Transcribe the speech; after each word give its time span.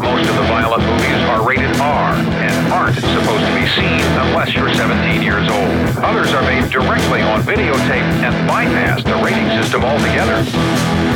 Most 0.00 0.28
of 0.28 0.36
the 0.36 0.46
violent 0.48 0.84
movies 0.84 1.22
are 1.30 1.46
rated 1.46 1.74
R 1.80 2.14
and 2.14 2.72
aren't 2.72 2.96
supposed 2.96 3.44
to 3.46 3.54
be 3.54 3.66
seen 3.72 4.00
unless 4.28 4.54
you're 4.54 4.72
17 4.72 5.22
years 5.22 5.48
old. 5.48 6.04
Others 6.04 6.32
are 6.32 6.42
made 6.42 6.70
directly 6.70 7.22
on 7.22 7.42
videotape 7.42 8.08
and 8.22 8.48
bypass 8.48 9.02
the 9.02 9.16
rating 9.24 9.48
system 9.60 9.84
altogether. 9.84 11.15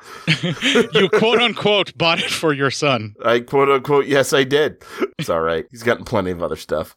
you 0.94 1.08
quote 1.08 1.40
unquote 1.40 1.96
bought 1.98 2.20
it 2.20 2.30
for 2.30 2.52
your 2.52 2.70
son. 2.70 3.16
I 3.24 3.40
quote 3.40 3.68
unquote, 3.68 4.06
yes, 4.06 4.32
I 4.32 4.44
did. 4.44 4.80
It's 5.18 5.28
all 5.28 5.40
right. 5.40 5.66
He's 5.72 5.82
gotten 5.82 6.04
plenty 6.04 6.30
of 6.30 6.42
other 6.44 6.54
stuff. 6.56 6.94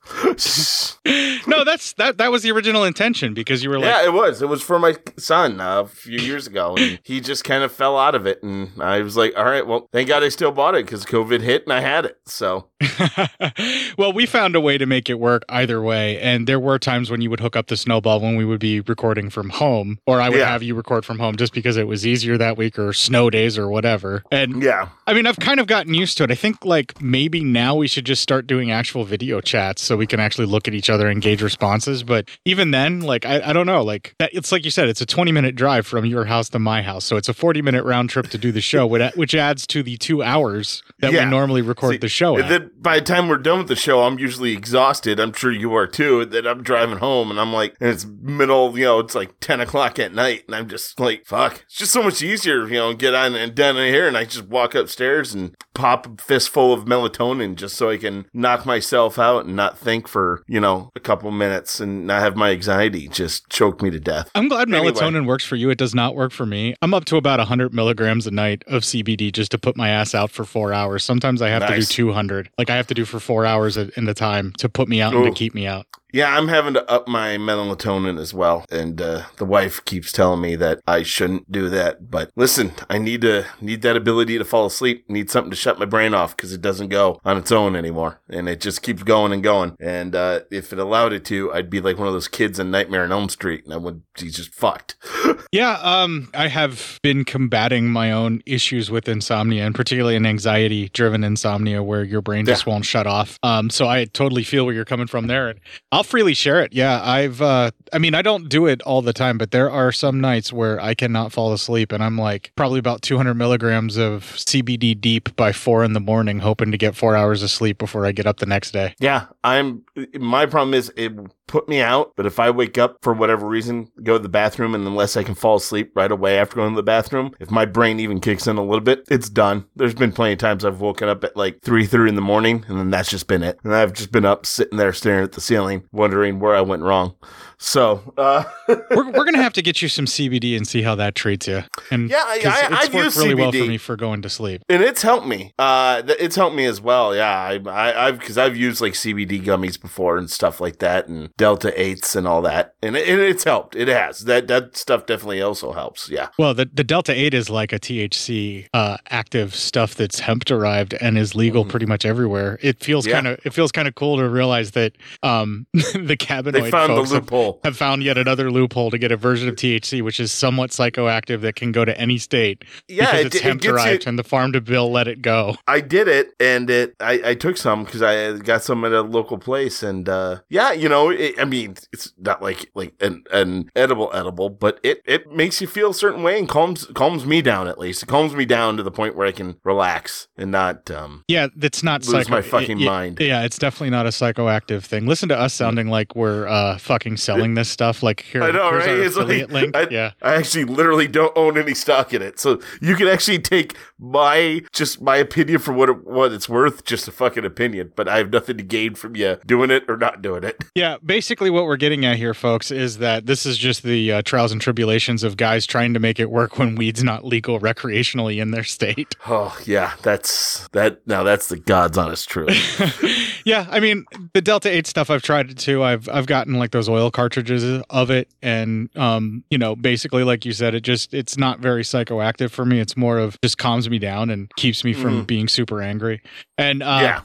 no, 1.48 1.64
that's 1.64 1.94
that. 1.94 2.18
That 2.18 2.32
was 2.32 2.44
the 2.44 2.52
original 2.52 2.84
intention 2.84 3.34
because 3.34 3.53
you 3.62 3.70
were 3.70 3.78
like, 3.78 3.90
yeah, 3.90 4.06
it 4.06 4.14
was. 4.14 4.42
It 4.42 4.48
was 4.48 4.62
for 4.64 4.80
my 4.80 4.96
son 5.18 5.60
uh, 5.60 5.82
a 5.82 5.88
few 5.88 6.18
years 6.20 6.48
ago, 6.48 6.76
and 6.78 7.00
he 7.04 7.20
just 7.20 7.44
kind 7.44 7.62
of 7.64 7.74
fell 7.74 7.98
out 7.98 8.16
of 8.16 8.26
it. 8.26 8.42
And 8.42 8.72
I 8.82 9.02
was 9.02 9.18
like, 9.18 9.34
all 9.38 9.44
right, 9.44 9.68
well, 9.68 9.90
thank 9.92 10.08
God 10.08 10.24
I 10.24 10.30
still 10.30 10.52
bought 10.54 10.76
it 10.76 10.86
because 10.86 11.06
COVID 11.06 11.42
hit 11.42 11.64
and 11.66 11.74
I 11.74 11.82
had 11.82 12.06
it. 12.06 12.18
So 12.26 12.70
well, 13.98 14.14
we 14.14 14.26
found 14.26 14.56
a 14.56 14.62
way 14.62 14.78
to 14.78 14.86
make 14.86 15.10
it 15.10 15.20
work 15.20 15.44
either 15.50 15.82
way. 15.82 16.20
And 16.20 16.48
there 16.48 16.60
were 16.60 16.80
times 16.80 17.10
when 17.12 17.22
you 17.22 17.30
would 17.30 17.40
hook 17.40 17.56
up 17.56 17.68
the 17.68 17.78
snowball 17.78 18.20
when 18.20 18.36
we 18.36 18.46
would 18.46 18.60
be 18.60 18.80
recording 18.82 19.30
from 19.30 19.50
home, 19.50 20.00
or 20.08 20.22
I 20.22 20.30
would 20.30 20.40
Yeah. 20.40 20.48
have 20.50 20.64
you 20.64 20.76
record 20.76 21.06
from 21.06 21.20
home 21.20 21.36
just 21.36 21.54
because 21.54 21.78
it 21.78 21.88
was 21.88 22.06
easier 22.06 22.38
that 22.38 22.58
week 22.58 22.80
or 22.80 22.94
snow 22.94 23.30
days 23.30 23.58
or 23.58 23.68
whatever. 23.70 24.24
And 24.32 24.62
yeah, 24.64 24.90
I 25.08 25.14
mean, 25.14 25.26
I've 25.28 25.38
kind 25.40 25.60
of 25.60 25.68
gotten 25.68 25.94
used 25.94 26.18
to 26.18 26.24
it. 26.24 26.32
I 26.32 26.36
think 26.36 26.66
like 26.66 27.02
maybe 27.02 27.44
now 27.44 27.76
we 27.76 27.88
should 27.88 28.06
just 28.06 28.22
start 28.22 28.48
doing 28.48 28.72
actual 28.72 29.04
video 29.04 29.42
chats 29.42 29.82
so 29.82 29.98
we 29.98 30.08
can 30.08 30.20
actually 30.20 30.48
look 30.48 30.68
at 30.68 30.74
each 30.74 30.90
other 30.90 31.08
and 31.08 31.22
gauge 31.22 31.42
responses. 31.42 32.04
But 32.04 32.30
even 32.46 32.72
then, 32.72 33.02
like, 33.02 33.26
I, 33.26 33.40
I 33.46 33.54
don't 33.54 33.66
know. 33.66 33.84
Like, 33.84 34.16
that, 34.20 34.32
it's 34.34 34.52
like 34.52 34.66
you 34.66 34.72
said, 34.72 34.88
it's 34.90 35.02
a 35.02 35.06
20 35.06 35.32
minute 35.32 35.56
drive 35.56 35.86
from 35.86 36.06
your 36.06 36.26
house 36.26 36.50
to 36.50 36.60
my 36.60 36.82
house. 36.82 37.06
So 37.06 37.18
it's 37.18 37.30
a 37.30 37.34
40 37.34 37.62
minute 37.62 37.84
round 37.84 38.10
trip 38.10 38.28
to 38.30 38.38
do 38.38 38.52
the 38.52 38.62
show, 38.62 38.86
which- 38.88 39.34
adds 39.36 39.66
to 39.68 39.82
the 39.84 39.98
two 39.98 40.22
hours 40.22 40.84
that 41.00 41.12
Yeah. 41.12 41.26
we 41.26 41.30
normally 41.32 41.62
record 41.62 41.94
See, 41.94 41.98
the 41.98 42.08
show 42.08 42.38
at. 42.38 42.50
then 42.50 42.70
by 42.80 43.00
the 43.00 43.06
time 43.06 43.28
we're 43.28 43.38
done 43.38 43.58
with 43.60 43.68
the 43.68 43.76
show, 43.76 44.04
I'm 44.04 44.20
usually 44.20 44.54
exhausted. 44.54 45.20
I'm 45.20 45.34
sure 45.34 45.52
you 45.52 45.74
are 45.76 45.88
too. 45.88 46.24
That 46.26 46.46
I'm 46.46 46.62
driving 46.64 46.98
home 47.00 47.32
and 47.32 47.40
I'm 47.40 47.52
like, 47.52 47.76
and 47.82 47.90
it's 47.90 48.06
middle, 48.06 48.78
you 48.78 48.86
know, 48.86 49.00
it's 49.00 49.16
like 49.16 49.40
10 49.40 49.60
o'clock 49.60 49.98
at 50.00 50.14
night, 50.14 50.44
and 50.48 50.56
I'm 50.56 50.70
just 50.70 51.00
like, 51.00 51.26
fuck. 51.26 51.64
It's 51.66 51.78
just 51.78 51.92
so 51.92 52.04
much 52.04 52.22
easier, 52.22 52.68
you 52.68 52.76
know, 52.76 52.94
get 52.94 53.16
on 53.16 53.34
and 53.36 53.56
down 53.56 53.76
in 53.78 53.92
here, 53.92 54.08
and 54.08 54.16
I 54.16 54.26
just 54.26 54.46
walk 54.48 54.76
upstairs 54.76 55.34
and 55.34 55.56
pop 55.74 56.06
a 56.20 56.22
fistful 56.22 56.72
of 56.74 56.86
melatonin 56.86 57.56
just 57.56 57.76
so 57.76 57.90
I 57.90 57.98
can 57.98 58.26
knock 58.34 58.66
myself 58.66 59.18
out 59.18 59.46
and 59.46 59.56
not 59.56 59.78
think 59.78 60.08
for, 60.08 60.44
you 60.48 60.60
know, 60.60 60.92
a 60.96 61.00
couple 61.00 61.32
minutes 61.32 61.80
and 61.80 62.06
not 62.06 62.22
have 62.22 62.36
my 62.36 62.52
anxiety 62.52 63.08
just 63.08 63.33
choke 63.42 63.82
me 63.82 63.90
to 63.92 64.00
death. 64.00 64.30
I'm 64.36 64.48
glad 64.48 64.72
Anyway. 64.74 64.92
melatonin 64.92 65.26
works 65.28 65.44
for 65.46 65.56
you. 65.56 65.70
It 65.70 65.78
does 65.78 65.94
not 65.96 66.16
work 66.16 66.32
for 66.32 66.46
me. 66.46 66.76
I'm 66.82 66.94
up 66.94 67.06
to 67.06 67.18
about 67.18 67.40
100 67.40 67.74
milligrams 67.74 68.28
a 68.28 68.32
night 68.32 68.64
of 68.68 68.84
CBD 68.84 69.32
just 69.32 69.52
to 69.52 69.58
put 69.58 69.76
my 69.78 69.90
ass 69.90 70.14
out 70.16 70.32
for 70.32 70.44
four 70.46 70.74
hours. 70.74 71.04
Sometimes 71.04 71.42
I 71.42 71.50
have 71.50 71.68
to 71.68 71.76
do 71.76 71.82
200. 71.84 72.50
Like 72.58 72.70
I 72.70 72.76
have 72.76 72.88
to 72.88 72.94
do 72.94 73.06
for 73.06 73.20
four 73.20 73.46
hours 73.46 73.78
at- 73.78 73.90
in 73.98 74.06
the 74.06 74.14
time 74.14 74.54
to 74.60 74.70
put 74.70 74.88
me 74.88 75.02
out 75.02 75.14
and 75.14 75.26
to 75.26 75.32
keep 75.32 75.54
me 75.54 75.66
out. 75.68 75.86
Yeah, 76.14 76.38
I'm 76.38 76.48
having 76.48 76.76
to 76.76 76.90
up 76.90 77.08
my 77.08 77.38
melatonin 77.38 78.20
as 78.20 78.36
well, 78.36 78.66
and 78.72 79.02
uh, 79.02 79.24
the 79.38 79.46
wife 79.46 79.84
keeps 79.84 80.12
telling 80.12 80.42
me 80.42 80.56
that 80.58 80.80
I 80.88 81.02
shouldn't 81.02 81.52
do 81.52 81.70
that. 81.70 82.12
But 82.12 82.30
listen, 82.36 82.74
I 82.88 83.00
need 83.00 83.22
to 83.22 83.48
need 83.60 83.82
that 83.82 83.98
ability 83.98 84.38
to 84.38 84.46
fall 84.46 84.68
asleep. 84.68 85.10
Need 85.10 85.32
something 85.32 85.50
to 85.50 85.58
shut 85.58 85.80
my 85.80 85.86
brain 85.86 86.14
off 86.14 86.38
because 86.38 86.54
it 86.54 86.62
doesn't 86.62 86.90
go 86.90 87.20
on 87.26 87.38
its 87.38 87.52
own 87.52 87.76
anymore, 87.76 88.22
and 88.30 88.48
it 88.48 88.62
just 88.62 88.84
keeps 88.84 89.02
going 89.02 89.34
and 89.34 89.42
going. 89.42 89.76
And 89.80 90.14
uh, 90.16 90.42
if 90.52 90.72
it 90.72 90.78
allowed 90.78 91.14
it 91.14 91.26
to, 91.26 91.52
I'd 91.52 91.72
be 91.72 91.82
like 91.82 91.98
one 91.98 92.08
of 92.08 92.14
those 92.14 92.28
kids 92.28 92.60
in 92.60 92.70
Nightmare 92.70 93.04
on 93.04 93.12
Elm 93.12 93.28
Street, 93.28 93.66
and 93.66 93.74
I 93.74 93.78
would 93.78 94.04
be 94.20 94.30
just 94.30 94.54
fucked. 94.54 94.96
Yeah, 95.54 95.78
um, 95.84 96.32
I 96.34 96.48
have 96.48 97.00
been 97.04 97.24
combating 97.24 97.92
my 97.92 98.12
own 98.12 98.42
issues 98.48 98.90
with 98.90 99.08
insomnia, 99.08 99.68
and 99.68 99.76
particularly 99.76 100.16
an 100.16 100.26
anxiety-driven 100.26 101.24
insomnia 101.24 101.84
where 101.84 102.04
your 102.04 102.24
brain 102.24 102.48
just 102.48 102.66
won't 102.66 102.86
shut 102.86 103.06
off. 103.06 103.38
Um, 103.44 103.70
so 103.70 103.88
I 103.88 104.06
totally 104.06 104.44
feel 104.44 104.66
where 104.66 104.74
you're 104.74 104.84
coming 104.84 105.06
from 105.06 105.28
there, 105.28 105.50
and 105.50 105.60
I'll 105.92 106.03
freely 106.06 106.34
share 106.34 106.62
it. 106.62 106.74
Yeah, 106.74 107.02
I've, 107.04 107.42
uh, 107.42 107.72
I 107.92 107.98
mean, 107.98 108.16
I 108.16 108.22
don't 108.22 108.50
do 108.50 108.66
it 108.68 108.82
all 108.84 109.02
the 109.02 109.14
time, 109.14 109.38
but 109.38 109.52
there 109.52 109.70
are 109.70 109.92
some 109.92 110.20
nights 110.20 110.54
where 110.54 110.80
I 110.80 110.94
cannot 110.94 111.32
fall 111.32 111.54
asleep, 111.54 111.92
and 111.92 112.04
I'm 112.04 112.18
like 112.18 112.52
probably 112.56 112.80
about 112.80 113.02
200 113.02 113.34
milligrams 113.34 113.98
of 113.98 114.24
CBD 114.24 115.00
deep 115.00 115.36
by 115.36 115.52
four 115.52 115.84
in 115.84 115.94
the 115.94 116.00
morning, 116.00 116.40
hoping 116.40 116.72
to 116.72 116.78
get 116.78 116.96
four 116.96 117.16
hours 117.16 117.44
of 117.44 117.52
sleep 117.52 117.78
before 117.78 118.06
I 118.06 118.12
get 118.12 118.28
up 118.28 118.38
the 118.38 118.46
next 118.46 118.72
day. 118.72 118.96
Yeah, 119.00 119.26
I'm. 119.44 119.84
My 120.20 120.46
problem 120.46 120.74
is 120.74 120.92
it 120.96 121.14
put 121.48 121.68
me 121.68 121.82
out, 121.82 122.14
but 122.16 122.26
if 122.26 122.40
I 122.40 122.50
wake 122.50 122.78
up 122.78 122.98
for 123.02 123.14
whatever 123.14 123.48
reason, 123.48 123.92
go 124.02 124.14
to 124.18 124.24
the 124.24 124.30
bathroom, 124.30 124.74
and 124.74 124.88
unless 124.88 125.16
I 125.16 125.24
can 125.24 125.36
fall 125.36 125.58
asleep 125.58 125.92
right 125.96 126.12
away 126.12 126.40
after 126.40 126.56
going 126.56 126.72
to 126.72 126.76
the 126.76 126.84
bathroom, 126.84 127.36
if 127.40 127.52
my 127.52 127.66
brain 127.66 128.00
even 128.00 128.20
kicks 128.20 128.48
in 128.48 128.58
a 128.58 128.64
little 128.64 128.82
bit, 128.82 129.06
it's 129.10 129.30
done. 129.30 129.66
There's 129.76 129.94
been 129.94 130.12
plenty 130.12 130.34
of 130.34 130.40
times 130.40 130.66
I've 130.66 130.82
woken 130.82 131.10
up 131.10 131.24
at 131.24 131.38
like 131.38 131.62
three 131.62 131.86
thirty 131.86 132.10
in 132.10 132.16
the 132.16 132.22
morning, 132.22 132.66
and 132.68 132.78
then 132.78 132.90
that's 132.90 133.10
just 133.10 133.28
been 133.28 133.44
it. 133.44 133.60
And 133.64 133.76
I've 133.76 133.94
just 133.94 134.12
been 134.12 134.26
up 134.26 134.46
sitting 134.46 134.78
there 134.78 134.94
staring 134.94 135.24
at 135.24 135.34
the 135.34 135.42
ceiling, 135.42 135.88
wondering 135.94 136.40
where 136.40 136.56
I 136.56 136.62
went 136.62 136.84
wrong. 136.84 137.16
So, 137.66 138.14
uh, 138.18 138.44
we're, 138.68 139.10
we're 139.12 139.24
gonna 139.24 139.42
have 139.42 139.54
to 139.54 139.62
get 139.62 139.82
you 139.82 139.88
some 139.88 140.04
CBD 140.06 140.58
and 140.58 140.68
see 140.68 140.82
how 140.82 140.96
that 140.96 141.16
treats 141.16 141.48
you. 141.48 141.64
And 141.92 142.10
Yeah, 142.10 142.18
I, 142.26 142.32
I, 142.32 142.36
it's 142.36 142.46
I've 142.46 142.94
worked 142.94 143.06
used 143.06 143.18
really 143.18 143.36
well 143.36 143.52
for 143.54 143.58
me 143.66 143.78
for 143.78 143.96
going 143.96 144.22
to 144.22 144.30
sleep. 144.30 144.64
and 144.68 144.84
it's 144.84 145.02
helped 145.02 145.26
me. 145.26 145.54
Uh, 145.58 146.02
th- 146.02 146.18
it's 146.20 146.36
helped 146.36 146.58
me 146.58 146.66
as 146.66 146.82
well. 146.82 147.16
Yeah, 147.16 147.30
I, 147.32 147.62
I, 147.70 148.08
I've 148.08 148.20
because 148.20 148.38
I've 148.38 148.58
used 148.58 148.82
like 148.82 148.94
CBD 148.94 149.42
gummies 149.42 149.80
before 149.82 150.18
and 150.18 150.30
stuff 150.30 150.60
like 150.60 150.80
that, 150.80 151.08
and 151.08 151.30
Delta 151.38 151.72
eights 151.82 152.18
and 152.18 152.28
all 152.28 152.42
that, 152.42 152.76
and, 152.84 152.98
it, 152.98 153.08
and 153.08 153.22
it's 153.22 153.46
helped. 153.46 153.78
It 153.78 153.88
has 153.88 154.26
that 154.26 154.48
that 154.50 154.76
stuff 154.76 155.06
definitely 155.06 155.42
also 155.42 155.72
helps. 155.72 156.10
Yeah. 156.10 156.28
Well, 156.38 156.54
the, 156.54 156.70
the 156.72 156.84
Delta 156.84 157.14
8 157.18 157.34
is 157.34 157.50
like 157.50 157.72
a 157.72 157.80
THC 157.80 158.68
uh, 158.74 158.98
active 159.10 159.56
stuff 159.56 159.96
that's 159.96 160.20
hemp 160.20 160.44
derived 160.44 160.96
and 160.96 161.18
is 161.18 161.34
legal 161.34 161.64
pretty 161.64 161.86
much 161.86 162.06
everywhere. 162.06 162.60
It 162.62 162.84
feels 162.84 163.06
Mm. 163.06 163.08
Yeah. 163.08 163.14
kind 163.16 163.28
of 163.28 163.40
it 163.46 163.54
feels 163.54 163.72
kind 163.72 163.88
of 163.88 163.96
cool 163.96 164.18
to 164.18 164.28
realize 164.28 164.72
that 164.72 164.98
um, 165.24 165.66
the 165.74 166.18
cannabinoid 166.20 166.52
They 166.54 166.72
found 166.72 166.92
the 166.92 167.16
have- 167.16 167.26
loophole. 167.54 167.62
Have, 167.64 167.78
found 167.78 168.04
yet 168.04 168.18
another 168.18 168.52
loophole 168.52 168.92
to 168.92 168.98
get 168.98 169.12
a 169.12 169.18
version 169.18 169.48
of 169.50 169.56
THC 169.56 170.02
which 170.02 170.20
is 170.20 170.32
somewhat 170.32 170.70
psychoactive 170.72 171.42
that 171.42 171.56
can 171.56 171.72
go 171.72 171.86
to 171.86 171.98
any 172.00 172.18
state 172.18 172.64
Yeah, 172.88 173.06
because 173.06 173.20
it- 173.22 173.26
it's 173.28 173.36
it 173.38 173.42
hemp 173.44 173.64
you- 173.64 173.72
derived 173.72 174.08
and 174.08 174.18
the 174.20 174.24
farm 174.24 174.52
to 174.54 174.62
bill 174.62 174.92
let 174.92 175.08
it 175.08 175.22
go. 175.22 175.56
I 175.68 175.80
did 175.82 176.08
it, 176.08 176.34
and 176.40 176.70
it. 176.70 176.96
I, 177.00 177.22
I 177.26 177.36
took 177.36 177.58
some 177.58 177.84
because 177.84 178.02
I 178.02 178.38
got 178.38 178.64
some 178.64 178.84
at 178.86 178.92
a 178.92 179.02
local 179.02 179.38
place, 179.38 179.82
and 179.84 180.08
uh, 180.10 180.40
yeah, 180.50 180.72
you 180.72 180.88
know, 180.90 181.10
it, 181.10 181.36
I 181.40 181.46
mean, 181.46 181.76
it's 181.92 182.14
not 182.18 182.42
like 182.42 182.70
like 182.76 182.94
an, 183.02 183.24
an 183.32 183.70
edible 183.76 184.10
edible, 184.14 184.50
but 184.50 184.80
it 184.84 185.02
it 185.06 185.32
makes 185.32 185.62
you 185.62 185.68
feel 185.68 185.92
a 185.92 185.94
certain 185.94 186.24
way 186.24 186.38
and 186.38 186.48
calms 186.48 186.86
calms 186.94 187.26
me 187.26 187.42
down 187.42 187.68
at 187.68 187.78
least. 187.80 188.04
It 188.04 188.08
calms 188.08 188.36
me 188.36 188.46
down 188.46 188.78
to 188.78 188.84
the 188.84 188.92
point 188.92 189.16
where 189.16 189.28
I 189.28 189.32
can 189.32 189.56
relax 189.64 190.28
and 190.38 190.52
not 190.52 190.90
um. 190.92 191.24
Yeah, 191.28 191.48
that's 191.56 191.84
not 191.84 192.02
Lose 192.06 192.12
psycho- 192.26 192.32
my 192.32 192.42
fucking 192.42 192.80
it- 192.80 192.84
it- 192.84 192.88
mind. 192.88 193.18
Yeah, 193.20 193.44
it's 193.44 193.58
definitely 193.58 193.90
not 193.92 194.06
a 194.06 194.10
psychoactive 194.10 194.84
thing. 194.84 195.06
Listen 195.06 195.30
to 195.30 195.38
us 195.40 195.54
sounding 195.54 195.88
like 195.88 196.16
we're 196.16 196.48
uh, 196.48 196.78
fucking 196.78 197.18
selling 197.36 197.54
this 197.56 197.70
stuff. 197.70 198.04
Like 198.04 198.22
here, 198.22 198.44
I 198.44 198.52
know, 198.52 198.72
right? 198.72 198.90
It's 198.90 199.16
like- 199.16 199.50
link. 199.52 199.76
I, 199.76 199.88
yeah. 199.90 200.12
I 200.22 200.36
actually 200.36 200.66
literally 200.66 201.08
don't 201.08 201.36
own 201.38 201.58
any 201.58 201.74
stock 201.74 202.14
in 202.14 202.22
it, 202.22 202.40
so 202.40 202.60
you 202.82 202.96
can 202.96 203.08
actually 203.08 203.40
take 203.40 203.76
my 204.00 204.62
just 204.72 205.02
my 205.02 205.18
opinion 205.18 205.60
for 205.60 205.74
what 205.74 205.90
it, 205.90 206.06
what 206.06 206.32
it's 206.32 206.48
worth, 206.50 206.84
just 206.84 207.08
a 207.08 207.12
fucking 207.12 207.46
opinion. 207.46 207.92
But 207.96 208.08
I 208.08 208.18
have 208.18 208.32
nothing 208.32 208.58
to 208.58 208.64
gain 208.64 208.96
from 208.96 209.16
you 209.16 209.38
doing 209.46 209.72
it 209.72 209.84
or 209.88 209.98
not 209.98 210.22
doing 210.22 210.44
it. 210.44 210.64
Yeah, 210.76 210.98
basically 211.06 211.50
what 211.50 211.66
we're 211.66 211.78
getting 211.78 212.06
at 212.06 212.18
here, 212.18 212.34
folks, 212.34 212.72
is 212.72 212.98
that 213.00 213.26
this 213.26 213.46
is 213.46 213.58
just 213.58 213.84
the 213.84 214.12
uh, 214.12 214.22
trials 214.24 214.52
and 214.52 214.60
tribulations 214.62 215.24
of 215.24 215.38
guys 215.38 215.66
trying 215.66 215.94
to 215.94 216.00
make 216.00 216.20
it 216.20 216.30
work 216.30 216.58
when 216.58 216.76
weed's 216.76 217.04
not 217.04 217.24
legal 217.26 217.60
recreationally 217.60 218.42
in 218.42 218.52
their 218.52 218.64
state. 218.64 219.16
Oh 219.26 219.58
yeah, 219.66 219.94
that's 220.02 220.68
that. 220.74 221.06
Now 221.08 221.24
that's 221.24 221.48
the 221.48 221.58
God's 221.58 221.98
honest 221.98 222.28
truth. 222.30 223.42
yeah, 223.46 223.66
I 223.70 223.80
mean 223.80 224.06
the 224.34 224.42
Delta 224.42 224.70
Eight 224.70 224.86
stuff 224.86 225.10
I've 225.10 225.22
tried 225.22 225.50
it 225.50 225.58
too. 225.58 225.82
I've 225.82 226.10
I've 226.10 226.26
gotten 226.28 226.56
like 226.56 226.72
those 226.72 226.90
oil 226.90 227.10
cartridges 227.24 227.84
of 227.90 228.10
it, 228.12 228.28
and 228.42 228.90
um, 228.98 229.44
you 229.50 229.58
know, 229.58 229.76
basically 229.78 230.24
like 230.26 230.44
you 230.46 230.52
said, 230.52 230.76
it 230.76 230.82
just 230.82 231.14
it's 231.14 231.38
not 231.38 231.60
very 231.60 231.84
psychoactive 231.84 232.52
for 232.52 232.66
me. 232.66 232.80
It's 232.80 232.98
more 232.98 233.18
of 233.18 233.40
just 233.42 233.58
calms 233.58 233.90
me 233.90 233.98
down 233.98 234.30
and 234.30 234.54
keeps 234.58 234.84
me 234.84 234.94
from 234.94 235.24
Mhm. 235.24 235.28
being 235.28 235.48
super 235.48 235.82
angry. 235.82 236.22
And 236.58 236.84
uh, 236.84 237.00
Yeah. 237.02 237.22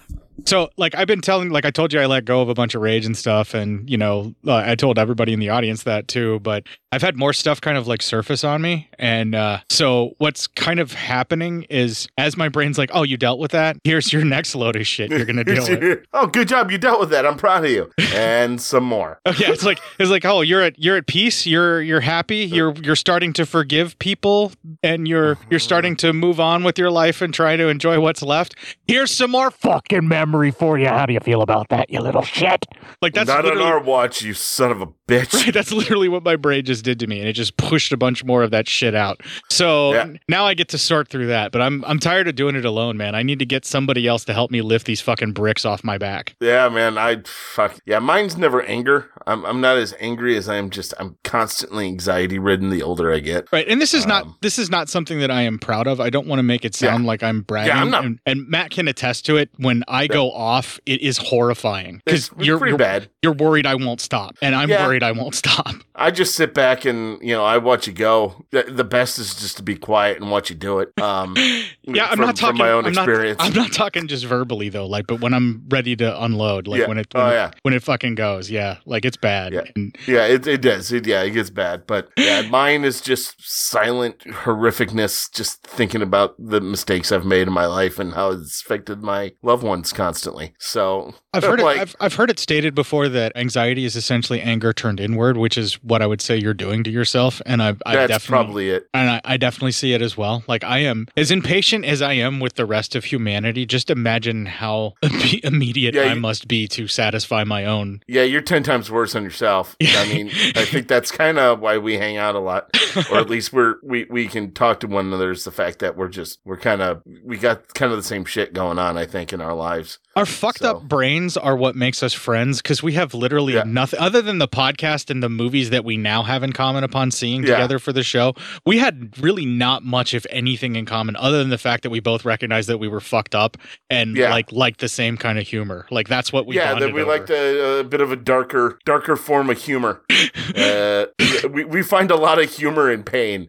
So, 0.47 0.71
like, 0.77 0.95
I've 0.95 1.07
been 1.07 1.21
telling, 1.21 1.51
like, 1.51 1.65
I 1.65 1.71
told 1.71 1.93
you 1.93 2.01
I 2.01 2.07
let 2.07 2.25
go 2.25 2.41
of 2.41 2.49
a 2.49 2.55
bunch 2.55 2.75
of 2.75 2.83
rage 2.83 3.05
and 3.05 3.17
stuff. 3.17 3.55
And, 3.55 3.89
you 3.89 3.97
know, 3.97 4.35
uh, 4.47 4.57
I 4.57 4.75
told 4.75 4.99
everybody 4.99 5.33
in 5.33 5.41
the 5.41 5.51
audience 5.51 5.83
that 5.83 6.09
too. 6.09 6.41
But 6.41 6.65
I've 6.91 7.03
had 7.03 7.17
more 7.17 7.33
stuff 7.33 7.61
kind 7.61 7.77
of 7.77 7.87
like 7.87 8.03
surface 8.03 8.45
on 8.45 8.63
me. 8.63 8.89
And 8.99 9.35
uh, 9.35 9.61
so, 9.69 10.15
what's 10.19 10.47
kind 10.47 10.81
of 10.81 10.93
happening 10.93 11.65
is 11.65 12.09
as 12.17 12.37
my 12.37 12.49
brain's 12.49 12.79
like, 12.79 12.91
oh, 12.93 13.03
you 13.03 13.17
dealt 13.17 13.39
with 13.39 13.51
that? 13.51 13.77
Here's 13.85 14.13
your 14.13 14.25
next 14.25 14.55
load 14.55 14.77
of 14.77 14.87
shit 14.87 15.11
you're 15.11 15.25
going 15.25 15.37
to 15.37 15.45
deal 15.45 15.69
with. 15.69 16.07
oh, 16.13 16.27
good 16.27 16.49
job, 16.49 16.71
you 16.71 16.79
dealt 16.79 17.01
with 17.01 17.11
that. 17.11 17.27
I'm 17.27 17.37
proud 17.37 17.65
of 17.65 17.71
you, 17.71 17.91
and 18.15 18.61
some 18.61 18.85
more. 18.85 19.21
Oh, 19.27 19.35
yeah, 19.39 19.51
it's 19.51 19.65
like 19.65 19.81
it's 19.99 20.11
like 20.11 20.25
oh 20.25 20.41
you're 20.41 20.63
at 20.63 20.79
you're 20.79 20.97
at 20.97 21.07
peace 21.07 21.47
you're 21.47 21.81
you're 21.83 22.01
happy 22.01 22.39
you're 22.39 22.73
you're 22.75 22.97
starting 22.97 23.33
to 23.35 23.47
forgive 23.47 23.99
people 23.99 24.53
and 24.83 25.07
you're 25.09 25.39
you're 25.51 25.61
starting 25.61 25.97
to 25.97 26.13
move 26.13 26.41
on 26.41 26.65
with 26.65 26.79
your 26.79 26.91
life 26.91 27.21
and 27.23 27.33
try 27.35 27.57
to 27.57 27.69
enjoy 27.69 28.01
what's 28.01 28.23
left. 28.23 28.55
Here's 28.87 29.11
some 29.11 29.31
more 29.31 29.51
fucking 29.51 30.09
memory 30.29 30.51
for 30.51 30.79
you. 30.79 30.89
How 30.89 31.07
do 31.07 31.13
you 31.13 31.21
feel 31.21 31.43
about 31.43 31.69
that, 31.71 31.91
you 31.91 32.01
little 32.01 32.23
shit? 32.23 32.67
Like 33.01 33.15
that's 33.15 33.29
not 33.29 33.39
on 33.41 33.45
literally- 33.45 33.65
our 33.65 33.81
watch, 33.81 34.23
you 34.23 34.35
son 34.35 34.71
of 34.71 34.83
a 34.83 34.87
bitch. 35.09 35.33
Right, 35.35 35.55
that's 35.55 35.73
literally 35.73 36.09
what 36.09 36.23
my 36.23 36.37
brain 36.37 36.65
just 36.65 36.85
did 36.85 36.99
to 37.01 37.07
me, 37.07 37.19
and 37.21 37.29
it 37.29 37.33
just 37.33 37.57
pushed 37.57 37.93
a 37.93 37.97
bunch 37.97 38.25
more 38.25 38.43
of 38.43 38.51
that 38.51 38.69
shit 38.69 38.95
out. 38.95 39.21
So 39.51 39.95
Yeah. 39.95 40.07
now 40.29 40.45
I 40.47 40.55
get 40.55 40.69
to 40.71 40.79
sort 40.79 41.09
through 41.09 41.27
that, 41.29 41.51
but 41.53 41.63
I'm 41.63 41.85
I'm 41.87 41.99
tired 41.99 42.29
of 42.29 42.35
doing 42.35 42.57
it 42.57 42.65
alone, 42.65 42.97
man. 42.97 43.15
I 43.15 43.23
need 43.23 43.39
to 43.39 43.47
get 43.47 43.65
somebody 43.65 44.07
else 44.07 44.25
to 44.27 44.35
help 44.35 44.51
me 44.51 44.61
lift 44.61 44.87
these 44.87 45.01
fucking 45.01 45.33
bricks 45.33 45.65
off 45.65 45.83
my 45.83 45.97
back. 45.99 46.35
Yeah, 46.41 46.69
man. 46.69 46.99
I 46.99 47.23
fuck. 47.25 47.79
Yeah, 47.87 47.99
mine's 48.01 48.37
never 48.37 48.63
anger. 48.63 49.11
I'm 49.27 49.45
I'm 49.47 49.61
not 49.61 49.79
as 49.79 49.95
angry 49.99 50.37
as 50.37 50.49
I 50.49 50.57
am. 50.57 50.69
Just 50.71 50.93
I'm 50.99 51.17
constantly 51.25 51.87
anxiety 51.87 52.39
ridden. 52.39 52.69
The 52.71 52.83
older 52.83 53.13
I 53.13 53.21
get. 53.21 53.47
Right, 53.53 53.67
and 53.69 53.81
this 53.81 53.95
is 53.95 54.03
Um, 54.05 54.09
not 54.11 54.27
this 54.43 54.59
is 54.59 54.71
not 54.71 54.89
something 54.89 55.21
that 55.21 55.31
I 55.31 55.43
am 55.43 55.59
proud 55.59 55.87
of. 55.87 56.01
I 56.01 56.11
don't 56.11 56.27
want 56.27 56.39
to 56.39 56.43
make 56.43 56.65
it 56.65 56.75
sound 56.75 57.07
like 57.07 57.23
I'm 57.23 57.43
bragging. 57.43 57.69
Yeah, 57.75 57.81
I'm 57.83 57.91
not- 57.91 58.05
and, 58.05 58.19
and 58.27 58.47
Matt 58.49 58.71
can 58.71 58.89
attest 58.89 59.25
to 59.27 59.37
it. 59.37 59.51
When 59.57 59.85
I 59.89 60.07
go 60.07 60.18
go 60.19 60.31
off, 60.33 60.81
it 60.87 61.01
is 61.01 61.17
horrifying 61.19 62.01
because 62.05 62.31
you're 62.39 62.59
pretty 62.59 62.71
you're, 62.73 62.79
bad. 62.79 63.09
you're 63.23 63.33
worried 63.35 63.67
I 63.67 63.75
won't 63.75 64.01
stop, 64.01 64.37
and 64.43 64.55
I'm 64.55 64.69
Yeah. 64.69 64.87
worried 64.87 65.03
I 65.03 65.13
won't 65.13 65.35
stop. 65.35 65.75
I 65.95 66.11
just 66.11 66.35
sit 66.35 66.55
back 66.55 66.85
and 66.85 67.21
you 67.21 67.35
know 67.35 67.45
I 67.45 67.59
watch 67.59 67.87
you 67.87 67.93
go. 67.93 68.45
The, 68.51 68.85
best 68.89 69.19
is 69.19 69.35
just 69.35 69.57
to 69.59 69.63
be 69.63 69.77
quiet 69.77 70.19
and 70.21 70.31
watch 70.31 70.49
you 70.51 70.57
do 70.57 70.79
it. 70.81 70.89
Um, 71.01 71.35
Yeah, 71.91 72.07
I'm 72.11 72.21
not 72.21 72.37
talking 72.37 72.59
from 72.59 72.67
my 72.67 72.71
own 72.71 72.85
I'm 72.85 72.93
not- 72.93 73.09
experience. 73.09 73.39
I'm 73.41 73.55
not 73.55 73.73
talking 73.73 74.09
just 74.09 74.25
verbally 74.27 74.69
though, 74.69 74.87
like, 74.87 75.07
but 75.07 75.21
when 75.21 75.33
I'm 75.33 75.65
ready 75.71 75.97
to 75.97 76.23
unload, 76.23 76.67
like 76.69 76.81
Yeah. 76.83 76.89
when 76.89 76.99
it 76.99 77.07
Oh, 77.15 77.21
when, 77.25 77.33
it- 77.33 77.35
yeah. 77.35 77.51
when 77.63 77.75
it 77.75 77.83
fucking 77.83 78.15
goes, 78.15 78.51
yeah, 78.51 78.77
like 78.85 79.05
it's 79.07 79.17
bad. 79.17 79.53
Yeah. 79.55 79.63
And 79.75 79.97
Yeah, 80.07 80.27
it, 80.27 80.47
it 80.47 80.61
does. 80.61 80.93
It, 80.93 81.07
yeah, 81.07 81.23
it 81.23 81.31
gets 81.31 81.49
bad. 81.51 81.87
But 81.87 82.09
yeah, 82.19 82.43
mine 82.43 82.85
is 82.85 83.01
just 83.01 83.35
silent 83.41 84.19
horrificness, 84.21 85.33
just 85.35 85.63
thinking 85.63 86.03
about 86.03 86.35
the 86.39 86.61
mistakes 86.61 87.11
I've 87.11 87.25
made 87.25 87.47
in 87.49 87.53
my 87.55 87.67
life 87.67 87.99
and 87.99 88.13
how 88.15 88.31
it's 88.33 88.61
affected 88.63 89.03
my 89.03 89.33
loved 89.43 89.63
ones 89.63 89.93
constantly. 90.09 90.55
So 90.59 91.15
I've 91.35 91.43
heard 91.45 91.61
like, 91.61 91.77
it. 91.77 91.81
I've, 91.83 91.97
I've 92.01 92.15
heard 92.15 92.31
it 92.31 92.39
stated 92.39 92.75
before 92.75 93.09
that 93.11 93.33
anxiety 93.37 93.85
is 93.85 93.95
essentially 93.95 94.41
anger 94.41 94.73
turned 94.73 95.01
inward, 95.01 95.37
which 95.37 95.59
is 95.59 95.75
what 95.85 96.01
I 96.01 96.07
would 96.07 96.23
say 96.23 96.37
you're 96.39 96.55
doing 96.55 96.83
to 96.85 96.91
yourself. 96.91 97.43
And 97.45 97.63
I've, 97.63 97.83
I've 97.85 97.95
that's 98.09 98.11
definitely, 98.25 98.31
probably 98.45 98.71
it. 98.71 98.89
and 98.95 99.11
I, 99.11 99.21
I 99.25 99.37
definitely 99.37 99.73
see 99.73 99.93
it 99.93 100.01
as 100.01 100.17
well. 100.17 100.43
Like 100.49 100.65
I 100.65 100.79
am 100.79 101.07
as 101.17 101.31
impatient 101.31 101.85
as 101.85 102.01
I 102.01 102.15
am 102.15 102.41
with 102.41 102.55
the 102.55 102.65
rest 102.65 102.97
of 102.97 103.05
humanity. 103.05 103.67
Just 103.67 103.91
imagine 103.91 104.47
how 104.47 104.95
immediate 105.43 105.95
Yeah, 105.95 106.03
I 106.03 106.15
you- 106.15 106.21
must 106.21 106.49
be 106.49 106.67
to 106.69 106.89
satisfy 106.89 107.45
my 107.45 107.67
own. 107.67 108.01
Yeah, 108.09 108.23
you're 108.23 108.41
10 108.41 108.63
times 108.63 108.91
worse 108.91 109.15
on 109.15 109.23
yourself. 109.23 109.77
I 109.83 110.09
mean, 110.09 110.29
I 110.57 110.65
think 110.65 110.89
that's 110.89 111.11
kind 111.11 111.39
of 111.39 111.61
why 111.61 111.77
we 111.77 111.99
hang 111.99 112.17
out 112.17 112.35
a 112.35 112.39
lot, 112.41 112.71
or 113.11 113.19
at 113.19 113.29
least 113.29 113.53
we're, 113.53 113.75
we, 113.83 114.07
we 114.09 114.27
can 114.27 114.53
talk 114.53 114.81
to 114.81 114.87
one 114.87 115.07
another 115.07 115.31
is 115.31 115.45
the 115.45 115.51
fact 115.53 115.81
that 115.81 115.97
we're 115.97 116.09
just, 116.09 116.39
we're 116.47 116.57
kind 116.57 116.81
of, 116.81 117.03
we 117.23 117.37
got 117.37 117.75
kind 117.75 117.93
of 117.93 117.99
the 117.99 118.03
same 118.03 118.25
shit 118.25 118.55
going 118.55 118.79
on, 118.79 118.97
I 118.97 119.05
think, 119.05 119.33
in 119.33 119.41
our 119.41 119.55
lives. 119.55 119.98
Our 120.17 120.27
fucked 120.27 120.61
So- 120.61 120.71
up 120.79 120.83
brains 120.83 121.37
are 121.37 121.55
what 121.55 121.77
makes 121.77 122.03
us 122.03 122.13
friends 122.13 122.61
because 122.61 122.83
we 122.83 122.95
have 122.95 123.15
literally 123.15 123.55
Yeah. 123.55 123.63
nothing 123.65 124.01
other 124.01 124.21
than 124.21 124.39
the 124.39 124.49
podcast 124.49 125.11
and 125.11 125.23
the 125.23 125.29
movies 125.29 125.71
that 125.71 125.85
we 125.85 125.97
now 125.97 126.25
have 126.25 126.43
in 126.43 126.53
common 126.53 126.83
upon 126.83 127.13
seeing 127.13 127.45
Yeah. 127.45 127.53
together 127.55 127.79
for 127.79 127.93
the 127.93 128.03
show. 128.03 128.35
We 128.67 128.79
had 128.79 129.13
really 129.21 129.47
not 129.47 129.85
much, 129.85 130.15
if 130.15 130.27
anything, 130.31 130.75
in 130.75 130.87
common 130.87 131.15
other 131.15 131.39
than 131.39 131.51
the 131.51 131.59
fact 131.59 131.85
that 131.85 131.91
we 131.91 132.01
both 132.01 132.25
recognized 132.25 132.69
that 132.69 132.79
we 132.79 132.89
were 132.89 132.99
fucked 133.01 133.37
up 133.37 133.57
and 133.89 134.17
Yeah. 134.17 134.31
like 134.31 134.51
like 134.51 134.79
the 134.79 134.89
same 134.89 135.17
kind 135.19 135.39
of 135.39 135.47
humor. 135.47 135.87
Like 135.89 136.09
that's 136.09 136.33
what 136.33 136.47
we 136.47 136.57
yeah, 136.57 136.75
that 136.77 136.93
we 136.93 137.05
liked 137.05 137.31
a, 137.31 137.79
a 137.81 137.85
bit 137.85 138.01
of 138.01 138.11
a 138.11 138.17
darker, 138.17 138.81
darker 138.85 139.15
form 139.15 139.51
of 139.51 139.59
humor. 139.63 140.01
uh, 140.57 141.05
we 141.53 141.65
we 141.65 141.83
find 141.85 142.11
a 142.11 142.17
lot 142.17 142.41
of 142.41 142.51
humor 142.51 142.91
in 142.91 143.05
pain. 143.05 143.47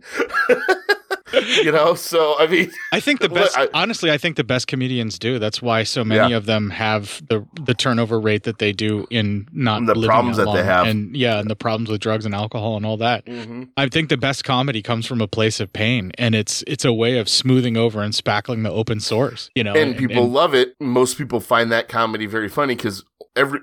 you 1.64 1.72
know, 1.72 1.94
so 1.96 2.36
I 2.40 2.48
mean, 2.48 2.72
I 2.92 3.00
think 3.00 3.20
the 3.20 3.30
best, 3.40 3.58
I- 3.58 3.70
honestly, 3.74 4.12
I 4.12 4.18
think 4.18 4.36
the 4.38 4.44
best 4.44 4.68
comedians 4.68 5.20
do. 5.20 5.40
That's 5.40 5.62
why 5.62 5.84
so 5.84 6.04
many 6.04 6.32
Yeah. 6.32 6.38
of 6.38 6.46
them 6.46 6.70
have 6.72 7.22
the 7.28 7.46
the 7.62 7.74
turnover 7.74 8.20
rate 8.20 8.44
that 8.44 8.60
they 8.60 8.72
do 8.72 9.06
in 9.10 9.48
not 9.52 9.78
And 9.80 9.88
the 9.90 9.96
problems 10.06 10.38
that 10.38 10.52
they 10.54 10.64
have. 10.64 10.88
and 10.88 11.16
yeah, 11.16 11.40
and 11.40 11.50
the 11.50 11.56
problems 11.56 11.90
with 11.90 12.02
drugs 12.02 12.26
and 12.26 12.34
alcohol 12.36 12.78
and 12.78 12.86
all 12.86 12.98
that. 12.98 13.26
mhm. 13.26 13.70
I 13.78 13.88
think 13.90 14.10
the 14.10 14.18
best 14.18 14.44
comedy 14.44 14.82
comes 14.82 15.06
from 15.06 15.22
a 15.22 15.28
place 15.28 15.60
of 15.60 15.72
pain, 15.74 16.12
and 16.18 16.36
it's 16.36 16.64
it's 16.68 16.86
a 16.86 16.94
way 16.94 17.18
of 17.18 17.28
smoothing 17.30 17.78
over 17.78 18.02
and 18.02 18.14
spackling 18.14 18.64
the 18.64 18.72
open 18.72 19.00
source. 19.00 19.50
You 19.56 19.64
know, 19.64 19.74
and 19.74 19.98
people 19.98 20.24
and- 20.24 20.34
love 20.34 20.54
it. 20.54 20.76
Most 20.80 21.18
people 21.18 21.40
find 21.40 21.72
that 21.72 21.88
comedy 21.90 22.26
very 22.26 22.50
funny 22.50 22.76
because 22.76 23.04
every, 23.36 23.60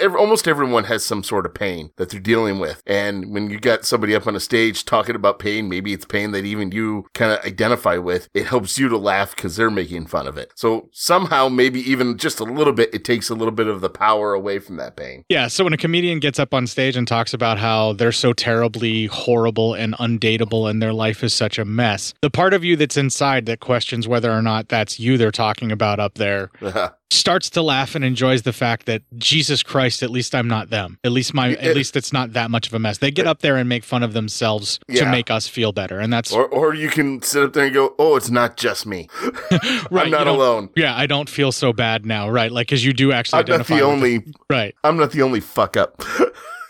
every 0.00 0.18
almost 0.18 0.48
everyone 0.48 0.84
has 0.84 1.04
some 1.04 1.22
sort 1.22 1.46
of 1.46 1.54
pain 1.54 1.90
that 1.96 2.10
they're 2.10 2.20
dealing 2.20 2.58
with. 2.58 2.82
And 2.86 3.32
when 3.32 3.50
you 3.50 3.58
got 3.58 3.84
somebody 3.84 4.14
up 4.14 4.26
on 4.26 4.36
a 4.36 4.40
stage 4.40 4.84
talking 4.84 5.14
about 5.14 5.38
pain, 5.38 5.68
maybe 5.68 5.92
it's 5.92 6.04
pain 6.04 6.32
that 6.32 6.44
even 6.44 6.72
you 6.72 7.06
kind 7.14 7.32
of 7.32 7.44
identify 7.44 7.96
with. 7.96 8.28
It 8.34 8.46
helps 8.46 8.78
you 8.78 8.88
to 8.88 8.98
laugh 8.98 9.34
because 9.34 9.56
they're 9.56 9.70
making 9.70 10.06
fun 10.06 10.26
of 10.26 10.36
it. 10.36 10.52
So 10.56 10.88
somehow, 10.92 11.48
maybe 11.48 11.80
even 11.90 12.18
just 12.18 12.40
a 12.40 12.44
little 12.44 12.72
bit, 12.72 12.92
it 12.92 13.04
takes 13.04 13.30
a 13.30 13.34
little 13.34 13.52
bit 13.52 13.66
of 13.66 13.80
the 13.80 13.90
power 13.90 14.34
away 14.34 14.58
from 14.58 14.76
that 14.76 14.96
pain. 14.96 15.24
Yeah, 15.28 15.48
so 15.48 15.64
when 15.64 15.72
a 15.72 15.78
comedian 15.78 16.20
gets 16.20 16.38
up 16.38 16.54
on 16.54 16.66
stage 16.66 16.96
and 16.96 17.06
talks 17.06 17.34
about 17.34 17.58
how 17.58 17.92
they're 17.92 18.12
so 18.12 18.32
terribly 18.32 19.06
horrible 19.06 19.74
and 19.74 19.94
undateable 19.94 20.68
and 20.68 20.82
their 20.82 20.92
life 20.92 21.22
is 21.22 21.34
such 21.34 21.58
a 21.58 21.64
mess, 21.64 22.14
the 22.22 22.30
part 22.30 22.54
of 22.54 22.64
you 22.64 22.76
that's 22.76 22.96
inside 22.96 23.46
that 23.46 23.60
questions 23.60 24.08
whether 24.08 24.30
or 24.30 24.42
not 24.42 24.68
that's 24.68 24.98
you 24.98 25.16
they're 25.16 25.30
talking 25.30 25.70
about 25.70 26.00
up 26.00 26.14
there 26.14 26.50
uh-huh. 26.62 26.90
Starts 27.14 27.50
to 27.50 27.62
laugh 27.62 27.94
and 27.94 28.04
enjoys 28.04 28.42
the 28.42 28.52
fact 28.52 28.86
that 28.86 29.02
Jesus 29.16 29.62
Christ, 29.62 30.02
at 30.02 30.10
least 30.10 30.34
I'm 30.34 30.48
not 30.48 30.70
them. 30.70 30.98
At 31.04 31.12
least 31.12 31.34
my 31.34 31.52
at 31.52 31.70
uh, 31.70 31.74
least 31.74 31.96
it's 31.96 32.12
not 32.12 32.32
that 32.32 32.50
much 32.50 32.66
of 32.66 32.74
a 32.74 32.78
mess. 32.78 32.98
They 32.98 33.10
get 33.10 33.26
uh, 33.26 33.30
up 33.30 33.40
there 33.40 33.56
and 33.56 33.68
make 33.68 33.84
fun 33.84 34.02
of 34.02 34.12
themselves 34.12 34.78
to 34.94 35.06
make 35.06 35.30
us 35.30 35.48
feel 35.48 35.72
better. 35.72 35.98
And 35.98 36.12
that's 36.12 36.32
or, 36.32 36.46
or 36.46 36.74
you 36.74 36.88
can 36.88 37.22
sit 37.22 37.42
up 37.42 37.52
there 37.52 37.66
and 37.66 37.74
go, 37.74 37.94
"Oh, 37.98 38.16
it's 38.16 38.30
not 38.30 38.56
just 38.56 38.86
me. 38.86 39.08
right. 39.90 40.06
I'm 40.06 40.10
not 40.10 40.26
alone. 40.26 40.70
Yeah, 40.76 40.96
I 40.96 41.06
don't 41.06 41.28
feel 41.28 41.52
so 41.52 41.72
bad 41.72 42.04
now, 42.04 42.28
right? 42.28 42.50
Like 42.50 42.68
because 42.68 42.84
you 42.84 42.92
do 42.92 43.12
actually 43.12 43.40
I'm 43.40 43.58
not 43.58 43.66
the 43.66 43.80
only. 43.80 44.16
it. 44.16 44.36
right. 44.50 44.74
I'm 44.84 44.96
not 44.96 45.12
the 45.12 45.22
only 45.22 45.40
fuck 45.40 45.76
up." 45.76 46.02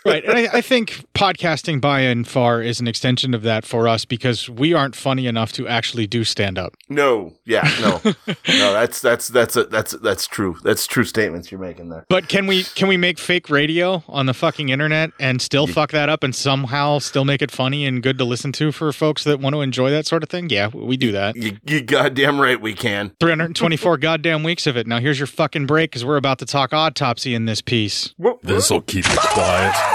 right. 0.05 0.23
And 0.23 0.37
I, 0.37 0.57
I 0.57 0.61
think 0.61 1.05
podcasting 1.13 1.81
by 1.81 2.01
and 2.01 2.27
far 2.27 2.61
is 2.61 2.79
an 2.79 2.87
extension 2.87 3.33
of 3.33 3.41
that 3.43 3.65
for 3.65 3.87
us 3.87 4.05
because 4.05 4.49
we 4.49 4.73
aren't 4.73 4.95
funny 4.95 5.27
enough 5.27 5.51
to 5.53 5.67
actually 5.67 6.07
do 6.07 6.23
stand 6.23 6.57
up. 6.57 6.75
No, 6.89 7.33
yeah, 7.45 7.69
no, 7.81 8.01
no. 8.27 8.73
That's 8.73 9.01
that's 9.01 9.27
that's 9.29 9.55
a, 9.55 9.65
that's 9.65 9.93
that's 9.93 10.27
true. 10.27 10.57
That's 10.63 10.85
true 10.87 11.03
statements 11.03 11.51
you're 11.51 11.59
making 11.59 11.89
there. 11.89 12.05
But 12.09 12.27
can 12.27 12.47
we 12.47 12.63
can 12.63 12.87
we 12.87 12.97
make 12.97 13.17
fake 13.19 13.49
radio 13.49 14.03
on 14.07 14.25
the 14.25 14.33
fucking 14.33 14.69
internet 14.69 15.11
and 15.19 15.41
still 15.41 15.67
fuck 15.67 15.91
that 15.91 16.09
up 16.09 16.23
and 16.23 16.35
somehow 16.35 16.99
still 16.99 17.25
make 17.25 17.41
it 17.41 17.51
funny 17.51 17.85
and 17.85 18.03
good 18.03 18.17
to 18.17 18.25
listen 18.25 18.51
to 18.53 18.71
for 18.71 18.91
folks 18.91 19.23
that 19.23 19.39
want 19.39 19.55
to 19.55 19.61
enjoy 19.61 19.89
that 19.91 20.05
sort 20.05 20.23
of 20.23 20.29
thing? 20.29 20.49
Yeah, 20.49 20.67
we 20.67 20.97
do 20.97 21.11
that. 21.11 21.35
You, 21.35 21.57
you 21.65 21.81
goddamn 21.81 22.39
right 22.39 22.59
we 22.59 22.73
can. 22.73 23.11
324 23.19 23.97
goddamn 23.99 24.43
weeks 24.43 24.67
of 24.67 24.77
it. 24.77 24.87
Now 24.87 24.99
here's 24.99 25.19
your 25.19 25.27
fucking 25.27 25.65
break 25.65 25.91
because 25.91 26.05
we're 26.05 26.17
about 26.17 26.39
to 26.39 26.45
talk 26.45 26.73
autopsy 26.73 27.33
in 27.33 27.45
this 27.45 27.61
piece. 27.61 28.13
This'll 28.43 28.81
keep 28.81 29.05
it 29.07 29.19
quiet. 29.19 29.94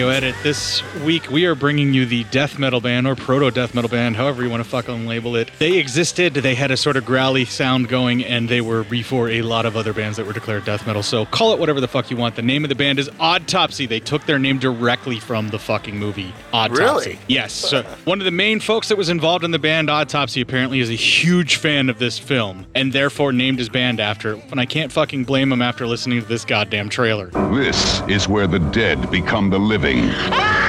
Radio 0.00 0.16
Edit 0.16 0.34
this 0.42 0.82
week, 1.04 1.30
we 1.30 1.46
are 1.46 1.54
bringing 1.54 1.92
you 1.92 2.06
the 2.06 2.24
death 2.24 2.58
metal 2.58 2.80
band 2.80 3.06
or 3.06 3.14
proto 3.16 3.50
death 3.50 3.74
metal 3.74 3.90
band, 3.90 4.16
however 4.16 4.42
you 4.42 4.50
want 4.50 4.62
to 4.62 4.68
fucking 4.68 5.06
label 5.06 5.36
it. 5.36 5.50
They 5.58 5.78
existed, 5.78 6.34
they 6.34 6.54
had 6.54 6.70
a 6.70 6.76
sort 6.76 6.96
of 6.96 7.04
growly 7.04 7.44
sound 7.44 7.88
going, 7.88 8.24
and 8.24 8.48
they 8.48 8.60
were 8.60 8.84
before 8.84 9.28
a 9.28 9.42
lot 9.42 9.66
of 9.66 9.76
other 9.76 9.92
bands 9.92 10.16
that 10.16 10.26
were 10.26 10.32
declared 10.32 10.64
death 10.64 10.86
metal. 10.86 11.02
So, 11.02 11.26
call 11.26 11.52
it 11.52 11.58
whatever 11.58 11.80
the 11.80 11.88
fuck 11.88 12.10
you 12.10 12.16
want. 12.16 12.36
The 12.36 12.42
name 12.42 12.64
of 12.64 12.68
the 12.68 12.74
band 12.74 12.98
is 12.98 13.10
Autopsy. 13.18 13.86
They 13.86 14.00
took 14.00 14.26
their 14.26 14.38
name 14.38 14.58
directly 14.58 15.18
from 15.18 15.48
the 15.48 15.58
fucking 15.58 15.98
movie 15.98 16.32
Autopsy. 16.52 16.82
Really? 16.82 17.18
Yes. 17.28 17.52
So, 17.52 17.82
one 18.04 18.20
of 18.20 18.24
the 18.24 18.30
main 18.30 18.60
folks 18.60 18.88
that 18.88 18.98
was 18.98 19.08
involved 19.08 19.44
in 19.44 19.50
the 19.50 19.58
band 19.58 19.90
Autopsy 19.90 20.40
apparently 20.40 20.80
is 20.80 20.90
a 20.90 20.94
huge 20.94 21.56
fan 21.56 21.88
of 21.88 21.98
this 21.98 22.18
film 22.18 22.66
and 22.74 22.92
therefore 22.92 23.32
named 23.32 23.58
his 23.58 23.68
band 23.68 24.00
after 24.00 24.34
it. 24.34 24.44
And 24.50 24.60
I 24.60 24.66
can't 24.66 24.92
fucking 24.92 25.24
blame 25.24 25.52
him 25.52 25.62
after 25.62 25.86
listening 25.86 26.20
to 26.20 26.26
this 26.26 26.44
goddamn 26.44 26.88
trailer. 26.88 27.26
This 27.54 28.02
is 28.08 28.28
where 28.28 28.46
the 28.46 28.58
dead 28.58 29.10
become 29.10 29.50
the 29.50 29.58
living. 29.58 30.10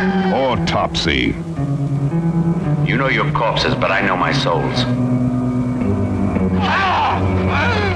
Autopsy. 0.00 1.34
You 2.88 2.96
know 2.96 3.08
your 3.08 3.30
corpses, 3.32 3.74
but 3.74 3.90
I 3.90 4.00
know 4.00 4.16
my 4.16 4.32
souls. 4.32 4.84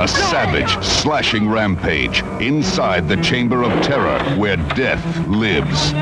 A 0.01 0.07
savage, 0.07 0.85
slashing 0.85 1.49
rampage 1.49 2.23
inside 2.41 3.09
the 3.09 3.17
Chamber 3.17 3.63
of 3.63 3.73
Terror 3.83 4.23
where 4.37 4.57
death 4.57 5.27
lives. 5.27 5.95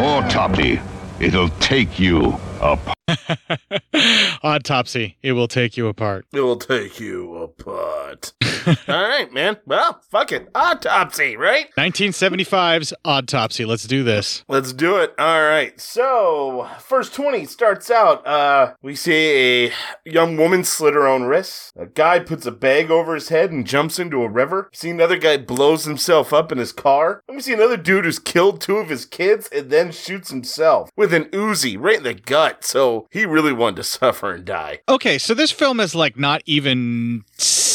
Autopsy. 0.00 0.80
It'll 1.20 1.50
take 1.60 2.00
you 2.00 2.36
apart. 2.60 2.99
Autopsy. 4.42 5.16
It 5.22 5.32
will 5.32 5.48
take 5.48 5.76
you 5.76 5.88
apart. 5.88 6.26
It 6.32 6.40
will 6.40 6.56
take 6.56 7.00
you 7.00 7.36
apart. 7.36 8.32
All 8.66 9.08
right, 9.08 9.32
man. 9.32 9.58
Well, 9.66 10.00
fuck 10.10 10.32
it. 10.32 10.48
Autopsy, 10.54 11.36
right? 11.36 11.66
1975's 11.78 12.92
Autopsy. 13.04 13.64
Let's 13.64 13.84
do 13.86 14.02
this. 14.02 14.44
Let's 14.48 14.72
do 14.72 14.96
it. 14.96 15.14
All 15.18 15.42
right. 15.42 15.78
So, 15.80 16.68
first 16.78 17.14
20 17.14 17.46
starts 17.46 17.90
out. 17.90 18.26
Uh, 18.26 18.74
we 18.82 18.94
see 18.94 19.66
a 19.66 19.72
young 20.04 20.36
woman 20.36 20.64
slit 20.64 20.94
her 20.94 21.06
own 21.06 21.24
wrists. 21.24 21.72
A 21.76 21.86
guy 21.86 22.18
puts 22.18 22.46
a 22.46 22.52
bag 22.52 22.90
over 22.90 23.14
his 23.14 23.28
head 23.28 23.50
and 23.50 23.66
jumps 23.66 23.98
into 23.98 24.22
a 24.22 24.28
river. 24.28 24.68
We 24.72 24.76
see 24.76 24.90
another 24.90 25.16
guy 25.18 25.36
blows 25.38 25.84
himself 25.84 26.32
up 26.32 26.52
in 26.52 26.58
his 26.58 26.72
car. 26.72 27.22
And 27.28 27.36
we 27.36 27.42
see 27.42 27.52
another 27.52 27.76
dude 27.76 28.04
who's 28.04 28.18
killed 28.18 28.60
two 28.60 28.76
of 28.76 28.88
his 28.88 29.04
kids 29.04 29.48
and 29.52 29.70
then 29.70 29.92
shoots 29.92 30.30
himself 30.30 30.90
with 30.96 31.12
an 31.14 31.24
Uzi 31.26 31.76
right 31.78 31.98
in 31.98 32.02
the 32.04 32.14
gut. 32.14 32.64
So, 32.64 32.99
he 33.10 33.24
really 33.24 33.52
wanted 33.52 33.76
to 33.76 33.82
suffer 33.84 34.32
and 34.32 34.44
die. 34.44 34.80
Okay, 34.88 35.18
so 35.18 35.34
this 35.34 35.50
film 35.50 35.80
is 35.80 35.94
like 35.94 36.18
not 36.18 36.42
even 36.46 37.24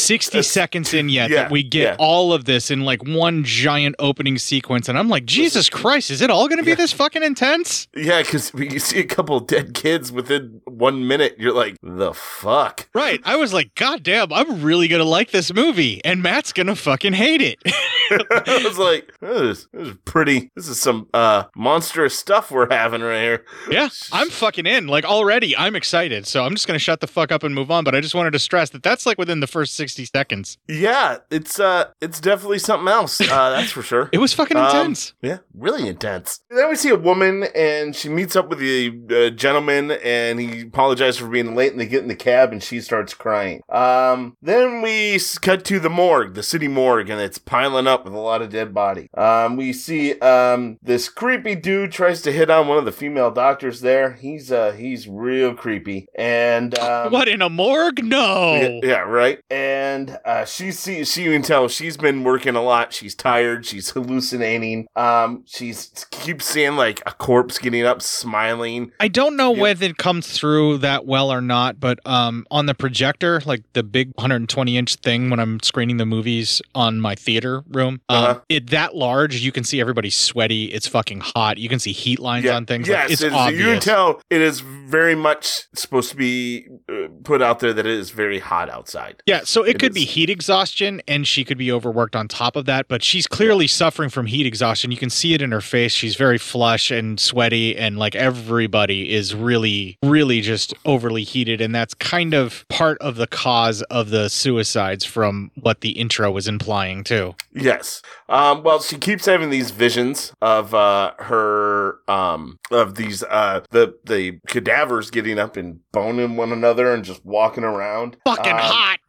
60 0.06 0.42
seconds 0.42 0.94
in 0.94 1.08
yet 1.08 1.30
yeah, 1.30 1.42
that 1.42 1.50
we 1.50 1.62
get 1.62 1.82
yeah. 1.82 1.96
all 1.98 2.32
of 2.32 2.44
this 2.44 2.70
in 2.70 2.82
like 2.82 3.02
one 3.04 3.44
giant 3.44 3.96
opening 3.98 4.38
sequence. 4.38 4.88
And 4.88 4.98
I'm 4.98 5.08
like, 5.08 5.24
Jesus 5.24 5.68
Christ, 5.68 6.10
is 6.10 6.22
it 6.22 6.30
all 6.30 6.48
going 6.48 6.58
to 6.58 6.64
be 6.64 6.74
this 6.74 6.92
fucking 6.92 7.22
intense? 7.22 7.88
Yeah, 7.94 8.22
because 8.22 8.52
you 8.54 8.78
see 8.78 9.00
a 9.00 9.04
couple 9.04 9.38
dead 9.40 9.74
kids 9.74 10.12
within 10.12 10.60
one 10.64 11.06
minute. 11.06 11.36
You're 11.38 11.54
like, 11.54 11.76
the 11.82 12.14
fuck? 12.14 12.88
Right. 12.94 13.20
I 13.24 13.36
was 13.36 13.52
like, 13.52 13.74
God 13.74 14.02
damn, 14.02 14.32
I'm 14.32 14.62
really 14.62 14.88
going 14.88 15.02
to 15.02 15.08
like 15.08 15.30
this 15.30 15.52
movie. 15.52 16.00
And 16.04 16.22
Matt's 16.22 16.52
going 16.52 16.68
to 16.68 16.76
fucking 16.76 17.14
hate 17.14 17.42
it. 17.42 17.58
I 18.10 18.62
was 18.64 18.78
like, 18.78 19.12
this, 19.20 19.40
is- 19.40 19.68
this 19.72 19.88
is 19.88 19.94
pretty. 20.04 20.50
This 20.54 20.68
is 20.68 20.80
some 20.80 21.08
uh 21.12 21.44
monstrous 21.56 22.16
stuff 22.16 22.50
we're 22.50 22.70
having 22.70 23.00
right 23.02 23.20
here. 23.20 23.44
yeah, 23.70 23.88
I'm 24.12 24.30
fucking 24.30 24.66
in. 24.66 24.86
Like 24.86 25.04
already, 25.04 25.56
I'm 25.56 25.74
excited. 25.74 26.26
So 26.26 26.44
I'm 26.44 26.54
just 26.54 26.66
going 26.66 26.76
to 26.76 26.82
shut 26.82 27.00
the 27.00 27.06
fuck 27.06 27.32
up 27.32 27.42
and 27.42 27.54
move 27.54 27.70
on. 27.70 27.84
But 27.84 27.94
I 27.94 28.00
just 28.00 28.14
wanted 28.14 28.32
to 28.32 28.38
stress 28.38 28.70
that 28.70 28.82
that's 28.82 29.06
like 29.06 29.18
within 29.18 29.40
the 29.40 29.46
first 29.46 29.74
60 29.74 29.95
seconds. 30.04 30.58
Yeah, 30.68 31.18
it's 31.30 31.58
uh, 31.58 31.86
it's 32.00 32.20
definitely 32.20 32.58
something 32.58 32.88
else. 32.88 33.20
Uh, 33.20 33.50
that's 33.56 33.70
for 33.70 33.82
sure. 33.82 34.10
It 34.12 34.18
was 34.18 34.32
fucking 34.34 34.56
Um, 34.56 34.66
intense. 34.66 35.14
yeah, 35.22 35.38
really 35.54 35.88
intense. 35.88 36.40
Then 36.50 36.68
we 36.68 36.76
see 36.76 36.90
a 36.90 36.96
woman, 36.96 37.44
and 37.54 37.94
she 37.96 38.08
meets 38.08 38.36
up 38.36 38.48
with 38.48 38.58
the 38.58 38.92
uh, 39.10 39.30
gentleman, 39.34 39.92
and 40.04 40.38
he 40.40 40.62
apologizes 40.62 41.20
for 41.20 41.28
being 41.28 41.54
late, 41.54 41.72
and 41.72 41.80
they 41.80 41.86
get 41.86 42.02
in 42.02 42.08
the 42.08 42.14
cab, 42.16 42.52
and 42.52 42.62
she 42.62 42.80
starts 42.80 43.14
crying. 43.14 43.62
Um, 43.68 44.36
then 44.42 44.82
we 44.82 45.18
cut 45.40 45.64
to 45.66 45.78
the 45.80 45.90
morgue, 45.90 46.34
the 46.34 46.42
city 46.42 46.68
morgue, 46.68 47.10
and 47.10 47.20
it's 47.20 47.38
piling 47.38 47.86
up 47.86 48.04
with 48.04 48.14
a 48.14 48.18
lot 48.18 48.42
of 48.42 48.50
dead 48.50 48.74
body. 48.74 49.08
Um, 49.16 49.56
we 49.56 49.72
see 49.72 50.18
um, 50.20 50.78
this 50.82 51.08
creepy 51.08 51.54
dude 51.54 51.92
tries 51.92 52.22
to 52.22 52.32
hit 52.32 52.50
on 52.50 52.68
one 52.68 52.78
of 52.78 52.84
the 52.84 52.92
female 52.92 53.30
doctors 53.30 53.80
there. 53.80 54.12
He's 54.12 54.50
uh, 54.52 54.72
he's 54.72 55.08
real 55.08 55.54
creepy, 55.54 56.06
and 56.16 56.78
um, 56.78 57.12
what 57.16 57.28
in 57.28 57.42
a 57.42 57.48
morgue? 57.48 58.02
No. 58.04 58.54
yeah, 58.56 58.80
yeah, 58.82 58.98
right. 59.00 59.38
And 59.50 59.85
uh, 60.24 60.44
she 60.44 60.70
sees, 60.72 61.12
she 61.12 61.24
can 61.24 61.42
tell 61.42 61.68
she's 61.68 61.96
been 61.96 62.24
working 62.24 62.54
a 62.56 62.62
lot. 62.62 62.92
She's 62.92 63.14
tired. 63.14 63.64
She's 63.66 63.90
hallucinating. 63.90 64.86
Um, 64.96 65.44
she's 65.46 66.06
keeps 66.10 66.44
seeing 66.46 66.76
like 66.76 67.02
a 67.06 67.12
corpse 67.12 67.58
getting 67.58 67.84
up, 67.84 68.02
smiling. 68.02 68.92
I 69.00 69.08
don't 69.08 69.36
know 69.36 69.50
whether 69.50 69.86
it 69.86 69.96
comes 69.98 70.26
through 70.30 70.78
that 70.78 71.06
well 71.06 71.32
or 71.32 71.40
not, 71.40 71.78
but 71.80 71.98
um, 72.06 72.46
on 72.50 72.66
the 72.66 72.74
projector, 72.74 73.40
like 73.46 73.62
the 73.72 73.82
big 73.82 74.08
120 74.16 74.76
inch 74.76 74.96
thing 74.96 75.30
when 75.30 75.38
I'm 75.40 75.60
screening 75.60 75.96
the 75.98 76.06
movies 76.06 76.60
on 76.74 77.00
my 77.00 77.14
theater 77.14 77.62
room, 77.68 78.00
um, 78.08 78.24
Uh-huh. 78.24 78.40
it 78.48 78.70
that 78.70 78.94
large, 78.96 79.36
you 79.36 79.52
can 79.52 79.64
see 79.64 79.80
everybody's 79.80 80.16
sweaty. 80.16 80.66
It's 80.66 80.86
fucking 80.88 81.20
hot. 81.20 81.58
You 81.58 81.68
can 81.68 81.78
see 81.78 81.92
heat 81.92 82.18
lines 82.18 82.46
on 82.46 82.66
things. 82.66 82.88
Yes, 82.88 83.04
like, 83.04 83.12
it's 83.12 83.22
it 83.22 83.26
is- 83.28 83.32
obvious. 83.32 83.60
you 83.60 83.66
can 83.72 83.80
tell 83.80 84.20
it 84.30 84.40
is 84.40 84.60
very 84.60 85.14
much 85.14 85.62
supposed 85.74 86.10
to 86.10 86.16
be 86.16 86.66
uh, 86.90 87.08
put 87.24 87.42
out 87.42 87.60
there 87.60 87.72
that 87.72 87.86
it 87.86 87.92
is 87.92 88.10
very 88.10 88.38
hot 88.38 88.68
outside. 88.70 89.22
Yeah, 89.26 89.42
so 89.44 89.62
it, 89.62 89.75
It 89.76 89.80
could 89.80 89.94
be 89.94 90.04
heat 90.04 90.30
exhaustion 90.30 91.00
and 91.06 91.26
she 91.26 91.44
could 91.44 91.58
be 91.58 91.70
overworked 91.70 92.16
on 92.16 92.28
top 92.28 92.56
of 92.56 92.64
that, 92.66 92.88
but 92.88 93.02
she's 93.02 93.26
clearly 93.26 93.66
suffering 93.66 94.10
from 94.10 94.26
heat 94.26 94.46
exhaustion. 94.46 94.90
You 94.90 94.96
can 94.96 95.10
see 95.10 95.34
it 95.34 95.42
in 95.42 95.52
her 95.52 95.60
face. 95.60 95.92
She's 95.92 96.16
very 96.16 96.38
flush 96.38 96.90
and 96.90 97.18
sweaty 97.20 97.76
and 97.76 97.98
like 97.98 98.14
everybody 98.14 99.12
is 99.12 99.34
really 99.34 99.98
really 100.02 100.40
just 100.40 100.74
overly 100.84 101.22
heated 101.24 101.60
and 101.60 101.74
that's 101.74 101.94
kind 101.94 102.34
of 102.34 102.64
part 102.68 102.98
of 103.00 103.16
the 103.16 103.26
cause 103.26 103.82
of 103.82 104.10
the 104.10 104.28
suicides 104.28 105.04
from 105.04 105.50
what 105.54 105.80
the 105.80 105.90
intro 105.90 106.30
was 106.30 106.48
implying 106.48 107.04
too. 107.04 107.34
Yes. 107.54 108.02
Um, 108.28 108.62
well, 108.62 108.80
she 108.80 108.96
keeps 108.98 109.26
having 109.26 109.50
these 109.50 109.70
visions 109.70 110.32
of 110.42 110.74
uh, 110.74 111.12
her 111.18 111.98
um, 112.08 112.58
of 112.70 112.96
these 112.96 113.22
uh, 113.22 113.60
the 113.70 113.94
the 114.04 114.40
cadavers 114.48 115.10
getting 115.10 115.38
up 115.38 115.56
and 115.56 115.80
boning 115.92 116.36
one 116.36 116.52
another 116.52 116.92
and 116.92 117.04
just 117.04 117.24
walking 117.24 117.64
around. 117.64 118.16
Fucking 118.24 118.52
Um, 118.52 118.58
hot. 118.58 118.98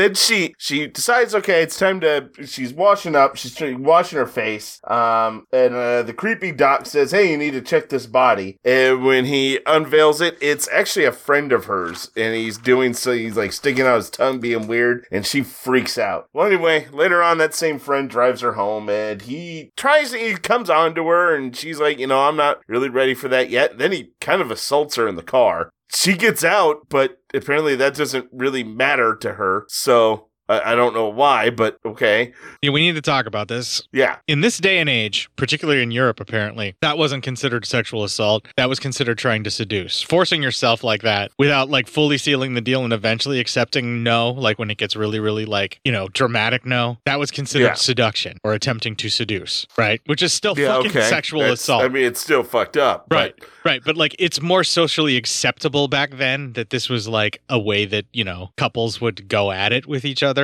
then 0.00 0.14
she 0.14 0.54
she 0.58 0.86
decides 0.86 1.34
okay 1.34 1.62
it's 1.62 1.78
time 1.78 2.00
to 2.00 2.30
she's 2.44 2.72
washing 2.72 3.14
up 3.14 3.36
she's 3.36 3.56
washing 3.60 4.18
her 4.18 4.26
face 4.26 4.80
um 4.84 5.46
and 5.52 5.74
uh, 5.74 6.02
the 6.02 6.12
creepy 6.12 6.52
doc 6.52 6.86
says 6.86 7.10
hey 7.10 7.30
you 7.30 7.36
need 7.36 7.52
to 7.52 7.60
check 7.60 7.88
this 7.88 8.06
body. 8.06 8.58
And 8.64 9.04
when 9.04 9.26
he 9.26 9.60
unveils 9.66 10.20
it 10.20 10.38
it's 10.40 10.68
actually 10.72 11.04
a 11.04 11.12
friend 11.12 11.52
of 11.52 11.66
hers 11.66 12.10
and 12.16 12.34
he's 12.34 12.58
doing 12.58 12.94
so 12.94 13.12
he's 13.12 13.36
like 13.36 13.52
sticking 13.52 13.86
out 13.86 13.96
his 13.96 14.10
tongue 14.10 14.40
being 14.40 14.66
weird 14.66 15.06
and 15.10 15.26
she 15.26 15.42
freaks 15.42 15.98
out. 15.98 16.28
Well 16.32 16.46
anyway 16.46 16.88
later 16.92 17.22
on 17.22 17.38
that 17.38 17.54
same 17.54 17.78
friend 17.78 18.08
drives 18.08 18.40
her 18.40 18.54
home 18.54 18.88
and 18.88 19.22
he 19.22 19.72
tries 19.76 20.12
he 20.12 20.34
comes 20.34 20.70
on 20.70 20.94
to 20.94 21.06
her 21.08 21.34
and 21.34 21.54
she's 21.54 21.78
like 21.80 21.98
you 21.98 22.06
know 22.06 22.20
i'm 22.20 22.36
not 22.36 22.60
really 22.68 22.88
ready 22.88 23.14
for 23.14 23.28
that 23.28 23.50
yet. 23.50 23.78
Then 23.78 23.92
he 23.92 24.12
kind 24.20 24.40
of 24.40 24.50
assaults 24.50 24.96
her 24.96 25.06
in 25.06 25.16
the 25.16 25.22
car. 25.22 25.70
She 25.92 26.16
gets 26.16 26.44
out, 26.44 26.88
but 26.88 27.19
apparently 27.34 27.76
that 27.76 27.94
doesn't 27.94 28.28
really 28.32 28.64
matter 28.64 29.14
to 29.16 29.34
her. 29.34 29.64
So 29.68 30.29
I, 30.50 30.72
I 30.72 30.74
don't 30.74 30.92
know 30.94 31.08
why, 31.08 31.50
but 31.50 31.78
okay. 31.84 32.32
Yeah, 32.62 32.70
we 32.70 32.80
need 32.80 32.96
to 32.96 33.00
talk 33.00 33.26
about 33.26 33.48
this. 33.48 33.82
Yeah. 33.92 34.16
In 34.26 34.40
this 34.40 34.58
day 34.58 34.78
and 34.78 34.88
age, 34.88 35.30
particularly 35.36 35.82
in 35.82 35.90
Europe, 35.90 36.20
apparently, 36.20 36.74
that 36.82 36.98
wasn't 36.98 37.22
considered 37.22 37.64
sexual 37.64 38.04
assault. 38.04 38.46
That 38.56 38.68
was 38.68 38.80
considered 38.80 39.18
trying 39.18 39.44
to 39.44 39.50
seduce. 39.50 40.02
Forcing 40.02 40.42
yourself 40.42 40.82
like 40.84 41.02
that 41.02 41.30
without 41.38 41.70
like 41.70 41.86
fully 41.86 42.18
sealing 42.18 42.54
the 42.54 42.60
deal 42.60 42.84
and 42.84 42.92
eventually 42.92 43.38
accepting 43.40 44.02
no, 44.02 44.30
like 44.30 44.58
when 44.58 44.70
it 44.70 44.78
gets 44.78 44.96
really, 44.96 45.20
really 45.20 45.44
like, 45.44 45.78
you 45.84 45.92
know, 45.92 46.08
dramatic 46.08 46.66
no, 46.66 46.98
that 47.06 47.18
was 47.18 47.30
considered 47.30 47.64
Yeah. 47.66 47.74
seduction 47.74 48.38
or 48.42 48.52
attempting 48.52 48.96
to 48.96 49.08
seduce, 49.08 49.66
right? 49.78 50.00
Which 50.06 50.22
is 50.22 50.32
still 50.32 50.58
Yeah, 50.58 50.74
fucking 50.76 50.90
okay. 50.90 51.02
sexual 51.08 51.40
That's- 51.40 51.60
assault. 51.60 51.84
I 51.84 51.88
mean, 51.88 52.04
it's 52.04 52.20
still 52.20 52.42
fucked 52.42 52.76
up. 52.76 53.06
Right, 53.10 53.34
right. 53.64 53.80
But 53.84 53.96
like, 53.96 54.16
it's 54.18 54.40
more 54.40 54.64
socially 54.64 55.16
acceptable 55.16 55.86
back 55.88 56.12
then 56.16 56.54
that 56.54 56.70
this 56.70 56.88
was 56.88 57.06
like 57.08 57.40
a 57.48 57.58
way 57.58 57.84
that 57.86 58.04
you 58.12 58.24
know 58.24 58.50
couples 58.56 59.00
would 59.00 59.28
go 59.28 59.52
at 59.52 59.72
it 59.72 59.86
with 59.86 60.04
each 60.04 60.22
other. 60.22 60.39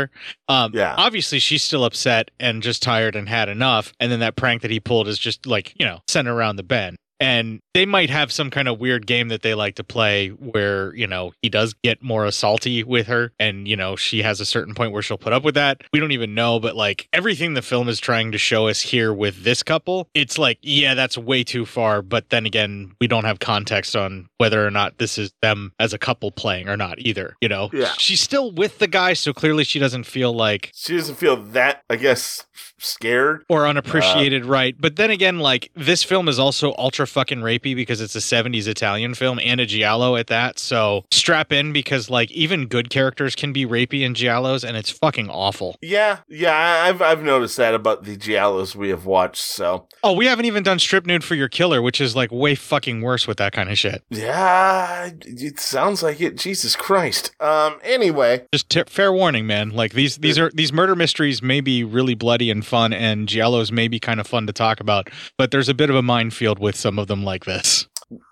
Um, 0.49 0.73
Yeah. 0.75 0.95
Obviously, 0.97 1.39
she's 1.39 1.63
still 1.63 1.85
upset 1.85 2.31
and 2.41 2.63
just 2.63 2.83
tired 2.83 3.17
and 3.17 3.29
had 3.29 3.49
enough. 3.49 3.93
And 4.01 4.11
then 4.13 4.21
that 4.21 4.37
prank 4.37 4.63
that 4.63 4.71
he 4.71 4.81
pulled 4.81 5.09
is 5.09 5.19
just 5.19 5.47
like 5.47 5.75
you 5.79 5.87
know 5.87 6.01
sent 6.09 6.29
around 6.29 6.57
the 6.57 6.63
bend. 6.63 6.97
And 7.19 7.61
they 7.73 7.87
might 7.87 8.11
have 8.11 8.31
some 8.31 8.51
kind 8.51 8.69
of 8.69 8.79
weird 8.79 9.07
game 9.07 9.29
that 9.29 9.43
they 9.43 9.55
like 9.55 9.77
to 9.77 9.85
play 9.85 10.29
where, 10.29 10.95
you 10.95 11.07
know, 11.07 11.33
he 11.43 11.49
does 11.49 11.75
get 11.83 12.03
more 12.03 12.25
assaulty 12.25 12.85
with 12.85 13.07
her 13.07 13.33
and, 13.39 13.67
you 13.67 13.77
know, 13.77 13.97
she 13.97 14.23
has 14.23 14.41
a 14.41 14.45
certain 14.45 14.75
point 14.75 14.93
where 14.93 15.03
she'll 15.03 15.17
put 15.19 15.33
up 15.33 15.43
with 15.43 15.55
that. 15.55 15.83
We 15.93 16.01
don't 16.01 16.13
even 16.13 16.35
know, 16.35 16.61
but 16.61 16.77
like 16.77 17.09
everything 17.13 17.55
the 17.55 17.63
film 17.63 17.89
is 17.89 17.99
trying 18.01 18.33
to 18.33 18.39
show 18.39 18.69
us 18.69 18.81
here 18.81 19.13
with 19.15 19.45
this 19.45 19.63
couple, 19.63 20.09
it's 20.15 20.39
like, 20.39 20.59
yeah, 20.63 20.95
that's 20.95 21.17
way 21.17 21.43
too 21.45 21.65
far. 21.65 22.03
But 22.03 22.29
then 22.31 22.45
again, 22.45 22.93
we 23.01 23.07
don't 23.07 23.25
have 23.25 23.39
context 23.39 23.97
on 23.97 24.29
whether 24.39 24.67
or 24.67 24.71
not 24.71 24.99
this 24.99 25.17
is 25.19 25.33
them 25.43 25.73
as 25.79 25.93
a 25.95 25.99
couple 25.99 26.31
playing 26.31 26.69
or 26.69 26.77
not 26.77 26.99
either, 26.99 27.37
you 27.41 27.49
know? 27.49 27.71
Yeah. 27.73 27.93
She's 27.99 28.21
still 28.21 28.53
with 28.53 28.79
the 28.79 28.89
guy, 28.89 29.15
so 29.15 29.33
clearly 29.33 29.65
she 29.65 29.79
doesn't 29.79 30.05
feel 30.05 30.33
like 30.35 30.71
She 30.75 30.97
doesn't 30.97 31.17
feel 31.17 31.37
that, 31.37 31.83
I 31.89 31.97
guess, 31.97 32.47
scared. 32.79 33.45
or 33.49 33.67
unappreciated, 33.67 34.45
right? 34.45 34.75
But 34.79 34.97
then 34.97 35.11
again, 35.11 35.39
like 35.39 35.71
this 35.75 36.03
film 36.03 36.29
is 36.29 36.39
also 36.39 36.75
ultra 36.79 37.06
fucking 37.07 37.39
rapey 37.41 37.75
because 37.75 38.01
it's 38.01 38.15
a 38.15 38.21
70s 38.21 38.67
Italian 38.67 39.15
film 39.15 39.39
and 39.43 39.61
a 39.61 39.67
giallo 39.67 40.17
at 40.17 40.27
that. 40.29 40.59
So 40.59 41.05
strap 41.11 41.53
in 41.53 41.73
because 41.73 42.11
like 42.11 42.31
even 42.33 42.67
good 42.67 42.91
characters 42.91 43.35
can 43.35 43.53
be 43.53 43.65
rapey 43.67 44.03
in 44.03 44.15
giallos 44.15 44.63
and 44.65 44.77
it's 44.77 44.91
fucking 44.91 45.29
awful. 45.31 45.77
Yeah, 45.81 46.19
yeah, 46.29 46.85
I've 46.87 47.01
I've 47.03 47.23
noticed 47.23 47.57
that 47.59 47.75
about 47.75 48.05
the 48.05 48.17
giallos 48.17 48.75
we 48.75 48.89
have 48.91 49.07
watched. 49.07 49.43
So 49.43 49.87
Oh, 50.03 50.13
we 50.13 50.27
haven't 50.27 50.45
even 50.47 50.63
done 50.63 50.79
strip 50.79 51.07
nude 51.07 51.25
for 51.25 51.35
your 51.35 51.49
killer, 51.49 51.81
which 51.83 52.01
is 52.01 52.15
like 52.17 52.31
way 52.33 52.55
fucking 52.55 53.01
worse 53.03 53.27
with 53.27 53.39
that 53.39 53.53
kind 53.53 53.71
of 53.71 53.79
shit. 53.79 54.03
yeah, 54.11 55.11
it 55.23 55.59
sounds 55.59 56.03
like 56.03 56.21
it. 56.21 56.37
Jesus 56.37 56.77
Christ. 56.77 57.33
Um. 57.41 57.79
Anyway, 57.83 58.47
Just 58.53 58.69
t- 58.71 58.83
fair 58.87 59.13
warning, 59.13 59.47
man. 59.47 59.71
Like 59.71 59.93
these 59.93 60.19
these 60.19 60.39
are 60.39 60.51
these 60.55 60.73
murder 60.73 60.95
mysteries 60.97 61.43
may 61.43 61.61
be 61.61 61.85
really 61.85 62.15
bloody 62.15 62.51
and 62.51 62.65
fun, 62.65 62.93
and 62.93 63.29
giallos 63.29 63.71
may 63.71 63.89
be 63.89 63.99
kind 64.01 64.21
of 64.21 64.27
fun 64.27 64.47
to 64.47 64.53
talk 64.53 64.81
about, 64.81 65.09
but 65.39 65.51
there's 65.51 65.69
a 65.69 65.75
bit 65.75 65.91
of 65.91 65.97
a 65.97 66.03
minefield 66.03 66.59
with 66.59 66.77
some 66.77 66.96
of 66.99 67.07
them 67.07 67.25
like 67.25 67.45
this. 67.45 67.87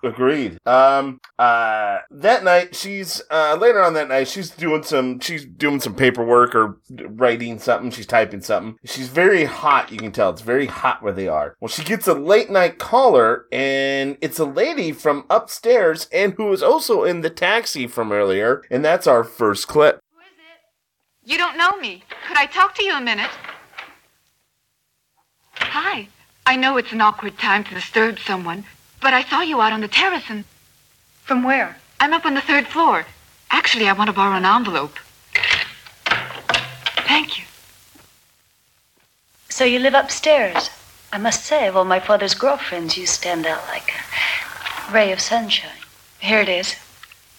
Agreed. 0.05 0.59
Um. 0.67 1.21
Uh. 1.37 1.99
That 2.09 2.45
night, 2.45 2.77
she's 2.77 3.21
uh 3.29 3.57
later 3.61 3.83
on 3.83 3.95
that 3.95 4.07
night, 4.07 4.29
she's 4.29 4.51
doing 4.51 4.85
some 4.85 5.19
she's 5.19 5.45
doing 5.45 5.81
some 5.81 5.97
paperwork 5.97 6.55
or 6.55 6.79
writing 6.91 7.59
something. 7.59 7.91
She's 7.91 8.07
typing 8.07 8.41
something. 8.41 8.77
She's 8.85 9.09
very 9.09 9.47
hot. 9.47 9.91
You 9.91 9.99
can 9.99 10.13
tell 10.13 10.31
it's 10.31 10.43
very 10.43 10.67
hot 10.67 11.03
where 11.03 11.13
they 11.13 11.27
are. 11.27 11.57
Well, 11.61 11.69
she 11.69 11.83
gets 11.83 12.07
a 12.07 12.15
late 12.15 12.51
night 12.51 12.79
caller, 12.79 13.47
and 13.51 14.17
it's 14.21 14.39
a 14.39 14.45
lady 14.45 14.93
from 14.93 15.25
upstairs, 15.29 16.07
and 16.13 16.35
who 16.35 16.45
was 16.45 16.63
also 16.63 17.03
in 17.03 17.23
the 17.23 17.31
taxi 17.31 17.89
from 17.89 18.13
earlier, 18.13 18.63
and 18.71 18.85
that's 18.85 19.09
our 19.09 19.25
first 19.25 19.67
clip. 19.67 19.99
Who 20.13 20.21
is 20.21 20.27
it? 20.39 21.33
You 21.33 21.37
don't 21.37 21.59
know 21.59 21.73
me. 21.81 22.05
Could 22.29 22.37
I 22.37 22.47
talk 22.47 22.77
to 22.77 22.85
you 22.85 22.97
a 22.97 23.01
minute? 23.01 23.31
Hi. 25.55 26.09
I 26.47 26.57
know 26.57 26.77
it's 26.77 26.93
an 26.93 27.01
awkward 27.01 27.39
time 27.39 27.65
to 27.65 27.75
disturb 27.75 28.19
someone, 28.19 28.65
but 29.01 29.15
I 29.15 29.25
saw 29.25 29.41
you 29.41 29.61
out 29.61 29.73
on 29.73 29.81
the 29.81 29.89
terrace 29.89 30.25
and. 30.29 30.45
From 31.23 31.43
where? 31.43 31.79
I'm 32.01 32.13
up 32.13 32.27
on 32.27 32.35
the 32.35 32.41
third 32.41 32.67
floor. 32.67 33.07
Actually, 33.51 33.89
I 33.89 33.95
want 33.95 34.09
to 34.09 34.15
borrow 34.15 34.37
an 34.37 34.45
envelope. 34.45 34.99
Thank 37.07 37.39
you. 37.39 37.45
So 39.49 39.65
you 39.65 39.79
live 39.79 39.95
upstairs? 39.95 40.69
I 41.13 41.19
must 41.19 41.45
say, 41.45 41.67
of 41.67 41.77
all 41.77 41.85
my 41.85 42.01
father's 42.01 42.35
girlfriends, 42.35 42.97
you 42.97 43.07
stand 43.07 43.47
out 43.47 43.65
like 43.69 43.93
a 43.93 44.93
ray 44.93 45.13
of 45.13 45.21
sunshine. 45.21 45.71
Here 46.19 46.41
it 46.41 46.49
is. 46.49 46.75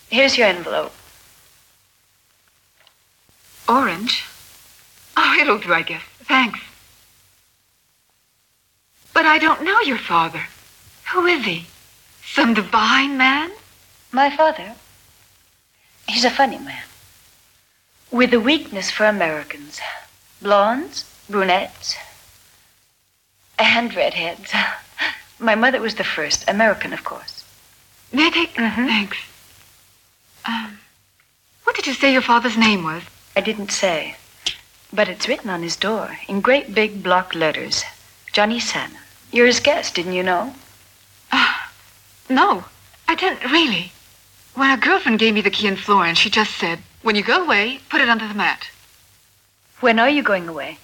Here's 0.09 0.37
your 0.37 0.47
envelope. 0.47 0.93
Orange? 3.67 4.23
Oh, 5.17 5.37
it'll 5.39 5.59
do, 5.59 5.73
I 5.73 5.81
guess. 5.81 6.03
Thanks. 6.23 6.59
But 9.15 9.25
I 9.25 9.37
don't 9.37 9.63
know 9.63 9.79
your 9.79 9.97
father. 9.97 10.43
Who 11.13 11.25
is 11.25 11.45
he? 11.45 11.67
Some 12.25 12.53
divine 12.53 13.17
man? 13.17 13.49
My 14.11 14.29
father? 14.29 14.75
He's 16.05 16.25
a 16.25 16.29
funny 16.29 16.59
man. 16.59 16.83
With 18.11 18.33
a 18.33 18.41
weakness 18.41 18.91
for 18.91 19.05
Americans. 19.05 19.79
Blondes, 20.41 21.05
brunettes, 21.29 21.95
and 23.57 23.95
redheads. 23.95 24.51
My 25.39 25.55
mother 25.55 25.79
was 25.79 25.95
the 25.95 26.03
first, 26.03 26.43
American, 26.49 26.91
of 26.91 27.05
course. 27.05 27.45
May 28.11 28.27
I 28.27 28.31
take? 28.31 28.51
Thanks. 28.51 29.17
Um, 30.43 30.79
what 31.63 31.77
did 31.77 31.87
you 31.87 31.93
say 31.93 32.11
your 32.11 32.21
father's 32.21 32.57
name 32.57 32.83
was? 32.83 33.03
I 33.33 33.39
didn't 33.39 33.71
say. 33.71 34.17
But 34.91 35.07
it's 35.07 35.29
written 35.29 35.49
on 35.49 35.63
his 35.63 35.77
door 35.77 36.17
in 36.27 36.41
great 36.41 36.75
big 36.75 37.01
block 37.01 37.33
letters. 37.33 37.85
Johnny 38.33 38.59
Sanna. 38.59 39.04
You're 39.31 39.47
his 39.47 39.59
guest, 39.59 39.95
didn't 39.95 40.13
you 40.13 40.23
know? 40.23 40.53
Ah, 41.31 41.71
no, 42.29 42.65
I 43.07 43.15
didn't 43.15 43.51
really. 43.51 43.91
When 44.53 44.71
a 44.71 44.77
girlfriend 44.77 45.19
gave 45.19 45.33
me 45.33 45.41
the 45.41 45.49
key 45.49 45.67
in 45.67 45.75
Florence, 45.75 46.17
she 46.17 46.29
just 46.29 46.55
said, 46.55 46.79
when 47.01 47.15
you 47.15 47.23
go 47.23 47.43
away, 47.43 47.79
put 47.89 48.01
it 48.01 48.09
under 48.09 48.27
the 48.27 48.33
mat. 48.33 48.69
When 49.81 49.99
are 49.99 50.09
you 50.09 50.23
going 50.23 50.47
away? 50.47 50.77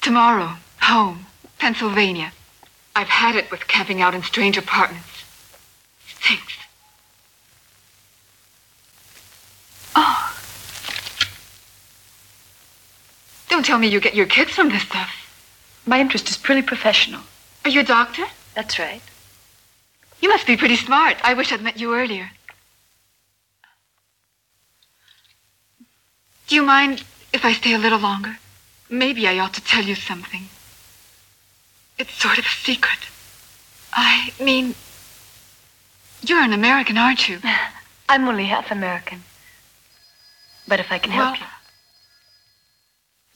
Tomorrow, 0.00 0.54
home, 0.80 1.26
Pennsylvania. 1.58 2.32
I've 2.96 3.08
had 3.08 3.36
it 3.36 3.50
with 3.50 3.68
camping 3.68 4.00
out 4.00 4.14
in 4.14 4.22
strange 4.22 4.56
apartments. 4.56 5.06
Thanks. 6.20 6.54
Oh. 9.94 10.34
Don't 13.50 13.64
tell 13.64 13.78
me 13.78 13.88
you 13.88 14.00
get 14.00 14.14
your 14.14 14.26
kids 14.26 14.52
from 14.52 14.70
this 14.70 14.82
stuff. 14.82 15.17
My 15.88 16.00
interest 16.00 16.28
is 16.28 16.36
purely 16.36 16.60
professional. 16.60 17.22
Are 17.64 17.70
you 17.70 17.80
a 17.80 17.84
doctor? 17.84 18.24
That's 18.54 18.78
right. 18.78 19.00
You 20.20 20.28
must 20.28 20.46
be 20.46 20.54
pretty 20.54 20.76
smart. 20.76 21.16
I 21.24 21.32
wish 21.32 21.50
I'd 21.50 21.62
met 21.62 21.80
you 21.80 21.94
earlier. 21.94 22.30
Do 26.46 26.54
you 26.54 26.62
mind 26.62 27.04
if 27.32 27.42
I 27.42 27.54
stay 27.54 27.72
a 27.72 27.78
little 27.78 27.98
longer? 27.98 28.36
Maybe 28.90 29.26
I 29.26 29.38
ought 29.38 29.54
to 29.54 29.64
tell 29.64 29.82
you 29.82 29.94
something. 29.94 30.50
It's 31.98 32.12
sort 32.12 32.38
of 32.38 32.44
a 32.44 32.48
secret. 32.48 33.08
I 33.94 34.34
mean, 34.38 34.74
you're 36.20 36.42
an 36.42 36.52
American, 36.52 36.98
aren't 36.98 37.30
you? 37.30 37.40
I'm 38.10 38.28
only 38.28 38.44
half 38.44 38.70
American. 38.70 39.22
But 40.66 40.80
if 40.80 40.92
I 40.92 40.98
can 40.98 41.12
help 41.12 41.40
Well, 41.40 41.48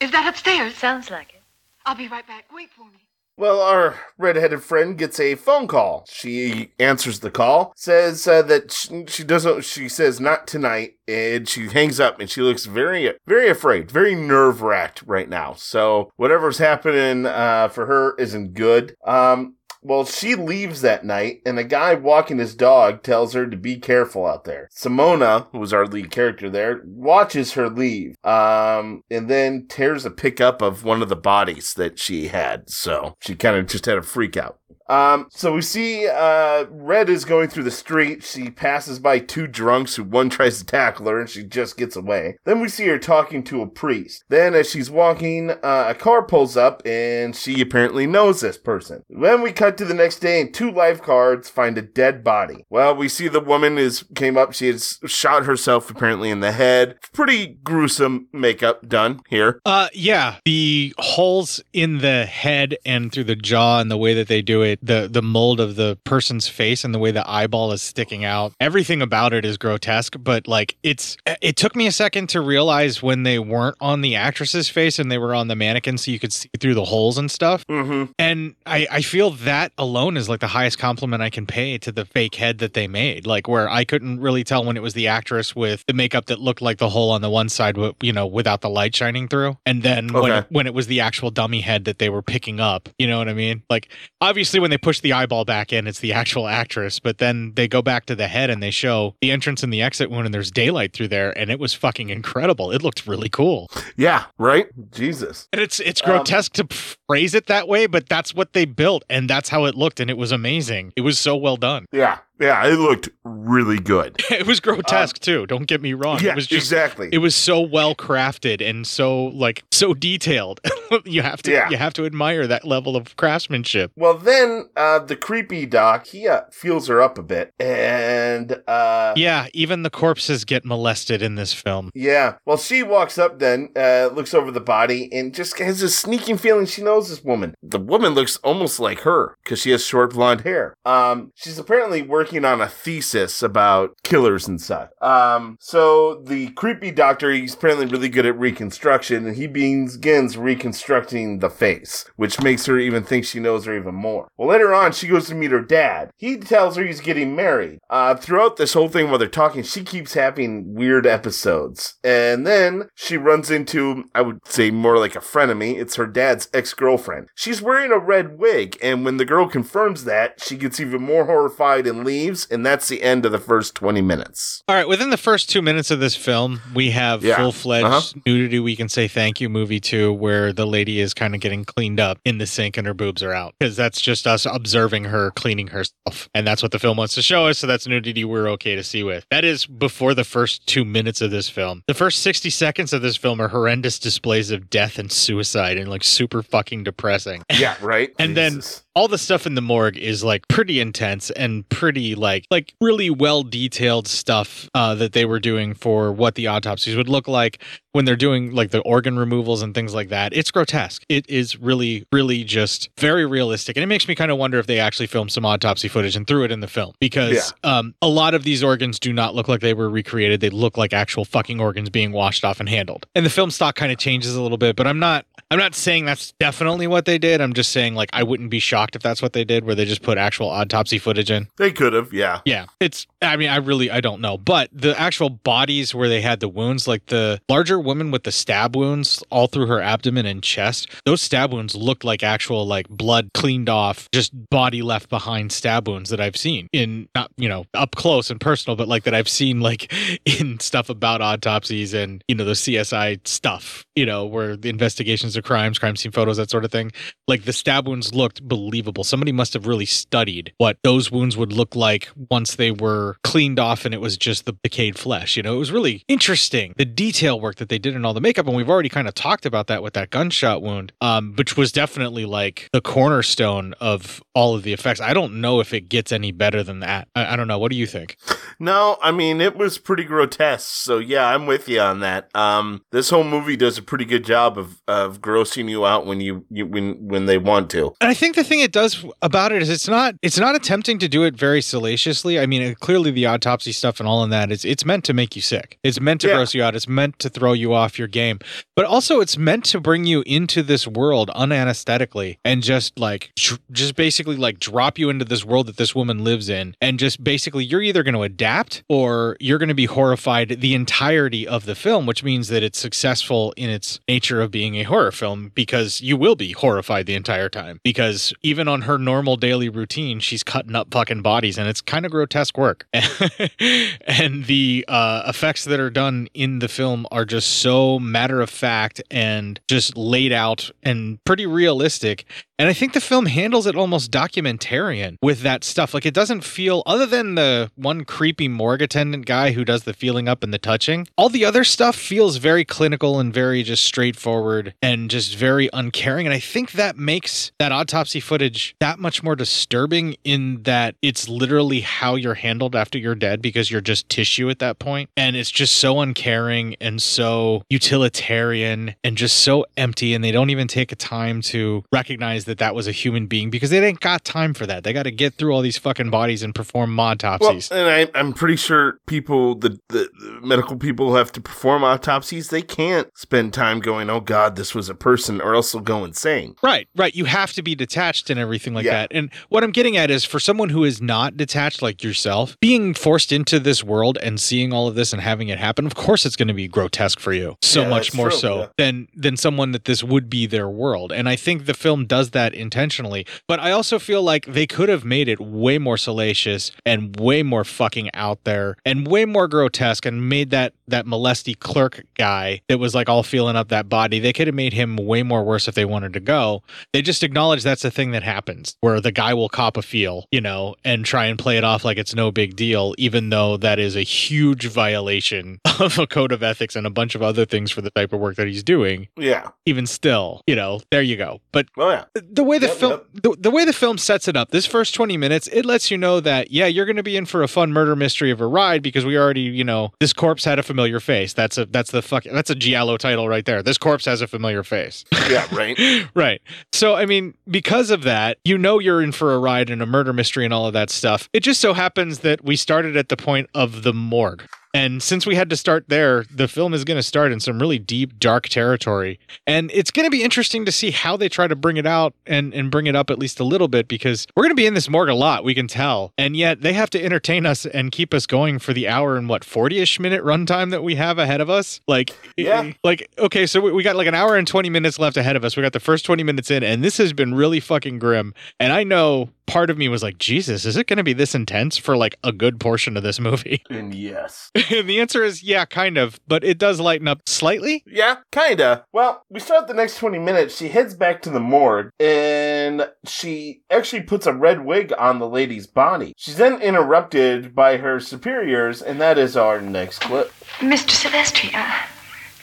Is 0.00 0.10
that 0.10 0.28
upstairs? 0.28 0.74
Sounds 0.74 1.08
like 1.08 1.32
it. 1.32 1.41
I'll 1.84 1.96
be 1.96 2.08
right 2.08 2.26
back. 2.26 2.46
Wait 2.52 2.70
for 2.70 2.84
me. 2.84 3.08
Well, 3.38 3.62
our 3.62 3.98
redheaded 4.18 4.62
friend 4.62 4.96
gets 4.96 5.18
a 5.18 5.36
phone 5.36 5.66
call. 5.66 6.04
She 6.08 6.72
answers 6.78 7.20
the 7.20 7.30
call, 7.30 7.72
says 7.76 8.28
uh, 8.28 8.42
that 8.42 8.70
she, 8.72 9.06
she 9.08 9.24
doesn't. 9.24 9.64
She 9.64 9.88
says 9.88 10.20
not 10.20 10.46
tonight, 10.46 10.96
and 11.08 11.48
she 11.48 11.68
hangs 11.68 11.98
up. 11.98 12.20
And 12.20 12.28
she 12.28 12.42
looks 12.42 12.66
very, 12.66 13.14
very 13.26 13.48
afraid, 13.48 13.90
very 13.90 14.14
nerve 14.14 14.60
wracked 14.60 15.02
right 15.06 15.30
now. 15.30 15.54
So 15.54 16.10
whatever's 16.16 16.58
happening 16.58 17.24
uh, 17.24 17.68
for 17.68 17.86
her 17.86 18.14
isn't 18.16 18.52
good. 18.52 18.94
Um, 19.04 19.56
well, 19.82 20.04
she 20.04 20.36
leaves 20.36 20.80
that 20.80 21.04
night, 21.04 21.42
and 21.44 21.58
a 21.58 21.64
guy 21.64 21.94
walking 21.94 22.38
his 22.38 22.54
dog 22.54 23.02
tells 23.02 23.32
her 23.32 23.46
to 23.48 23.56
be 23.56 23.78
careful 23.78 24.26
out 24.26 24.44
there. 24.44 24.68
Simona, 24.74 25.48
who's 25.50 25.72
our 25.72 25.86
lead 25.86 26.10
character 26.10 26.48
there, 26.48 26.82
watches 26.84 27.54
her 27.54 27.68
leave, 27.68 28.14
um, 28.24 29.02
and 29.10 29.28
then 29.28 29.66
tears 29.68 30.04
a 30.04 30.10
pickup 30.10 30.62
of 30.62 30.84
one 30.84 31.02
of 31.02 31.08
the 31.08 31.16
bodies 31.16 31.74
that 31.74 31.98
she 31.98 32.28
had. 32.28 32.70
So 32.70 33.16
she 33.20 33.34
kind 33.34 33.56
of 33.56 33.66
just 33.66 33.86
had 33.86 33.98
a 33.98 34.02
freak 34.02 34.36
out. 34.36 34.58
Um, 34.92 35.28
so 35.30 35.54
we 35.54 35.62
see 35.62 36.06
uh, 36.06 36.66
Red 36.70 37.08
is 37.08 37.24
going 37.24 37.48
through 37.48 37.62
the 37.62 37.70
street. 37.70 38.22
She 38.22 38.50
passes 38.50 38.98
by 38.98 39.20
two 39.20 39.46
drunks 39.46 39.96
who 39.96 40.04
one 40.04 40.28
tries 40.28 40.58
to 40.58 40.66
tackle 40.66 41.06
her 41.06 41.18
and 41.18 41.30
she 41.30 41.44
just 41.44 41.78
gets 41.78 41.96
away. 41.96 42.36
Then 42.44 42.60
we 42.60 42.68
see 42.68 42.86
her 42.88 42.98
talking 42.98 43.42
to 43.44 43.62
a 43.62 43.66
priest. 43.66 44.24
Then 44.28 44.54
as 44.54 44.68
she's 44.68 44.90
walking, 44.90 45.50
uh, 45.50 45.86
a 45.88 45.94
car 45.94 46.22
pulls 46.22 46.58
up 46.58 46.82
and 46.84 47.34
she 47.34 47.62
apparently 47.62 48.06
knows 48.06 48.42
this 48.42 48.58
person. 48.58 49.02
Then 49.08 49.40
we 49.40 49.52
cut 49.52 49.78
to 49.78 49.86
the 49.86 49.94
next 49.94 50.18
day 50.18 50.42
and 50.42 50.52
two 50.52 50.70
lifeguards 50.70 51.48
find 51.48 51.78
a 51.78 51.82
dead 51.82 52.22
body. 52.22 52.66
Well, 52.68 52.94
we 52.94 53.08
see 53.08 53.28
the 53.28 53.40
woman 53.40 53.78
is 53.78 54.04
came 54.14 54.36
up. 54.36 54.52
She 54.52 54.66
has 54.66 54.98
shot 55.06 55.46
herself 55.46 55.90
apparently 55.90 56.28
in 56.28 56.40
the 56.40 56.52
head. 56.52 56.98
Pretty 57.14 57.58
gruesome 57.64 58.28
makeup 58.34 58.86
done 58.90 59.20
here. 59.30 59.58
Uh, 59.64 59.88
yeah, 59.94 60.36
the 60.44 60.94
holes 60.98 61.62
in 61.72 61.98
the 61.98 62.26
head 62.26 62.76
and 62.84 63.10
through 63.10 63.24
the 63.24 63.36
jaw 63.36 63.80
and 63.80 63.90
the 63.90 63.96
way 63.96 64.12
that 64.12 64.28
they 64.28 64.42
do 64.42 64.60
it, 64.60 64.80
the 64.82 65.08
the 65.10 65.22
mold 65.22 65.60
of 65.60 65.76
the 65.76 65.98
person's 66.04 66.48
face 66.48 66.84
and 66.84 66.94
the 66.94 66.98
way 66.98 67.10
the 67.10 67.28
eyeball 67.28 67.72
is 67.72 67.82
sticking 67.82 68.24
out, 68.24 68.52
everything 68.60 69.00
about 69.02 69.32
it 69.32 69.44
is 69.44 69.56
grotesque. 69.56 70.16
But 70.18 70.48
like, 70.48 70.76
it's 70.82 71.16
it 71.40 71.56
took 71.56 71.76
me 71.76 71.86
a 71.86 71.92
second 71.92 72.28
to 72.30 72.40
realize 72.40 73.02
when 73.02 73.22
they 73.22 73.38
weren't 73.38 73.76
on 73.80 74.00
the 74.00 74.16
actress's 74.16 74.68
face 74.68 74.98
and 74.98 75.10
they 75.10 75.18
were 75.18 75.34
on 75.34 75.48
the 75.48 75.54
mannequin, 75.56 75.98
so 75.98 76.10
you 76.10 76.18
could 76.18 76.32
see 76.32 76.48
through 76.60 76.74
the 76.74 76.84
holes 76.84 77.18
and 77.18 77.30
stuff. 77.30 77.66
Mm-hmm. 77.68 78.12
And 78.18 78.54
I 78.66 78.86
I 78.90 79.02
feel 79.02 79.30
that 79.30 79.72
alone 79.78 80.16
is 80.16 80.28
like 80.28 80.40
the 80.40 80.46
highest 80.48 80.78
compliment 80.78 81.22
I 81.22 81.30
can 81.30 81.46
pay 81.46 81.78
to 81.78 81.92
the 81.92 82.04
fake 82.04 82.34
head 82.34 82.58
that 82.58 82.74
they 82.74 82.88
made. 82.88 83.26
Like 83.26 83.48
where 83.48 83.68
I 83.68 83.84
couldn't 83.84 84.20
really 84.20 84.44
tell 84.44 84.64
when 84.64 84.76
it 84.76 84.82
was 84.82 84.94
the 84.94 85.08
actress 85.08 85.54
with 85.54 85.84
the 85.86 85.92
makeup 85.94 86.26
that 86.26 86.40
looked 86.40 86.60
like 86.62 86.78
the 86.78 86.88
hole 86.88 87.10
on 87.10 87.22
the 87.22 87.30
one 87.30 87.48
side, 87.48 87.76
you 88.00 88.12
know, 88.12 88.26
without 88.26 88.60
the 88.60 88.70
light 88.70 88.94
shining 88.96 89.28
through, 89.28 89.56
and 89.66 89.82
then 89.82 90.12
when 90.12 90.22
Okay. 90.32 90.38
it, 90.38 90.46
when 90.50 90.66
it 90.66 90.74
was 90.74 90.86
the 90.86 91.00
actual 91.00 91.30
dummy 91.30 91.60
head 91.60 91.84
that 91.84 91.98
they 91.98 92.08
were 92.08 92.22
picking 92.22 92.60
up. 92.60 92.88
You 92.98 93.06
know 93.06 93.18
what 93.18 93.28
I 93.28 93.34
mean? 93.34 93.62
Like 93.70 93.88
obviously 94.20 94.60
when 94.62 94.70
they 94.70 94.78
push 94.78 95.00
the 95.00 95.12
eyeball 95.12 95.44
back 95.44 95.72
in, 95.72 95.86
it's 95.86 96.00
the 96.00 96.14
actual 96.14 96.48
actress. 96.48 96.98
But 96.98 97.18
then 97.18 97.52
they 97.54 97.68
go 97.68 97.82
back 97.82 98.06
to 98.06 98.14
the 98.14 98.28
head 98.28 98.48
and 98.48 98.62
they 98.62 98.70
show 98.70 99.14
the 99.20 99.30
entrance 99.30 99.62
and 99.62 99.70
the 99.70 99.82
exit 99.82 100.10
wound, 100.10 100.24
and 100.24 100.32
there's 100.32 100.50
daylight 100.50 100.94
through 100.94 101.08
there, 101.08 101.36
and 101.38 101.50
it 101.50 101.58
was 101.58 101.74
fucking 101.74 102.08
incredible. 102.08 102.70
It 102.70 102.82
looked 102.82 103.06
really 103.06 103.28
cool. 103.28 103.70
Yeah, 103.96 104.24
right? 104.38 104.68
Jesus. 104.90 105.48
And 105.52 105.60
it's 105.60 105.78
it's 105.80 106.00
Um, 106.02 106.10
grotesque 106.10 106.52
to 106.54 106.66
phrase 107.06 107.34
it 107.34 107.46
that 107.48 107.68
way, 107.68 107.86
but 107.86 108.08
that's 108.08 108.34
what 108.34 108.54
they 108.54 108.64
built, 108.64 109.04
and 109.10 109.28
that's 109.28 109.50
how 109.50 109.66
it 109.66 109.74
looked, 109.74 110.00
and 110.00 110.08
it 110.08 110.16
was 110.16 110.32
amazing. 110.32 110.92
It 110.96 111.02
was 111.02 111.18
so 111.18 111.36
well 111.36 111.56
done. 111.56 111.84
Yeah, 111.92 112.18
yeah, 112.42 112.66
it 112.66 112.78
looked 112.78 113.08
really 113.24 113.78
good. 113.78 114.16
it 114.30 114.46
was 114.46 114.60
grotesque 114.60 115.18
too. 115.20 115.46
Don't 115.46 115.66
get 115.66 115.80
me 115.80 115.92
wrong. 115.94 116.18
Um, 116.18 116.24
yeah, 116.24 116.32
it 116.32 116.36
was 116.36 116.46
just, 116.46 116.66
exactly. 116.66 117.08
It 117.12 117.18
was 117.18 117.34
so 117.34 117.60
well 117.60 117.94
crafted 117.94 118.60
and 118.68 118.86
so 118.86 119.26
like 119.26 119.62
so 119.70 119.94
detailed. 119.94 120.60
you 121.04 121.22
have 121.22 121.42
to 121.42 121.50
Yeah. 121.52 121.70
you 121.70 121.76
have 121.76 121.94
to 121.94 122.04
admire 122.04 122.46
that 122.46 122.66
level 122.66 122.96
of 122.96 123.16
craftsmanship. 123.16 123.92
Well, 123.96 124.14
then 124.18 124.68
uh, 124.76 124.98
the 125.00 125.16
creepy 125.16 125.66
doc 125.66 126.06
he 126.06 126.28
uh, 126.28 126.42
feels 126.50 126.88
her 126.88 127.00
up 127.00 127.18
a 127.18 127.22
bit, 127.22 127.52
and 127.60 128.60
uh, 128.66 129.14
Yeah, 129.16 129.46
even 129.52 129.82
the 129.82 129.90
corpses 129.90 130.44
get 130.44 130.64
molested 130.64 131.22
in 131.22 131.36
this 131.36 131.52
film. 131.52 131.90
yeah. 131.94 132.34
Well, 132.44 132.56
she 132.56 132.82
walks 132.82 133.18
up, 133.18 133.38
then 133.38 133.70
uh, 133.76 134.10
looks 134.12 134.34
over 134.34 134.50
the 134.50 134.60
body, 134.60 135.08
and 135.12 135.34
just 135.34 135.58
has 135.58 135.80
this 135.80 135.96
sneaking 135.96 136.38
feeling 136.38 136.66
she 136.66 136.82
knows 136.82 137.08
this 137.08 137.22
woman. 137.22 137.54
The 137.62 137.78
woman 137.78 138.14
looks 138.14 138.36
almost 138.38 138.80
like 138.80 139.00
her 139.00 139.36
because 139.44 139.60
she 139.60 139.70
has 139.70 139.84
short 139.84 140.12
blonde 140.12 140.42
hair. 140.42 140.74
Um, 140.84 141.32
she's 141.34 141.58
apparently 141.58 142.02
working 142.02 142.31
on 142.38 142.60
a 142.60 142.68
thesis 142.68 143.42
about 143.42 143.96
killers 144.02 144.48
and 144.48 144.60
such. 144.60 144.90
Um, 145.00 145.56
so 145.60 146.22
the 146.24 146.48
creepy 146.50 146.90
doctor, 146.90 147.30
he's 147.30 147.54
apparently 147.54 147.86
really 147.86 148.08
good 148.08 148.26
at 148.26 148.38
reconstruction, 148.38 149.26
and 149.26 149.36
he 149.36 149.46
begins 149.46 150.36
reconstructing 150.36 151.38
the 151.38 151.50
face, 151.50 152.04
which 152.16 152.40
makes 152.42 152.66
her 152.66 152.78
even 152.78 153.04
think 153.04 153.24
she 153.24 153.40
knows 153.40 153.64
her 153.66 153.76
even 153.76 153.94
more. 153.94 154.28
Well, 154.36 154.48
later 154.48 154.74
on, 154.74 154.92
she 154.92 155.08
goes 155.08 155.28
to 155.28 155.34
meet 155.34 155.50
her 155.50 155.60
dad. 155.60 156.10
He 156.16 156.36
tells 156.38 156.76
her 156.76 156.84
he's 156.84 157.00
getting 157.00 157.36
married. 157.36 157.78
Uh, 157.90 158.14
throughout 158.14 158.56
this 158.56 158.72
whole 158.72 158.88
thing 158.88 159.08
while 159.08 159.18
they're 159.18 159.28
talking, 159.28 159.62
she 159.62 159.84
keeps 159.84 160.14
having 160.14 160.74
weird 160.74 161.06
episodes. 161.06 161.94
And 162.04 162.46
then 162.46 162.88
she 162.94 163.16
runs 163.16 163.50
into, 163.50 164.04
I 164.14 164.22
would 164.22 164.46
say, 164.46 164.70
more 164.70 164.98
like 164.98 165.16
a 165.16 165.20
frenemy. 165.20 165.78
It's 165.78 165.96
her 165.96 166.06
dad's 166.06 166.48
ex 166.52 166.74
girlfriend. 166.74 167.28
She's 167.34 167.62
wearing 167.62 167.92
a 167.92 167.98
red 167.98 168.38
wig, 168.38 168.78
and 168.82 169.04
when 169.04 169.16
the 169.16 169.24
girl 169.24 169.48
confirms 169.48 170.04
that, 170.04 170.40
she 170.40 170.56
gets 170.56 170.80
even 170.80 171.02
more 171.02 171.26
horrified 171.26 171.86
and 171.86 172.04
leaves, 172.04 172.11
and 172.50 172.64
that's 172.66 172.88
the 172.88 173.02
end 173.02 173.24
of 173.26 173.32
the 173.32 173.38
first 173.38 173.74
20 173.74 174.00
minutes. 174.02 174.62
All 174.68 174.74
right, 174.76 174.86
within 174.88 175.10
the 175.10 175.16
first 175.16 175.48
two 175.50 175.62
minutes 175.62 175.90
of 175.90 176.00
this 176.00 176.14
film, 176.16 176.60
we 176.74 176.90
have 176.90 177.24
Yeah. 177.24 177.36
full 177.36 177.52
fledged 177.52 177.86
Uh-huh. 177.86 178.20
nudity. 178.26 178.58
We 178.58 178.76
can 178.76 178.88
say 178.88 179.08
thank 179.08 179.40
you 179.40 179.48
movie 179.48 179.80
too, 179.80 180.12
where 180.12 180.52
the 180.52 180.66
lady 180.66 181.00
is 181.00 181.14
kind 181.14 181.34
of 181.34 181.40
getting 181.40 181.64
cleaned 181.64 182.00
up 182.00 182.18
in 182.24 182.38
the 182.38 182.46
sink 182.46 182.76
and 182.76 182.86
her 182.86 182.94
boobs 182.94 183.22
are 183.22 183.32
out 183.32 183.54
because 183.58 183.76
that's 183.76 184.00
just 184.00 184.26
us 184.26 184.46
observing 184.46 185.04
her 185.04 185.30
cleaning 185.32 185.68
herself, 185.68 186.28
and 186.34 186.46
that's 186.46 186.62
what 186.62 186.72
the 186.72 186.78
film 186.78 186.96
wants 186.96 187.14
to 187.14 187.22
show 187.22 187.46
us. 187.46 187.58
So 187.58 187.66
that's 187.66 187.86
nudity 187.86 188.24
we're 188.24 188.48
okay 188.50 188.74
to 188.76 188.82
see 188.84 189.02
with. 189.02 189.24
That 189.30 189.44
is 189.44 189.66
before 189.66 190.14
the 190.14 190.24
first 190.24 190.66
two 190.66 190.84
minutes 190.84 191.20
of 191.20 191.30
this 191.30 191.48
film. 191.48 191.82
The 191.88 191.94
first 191.94 192.20
sixty 192.20 192.50
seconds 192.50 192.92
of 192.92 193.02
this 193.02 193.16
film 193.16 193.40
are 193.40 193.48
horrendous 193.48 193.98
displays 193.98 194.50
of 194.50 194.68
death 194.70 194.98
and 194.98 195.10
suicide 195.10 195.78
and 195.78 195.88
like 195.88 196.04
super 196.04 196.42
fucking 196.42 196.84
depressing. 196.84 197.42
Yeah, 197.52 197.74
right? 197.80 198.10
And 198.18 198.36
then 198.36 198.62
all 198.94 199.08
the 199.08 199.18
stuff 199.18 199.46
in 199.46 199.54
the 199.54 199.62
morgue 199.62 199.96
is 199.96 200.22
like 200.22 200.46
pretty 200.48 200.80
intense 200.80 201.30
and 201.30 201.68
pretty 201.68 202.14
like 202.14 202.46
like 202.50 202.74
really 202.80 203.10
well 203.10 203.42
detailed 203.42 204.06
stuff 204.06 204.68
uh, 204.74 204.94
that 204.94 205.12
they 205.12 205.24
were 205.24 205.40
doing 205.40 205.74
for 205.74 206.12
what 206.12 206.34
the 206.34 206.46
autopsies 206.46 206.96
would 206.96 207.08
look 207.08 207.26
like 207.26 207.62
when 207.92 208.04
they're 208.04 208.16
doing 208.16 208.52
like 208.52 208.70
the 208.70 208.80
organ 208.80 209.18
removals 209.18 209.62
and 209.62 209.74
things 209.74 209.94
like 209.94 210.08
that. 210.08 210.34
It's 210.34 210.50
grotesque. 210.50 211.04
It 211.08 211.28
is 211.28 211.58
really 211.58 212.06
really 212.12 212.44
just 212.44 212.90
very 212.98 213.26
realistic, 213.26 213.76
and 213.76 213.84
it 213.84 213.86
makes 213.86 214.08
me 214.08 214.14
kind 214.14 214.30
of 214.30 214.38
wonder 214.38 214.58
if 214.58 214.66
they 214.66 214.78
actually 214.78 215.06
filmed 215.06 215.32
some 215.32 215.44
autopsy 215.44 215.88
footage 215.88 216.16
and 216.16 216.26
threw 216.26 216.44
it 216.44 216.50
in 216.50 216.60
the 216.60 216.68
film 216.68 216.94
because 216.98 217.52
um, 217.64 217.94
a 218.02 218.08
lot 218.08 218.34
of 218.34 218.44
these 218.44 218.62
organs 218.62 218.98
do 218.98 219.12
not 219.12 219.34
look 219.34 219.48
like 219.48 219.60
they 219.60 219.74
were 219.74 219.88
recreated. 219.88 220.40
They 220.40 220.50
look 220.50 220.76
like 220.76 220.92
actual 220.92 221.24
fucking 221.24 221.60
organs 221.60 221.90
being 221.90 222.12
washed 222.12 222.44
off 222.44 222.60
and 222.60 222.68
handled. 222.68 223.06
And 223.14 223.24
the 223.24 223.30
film 223.30 223.50
stock 223.50 223.74
kind 223.74 223.92
of 223.92 223.98
changes 223.98 224.34
a 224.34 224.42
little 224.42 224.58
bit, 224.58 224.76
but 224.76 224.86
I'm 224.86 224.98
not 224.98 225.26
I'm 225.52 225.58
not 225.58 225.74
saying 225.74 226.06
that's 226.06 226.32
definitely 226.40 226.86
what 226.86 227.04
they 227.04 227.18
did. 227.18 227.42
I'm 227.42 227.52
just 227.52 227.72
saying 227.72 227.94
like 227.94 228.08
I 228.14 228.22
wouldn't 228.22 228.48
be 228.48 228.58
shocked 228.58 228.96
if 228.96 229.02
that's 229.02 229.20
what 229.20 229.34
they 229.34 229.44
did, 229.44 229.64
where 229.64 229.74
they 229.74 229.84
just 229.84 230.00
put 230.00 230.16
actual 230.16 230.48
autopsy 230.48 230.98
footage 230.98 231.30
in. 231.30 231.46
They 231.58 231.70
could 231.72 231.92
have, 231.92 232.12
yeah. 232.12 232.40
Yeah, 232.46 232.66
it's. 232.80 233.06
I 233.20 233.36
mean, 233.36 233.50
I 233.50 233.56
really, 233.56 233.90
I 233.90 234.00
don't 234.00 234.22
know, 234.22 234.38
but 234.38 234.70
the 234.72 234.98
actual 234.98 235.28
bodies 235.28 235.94
where 235.94 236.08
they 236.08 236.22
had 236.22 236.40
the 236.40 236.48
wounds, 236.48 236.88
like 236.88 237.04
the 237.06 237.40
larger 237.50 237.78
woman 237.82 238.10
with 238.10 238.24
the 238.24 238.32
stab 238.32 238.76
wounds 238.76 239.22
all 239.30 239.46
through 239.46 239.66
her 239.66 239.80
abdomen 239.80 240.26
and 240.26 240.42
chest, 240.42 240.88
those 241.04 241.22
stab 241.22 241.52
wounds 241.52 241.74
looked 241.74 242.04
like 242.04 242.22
actual 242.22 242.66
like 242.66 242.88
blood 242.88 243.30
cleaned 243.34 243.68
off, 243.68 244.08
just 244.12 244.32
body 244.50 244.82
left 244.82 245.08
behind 245.08 245.52
stab 245.52 245.88
wounds 245.88 246.10
that 246.10 246.20
I've 246.20 246.36
seen 246.36 246.68
in 246.72 247.08
not 247.14 247.30
you 247.36 247.48
know 247.48 247.66
up 247.74 247.94
close 247.94 248.30
and 248.30 248.40
personal, 248.40 248.76
but 248.76 248.88
like 248.88 249.04
that 249.04 249.14
I've 249.14 249.28
seen 249.28 249.60
like 249.60 249.92
in 250.24 250.60
stuff 250.60 250.88
about 250.88 251.20
autopsies 251.20 251.94
and 251.94 252.22
you 252.28 252.34
know 252.34 252.44
the 252.44 252.52
CSI 252.52 253.26
stuff, 253.26 253.84
you 253.94 254.06
know, 254.06 254.24
where 254.24 254.56
the 254.56 254.68
investigations 254.68 255.36
of 255.36 255.44
crimes, 255.44 255.78
crime 255.78 255.96
scene 255.96 256.12
photos, 256.12 256.36
that 256.36 256.50
sort 256.50 256.64
of 256.64 256.70
thing. 256.70 256.92
Like 257.28 257.44
the 257.44 257.52
stab 257.52 257.86
wounds 257.88 258.14
looked 258.14 258.42
believable. 258.42 259.04
Somebody 259.04 259.32
must 259.32 259.54
have 259.54 259.66
really 259.66 259.86
studied 259.86 260.52
what 260.58 260.78
those 260.82 261.10
wounds 261.10 261.36
would 261.36 261.52
look 261.52 261.74
like 261.74 262.08
once 262.30 262.56
they 262.56 262.70
were 262.70 263.16
cleaned 263.24 263.58
off 263.58 263.84
and 263.84 263.94
it 263.94 264.00
was 264.00 264.16
just 264.16 264.44
the 264.44 264.56
decayed 264.62 264.98
flesh. 264.98 265.36
You 265.36 265.42
know, 265.42 265.54
it 265.54 265.58
was 265.58 265.72
really 265.72 266.04
interesting 266.08 266.74
the 266.76 266.84
detail 266.84 267.40
work 267.40 267.56
that 267.56 267.68
they 267.72 267.78
did 267.78 267.94
in 267.96 268.04
all 268.04 268.12
the 268.14 268.20
makeup. 268.20 268.46
And 268.46 268.54
we've 268.54 268.68
already 268.68 268.90
kind 268.90 269.08
of 269.08 269.14
talked 269.14 269.46
about 269.46 269.66
that 269.68 269.82
with 269.82 269.94
that 269.94 270.10
gunshot 270.10 270.60
wound, 270.60 270.92
um, 271.00 271.32
which 271.36 271.56
was 271.56 271.72
definitely 271.72 272.26
like 272.26 272.68
the 272.72 272.82
cornerstone 272.82 273.74
of 273.80 274.22
all 274.34 274.54
of 274.54 274.62
the 274.62 274.72
effects. 274.72 275.00
I 275.00 275.14
don't 275.14 275.40
know 275.40 275.60
if 275.60 275.72
it 275.72 275.88
gets 275.88 276.12
any 276.12 276.32
better 276.32 276.62
than 276.62 276.80
that. 276.80 277.08
I, 277.14 277.32
I 277.32 277.36
don't 277.36 277.48
know. 277.48 277.58
What 277.58 277.70
do 277.72 277.76
you 277.78 277.86
think? 277.86 278.16
No, 278.60 278.98
I 279.02 279.10
mean 279.10 279.40
it 279.40 279.56
was 279.56 279.78
pretty 279.78 280.04
grotesque. 280.04 280.68
So 280.68 280.98
yeah, 280.98 281.26
I'm 281.26 281.46
with 281.46 281.68
you 281.68 281.80
on 281.80 282.00
that. 282.00 282.28
Um, 282.36 282.82
this 282.92 283.10
whole 283.10 283.24
movie 283.24 283.56
does 283.56 283.78
a 283.78 283.82
pretty 283.82 284.04
good 284.04 284.24
job 284.24 284.58
of 284.58 284.80
of 284.86 285.20
grossing 285.20 285.68
you 285.70 285.86
out 285.86 286.06
when 286.06 286.20
you, 286.20 286.44
you 286.50 286.66
when 286.66 287.08
when 287.08 287.26
they 287.26 287.38
want 287.38 287.70
to. 287.70 287.94
And 288.00 288.10
I 288.10 288.14
think 288.14 288.36
the 288.36 288.44
thing 288.44 288.60
it 288.60 288.72
does 288.72 289.04
about 289.22 289.52
it 289.52 289.62
is 289.62 289.70
it's 289.70 289.88
not 289.88 290.14
it's 290.22 290.38
not 290.38 290.54
attempting 290.54 290.98
to 290.98 291.08
do 291.08 291.24
it 291.24 291.34
very 291.36 291.62
salaciously. 291.62 292.38
I 292.38 292.46
mean, 292.46 292.62
it, 292.62 292.80
clearly 292.80 293.10
the 293.10 293.26
autopsy 293.26 293.72
stuff 293.72 293.98
and 293.98 294.08
all 294.08 294.22
of 294.22 294.30
that 294.30 294.52
is 294.52 294.64
it's 294.64 294.84
meant 294.84 295.04
to 295.04 295.14
make 295.14 295.34
you 295.34 295.42
sick. 295.42 295.78
It's 295.82 296.00
meant 296.00 296.20
to 296.22 296.28
Yeah. 296.28 296.34
gross 296.36 296.54
you 296.54 296.62
out. 296.62 296.74
It's 296.76 296.88
meant 296.88 297.18
to 297.20 297.28
throw 297.28 297.52
you 297.52 297.61
off 297.70 297.98
your 297.98 298.08
game. 298.08 298.38
But 298.74 298.86
also 298.86 299.20
it's 299.20 299.36
meant 299.36 299.64
to 299.66 299.80
bring 299.80 300.04
you 300.04 300.22
into 300.24 300.62
this 300.62 300.86
world 300.86 301.30
unanesthetically 301.36 302.38
and 302.44 302.62
just 302.62 302.98
like 302.98 303.32
just 303.70 303.96
basically 303.96 304.36
like 304.36 304.58
drop 304.58 304.98
you 304.98 305.10
into 305.10 305.24
this 305.24 305.44
world 305.44 305.66
that 305.66 305.76
this 305.76 305.94
woman 305.94 306.24
lives 306.24 306.48
in 306.48 306.74
and 306.80 306.98
just 306.98 307.22
basically 307.22 307.64
you're 307.64 307.82
either 307.82 308.02
going 308.02 308.14
to 308.14 308.22
adapt 308.22 308.82
or 308.88 309.36
you're 309.40 309.58
going 309.58 309.68
to 309.68 309.74
be 309.74 309.84
horrified 309.84 310.60
the 310.60 310.74
entirety 310.74 311.46
of 311.46 311.66
the 311.66 311.74
film, 311.74 312.06
which 312.06 312.24
means 312.24 312.48
that 312.48 312.62
it's 312.62 312.78
successful 312.78 313.52
in 313.56 313.68
its 313.68 314.00
nature 314.08 314.40
of 314.40 314.50
being 314.50 314.76
a 314.76 314.84
horror 314.84 315.12
film 315.12 315.52
because 315.54 316.00
you 316.00 316.16
will 316.16 316.36
be 316.36 316.52
horrified 316.52 317.06
the 317.06 317.14
entire 317.14 317.48
time. 317.48 317.78
Because 317.82 318.32
even 318.42 318.68
on 318.68 318.82
her 318.82 318.98
normal 318.98 319.36
daily 319.36 319.68
routine, 319.68 320.20
she's 320.20 320.42
cutting 320.42 320.74
up 320.74 320.92
fucking 320.92 321.22
bodies 321.22 321.58
and 321.58 321.68
it's 321.68 321.80
kind 321.80 322.06
of 322.06 322.12
grotesque 322.12 322.56
work. 322.56 322.86
and 322.92 324.46
the 324.46 324.84
uh, 324.88 325.24
effects 325.26 325.64
that 325.64 325.80
are 325.80 325.90
done 325.90 326.28
in 326.34 326.60
the 326.60 326.68
film 326.68 327.06
are 327.10 327.24
just 327.24 327.51
so 327.52 327.98
matter 327.98 328.40
of 328.40 328.50
fact 328.50 329.02
and 329.10 329.60
just 329.68 329.96
laid 329.96 330.32
out 330.32 330.70
and 330.82 331.22
pretty 331.24 331.46
realistic. 331.46 332.24
And 332.62 332.68
I 332.68 332.74
think 332.74 332.92
the 332.92 333.00
film 333.00 333.26
handles 333.26 333.66
it 333.66 333.74
almost 333.74 334.12
documentarian 334.12 335.16
with 335.20 335.40
that 335.40 335.64
stuff. 335.64 335.94
Like 335.94 336.06
it 336.06 336.14
doesn't 336.14 336.44
feel, 336.44 336.84
other 336.86 337.06
than 337.06 337.34
the 337.34 337.72
one 337.74 338.04
creepy 338.04 338.46
morgue 338.46 338.82
attendant 338.82 339.26
guy 339.26 339.50
who 339.50 339.64
does 339.64 339.82
the 339.82 339.92
feeling 339.92 340.28
up 340.28 340.44
and 340.44 340.54
the 340.54 340.60
touching, 340.60 341.08
all 341.16 341.28
the 341.28 341.44
other 341.44 341.64
stuff 341.64 341.96
feels 341.96 342.36
very 342.36 342.64
clinical 342.64 343.18
and 343.18 343.34
very 343.34 343.64
just 343.64 343.82
straightforward 343.82 344.74
and 344.80 345.10
just 345.10 345.34
very 345.34 345.70
uncaring. 345.72 346.24
And 346.24 346.32
I 346.32 346.38
think 346.38 346.70
that 346.70 346.96
makes 346.96 347.50
that 347.58 347.72
autopsy 347.72 348.20
footage 348.20 348.76
that 348.78 349.00
much 349.00 349.24
more 349.24 349.34
disturbing 349.34 350.14
in 350.22 350.62
that 350.62 350.94
it's 351.02 351.28
literally 351.28 351.80
how 351.80 352.14
you're 352.14 352.34
handled 352.34 352.76
after 352.76 352.96
you're 352.96 353.16
dead 353.16 353.42
because 353.42 353.72
you're 353.72 353.80
just 353.80 354.08
tissue 354.08 354.48
at 354.50 354.60
that 354.60 354.78
point. 354.78 355.10
And 355.16 355.34
it's 355.34 355.50
just 355.50 355.80
so 355.80 355.98
uncaring 355.98 356.76
and 356.80 357.02
so 357.02 357.64
utilitarian 357.68 358.94
and 359.02 359.16
just 359.16 359.38
so 359.38 359.66
empty. 359.76 360.14
And 360.14 360.22
they 360.22 360.30
don't 360.30 360.50
even 360.50 360.68
take 360.68 360.92
a 360.92 360.96
time 360.96 361.42
to 361.42 361.82
recognize 361.90 362.44
that 362.44 362.51
that 362.52 362.58
that 362.58 362.74
was 362.74 362.86
a 362.86 362.92
human 362.92 363.26
being 363.26 363.48
because 363.50 363.70
they 363.70 363.80
didn't 363.80 364.00
got 364.00 364.24
time 364.24 364.52
for 364.52 364.66
that. 364.66 364.84
They 364.84 364.92
got 364.92 365.04
to 365.04 365.10
get 365.10 365.34
through 365.34 365.52
all 365.54 365.62
these 365.62 365.78
fucking 365.78 366.10
bodies 366.10 366.42
and 366.42 366.54
perform 366.54 366.94
Well, 366.96 367.06
autopsies. 367.08 367.70
and 367.72 367.88
I, 367.88 368.18
I'm 368.18 368.32
pretty 368.34 368.56
sure 368.56 368.98
people, 369.06 369.54
the, 369.54 369.70
the, 369.88 370.08
the 370.20 370.38
medical 370.46 370.76
people 370.76 371.08
who 371.08 371.14
have 371.16 371.32
to 371.32 371.40
perform 371.40 371.82
autopsies, 371.82 372.48
they 372.50 372.60
can't 372.62 373.08
spend 373.16 373.54
time 373.54 373.80
going, 373.80 374.10
"Oh 374.10 374.20
God, 374.20 374.56
this 374.56 374.74
was 374.74 374.88
a 374.90 374.94
person," 374.94 375.40
or 375.40 375.54
else 375.54 375.72
they'll 375.72 375.80
go 375.82 376.04
insane. 376.04 376.54
Right, 376.62 376.88
right. 376.94 377.14
You 377.14 377.24
have 377.24 377.52
to 377.54 377.62
be 377.62 377.74
detached 377.74 378.28
and 378.30 378.38
everything 378.38 378.74
like 378.74 378.84
Yeah. 378.84 378.92
that. 378.92 379.08
And 379.12 379.30
what 379.48 379.64
I'm 379.64 379.72
getting 379.72 379.96
at 379.96 380.10
is 380.10 380.24
for 380.24 380.38
someone 380.38 380.68
who 380.68 380.84
is 380.84 381.00
not 381.00 381.36
detached 381.36 381.80
like 381.82 382.02
yourself, 382.04 382.56
being 382.60 382.92
forced 382.94 383.32
into 383.32 383.58
this 383.58 383.82
world 383.82 384.18
and 384.22 384.38
seeing 384.40 384.72
all 384.72 384.88
of 384.88 384.94
this 384.94 385.12
and 385.12 385.22
having 385.22 385.48
it 385.48 385.58
happen, 385.58 385.86
of 385.86 385.94
course 385.94 386.26
it's 386.26 386.36
going 386.36 386.48
to 386.48 386.54
be 386.54 386.68
grotesque 386.68 387.18
for 387.20 387.32
you. 387.32 387.56
So 387.62 387.82
Yeah, 387.82 387.88
much 387.88 388.12
more 388.14 388.30
true, 388.30 388.38
so 388.38 388.58
yeah. 388.58 388.66
than 388.78 389.08
than 389.14 389.36
someone 389.36 389.72
that 389.72 389.84
this 389.84 390.02
would 390.04 390.28
be 390.28 390.46
their 390.46 390.68
world. 390.68 391.12
And 391.12 391.28
I 391.28 391.36
think 391.36 391.66
the 391.66 391.74
film 391.74 392.06
does 392.06 392.30
that 392.32 392.54
intentionally. 392.54 393.26
But 393.48 393.60
I 393.60 393.70
also 393.70 393.98
feel 393.98 394.22
like 394.22 394.46
they 394.46 394.66
could 394.66 394.88
have 394.88 395.04
made 395.04 395.28
it 395.28 395.40
way 395.40 395.78
more 395.78 395.96
salacious 395.96 396.72
and 396.84 397.18
way 397.18 397.42
more 397.42 397.64
fucking 397.64 398.10
out 398.14 398.44
there 398.44 398.76
and 398.84 399.06
way 399.06 399.24
more 399.24 399.48
grotesque 399.48 400.06
and 400.06 400.28
made 400.28 400.50
that 400.50 400.74
that 400.88 401.06
molesty 401.06 401.54
clerk 401.54 402.04
guy 402.16 402.60
that 402.68 402.78
was 402.78 402.94
like 402.94 403.08
all 403.08 403.22
feeling 403.22 403.56
up 403.56 403.68
that 403.68 403.88
body. 403.88 404.18
They 404.18 404.32
could 404.32 404.46
have 404.46 404.54
made 404.54 404.72
him 404.72 404.96
way 404.96 405.22
more 405.22 405.42
worse 405.42 405.68
if 405.68 405.74
they 405.74 405.84
wanted 405.84 406.12
to 406.12 406.20
go. 406.20 406.62
They 406.92 407.02
just 407.02 407.22
acknowledge 407.22 407.62
that's 407.62 407.84
a 407.84 407.90
thing 407.90 408.10
that 408.12 408.22
happens 408.22 408.76
where 408.80 409.00
the 409.00 409.12
guy 409.12 409.34
will 409.34 409.48
cop 409.48 409.76
a 409.76 409.82
feel, 409.82 410.26
you 410.30 410.40
know, 410.40 410.74
and 410.84 411.04
try 411.04 411.26
and 411.26 411.38
play 411.38 411.56
it 411.56 411.64
off 411.64 411.84
like 411.84 411.98
it's 411.98 412.14
no 412.14 412.30
big 412.30 412.56
deal, 412.56 412.94
even 412.98 413.30
though 413.30 413.56
that 413.56 413.78
is 413.78 413.96
a 413.96 414.02
huge 414.02 414.68
violation 414.68 415.60
of 415.80 415.98
a 415.98 416.06
code 416.06 416.32
of 416.32 416.42
ethics 416.42 416.76
and 416.76 416.86
a 416.86 416.90
bunch 416.90 417.14
of 417.14 417.22
other 417.22 417.44
things 417.44 417.70
for 417.70 417.80
the 417.80 417.90
type 417.90 418.12
of 418.12 418.20
work 418.20 418.36
that 418.36 418.46
he's 418.46 418.62
doing. 418.62 419.08
Yeah. 419.16 419.50
Even 419.66 419.86
still, 419.86 420.42
you 420.46 420.56
know, 420.56 420.80
there 420.90 421.02
you 421.02 421.16
go. 421.16 421.40
But 421.52 421.66
oh 421.76 421.90
yeah, 421.90 422.04
the 422.30 422.44
way 422.44 422.58
the 422.58 422.66
Yep, 422.66 422.76
film 422.76 423.00
the, 423.14 423.36
the 423.38 423.50
way 423.50 423.64
the 423.64 423.72
film 423.72 423.98
sets 423.98 424.28
it 424.28 424.36
up, 424.36 424.50
this 424.50 424.66
first 424.66 424.94
20 424.94 425.16
minutes, 425.16 425.48
it 425.52 425.64
lets 425.64 425.90
you 425.90 425.98
know 425.98 426.20
that 426.20 426.50
yeah, 426.50 426.66
you're 426.66 426.86
going 426.86 426.96
to 426.96 427.02
be 427.02 427.16
in 427.16 427.26
for 427.26 427.42
a 427.42 427.48
fun 427.48 427.72
murder 427.72 427.96
mystery 427.96 428.30
of 428.30 428.40
a 428.40 428.46
ride 428.46 428.82
because 428.82 429.04
we 429.04 429.18
already, 429.18 429.42
you 429.42 429.64
know, 429.64 429.92
this 430.00 430.12
corpse 430.12 430.44
had 430.44 430.58
a 430.58 430.62
familiar 430.62 431.00
face. 431.00 431.32
That's 431.32 431.58
a 431.58 431.66
that's 431.66 431.90
the 431.90 432.02
fuck 432.02 432.24
that's 432.24 432.50
a 432.50 432.54
giallo 432.54 432.96
title 432.96 433.28
right 433.28 433.44
there. 433.44 433.62
This 433.62 433.78
corpse 433.78 434.04
has 434.06 434.20
a 434.20 434.26
familiar 434.26 434.62
face. 434.62 435.04
Yeah, 435.28 435.46
right. 435.52 435.78
right. 436.14 436.40
So, 436.72 436.94
I 436.94 437.06
mean, 437.06 437.34
because 437.48 437.90
of 437.90 438.02
that, 438.02 438.38
you 438.44 438.58
know 438.58 438.78
you're 438.78 439.02
in 439.02 439.12
for 439.12 439.34
a 439.34 439.38
ride 439.38 439.70
and 439.70 439.82
a 439.82 439.86
murder 439.86 440.12
mystery 440.12 440.44
and 440.44 440.54
all 440.54 440.66
of 440.66 440.72
that 440.72 440.90
stuff. 440.90 441.28
It 441.32 441.40
just 441.40 441.60
so 441.60 441.74
happens 441.74 442.20
that 442.20 442.44
we 442.44 442.56
started 442.56 442.96
at 442.96 443.08
the 443.08 443.16
point 443.16 443.48
of 443.54 443.82
the 443.82 443.92
morgue. 443.92 444.44
And 444.74 445.02
since 445.02 445.26
we 445.26 445.34
had 445.34 445.50
to 445.50 445.56
start 445.56 445.88
there, 445.88 446.24
the 446.30 446.48
film 446.48 446.72
is 446.72 446.84
going 446.84 446.96
to 446.96 447.02
start 447.02 447.30
in 447.30 447.40
some 447.40 447.58
really 447.58 447.78
deep, 447.78 448.18
dark 448.18 448.48
territory. 448.48 449.20
And 449.46 449.70
it's 449.74 449.90
going 449.90 450.06
to 450.06 450.10
be 450.10 450.22
interesting 450.22 450.64
to 450.64 450.72
see 450.72 450.90
how 450.90 451.16
they 451.16 451.28
try 451.28 451.46
to 451.46 451.54
bring 451.54 451.76
it 451.76 451.86
out 451.86 452.14
and, 452.26 452.54
and 452.54 452.70
bring 452.70 452.86
it 452.86 452.96
up 452.96 453.10
at 453.10 453.18
least 453.18 453.38
a 453.38 453.44
little 453.44 453.68
bit 453.68 453.86
because 453.86 454.26
we're 454.34 454.44
going 454.44 454.50
to 454.50 454.54
be 454.54 454.66
in 454.66 454.74
this 454.74 454.88
morgue 454.88 455.10
a 455.10 455.14
lot, 455.14 455.44
we 455.44 455.54
can 455.54 455.66
tell. 455.66 456.12
And 456.16 456.36
yet 456.36 456.62
they 456.62 456.72
have 456.72 456.88
to 456.90 457.04
entertain 457.04 457.44
us 457.44 457.66
and 457.66 457.92
keep 457.92 458.14
us 458.14 458.26
going 458.26 458.58
for 458.58 458.72
the 458.72 458.88
hour 458.88 459.16
and 459.16 459.28
what, 459.28 459.44
40 459.44 459.78
ish 459.80 460.00
minute 460.00 460.24
runtime 460.24 460.70
that 460.70 460.82
we 460.82 460.94
have 460.94 461.18
ahead 461.18 461.40
of 461.40 461.50
us? 461.50 461.80
Like, 461.86 462.16
Yeah. 462.36 462.62
Eh, 462.62 462.72
like, 462.82 463.10
okay, 463.18 463.46
so 463.46 463.60
we, 463.60 463.72
we 463.72 463.82
got 463.82 463.96
like 463.96 464.06
an 464.06 464.14
hour 464.14 464.36
and 464.36 464.46
20 464.46 464.70
minutes 464.70 464.98
left 464.98 465.16
ahead 465.16 465.36
of 465.36 465.44
us. 465.44 465.56
We 465.56 465.62
got 465.62 465.72
the 465.74 465.80
first 465.80 466.06
20 466.06 466.22
minutes 466.22 466.50
in, 466.50 466.62
and 466.62 466.82
this 466.82 466.96
has 466.96 467.12
been 467.12 467.34
really 467.34 467.60
fucking 467.60 467.98
grim. 467.98 468.32
And 468.58 468.72
I 468.72 468.84
know 468.84 469.30
part 469.46 469.70
of 469.70 469.78
me 469.78 469.88
was 469.88 470.02
like, 470.02 470.18
Jesus, 470.18 470.64
is 470.64 470.76
it 470.76 470.86
going 470.86 470.96
to 470.98 471.02
be 471.02 471.12
this 471.12 471.34
intense 471.34 471.76
for 471.76 471.96
like 471.96 472.16
a 472.24 472.32
good 472.32 472.60
portion 472.60 472.96
of 472.96 473.02
this 473.02 473.20
movie? 473.20 473.62
And 473.72 473.94
yes. 473.94 474.50
and 474.54 474.88
the 474.88 475.00
answer 475.00 475.24
is 475.24 475.42
yeah, 475.42 475.64
kind 475.64 475.96
of, 475.96 476.20
but 476.28 476.44
it 476.44 476.58
does 476.58 476.78
lighten 476.78 477.08
up 477.08 477.26
slightly. 477.26 477.82
Yeah, 477.86 478.16
kinda. 478.30 478.84
Well, 478.92 479.24
we 479.30 479.40
start 479.40 479.66
the 479.66 479.74
next 479.74 479.96
20 479.96 480.18
minutes. 480.18 480.56
She 480.56 480.68
heads 480.68 480.94
back 480.94 481.22
to 481.22 481.30
the 481.30 481.40
morgue 481.40 481.90
and 481.98 482.88
she 483.06 483.62
actually 483.70 484.02
puts 484.02 484.26
a 484.26 484.32
red 484.32 484.64
wig 484.64 484.92
on 484.98 485.18
the 485.18 485.28
lady's 485.28 485.66
body. 485.66 486.12
She's 486.16 486.36
then 486.36 486.60
interrupted 486.60 487.54
by 487.54 487.78
her 487.78 487.98
superiors, 487.98 488.82
and 488.82 489.00
that 489.00 489.16
is 489.16 489.36
our 489.36 489.60
next 489.60 490.00
clip. 490.00 490.32
Mr. 490.58 490.90
Silvestri, 490.90 491.54
I, 491.54 491.86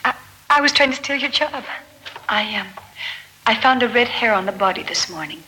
I, 0.05 0.15
I 0.49 0.62
was 0.62 0.71
trying 0.71 0.89
to 0.89 0.95
steal 0.95 1.17
your 1.17 1.29
job. 1.29 1.63
I 2.27 2.55
um, 2.55 2.67
I 3.45 3.59
found 3.62 3.83
a 3.83 3.89
red 3.89 4.07
hair 4.07 4.33
on 4.33 4.45
the 4.45 4.51
body 4.51 4.83
this 4.83 5.09
morning 5.09 5.43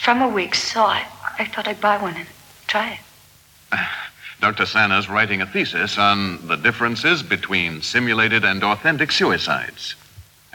from 0.00 0.22
a 0.22 0.28
week, 0.28 0.54
so 0.54 0.80
I, 0.80 1.06
I 1.38 1.44
thought 1.44 1.68
I'd 1.68 1.80
buy 1.80 1.98
one 1.98 2.16
and 2.16 2.26
try 2.66 2.92
it. 2.92 3.78
Dr. 4.40 4.64
Sana's 4.64 5.10
writing 5.10 5.42
a 5.42 5.46
thesis 5.46 5.98
on 5.98 6.46
the 6.46 6.56
differences 6.56 7.22
between 7.22 7.82
simulated 7.82 8.42
and 8.42 8.64
authentic 8.64 9.12
suicides. 9.12 9.94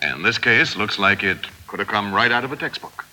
And 0.01 0.25
this 0.25 0.39
case 0.39 0.75
looks 0.75 0.97
like 0.97 1.21
it 1.21 1.37
could 1.67 1.77
have 1.77 1.87
come 1.87 2.11
right 2.11 2.31
out 2.31 2.43
of 2.43 2.51
a 2.51 2.55
textbook. 2.55 3.05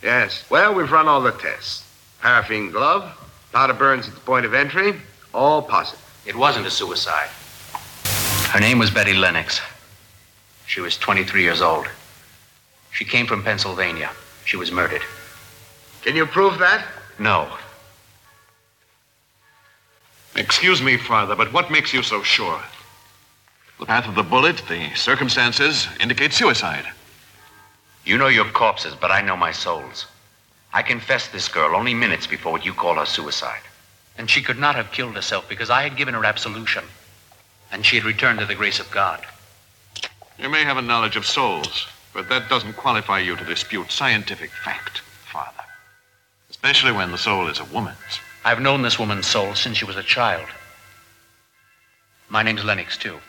Yes. 0.00 0.44
Well, 0.48 0.74
we've 0.74 0.92
run 0.92 1.08
all 1.08 1.20
the 1.20 1.32
tests. 1.32 1.84
Paraffin 2.20 2.70
glove, 2.70 3.10
powder 3.52 3.74
burns 3.74 4.06
at 4.06 4.14
the 4.14 4.20
point 4.20 4.46
of 4.46 4.54
entry, 4.54 4.94
all 5.34 5.60
positive. 5.60 6.22
It 6.24 6.36
wasn't 6.36 6.66
a 6.66 6.70
suicide. 6.70 7.30
Her 8.52 8.60
name 8.60 8.78
was 8.78 8.92
Betty 8.92 9.12
Lennox. 9.12 9.60
She 10.68 10.80
was 10.80 10.96
23 10.96 11.42
years 11.42 11.60
old. 11.60 11.88
She 12.92 13.04
came 13.04 13.26
from 13.26 13.42
Pennsylvania. 13.42 14.10
She 14.44 14.56
was 14.56 14.70
murdered. 14.70 15.02
Can 16.02 16.16
you 16.16 16.26
prove 16.26 16.58
that? 16.58 16.84
No. 17.18 17.48
Excuse 20.36 20.80
me, 20.80 20.96
Father, 20.96 21.34
but 21.34 21.52
what 21.52 21.70
makes 21.70 21.92
you 21.92 22.02
so 22.02 22.22
sure? 22.22 22.60
The 23.80 23.86
path 23.86 24.08
of 24.08 24.14
the 24.14 24.22
bullet, 24.22 24.62
the 24.68 24.94
circumstances 24.94 25.88
indicate 26.00 26.32
suicide. 26.32 26.84
You 28.04 28.18
know 28.18 28.28
your 28.28 28.44
corpses, 28.46 28.94
but 28.94 29.10
I 29.10 29.20
know 29.20 29.36
my 29.36 29.52
souls. 29.52 30.06
I 30.72 30.82
confessed 30.82 31.32
this 31.32 31.48
girl 31.48 31.76
only 31.76 31.94
minutes 31.94 32.26
before 32.26 32.52
what 32.52 32.64
you 32.64 32.72
call 32.72 32.94
her 32.94 33.06
suicide. 33.06 33.62
And 34.16 34.28
she 34.28 34.42
could 34.42 34.58
not 34.58 34.74
have 34.74 34.92
killed 34.92 35.14
herself 35.14 35.48
because 35.48 35.70
I 35.70 35.82
had 35.82 35.96
given 35.96 36.14
her 36.14 36.24
absolution. 36.24 36.84
And 37.70 37.84
she 37.84 37.96
had 37.96 38.04
returned 38.04 38.38
to 38.40 38.46
the 38.46 38.54
grace 38.54 38.80
of 38.80 38.90
God. 38.90 39.24
You 40.38 40.48
may 40.48 40.64
have 40.64 40.76
a 40.76 40.82
knowledge 40.82 41.16
of 41.16 41.26
souls, 41.26 41.86
but 42.12 42.28
that 42.28 42.48
doesn't 42.48 42.76
qualify 42.76 43.18
you 43.18 43.36
to 43.36 43.44
dispute 43.44 43.90
scientific 43.90 44.50
fact, 44.50 45.02
Father. 45.32 45.67
Especially 46.58 46.90
when 46.90 47.12
the 47.12 47.18
soul 47.18 47.46
is 47.46 47.60
a 47.60 47.64
woman's. 47.66 48.18
I've 48.44 48.60
known 48.60 48.82
this 48.82 48.98
woman's 48.98 49.28
soul 49.28 49.54
since 49.54 49.78
she 49.78 49.84
was 49.84 49.94
a 49.94 50.02
child. 50.02 50.48
My 52.28 52.42
name's 52.42 52.64
Lennox, 52.64 52.96
too. 52.96 53.20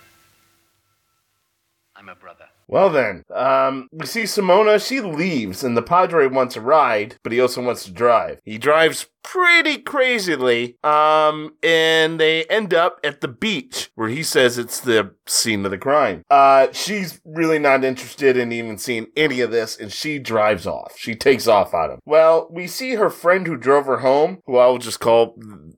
I'm 1.96 2.10
a 2.10 2.16
brother. 2.16 2.46
Well 2.68 2.90
then, 2.90 3.24
um, 3.32 3.88
we 3.92 4.08
see 4.08 4.24
Simona. 4.24 4.84
She 4.84 5.00
leaves, 5.00 5.64
and 5.64 5.78
the 5.78 5.84
Padre 5.84 6.26
wants 6.26 6.56
a 6.56 6.62
ride, 6.62 7.18
but 7.22 7.32
he 7.32 7.40
also 7.40 7.62
wants 7.62 7.84
to 7.84 7.92
drive. 7.92 8.40
He 8.46 8.58
drives 8.58 9.06
pretty 9.24 9.78
crazily, 9.78 10.78
um, 10.84 11.54
and 11.64 12.20
they 12.20 12.44
end 12.46 12.74
up 12.74 13.00
at 13.04 13.22
the 13.22 13.28
beach 13.28 13.92
where 13.96 14.10
he 14.10 14.24
says 14.24 14.58
it's 14.58 14.80
the 14.80 15.14
scene 15.26 15.66
of 15.66 15.72
the 15.72 15.78
crime. 15.78 16.24
Uh, 16.30 16.68
she's 16.72 17.22
really 17.24 17.60
not 17.60 17.84
interested 17.84 18.38
in 18.38 18.52
even 18.52 18.78
seeing 18.78 19.08
any 19.16 19.42
of 19.42 19.52
this, 19.52 19.78
and 19.78 19.92
she 19.92 20.20
drives 20.20 20.66
off. 20.66 20.94
She 20.98 21.16
takes 21.16 21.48
off 21.48 21.74
on 21.74 21.92
him. 21.92 22.00
Well, 22.06 22.48
we 22.52 22.68
see 22.68 22.96
her 22.96 23.10
friend 23.10 23.46
who 23.48 23.58
drove 23.58 23.86
her 23.86 24.00
home, 24.00 24.40
who 24.46 24.58
I 24.58 24.68
will 24.68 24.78
just 24.78 25.00
call, 25.00 25.36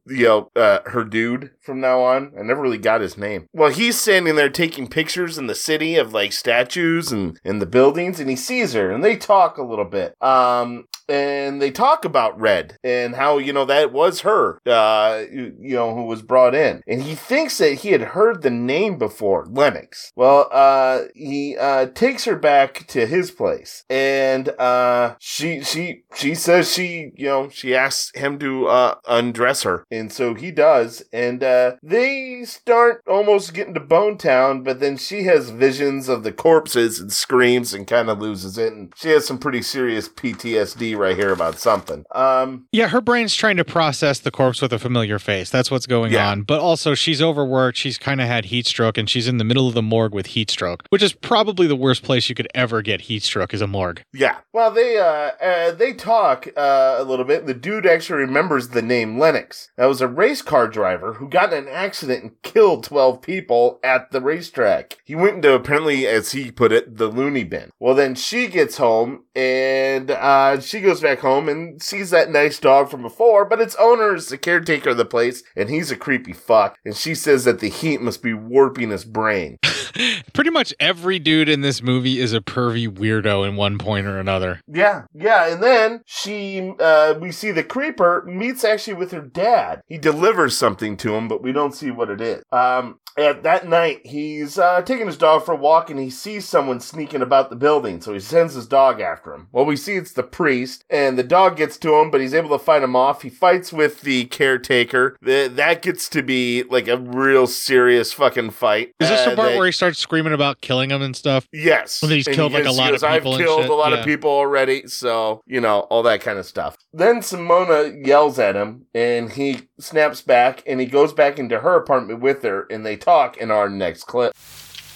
you 0.08 0.26
know, 0.26 0.52
uh, 0.56 0.80
her 0.86 1.04
dude 1.04 1.52
from 1.62 1.80
now 1.80 2.02
on. 2.02 2.34
I 2.38 2.44
never 2.44 2.62
really 2.62 2.78
got 2.78 3.02
his 3.02 3.18
name. 3.18 3.48
Well, 3.54 3.72
he's 3.72 4.00
standing 4.00 4.36
there 4.36 4.50
taking 4.50 4.88
pictures 4.88 5.38
in 5.38 5.48
the 5.48 5.56
city 5.56 5.96
of 5.96 6.14
like 6.14 6.34
statues 6.34 7.12
and, 7.12 7.40
and 7.44 7.62
the 7.62 7.66
buildings, 7.66 8.20
and 8.20 8.30
he 8.30 8.36
sees 8.36 8.74
her, 8.74 8.92
and 8.92 9.04
they 9.04 9.18
talk 9.18 9.58
a 9.58 9.64
little 9.64 9.86
bit. 9.86 10.16
Um, 10.22 10.86
and 11.10 11.62
they 11.62 11.72
talk 11.72 12.06
about 12.06 12.40
Red 12.40 12.78
and 12.84 13.16
how, 13.16 13.38
you 13.38 13.54
know, 13.54 13.66
that 13.66 13.92
was 13.92 14.22
her, 14.22 14.60
uh, 14.66 15.24
you, 15.32 15.56
you 15.60 15.76
know, 15.76 15.96
who 15.96 16.06
was 16.06 16.22
brought 16.22 16.56
in. 16.56 16.82
And 16.88 17.04
he 17.04 17.16
thinks 17.16 17.58
that 17.58 17.76
he 17.76 17.90
had 17.90 18.02
heard 18.02 18.42
the 18.42 18.50
name 18.50 18.98
before, 18.98 19.48
Lennox. 19.50 20.12
Well, 20.16 20.48
uh, 20.52 21.04
he, 21.16 21.58
uh, 21.58 21.88
takes 21.88 22.26
her 22.26 22.36
back 22.36 22.88
to 22.88 23.06
his 23.06 23.32
place 23.32 23.84
and, 23.90 24.50
uh, 24.50 25.16
she, 25.20 25.62
she, 25.64 26.04
she 26.14 26.36
says 26.36 26.72
she, 26.72 27.12
you 27.16 27.26
know, 27.26 27.50
she 27.50 27.76
asks 27.76 28.12
him 28.18 28.40
to, 28.40 28.68
uh, 28.68 28.96
undress 29.08 29.64
her. 29.64 29.86
And 29.92 30.12
so 30.12 30.34
he 30.34 30.52
does. 30.52 31.04
And, 31.12 31.44
uh, 31.44 31.74
they 31.84 32.44
start 32.46 33.04
almost 33.08 33.54
getting 33.54 33.74
to 33.74 33.80
Bone 33.80 34.18
Town, 34.18 34.64
but 34.64 34.80
then 34.80 34.98
she 34.98 35.24
has 35.24 35.50
visions 35.50 36.10
of 36.10 36.24
the 36.24 36.32
corpses 36.32 37.00
and 37.00 37.12
screams 37.12 37.74
and 37.74 37.88
kind 37.88 38.10
of 38.10 38.20
loses 38.20 38.58
it. 38.58 38.74
And 38.74 38.94
she 38.96 39.10
has 39.10 39.26
some 39.26 39.38
pretty 39.38 39.62
serious 39.62 40.08
PTSD 40.08 40.91
right 40.96 41.16
here 41.16 41.32
about 41.32 41.60
something. 41.60 42.04
Um, 42.14 42.66
Yeah, 42.72 42.88
her 42.90 43.02
brain's 43.02 43.36
trying 43.36 43.58
to 43.58 43.66
process 43.66 44.20
the 44.20 44.32
corpse 44.32 44.62
with 44.62 44.74
a 44.74 44.80
familiar 44.80 45.20
face. 45.20 45.50
That's 45.50 45.70
what's 45.72 45.88
going 45.88 46.12
Yeah. 46.14 46.30
on. 46.30 46.44
But 46.44 46.60
also, 46.60 46.94
she's 46.96 47.22
overworked. 47.22 47.78
She's 47.78 47.98
kind 47.98 48.22
of 48.22 48.28
had 48.28 48.46
heat 48.46 48.66
stroke, 48.68 48.98
and 48.98 49.10
she's 49.10 49.28
in 49.28 49.38
the 49.38 49.44
middle 49.44 49.68
of 49.68 49.74
the 49.74 49.82
morgue 49.82 50.14
with 50.14 50.28
heat 50.28 50.50
stroke, 50.52 50.84
which 50.90 51.04
is 51.04 51.14
probably 51.14 51.68
the 51.68 51.76
worst 51.76 52.04
place 52.04 52.30
you 52.30 52.36
could 52.36 52.48
ever 52.56 52.82
get 52.82 53.02
heat 53.02 53.24
stroke 53.24 53.54
is 53.54 53.62
a 53.62 53.68
morgue. 53.68 54.04
Yeah. 54.14 54.38
Well, 54.54 54.72
they 54.72 54.98
uh, 54.98 55.32
uh 55.42 55.72
they 55.72 55.94
talk 55.94 56.48
uh, 56.58 56.96
a 56.98 57.04
little 57.04 57.26
bit. 57.26 57.46
The 57.46 57.54
dude 57.54 57.86
actually 57.86 58.20
remembers 58.20 58.70
the 58.70 58.82
name 58.82 59.18
Lennox. 59.20 59.70
That 59.78 59.86
was 59.86 60.02
a 60.02 60.08
race 60.08 60.42
car 60.42 60.68
driver 60.68 61.14
who 61.14 61.30
got 61.30 61.54
in 61.54 61.68
an 61.68 61.70
accident 61.74 62.24
and 62.24 62.42
killed 62.42 62.84
twelve 62.84 63.22
people 63.22 63.80
at 63.84 64.12
the 64.12 64.22
racetrack. 64.22 64.98
He 65.06 65.16
went 65.16 65.36
into 65.38 65.54
apparently, 65.54 66.08
as 66.08 66.32
he 66.32 66.52
put 66.52 66.72
it, 66.72 66.98
the 66.98 67.08
loony 67.08 67.44
bin. 67.44 67.70
Well, 67.80 67.96
then 67.96 68.16
she 68.16 68.48
gets 68.48 68.78
home 68.78 69.24
and 69.36 70.12
uh, 70.12 70.60
she 70.60 70.81
goes 70.82 71.02
back 71.02 71.20
home 71.20 71.48
and 71.48 71.82
sees 71.82 72.10
that 72.10 72.30
nice 72.32 72.60
dog 72.60 72.90
from 72.90 73.02
before, 73.02 73.46
but 73.46 73.62
its 73.62 73.76
owner 73.76 74.16
is 74.16 74.28
the 74.28 74.38
caretaker 74.38 74.92
of 74.92 74.98
the 74.98 75.06
place, 75.06 75.44
and 75.56 75.70
he's 75.70 75.92
a 75.92 75.96
creepy 75.96 76.34
fuck. 76.34 76.78
And 76.86 76.96
she 76.96 77.16
says 77.16 77.44
that 77.46 77.60
the 77.60 77.70
heat 77.70 78.02
must 78.02 78.24
be 78.24 78.34
warping 78.34 78.90
his 78.90 79.06
brain. 79.06 79.58
Pretty 80.34 80.50
much 80.50 80.74
every 80.80 81.20
dude 81.20 81.50
in 81.50 81.62
this 81.62 81.82
movie 81.82 82.20
is 82.20 82.34
a 82.34 82.42
pervy 82.42 82.88
weirdo 82.88 83.48
in 83.48 83.56
one 83.56 83.78
point 83.78 84.08
or 84.08 84.20
another. 84.20 84.62
Yeah, 84.68 85.04
yeah, 85.14 85.52
and 85.52 85.62
then 85.62 86.02
she, 86.06 86.74
uh, 86.80 87.16
we 87.20 87.32
see 87.32 87.52
the 87.52 87.64
creeper 87.64 88.24
meets 88.26 88.64
actually 88.64 88.94
with 88.94 89.12
her 89.12 89.22
dad. 89.22 89.82
He 89.88 89.98
delivers 89.98 90.58
something 90.58 90.96
to 90.98 91.16
him, 91.16 91.28
but 91.28 91.44
we 91.44 91.52
don't 91.52 91.76
see 91.76 91.92
what 91.92 92.10
it 92.10 92.22
is. 92.22 92.44
Um, 92.52 93.00
at 93.18 93.44
that 93.44 93.68
night, 93.68 94.02
he's 94.06 94.58
uh, 94.58 94.82
taking 94.82 95.08
his 95.08 95.18
dog 95.18 95.46
for 95.46 95.54
a 95.54 95.58
walk, 95.58 95.90
and 95.90 96.00
he 96.00 96.10
sees 96.10 96.48
someone 96.48 96.80
sneaking 96.80 97.22
about 97.22 97.50
the 97.50 97.56
building, 97.56 98.02
so 98.02 98.14
he 98.14 98.20
sends 98.20 98.54
his 98.54 98.68
dog 98.68 99.02
after 99.02 99.34
him. 99.34 99.48
Well, 99.52 99.66
we 99.66 99.76
see 99.76 99.96
it's 99.96 100.14
the 100.14 100.24
priest, 100.24 100.84
and 100.90 101.18
the 101.18 101.24
dog 101.24 101.58
gets 101.58 101.78
to 101.80 101.96
him, 101.96 102.12
but 102.12 102.22
he's 102.22 102.34
able 102.34 102.50
to 102.50 102.64
fight 102.64 102.84
him 102.84 102.96
off. 102.96 103.22
He 103.22 103.30
fights 103.30 103.72
with 103.74 104.02
the 104.02 104.26
caretaker. 104.26 105.18
The, 105.22 105.52
that 105.56 105.82
gets 105.82 106.10
to 106.10 106.22
be 106.24 106.64
like 106.64 106.88
a 106.88 106.98
real 106.98 107.48
serious 107.48 108.14
fucking 108.14 108.52
fight. 108.52 108.92
Is 109.00 109.10
this 109.10 109.26
the 109.26 109.32
Uh, 109.32 109.36
part 109.36 109.50
they- 109.52 109.58
where 109.58 109.66
he 109.66 109.72
starts 109.72 110.00
screaming 110.00 110.34
about 110.34 110.62
killing 110.62 110.90
him 110.92 111.02
and 111.02 111.16
stuff? 111.16 111.48
Yes. 111.52 112.02
When 112.02 112.12
he's 112.12 112.28
And 112.28 112.36
killed 112.36 112.52
he 112.52 112.58
like 112.60 112.68
a 112.68 112.72
lot 112.72 112.94
of 112.94 113.02
people 113.02 113.34
I've 113.34 113.40
killed 113.40 113.66
a 113.66 113.74
lot 113.74 113.92
Yeah. 113.92 114.00
of 114.00 114.06
people 114.06 114.30
already, 114.32 114.88
so 114.88 115.42
you 115.46 115.60
know 115.62 115.82
all 115.82 116.04
that 116.04 116.22
kind 116.22 116.40
of 116.40 116.46
stuff. 116.46 116.78
Then 116.94 117.22
Simona 117.22 118.06
yells 118.06 118.40
at 118.40 118.56
him, 118.56 118.86
and 118.94 119.32
he 119.32 119.70
snaps 119.80 120.22
back, 120.22 120.64
and 120.68 120.80
he 120.80 120.86
goes 120.86 121.14
back 121.14 121.40
into 121.40 121.60
her 121.60 121.76
apartment 121.76 122.20
with 122.20 122.44
her, 122.44 122.68
and 122.70 122.86
they 122.86 122.96
talk 123.02 123.38
in 123.38 123.52
our 123.52 123.70
next 123.70 124.06
clip. 124.06 124.34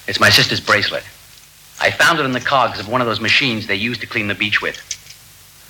It's 0.08 0.20
my 0.20 0.30
sister's 0.30 0.62
bracelet. 0.62 1.04
I 1.82 1.92
found 1.92 2.20
it 2.20 2.26
in 2.26 2.32
the 2.32 2.40
cogs 2.40 2.80
of 2.80 2.88
one 2.88 3.02
of 3.02 3.08
those 3.08 3.20
machines 3.20 3.68
they 3.68 3.76
use 3.76 3.98
to 3.98 4.08
clean 4.08 4.28
the 4.28 4.36
beach 4.36 4.62
with. 4.62 4.78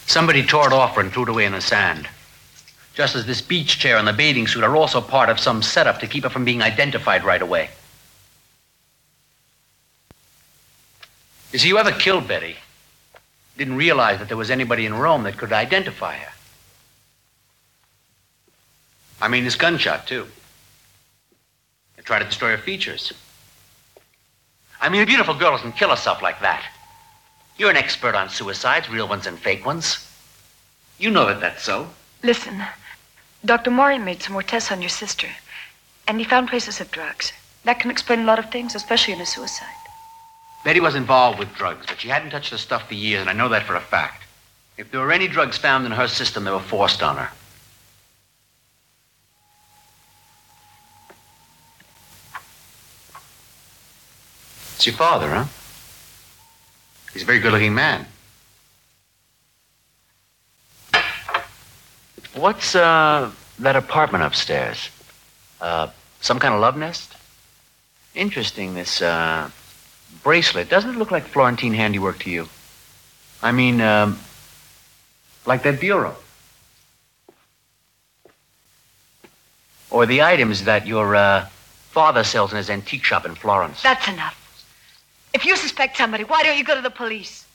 Somebody 0.05 0.45
tore 0.45 0.67
it 0.67 0.73
off 0.73 0.97
and 0.97 1.11
threw 1.11 1.23
it 1.23 1.29
away 1.29 1.45
in 1.45 1.53
the 1.53 1.61
sand. 1.61 2.07
Just 2.93 3.15
as 3.15 3.25
this 3.25 3.41
beach 3.41 3.79
chair 3.79 3.97
and 3.97 4.07
the 4.07 4.13
bathing 4.13 4.47
suit 4.47 4.63
are 4.63 4.75
also 4.75 5.01
part 5.01 5.29
of 5.29 5.39
some 5.39 5.61
setup 5.63 5.99
to 5.99 6.07
keep 6.07 6.25
it 6.25 6.29
from 6.29 6.45
being 6.45 6.61
identified 6.61 7.23
right 7.23 7.41
away. 7.41 7.69
You 11.51 11.59
see, 11.59 11.69
whoever 11.69 11.91
killed 11.91 12.27
Betty 12.27 12.57
didn't 13.57 13.77
realize 13.77 14.19
that 14.19 14.27
there 14.27 14.37
was 14.37 14.51
anybody 14.51 14.85
in 14.85 14.93
Rome 14.93 15.23
that 15.23 15.37
could 15.37 15.53
identify 15.53 16.15
her. 16.15 16.31
I 19.21 19.27
mean, 19.29 19.43
this 19.43 19.55
gunshot, 19.55 20.07
too. 20.07 20.27
They 21.95 22.03
tried 22.03 22.19
to 22.19 22.25
destroy 22.25 22.51
her 22.51 22.57
features. 22.57 23.13
I 24.81 24.89
mean, 24.89 25.01
a 25.01 25.05
beautiful 25.05 25.33
girl 25.33 25.51
doesn't 25.51 25.77
kill 25.77 25.89
herself 25.89 26.21
like 26.21 26.41
that. 26.41 26.63
You're 27.57 27.69
an 27.69 27.77
expert 27.77 28.15
on 28.15 28.29
suicides, 28.29 28.89
real 28.89 29.07
ones 29.07 29.25
and 29.25 29.39
fake 29.39 29.65
ones. 29.65 30.05
You 30.97 31.09
know 31.09 31.25
that 31.25 31.39
that's 31.39 31.63
so. 31.63 31.89
Listen, 32.23 32.63
Dr. 33.43 33.71
Maury 33.71 33.97
made 33.97 34.21
some 34.21 34.33
more 34.33 34.43
tests 34.43 34.71
on 34.71 34.81
your 34.81 34.89
sister, 34.89 35.27
and 36.07 36.19
he 36.19 36.25
found 36.25 36.49
traces 36.49 36.81
of 36.81 36.91
drugs. 36.91 37.31
That 37.63 37.79
can 37.79 37.91
explain 37.91 38.19
a 38.21 38.25
lot 38.25 38.39
of 38.39 38.51
things, 38.51 38.75
especially 38.75 39.13
in 39.13 39.21
a 39.21 39.25
suicide. 39.25 39.69
Betty 40.63 40.79
was 40.79 40.95
involved 40.95 41.39
with 41.39 41.53
drugs, 41.53 41.85
but 41.87 41.99
she 41.99 42.09
hadn't 42.09 42.31
touched 42.31 42.51
the 42.51 42.57
stuff 42.57 42.87
for 42.87 42.95
years, 42.95 43.21
and 43.21 43.29
I 43.29 43.33
know 43.33 43.49
that 43.49 43.63
for 43.63 43.75
a 43.75 43.81
fact. 43.81 44.23
If 44.77 44.91
there 44.91 45.01
were 45.01 45.11
any 45.11 45.27
drugs 45.27 45.57
found 45.57 45.85
in 45.85 45.91
her 45.91 46.07
system, 46.07 46.43
they 46.43 46.51
were 46.51 46.59
forced 46.59 47.01
on 47.01 47.17
her. 47.17 47.29
It's 54.75 54.85
your 54.85 54.95
father, 54.95 55.29
huh? 55.29 55.45
He's 57.13 57.23
a 57.23 57.25
very 57.25 57.39
good 57.39 57.53
looking 57.53 57.73
man. 57.73 58.05
What's, 62.33 62.75
uh, 62.75 63.31
that 63.59 63.77
apartment 63.77 64.25
upstairs? 64.25 64.89
Uh, 65.61 65.87
some 66.19 66.39
kind 66.39 66.53
of 66.53 66.59
love 66.59 66.75
nest? 66.75 67.15
Interesting, 68.15 68.73
this, 68.75 69.01
uh, 69.01 69.49
bracelet. 70.23 70.67
Doesn't 70.67 70.89
it 70.89 70.97
look 70.97 71.09
like 71.09 71.23
Florentine 71.23 71.73
handiwork 71.73 72.19
to 72.19 72.29
you? 72.29 72.49
I 73.41 73.53
mean, 73.53 73.79
um, 73.79 74.19
like 75.45 75.63
that 75.63 75.79
bureau. 75.79 76.17
Or 79.89 80.05
the 80.05 80.21
items 80.21 80.65
that 80.65 80.85
your, 80.85 81.15
uh, 81.15 81.47
father 81.91 82.25
sells 82.25 82.51
in 82.51 82.57
his 82.57 82.69
antique 82.69 83.05
shop 83.05 83.25
in 83.25 83.35
Florence. 83.35 83.81
That's 83.81 84.09
enough. 84.09 84.41
If 85.35 85.45
you 85.45 85.57
suspect 85.57 85.97
somebody, 85.97 86.23
why 86.23 86.43
don't 86.43 86.57
you 86.57 86.63
go 86.63 86.75
to 86.75 86.81
the 86.81 86.89
police? 86.89 87.45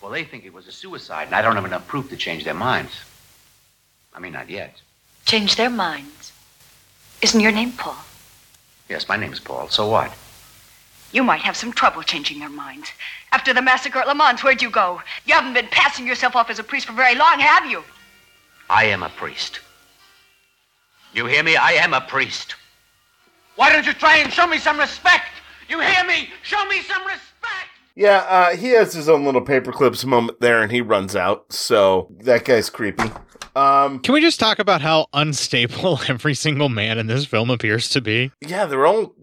Well, 0.00 0.10
they 0.10 0.24
think 0.24 0.46
it 0.46 0.54
was 0.54 0.66
a 0.66 0.72
suicide, 0.72 1.26
and 1.26 1.34
I 1.34 1.42
don't 1.42 1.56
have 1.56 1.66
enough 1.66 1.86
proof 1.86 2.08
to 2.08 2.16
change 2.16 2.44
their 2.44 2.54
minds. 2.54 2.92
I 4.14 4.18
mean, 4.18 4.32
not 4.32 4.48
yet. 4.48 4.80
Change 5.26 5.56
their 5.56 5.68
minds. 5.68 6.32
Isn't 7.20 7.40
your 7.40 7.52
name 7.52 7.72
Paul? 7.72 8.02
Yes, 8.88 9.10
my 9.10 9.18
name's 9.18 9.40
Paul. 9.40 9.68
So 9.68 9.86
what? 9.88 10.10
You 11.12 11.22
might 11.22 11.42
have 11.42 11.54
some 11.54 11.70
trouble 11.70 12.02
changing 12.02 12.38
their 12.38 12.48
minds. 12.48 12.88
After 13.30 13.52
the 13.52 13.60
massacre 13.60 13.98
at 13.98 14.08
Le 14.08 14.14
Mans, 14.14 14.42
where'd 14.42 14.62
you 14.62 14.70
go? 14.70 15.02
You 15.26 15.34
haven't 15.34 15.52
been 15.52 15.68
passing 15.70 16.06
yourself 16.06 16.34
off 16.34 16.48
as 16.48 16.58
a 16.58 16.64
priest 16.64 16.86
for 16.86 16.94
very 16.94 17.14
long, 17.14 17.40
have 17.40 17.70
you? 17.70 17.84
I 18.70 18.86
am 18.86 19.02
a 19.02 19.10
priest. 19.10 19.60
You 21.12 21.26
hear 21.26 21.42
me? 21.42 21.56
I 21.56 21.72
am 21.72 21.92
a 21.92 22.00
priest. 22.00 22.54
Why 23.56 23.70
don't 23.70 23.84
you 23.84 23.92
try 23.92 24.16
and 24.16 24.32
show 24.32 24.46
me 24.46 24.56
some 24.56 24.78
respect? 24.78 25.26
You 25.68 25.80
hear 25.80 26.04
me? 26.04 26.28
Show 26.42 26.64
me 26.66 26.80
some 26.82 27.02
respect. 27.06 27.28
Yeah, 27.94 28.18
uh, 28.28 28.56
he 28.56 28.68
has 28.68 28.94
his 28.94 29.08
own 29.08 29.24
little 29.24 29.42
paper 29.42 29.70
clips 29.72 30.04
moment 30.04 30.40
there, 30.40 30.62
and 30.62 30.72
he 30.72 30.80
runs 30.80 31.14
out. 31.14 31.52
So 31.52 32.08
that 32.20 32.44
guy's 32.44 32.70
creepy. 32.70 33.10
Um, 33.54 33.98
Can 34.00 34.14
we 34.14 34.22
just 34.22 34.40
talk 34.40 34.58
about 34.58 34.80
how 34.80 35.06
unstable 35.12 36.00
every 36.08 36.34
single 36.34 36.70
man 36.70 36.98
in 36.98 37.06
this 37.06 37.26
film 37.26 37.50
appears 37.50 37.88
to 37.90 38.00
be? 38.00 38.32
yeah, 38.40 38.64
they're 38.64 38.86
all 38.86 39.14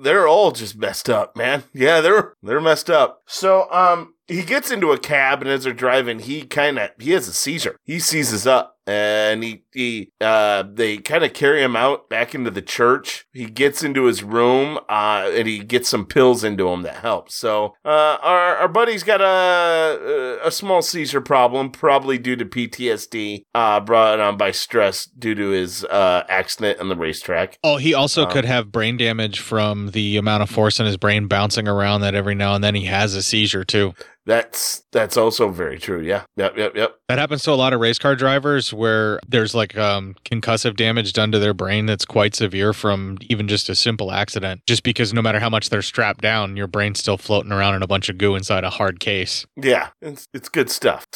they're 0.00 0.26
all 0.28 0.50
just 0.52 0.76
messed 0.76 1.10
up, 1.10 1.36
man. 1.36 1.64
Yeah, 1.74 2.00
they're 2.00 2.34
they're 2.42 2.60
messed 2.60 2.88
up. 2.90 3.22
So, 3.26 3.70
um, 3.70 4.14
he 4.28 4.42
gets 4.42 4.70
into 4.70 4.92
a 4.92 4.98
cab, 4.98 5.42
and 5.42 5.50
as 5.50 5.64
they're 5.64 5.74
driving, 5.74 6.20
he 6.20 6.42
kind 6.42 6.78
of 6.78 6.90
he 6.98 7.10
has 7.10 7.28
a 7.28 7.32
seizure. 7.34 7.76
He 7.84 7.98
seizes 7.98 8.46
up, 8.46 8.73
and 8.86 9.42
he 9.42 9.62
he 9.72 10.10
uh 10.20 10.64
they 10.72 10.98
kind 10.98 11.24
of 11.24 11.32
carry 11.32 11.62
him 11.62 11.76
out 11.76 12.08
back 12.08 12.34
into 12.34 12.50
the 12.50 12.62
church. 12.62 13.26
He 13.32 13.46
gets 13.46 13.82
into 13.82 14.04
his 14.04 14.22
room, 14.22 14.78
uh, 14.88 15.30
and 15.34 15.48
he 15.48 15.58
gets 15.60 15.88
some 15.88 16.06
pills 16.06 16.44
into 16.44 16.68
him 16.68 16.82
that 16.82 16.96
help. 16.96 17.30
So, 17.30 17.74
uh, 17.84 18.18
our 18.22 18.56
our 18.56 18.68
buddy's 18.68 19.02
got 19.02 19.20
a 19.20 20.38
a 20.44 20.50
small 20.50 20.82
seizure 20.82 21.20
problem, 21.20 21.70
probably 21.70 22.18
due 22.18 22.36
to 22.36 22.44
PTSD, 22.44 23.44
uh, 23.54 23.80
brought 23.80 24.20
on 24.20 24.36
by 24.36 24.50
stress 24.50 25.06
due 25.06 25.34
to 25.34 25.48
his 25.50 25.84
uh 25.84 26.24
accident 26.28 26.80
on 26.80 26.88
the 26.88 26.96
racetrack. 26.96 27.58
Oh, 27.64 27.76
he 27.76 27.94
also 27.94 28.24
Um, 28.24 28.30
could 28.30 28.44
have 28.44 28.70
brain 28.70 28.96
damage 28.96 29.40
from 29.40 29.90
the 29.90 30.16
amount 30.16 30.42
of 30.42 30.50
force 30.50 30.78
in 30.80 30.86
his 30.86 30.96
brain 30.96 31.26
bouncing 31.26 31.66
around 31.68 32.02
that 32.02 32.14
every 32.14 32.34
now 32.34 32.54
and 32.54 32.62
then 32.62 32.74
he 32.74 32.84
has 32.84 33.14
a 33.14 33.22
seizure 33.22 33.64
too. 33.64 33.94
That's 34.26 34.82
that's 34.90 35.16
also 35.18 35.50
very 35.50 35.78
true. 35.78 36.00
Yeah. 36.00 36.22
Yep. 36.36 36.56
Yep. 36.56 36.76
Yep. 36.76 36.94
That 37.08 37.18
happens 37.18 37.42
to 37.42 37.50
a 37.50 37.54
lot 37.54 37.74
of 37.74 37.80
race 37.80 37.98
car 37.98 38.16
drivers 38.16 38.72
where 38.74 39.20
there's 39.26 39.54
like 39.54 39.76
um, 39.76 40.16
concussive 40.24 40.76
damage 40.76 41.12
done 41.12 41.32
to 41.32 41.38
their 41.38 41.54
brain 41.54 41.86
that's 41.86 42.04
quite 42.04 42.34
severe 42.34 42.72
from 42.72 43.18
even 43.22 43.48
just 43.48 43.68
a 43.68 43.74
simple 43.74 44.12
accident. 44.12 44.62
Just 44.66 44.82
because 44.82 45.12
no 45.12 45.22
matter 45.22 45.40
how 45.40 45.50
much 45.50 45.70
they're 45.70 45.82
strapped 45.82 46.20
down, 46.20 46.56
your 46.56 46.66
brain's 46.66 47.00
still 47.00 47.18
floating 47.18 47.52
around 47.52 47.74
in 47.74 47.82
a 47.82 47.86
bunch 47.86 48.08
of 48.08 48.18
goo 48.18 48.34
inside 48.34 48.64
a 48.64 48.70
hard 48.70 49.00
case. 49.00 49.46
Yeah, 49.56 49.88
it's 50.00 50.28
it's 50.32 50.48
good 50.48 50.70
stuff. 50.70 51.06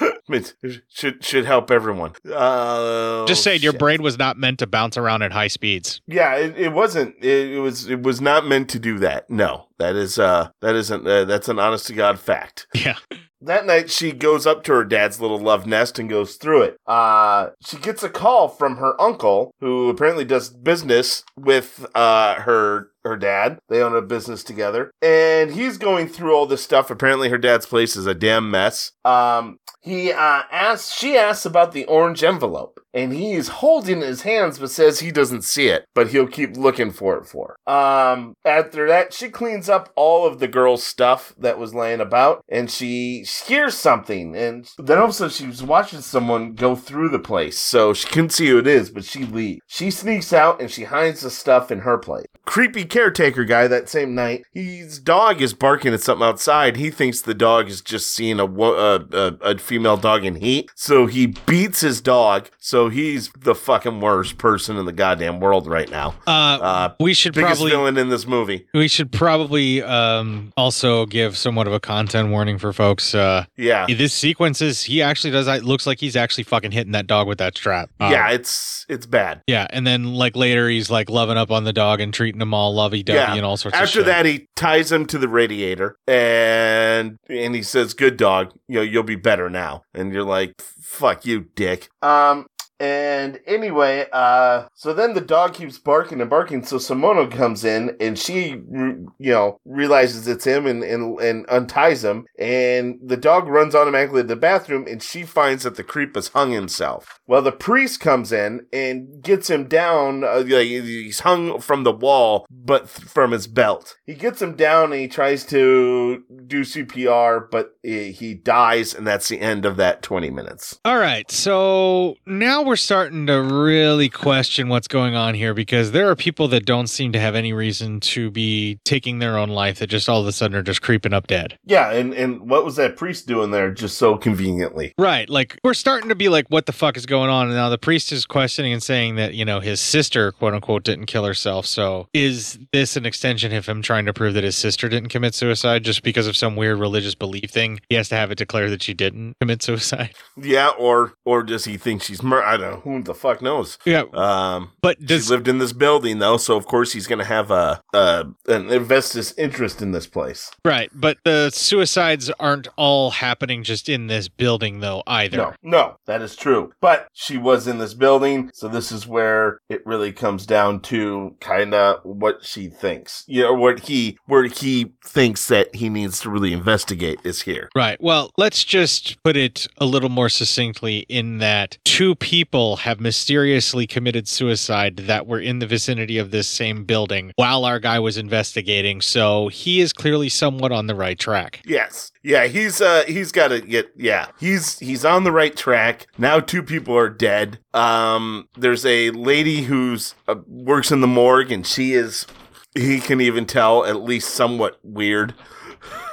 it 0.28 0.54
should 0.88 1.24
should 1.24 1.44
help 1.44 1.70
everyone. 1.70 2.12
Uh, 2.30 3.26
just 3.26 3.42
saying, 3.42 3.60
your 3.60 3.72
brain 3.72 4.02
was 4.02 4.18
not 4.18 4.38
meant 4.38 4.58
to 4.60 4.66
bounce 4.66 4.96
around 4.96 5.22
at 5.22 5.32
high 5.32 5.48
speeds. 5.48 6.00
Yeah, 6.06 6.36
it, 6.36 6.56
it 6.56 6.72
wasn't. 6.72 7.16
It, 7.22 7.52
it 7.52 7.60
was 7.60 7.88
it 7.88 8.02
was 8.02 8.20
not 8.20 8.46
meant 8.46 8.70
to 8.70 8.78
do 8.78 8.98
that. 9.00 9.28
No, 9.28 9.68
that 9.78 9.96
is 9.96 10.18
uh 10.18 10.48
that 10.60 10.74
isn't 10.74 11.06
uh, 11.06 11.24
that's 11.24 11.48
an 11.48 11.58
honest 11.58 11.86
to 11.88 11.94
god 11.94 12.18
fact. 12.18 12.66
Yeah. 12.74 12.96
That 13.44 13.66
night, 13.66 13.90
she 13.90 14.12
goes 14.12 14.46
up 14.46 14.62
to 14.64 14.72
her 14.72 14.84
dad's 14.84 15.20
little 15.20 15.38
love 15.38 15.66
nest 15.66 15.98
and 15.98 16.08
goes 16.08 16.36
through 16.36 16.62
it. 16.62 16.76
Uh, 16.86 17.48
she 17.66 17.76
gets 17.76 18.02
a 18.02 18.08
call 18.08 18.48
from 18.48 18.76
her 18.76 19.00
uncle, 19.00 19.52
who 19.60 19.88
apparently 19.88 20.24
does 20.24 20.48
business 20.50 21.24
with 21.36 21.84
uh, 21.94 22.34
her 22.42 22.90
her 23.04 23.16
dad. 23.16 23.58
They 23.68 23.82
own 23.82 23.96
a 23.96 24.02
business 24.02 24.44
together, 24.44 24.92
and 25.02 25.52
he's 25.52 25.76
going 25.76 26.06
through 26.08 26.34
all 26.34 26.46
this 26.46 26.62
stuff. 26.62 26.90
Apparently, 26.90 27.28
her 27.30 27.38
dad's 27.38 27.66
place 27.66 27.96
is 27.96 28.06
a 28.06 28.14
damn 28.14 28.50
mess. 28.50 28.92
Um, 29.04 29.58
he 29.80 30.12
uh, 30.12 30.42
asks, 30.52 30.96
she 30.96 31.16
asks 31.16 31.44
about 31.44 31.72
the 31.72 31.84
orange 31.86 32.22
envelope, 32.22 32.78
and 32.94 33.12
he's 33.12 33.48
holding 33.48 34.00
his 34.00 34.22
hands, 34.22 34.58
but 34.58 34.70
says 34.70 35.00
he 35.00 35.10
doesn't 35.10 35.42
see 35.42 35.68
it, 35.68 35.86
but 35.94 36.08
he'll 36.08 36.26
keep 36.26 36.56
looking 36.56 36.90
for 36.90 37.16
it 37.16 37.26
for. 37.26 37.56
her. 37.66 37.72
Um, 37.72 38.34
after 38.44 38.86
that, 38.88 39.12
she 39.12 39.28
cleans 39.28 39.68
up 39.68 39.90
all 39.96 40.26
of 40.26 40.38
the 40.38 40.48
girl's 40.48 40.82
stuff 40.82 41.34
that 41.38 41.58
was 41.58 41.74
laying 41.74 42.00
about, 42.00 42.44
and 42.48 42.70
she 42.70 43.24
hears 43.46 43.76
something, 43.76 44.36
and 44.36 44.70
then 44.78 44.98
all 44.98 45.04
of 45.04 45.10
a 45.10 45.12
sudden 45.12 45.30
she 45.32 45.46
was 45.46 45.62
watching 45.62 46.00
someone 46.00 46.54
go 46.54 46.74
through 46.76 47.08
the 47.08 47.18
place, 47.18 47.58
so 47.58 47.94
she 47.94 48.08
couldn't 48.08 48.30
see 48.30 48.48
who 48.48 48.58
it 48.58 48.66
is, 48.66 48.90
but 48.90 49.04
she 49.04 49.24
leaves. 49.24 49.60
She 49.66 49.90
sneaks 49.90 50.32
out 50.32 50.60
and 50.60 50.70
she 50.70 50.84
hides 50.84 51.22
the 51.22 51.30
stuff 51.30 51.70
in 51.70 51.80
her 51.80 51.98
place. 51.98 52.26
Creepy 52.44 52.84
caretaker 52.84 53.44
guy 53.44 53.68
that 53.68 53.88
same 53.88 54.14
night, 54.14 54.44
his 54.52 54.98
dog 54.98 55.40
is 55.40 55.54
barking 55.54 55.94
at 55.94 56.02
something 56.02 56.26
outside. 56.26 56.76
He 56.76 56.90
thinks 56.90 57.20
the 57.20 57.34
dog 57.34 57.68
is 57.68 57.80
just 57.80 58.12
seeing 58.12 58.40
a, 58.40 58.46
a, 58.46 58.96
a, 59.12 59.26
a 59.42 59.58
female 59.58 59.96
dog 59.96 60.24
in 60.24 60.36
heat, 60.36 60.70
so 60.74 61.06
he 61.06 61.28
beats 61.46 61.80
his 61.80 62.00
dog. 62.00 62.50
So 62.58 62.81
so 62.82 62.88
he's 62.88 63.30
the 63.38 63.54
fucking 63.54 64.00
worst 64.00 64.38
person 64.38 64.76
in 64.76 64.86
the 64.86 64.92
goddamn 64.92 65.38
world 65.38 65.66
right 65.68 65.88
now. 65.88 66.14
Uh, 66.26 66.90
we 66.98 67.14
should 67.14 67.32
biggest 67.32 67.60
probably 67.60 67.70
villain 67.70 67.96
in 67.96 68.08
this 68.08 68.26
movie. 68.26 68.66
we 68.74 68.88
should 68.88 69.12
probably 69.12 69.82
um, 69.82 70.52
also 70.56 71.06
give 71.06 71.36
somewhat 71.36 71.66
of 71.68 71.72
a 71.72 71.78
content 71.80 72.30
warning 72.30 72.58
for 72.58 72.72
folks. 72.72 73.14
Uh, 73.14 73.44
Yeah. 73.56 73.86
this 73.86 74.12
sequence 74.12 74.60
is 74.60 74.82
he 74.82 75.00
actually 75.00 75.30
does. 75.30 75.46
It 75.46 75.64
looks 75.64 75.86
like 75.86 76.00
he's 76.00 76.16
actually 76.16 76.44
fucking 76.44 76.72
hitting 76.72 76.92
that 76.92 77.06
dog 77.06 77.28
with 77.28 77.38
that 77.38 77.56
strap. 77.56 77.90
Um, 78.00 78.10
yeah, 78.10 78.30
it's 78.30 78.84
it's 78.88 79.06
bad. 79.06 79.42
yeah, 79.46 79.66
and 79.70 79.86
then 79.86 80.14
like 80.14 80.34
later 80.34 80.68
he's 80.68 80.90
like 80.90 81.08
loving 81.08 81.36
up 81.36 81.50
on 81.52 81.62
the 81.64 81.72
dog 81.72 82.00
and 82.00 82.12
treating 82.12 82.40
him 82.40 82.52
all 82.52 82.74
lovey 82.74 83.02
dovey 83.04 83.18
Yeah. 83.18 83.34
and 83.36 83.44
all 83.44 83.56
sorts 83.56 83.76
of 83.76 83.82
After 83.84 84.02
that, 84.02 84.26
he 84.26 84.48
ties 84.56 84.90
him 84.90 85.06
to 85.06 85.18
the 85.18 85.28
radiator 85.28 85.96
and 86.08 87.16
and 87.28 87.54
he 87.54 87.62
says, 87.62 87.94
"Good 87.94 88.16
dog, 88.16 88.52
you 88.68 88.76
know 88.76 88.82
you'll 88.82 89.02
be 89.04 89.14
better 89.16 89.48
now." 89.48 89.82
And 89.94 90.12
you're 90.12 90.24
like, 90.24 90.54
"Fuck 90.80 91.24
you, 91.24 91.46
dick." 91.54 91.88
Um. 92.02 92.46
And 92.82 93.38
anyway, 93.46 94.06
uh, 94.12 94.64
so 94.74 94.92
then 94.92 95.14
the 95.14 95.20
dog 95.20 95.54
keeps 95.54 95.78
barking 95.78 96.20
and 96.20 96.28
barking. 96.28 96.64
So 96.64 96.78
Simona 96.78 97.30
comes 97.30 97.64
in 97.64 97.96
and 98.00 98.18
she, 98.18 98.60
you 98.70 99.12
know, 99.18 99.60
realizes 99.64 100.26
it's 100.26 100.44
him 100.44 100.66
and, 100.66 100.82
and, 100.82 101.20
and 101.20 101.46
unties 101.48 102.02
him. 102.02 102.26
And 102.40 102.98
the 103.00 103.16
dog 103.16 103.46
runs 103.46 103.76
automatically 103.76 104.22
to 104.22 104.26
the 104.26 104.34
bathroom 104.34 104.86
and 104.88 105.00
she 105.00 105.22
finds 105.22 105.62
that 105.62 105.76
the 105.76 105.84
creep 105.84 106.16
has 106.16 106.28
hung 106.28 106.50
himself. 106.50 107.20
Well, 107.28 107.42
the 107.42 107.52
priest 107.52 108.00
comes 108.00 108.32
in 108.32 108.66
and 108.72 109.22
gets 109.22 109.48
him 109.48 109.68
down. 109.68 110.24
Uh, 110.24 110.42
he's 110.42 111.20
hung 111.20 111.60
from 111.60 111.84
the 111.84 111.92
wall, 111.92 112.46
but 112.50 112.92
th- 112.92 113.08
from 113.08 113.30
his 113.30 113.46
belt. 113.46 113.96
He 114.06 114.14
gets 114.14 114.42
him 114.42 114.56
down 114.56 114.92
and 114.92 115.00
he 115.00 115.06
tries 115.06 115.44
to 115.46 116.24
do 116.48 116.62
CPR, 116.62 117.48
but 117.48 117.76
he 117.82 118.10
he 118.10 118.34
dies. 118.34 118.92
And 118.92 119.06
that's 119.06 119.28
the 119.28 119.40
end 119.40 119.64
of 119.64 119.76
that 119.76 120.02
20 120.02 120.30
minutes. 120.30 120.78
All 120.84 120.98
right, 120.98 121.30
so 121.30 122.16
now 122.26 122.62
we're 122.62 122.71
starting 122.76 123.26
to 123.26 123.40
really 123.40 124.08
question 124.08 124.68
what's 124.68 124.88
going 124.88 125.14
on 125.14 125.34
here 125.34 125.54
because 125.54 125.92
there 125.92 126.10
are 126.10 126.16
people 126.16 126.48
that 126.48 126.64
don't 126.64 126.86
seem 126.86 127.12
to 127.12 127.20
have 127.20 127.34
any 127.34 127.52
reason 127.52 128.00
to 128.00 128.30
be 128.30 128.78
taking 128.84 129.18
their 129.18 129.38
own 129.38 129.48
life 129.48 129.78
that 129.78 129.88
just 129.88 130.08
all 130.08 130.20
of 130.20 130.26
a 130.26 130.32
sudden 130.32 130.56
are 130.56 130.62
just 130.62 130.82
creeping 130.82 131.12
up 131.12 131.26
dead. 131.26 131.58
Yeah, 131.64 131.90
and, 131.90 132.12
and 132.12 132.48
what 132.48 132.64
was 132.64 132.76
that 132.76 132.96
priest 132.96 133.26
doing 133.26 133.50
there 133.50 133.70
just 133.70 133.98
so 133.98 134.16
conveniently? 134.16 134.94
Right, 134.98 135.28
like 135.28 135.58
we're 135.64 135.74
starting 135.74 136.08
to 136.08 136.14
be 136.14 136.28
like, 136.28 136.46
what 136.48 136.66
the 136.66 136.72
fuck 136.72 136.96
is 136.96 137.06
going 137.06 137.30
on? 137.30 137.46
And 137.46 137.56
now 137.56 137.68
the 137.68 137.78
priest 137.78 138.12
is 138.12 138.26
questioning 138.26 138.72
and 138.72 138.82
saying 138.82 139.16
that, 139.16 139.34
you 139.34 139.44
know, 139.44 139.60
his 139.60 139.80
sister, 139.80 140.32
quote 140.32 140.54
unquote, 140.54 140.84
didn't 140.84 141.06
kill 141.06 141.24
herself. 141.24 141.66
So 141.66 142.08
is 142.12 142.58
this 142.72 142.96
an 142.96 143.06
extension 143.06 143.52
of 143.54 143.66
him 143.66 143.82
trying 143.82 144.06
to 144.06 144.12
prove 144.12 144.34
that 144.34 144.44
his 144.44 144.56
sister 144.56 144.88
didn't 144.88 145.08
commit 145.08 145.34
suicide 145.34 145.84
just 145.84 146.02
because 146.02 146.26
of 146.26 146.36
some 146.36 146.56
weird 146.56 146.78
religious 146.78 147.14
belief 147.14 147.50
thing? 147.50 147.80
He 147.88 147.94
has 147.94 148.08
to 148.10 148.16
have 148.16 148.30
it 148.30 148.38
declare 148.38 148.70
that 148.70 148.82
she 148.82 148.94
didn't 148.94 149.36
commit 149.40 149.62
suicide. 149.62 150.14
Yeah, 150.36 150.70
or 150.78 151.14
or 151.24 151.42
does 151.42 151.64
he 151.64 151.76
think 151.76 152.02
she's 152.02 152.22
mur? 152.22 152.42
I 152.52 152.56
don't 152.56 152.70
know. 152.70 152.80
Who 152.80 153.02
the 153.02 153.14
fuck 153.14 153.40
knows? 153.40 153.78
Yeah. 153.84 154.04
Um, 154.12 154.72
but 154.82 154.98
she 155.06 155.18
lived 155.20 155.48
in 155.48 155.58
this 155.58 155.72
building 155.72 156.18
though, 156.18 156.36
so 156.36 156.56
of 156.56 156.66
course 156.66 156.92
he's 156.92 157.06
gonna 157.06 157.24
have 157.24 157.50
a, 157.50 157.80
a 157.94 158.26
an 158.46 158.70
investor's 158.70 159.32
interest 159.38 159.80
in 159.80 159.92
this 159.92 160.06
place. 160.06 160.50
Right, 160.64 160.90
but 160.92 161.18
the 161.24 161.50
suicides 161.50 162.30
aren't 162.38 162.68
all 162.76 163.10
happening 163.10 163.62
just 163.62 163.88
in 163.88 164.06
this 164.06 164.28
building, 164.28 164.80
though, 164.80 165.02
either. 165.06 165.36
No, 165.36 165.54
no, 165.62 165.96
that 166.06 166.20
is 166.20 166.36
true. 166.36 166.72
But 166.80 167.08
she 167.12 167.38
was 167.38 167.66
in 167.66 167.78
this 167.78 167.94
building, 167.94 168.50
so 168.52 168.68
this 168.68 168.92
is 168.92 169.06
where 169.06 169.60
it 169.70 169.84
really 169.86 170.12
comes 170.12 170.44
down 170.44 170.80
to 170.82 171.36
kind 171.40 171.72
of 171.72 172.00
what 172.02 172.44
she 172.44 172.68
thinks. 172.68 173.24
You 173.26 173.42
know, 173.42 173.54
what 173.54 173.80
he 173.80 174.18
where 174.26 174.44
he 174.44 174.92
thinks 175.04 175.48
that 175.48 175.74
he 175.74 175.88
needs 175.88 176.20
to 176.20 176.30
really 176.30 176.52
investigate 176.52 177.20
is 177.24 177.42
here. 177.42 177.70
Right. 177.74 178.00
Well, 178.00 178.30
let's 178.36 178.62
just 178.62 179.22
put 179.22 179.36
it 179.36 179.66
a 179.78 179.86
little 179.86 180.10
more 180.10 180.28
succinctly 180.28 181.06
in 181.08 181.38
that 181.38 181.78
two 181.84 182.14
people 182.14 182.41
have 182.76 183.00
mysteriously 183.00 183.86
committed 183.86 184.28
suicide 184.28 184.96
that 184.96 185.26
were 185.26 185.40
in 185.40 185.58
the 185.58 185.66
vicinity 185.66 186.18
of 186.18 186.30
this 186.30 186.48
same 186.48 186.84
building 186.84 187.32
while 187.36 187.64
our 187.64 187.78
guy 187.78 187.98
was 187.98 188.16
investigating. 188.16 189.00
So 189.00 189.48
he 189.48 189.80
is 189.80 189.92
clearly 189.92 190.28
somewhat 190.28 190.72
on 190.72 190.86
the 190.86 190.94
right 190.94 191.18
track. 191.18 191.60
Yes. 191.64 192.12
Yeah, 192.22 192.46
he's 192.46 192.80
uh 192.80 193.04
he's 193.06 193.32
got 193.32 193.48
to 193.48 193.60
get 193.60 193.92
yeah. 193.96 194.28
He's 194.38 194.78
he's 194.78 195.04
on 195.04 195.24
the 195.24 195.32
right 195.32 195.56
track. 195.56 196.06
Now 196.18 196.40
two 196.40 196.62
people 196.62 196.96
are 196.96 197.10
dead. 197.10 197.58
Um 197.74 198.48
there's 198.56 198.86
a 198.86 199.10
lady 199.10 199.62
who's 199.62 200.14
uh, 200.28 200.36
works 200.46 200.90
in 200.90 201.00
the 201.00 201.06
morgue 201.06 201.52
and 201.52 201.66
she 201.66 201.92
is 201.94 202.26
he 202.74 203.00
can 203.00 203.20
even 203.20 203.46
tell 203.46 203.84
at 203.84 204.02
least 204.02 204.30
somewhat 204.30 204.78
weird. 204.82 205.34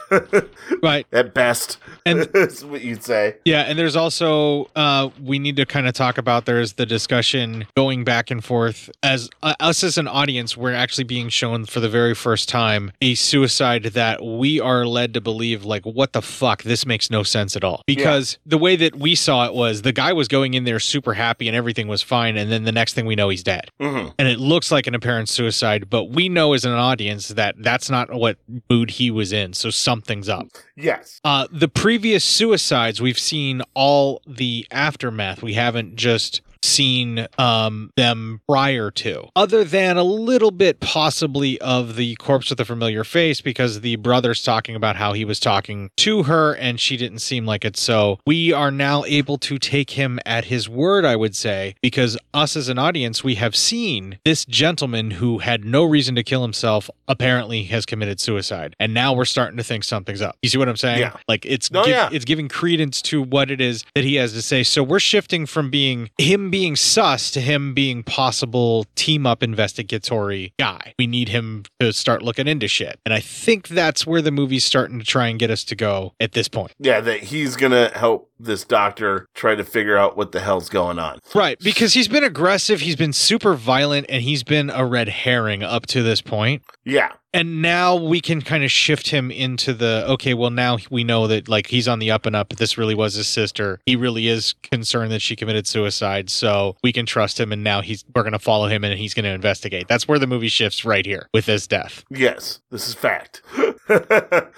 right. 0.83 1.05
At 1.11 1.33
best. 1.33 1.77
And 2.05 2.19
that's 2.33 2.63
what 2.63 2.81
you'd 2.81 3.03
say. 3.03 3.35
Yeah, 3.45 3.61
and 3.61 3.77
there's 3.77 3.95
also 3.95 4.69
uh, 4.75 5.09
we 5.21 5.39
need 5.39 5.55
to 5.57 5.65
kind 5.65 5.87
of 5.87 5.93
talk 5.93 6.17
about 6.17 6.45
there's 6.45 6.73
the 6.73 6.85
discussion 6.85 7.65
going 7.75 8.03
back 8.03 8.31
and 8.31 8.43
forth 8.43 8.89
as 9.03 9.29
uh, 9.43 9.53
us 9.59 9.83
as 9.83 9.97
an 9.97 10.07
audience 10.07 10.55
we're 10.57 10.73
actually 10.73 11.03
being 11.03 11.29
shown 11.29 11.65
for 11.65 11.79
the 11.79 11.89
very 11.89 12.13
first 12.15 12.47
time 12.49 12.91
a 13.01 13.15
suicide 13.15 13.83
that 13.83 14.23
we 14.23 14.59
are 14.59 14.85
led 14.85 15.13
to 15.13 15.21
believe 15.21 15.63
like 15.65 15.83
what 15.85 16.13
the 16.13 16.21
fuck 16.21 16.63
this 16.63 16.85
makes 16.85 17.09
no 17.09 17.23
sense 17.23 17.55
at 17.55 17.63
all 17.63 17.83
because 17.87 18.37
the 18.45 18.57
way 18.57 18.75
that 18.75 18.95
we 18.95 19.15
saw 19.15 19.45
it 19.45 19.53
was 19.53 19.81
the 19.81 19.91
guy 19.91 20.13
was 20.13 20.27
going 20.27 20.53
in 20.53 20.63
there 20.63 20.79
super 20.79 21.13
happy 21.13 21.47
and 21.47 21.55
everything 21.55 21.87
was 21.87 22.01
fine 22.01 22.37
and 22.37 22.51
then 22.51 22.63
the 22.63 22.71
next 22.71 22.93
thing 22.93 23.05
we 23.05 23.15
know 23.15 23.29
he's 23.29 23.43
dead 23.43 23.69
Mhm. 23.79 24.13
and 24.17 24.27
it 24.27 24.39
looks 24.39 24.71
like 24.71 24.87
an 24.87 24.95
apparent 24.95 25.29
suicide 25.29 25.89
but 25.89 26.05
we 26.05 26.29
know 26.29 26.53
as 26.53 26.65
an 26.65 26.71
audience 26.73 27.29
that 27.29 27.55
that's 27.59 27.89
not 27.89 28.13
what 28.13 28.37
mood 28.69 28.91
he 28.91 29.11
was 29.11 29.31
in 29.33 29.53
so 29.53 29.69
something's 29.69 30.29
up 30.29 30.47
Yes. 30.75 31.19
uh, 31.23 31.47
the 31.51 31.67
previous 31.89 32.23
suicides, 32.23 33.01
we've 33.01 33.17
seen 33.17 33.63
all 33.73 34.21
the 34.27 34.63
aftermath. 34.69 35.41
We 35.41 35.53
haven't 35.53 35.95
just 35.95 36.39
seen 36.63 37.27
um, 37.37 37.91
them 37.95 38.41
prior 38.47 38.91
to, 38.91 39.27
other 39.35 39.63
than 39.63 39.97
a 39.97 40.03
little 40.03 40.51
bit 40.51 40.79
possibly 40.79 41.59
of 41.61 41.95
the 41.95 42.15
corpse 42.15 42.49
with 42.49 42.59
a 42.59 42.65
familiar 42.65 43.03
face, 43.03 43.41
because 43.41 43.81
the 43.81 43.95
brother's 43.97 44.43
talking 44.43 44.75
about 44.75 44.95
how 44.95 45.13
he 45.13 45.25
was 45.25 45.39
talking 45.39 45.89
to 45.97 46.23
her 46.23 46.53
and 46.55 46.79
she 46.79 46.97
didn't 46.97 47.19
seem 47.19 47.45
like 47.45 47.63
it. 47.63 47.77
So 47.77 48.19
we 48.25 48.51
are 48.51 48.71
now 48.71 49.03
able 49.05 49.37
to 49.39 49.57
take 49.57 49.91
him 49.91 50.19
at 50.25 50.45
his 50.45 50.67
word, 50.67 51.05
I 51.05 51.15
would 51.15 51.35
say, 51.35 51.75
because 51.81 52.17
us 52.33 52.55
as 52.55 52.69
an 52.69 52.77
audience, 52.77 53.23
we 53.23 53.35
have 53.35 53.55
seen 53.55 54.19
this 54.25 54.45
gentleman 54.45 55.11
who 55.11 55.39
had 55.39 55.63
no 55.63 55.83
reason 55.83 56.15
to 56.15 56.23
kill 56.23 56.41
himself 56.41 56.89
apparently 57.07 57.63
has 57.63 57.85
committed 57.85 58.19
suicide. 58.19 58.75
And 58.79 58.93
now 58.93 59.13
we're 59.13 59.25
starting 59.25 59.57
to 59.57 59.63
think 59.63 59.83
something's 59.83 60.21
up. 60.21 60.35
You 60.41 60.49
see 60.49 60.57
what 60.57 60.69
I'm 60.69 60.77
saying? 60.77 60.99
Yeah. 60.99 61.15
Like 61.27 61.45
it's 61.45 61.71
No, 61.71 61.85
yeah. 61.85 62.09
it's 62.11 62.25
giving 62.25 62.49
credence 62.49 63.01
to 63.03 63.21
what 63.21 63.49
it 63.49 63.61
is 63.61 63.85
that 63.95 64.03
he 64.03 64.15
has 64.15 64.33
to 64.33 64.41
say. 64.41 64.63
So 64.63 64.83
we're 64.83 64.99
shifting 64.99 65.45
from 65.45 65.69
being 65.69 66.09
him 66.17 66.48
being 66.49 66.75
sus 66.75 67.31
to 67.31 67.41
him 67.41 67.73
being 67.73 68.03
possible 68.03 68.85
team 68.95 69.25
up 69.25 69.43
investigatory 69.43 70.53
guy. 70.59 70.93
We 70.97 71.07
need 71.07 71.29
him 71.29 71.63
to 71.79 71.93
start 71.93 72.21
looking 72.21 72.47
into 72.47 72.67
shit. 72.67 72.99
And 73.05 73.13
I 73.13 73.19
think 73.19 73.67
that's 73.67 74.05
where 74.05 74.21
the 74.21 74.31
movie's 74.31 74.65
starting 74.65 74.99
to 74.99 75.05
try 75.05 75.27
and 75.27 75.39
get 75.39 75.51
us 75.51 75.63
to 75.65 75.75
go 75.75 76.13
at 76.19 76.33
this 76.33 76.47
point. 76.47 76.73
Yeah, 76.79 77.01
that 77.01 77.23
he's 77.23 77.55
gonna 77.55 77.91
help 77.95 78.28
this 78.39 78.63
doctor 78.63 79.27
try 79.33 79.55
to 79.55 79.63
figure 79.63 79.97
out 79.97 80.17
what 80.17 80.31
the 80.31 80.39
hell's 80.39 80.69
going 80.69 80.99
on. 80.99 81.19
Right, 81.35 81.59
because 81.59 81.93
he's 81.93 82.07
been 82.07 82.23
aggressive, 82.23 82.81
he's 82.81 82.95
been 82.95 83.13
super 83.13 83.53
violent, 83.53 84.07
and 84.09 84.21
he's 84.21 84.43
been 84.43 84.69
a 84.69 84.85
red 84.85 85.09
herring 85.09 85.63
up 85.63 85.85
to 85.87 86.01
this 86.01 86.21
point. 86.21 86.63
Yeah. 86.85 87.11
And 87.31 87.61
now 87.61 87.95
we 87.95 88.21
can 88.21 88.41
kind 88.41 88.63
of 88.63 88.71
shift 88.71 89.09
him 89.09 89.29
into 89.29 89.73
the 89.73 90.03
okay, 90.09 90.33
well, 90.33 90.49
now 90.49 90.77
we 90.89 91.03
know 91.03 91.27
that 91.27 91.47
like 91.47 91.67
he's 91.67 91.87
on 91.87 91.99
the 91.99 92.09
up 92.09 92.25
and 92.25 92.35
up. 92.35 92.49
This 92.49 92.75
really 92.75 92.95
was 92.95 93.13
his 93.13 93.27
sister. 93.27 93.79
He 93.85 93.95
really 93.95 94.27
is 94.27 94.55
concerned 94.63 95.11
that 95.11 95.21
she 95.21 95.35
committed 95.35 95.67
suicide. 95.67 96.31
So 96.31 96.75
we 96.81 96.91
can 96.91 97.05
trust 97.05 97.39
him. 97.39 97.51
And 97.51 97.63
now 97.63 97.81
he's 97.81 98.03
we're 98.15 98.23
going 98.23 98.33
to 98.33 98.39
follow 98.39 98.67
him 98.67 98.83
and 98.83 98.97
he's 98.97 99.13
going 99.13 99.25
to 99.25 99.29
investigate. 99.29 99.87
That's 99.87 100.07
where 100.07 100.17
the 100.17 100.25
movie 100.25 100.47
shifts 100.47 100.83
right 100.83 101.05
here 101.05 101.29
with 101.31 101.45
his 101.45 101.67
death. 101.67 102.03
Yes, 102.09 102.61
this 102.71 102.87
is 102.87 102.95
fact. 102.95 103.43
All 103.57 103.67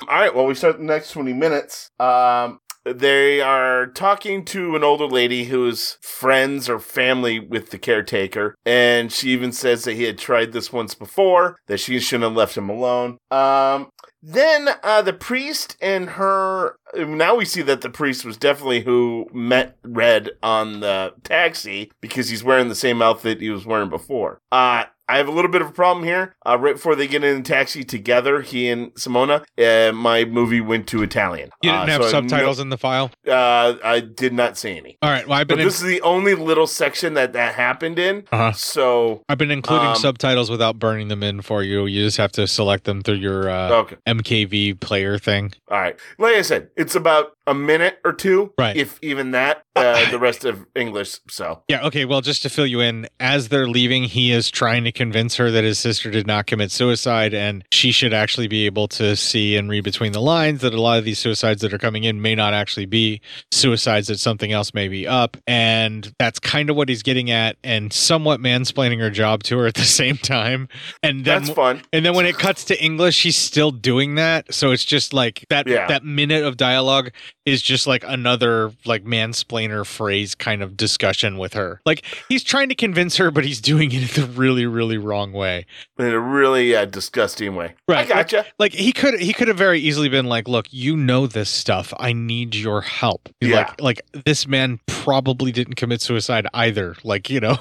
right, 0.10 0.34
well, 0.34 0.46
we 0.46 0.56
start 0.56 0.78
the 0.78 0.84
next 0.84 1.12
20 1.12 1.34
minutes. 1.34 1.92
Um, 2.00 2.62
they 2.86 3.42
are 3.42 3.88
talking 3.88 4.46
to 4.46 4.76
an 4.76 4.84
older 4.84 5.06
lady 5.06 5.46
who's 5.46 5.98
friends 6.02 6.70
or 6.70 6.80
family 6.80 7.40
with 7.40 7.70
the 7.70 7.78
caretaker, 7.78 8.56
and 8.66 9.12
she 9.12 9.30
even 9.30 9.52
says 9.52 9.84
that 9.84 9.94
he 9.94 10.04
had 10.04 10.18
tried 10.18 10.52
this 10.52 10.74
once 10.74 10.96
before, 10.96 11.58
that 11.68 11.80
she 11.80 12.00
shouldn't 12.00 12.30
have 12.30 12.38
left 12.38 12.58
him 12.58 12.70
alone. 12.70 13.18
Um, 13.30 13.90
then 14.24 14.70
uh, 14.84 15.02
the 15.02 15.14
priest 15.14 15.78
and 15.82 16.12
her. 16.12 16.76
Now 16.96 17.36
we 17.36 17.46
see 17.46 17.62
that 17.64 17.82
the 17.82 17.90
priest 17.90 18.24
was 18.24 18.38
definitely 18.38 18.82
who 18.82 19.28
met 19.34 19.78
Red 19.84 20.32
on 20.44 20.82
the 20.82 21.14
taxi 21.24 21.92
because 22.02 22.30
he's 22.30 22.44
wearing 22.44 22.70
the 22.70 22.76
same 22.76 23.02
outfit 23.02 23.42
he 23.42 23.50
was 23.50 23.66
wearing 23.66 23.90
before. 23.90 24.40
Uh, 24.52 24.86
I 25.12 25.18
have 25.18 25.28
a 25.28 25.32
little 25.32 25.52
bit 25.52 25.62
of 25.62 25.68
a 25.68 25.72
problem 25.74 26.06
here. 26.06 26.36
Uh, 26.46 26.58
right 26.58 26.76
before 26.76 26.96
they 26.96 27.06
get 27.06 27.22
in 27.24 27.40
a 27.40 27.44
taxi 27.44 27.84
together, 27.84 28.42
he 28.42 28.70
and 28.70 28.94
Simona, 28.94 29.44
uh, 29.58 29.92
my 29.92 30.24
movie 30.24 30.62
went 30.62 30.88
to 30.88 31.04
Italian. 31.04 31.50
You 31.62 31.72
didn't 31.72 31.90
Uh, 31.90 31.92
have 31.92 32.04
so 32.04 32.10
subtitles 32.12 32.58
no- 32.60 32.62
in 32.62 32.70
the 32.70 32.78
file. 32.78 33.12
Uh, 33.28 33.74
I 33.84 34.00
did 34.00 34.32
not 34.34 34.58
see 34.58 34.78
any. 34.78 34.98
All 35.02 35.10
right. 35.10 35.28
Well, 35.28 35.38
I've 35.38 35.48
been 35.48 35.60
in- 35.60 35.66
this 35.66 35.76
is 35.82 35.88
the 35.88 36.02
only 36.02 36.34
little 36.34 36.66
section 36.68 37.14
that 37.16 37.34
that 37.34 37.56
happened 37.56 38.00
in. 38.00 38.24
Uh-huh. 38.32 38.54
So 38.54 39.24
I've 39.28 39.38
been 39.38 39.52
including 39.52 39.88
um, 39.90 39.96
subtitles 39.96 40.50
without 40.50 40.80
burning 40.80 41.10
them 41.10 41.24
in 41.24 41.42
for 41.42 41.62
you. 41.62 41.86
You 41.88 42.06
just 42.06 42.18
have 42.18 42.32
to 42.34 42.48
select 42.48 42.86
them 42.86 43.02
through 43.02 43.16
your 43.16 43.50
uh, 43.50 43.70
Okay. 43.82 43.96
MKV 44.08 44.80
player 44.80 45.18
thing. 45.18 45.52
All 45.70 45.78
right. 45.80 45.98
Like 46.20 46.36
I 46.36 46.42
said, 46.42 46.70
it's 46.78 46.96
about 46.96 47.34
a 47.48 47.54
minute 47.54 48.00
or 48.06 48.14
two, 48.14 48.54
Right. 48.58 48.78
if 48.78 48.98
even 49.02 49.32
that. 49.32 49.64
Uh, 49.76 50.10
the 50.12 50.20
rest 50.20 50.44
of 50.44 50.66
English. 50.76 51.18
So 51.30 51.64
Yeah, 51.70 51.86
okay. 51.88 52.04
Well, 52.04 52.20
just 52.22 52.42
to 52.44 52.50
fill 52.50 52.68
you 52.68 52.82
in, 52.82 53.08
as 53.22 53.48
they're 53.48 53.68
leaving, 53.70 54.04
he 54.04 54.32
is 54.34 54.52
trying 54.52 54.84
to 54.84 54.92
convince 55.02 55.36
her 55.38 55.50
that 55.50 55.64
his 55.64 55.80
sister 55.80 56.12
did 56.12 56.28
not 56.28 56.46
commit 56.46 56.70
suicide 56.72 57.34
and 57.34 57.64
she 57.72 57.92
should 57.92 58.14
actually 58.14 58.48
be 58.48 58.68
able 58.68 58.88
to 58.88 59.16
see 59.16 59.56
and 59.58 59.68
read 59.68 59.84
between 59.84 60.12
the 60.12 60.22
lines 60.22 60.62
that 60.62 60.76
a 60.76 60.80
lot 60.82 61.00
of 61.00 61.06
these 61.06 61.18
suicides 61.18 61.62
that 61.62 61.74
are 61.74 61.80
coming 61.80 62.04
in 62.04 62.22
may 62.22 62.36
not 62.36 62.54
actually 62.54 62.86
be 62.86 63.20
suicides, 63.52 64.08
that 64.10 64.20
something 64.20 64.52
else 64.52 64.76
may 64.76 64.88
be 64.88 65.08
up. 65.08 65.38
And 65.48 66.14
that's 66.20 66.38
kind 66.40 66.70
of 66.70 66.76
what 66.76 66.88
he's 66.88 67.02
getting 67.02 67.32
at 67.32 67.58
and 67.64 67.92
somewhat 67.92 68.40
mansplaining 68.40 69.00
her 69.00 69.10
job 69.10 69.42
to 69.44 69.58
her 69.58 69.66
at 69.66 69.74
the 69.74 69.82
same 70.02 70.18
time. 70.18 70.70
And 71.02 71.26
then, 71.26 71.42
That's 71.44 71.56
fun. 71.56 71.82
And 71.92 72.06
then 72.06 72.14
when 72.14 72.28
it 72.28 72.38
cuts 72.38 72.64
to 72.66 72.80
English, 72.84 73.24
he's 73.24 73.38
still 73.38 73.72
doing 73.72 74.16
that. 74.16 74.54
So 74.54 74.70
it's 74.72 74.86
just 74.86 75.14
like 75.16 75.46
that, 75.50 75.66
Yeah. 75.68 75.88
that 75.88 76.04
minute 76.06 76.44
of 76.44 76.58
dialogue 76.58 77.12
is 77.46 77.62
just 77.62 77.88
like 77.88 78.04
another 78.08 78.72
like 78.86 79.04
mansplainer 79.04 79.86
phrase 79.86 80.36
kind 80.36 80.62
of 80.62 80.78
discussion 80.78 81.38
with 81.38 81.54
her. 81.54 81.82
Like 81.86 82.06
he's 82.30 82.44
trying 82.44 82.70
to 82.70 82.76
convince 82.76 83.18
her, 83.18 83.32
but 83.32 83.44
he's 83.46 83.60
doing 83.62 83.92
it 83.92 84.12
the 84.12 84.26
really, 84.26 84.66
really 84.66 84.98
wrong 84.98 85.32
way. 85.34 85.66
in 85.98 86.06
a 86.06 86.20
really 86.20 86.76
uh, 86.76 86.86
disgusting 86.86 87.56
way. 87.56 87.74
Right. 87.88 88.06
I 88.06 88.08
gotcha. 88.08 88.38
Like, 88.38 88.46
like, 88.60 88.74
he 88.74 88.92
could 88.94 89.20
he 89.20 89.34
could 89.34 89.48
have 89.48 89.58
very 89.58 89.80
easily 89.80 90.10
been 90.10 90.28
like, 90.28 90.48
look, 90.48 90.68
you 90.72 90.96
know 90.96 91.28
this 91.28 91.50
stuff. 91.50 91.94
I 91.98 92.14
need 92.14 92.54
your 92.56 92.82
help. 92.82 93.30
Yeah. 93.42 93.74
Like 93.80 93.82
like 93.82 94.24
this 94.26 94.48
man 94.48 94.80
probably 94.86 95.52
didn't 95.52 95.76
commit 95.76 96.02
suicide 96.02 96.46
either. 96.54 96.96
Like, 97.04 97.30
you 97.30 97.40
know. 97.40 97.58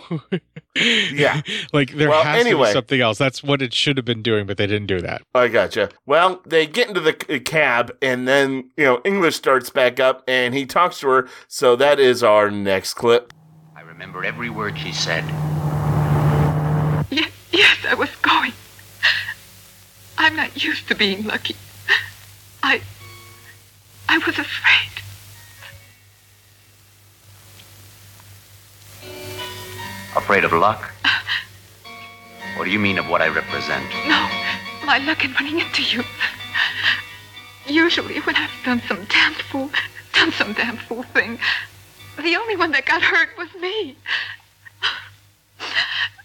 Yeah. 0.76 1.40
like 1.72 1.92
there 1.96 2.08
Well, 2.10 2.22
has 2.22 2.44
to 2.44 2.56
be 2.56 2.72
something 2.72 3.00
else. 3.00 3.18
That's 3.18 3.42
what 3.42 3.62
it 3.62 3.72
should 3.74 3.96
have 3.96 4.04
been 4.04 4.22
doing, 4.22 4.46
but 4.46 4.56
they 4.56 4.66
didn't 4.66 4.86
do 4.86 5.00
that. 5.00 5.22
I 5.34 5.48
gotcha. 5.48 5.88
Well, 6.06 6.40
they 6.46 6.66
get 6.66 6.88
into 6.88 7.00
the 7.00 7.16
c- 7.28 7.40
cab, 7.40 7.96
and 8.02 8.28
then 8.28 8.70
you 8.76 8.84
know 8.84 9.00
English 9.04 9.36
starts 9.36 9.69
back 9.70 10.00
up, 10.00 10.22
and 10.28 10.54
he 10.54 10.66
talks 10.66 11.00
to 11.00 11.08
her. 11.08 11.28
So 11.48 11.76
that 11.76 11.98
is 11.98 12.22
our 12.22 12.50
next 12.50 12.94
clip. 12.94 13.32
I 13.76 13.82
remember 13.82 14.24
every 14.24 14.50
word 14.50 14.78
she 14.78 14.92
said. 14.92 15.24
Yes, 17.10 17.30
yes, 17.52 17.78
I 17.88 17.94
was 17.94 18.10
going. 18.22 18.52
I'm 20.18 20.36
not 20.36 20.62
used 20.62 20.88
to 20.88 20.94
being 20.94 21.26
lucky. 21.26 21.56
I. 22.62 22.82
I 24.08 24.18
was 24.18 24.38
afraid. 24.38 24.90
Afraid 30.16 30.44
of 30.44 30.52
luck? 30.52 30.90
What 32.56 32.64
do 32.64 32.70
you 32.70 32.78
mean 32.78 32.98
of 32.98 33.08
what 33.08 33.22
I 33.22 33.28
represent? 33.28 33.88
No, 34.08 34.28
my 34.84 34.98
luck 34.98 35.24
in 35.24 35.32
running 35.32 35.60
into 35.60 35.82
you. 35.82 36.02
Usually, 37.70 38.18
when 38.20 38.34
I've 38.34 38.50
done 38.64 38.82
some 38.88 39.04
damn 39.04 39.32
fool, 39.32 39.70
done 40.12 40.32
some 40.32 40.52
damn 40.54 40.76
fool 40.76 41.04
thing, 41.04 41.38
the 42.16 42.34
only 42.34 42.56
one 42.56 42.72
that 42.72 42.84
got 42.84 43.00
hurt 43.00 43.28
was 43.38 43.48
me. 43.60 43.96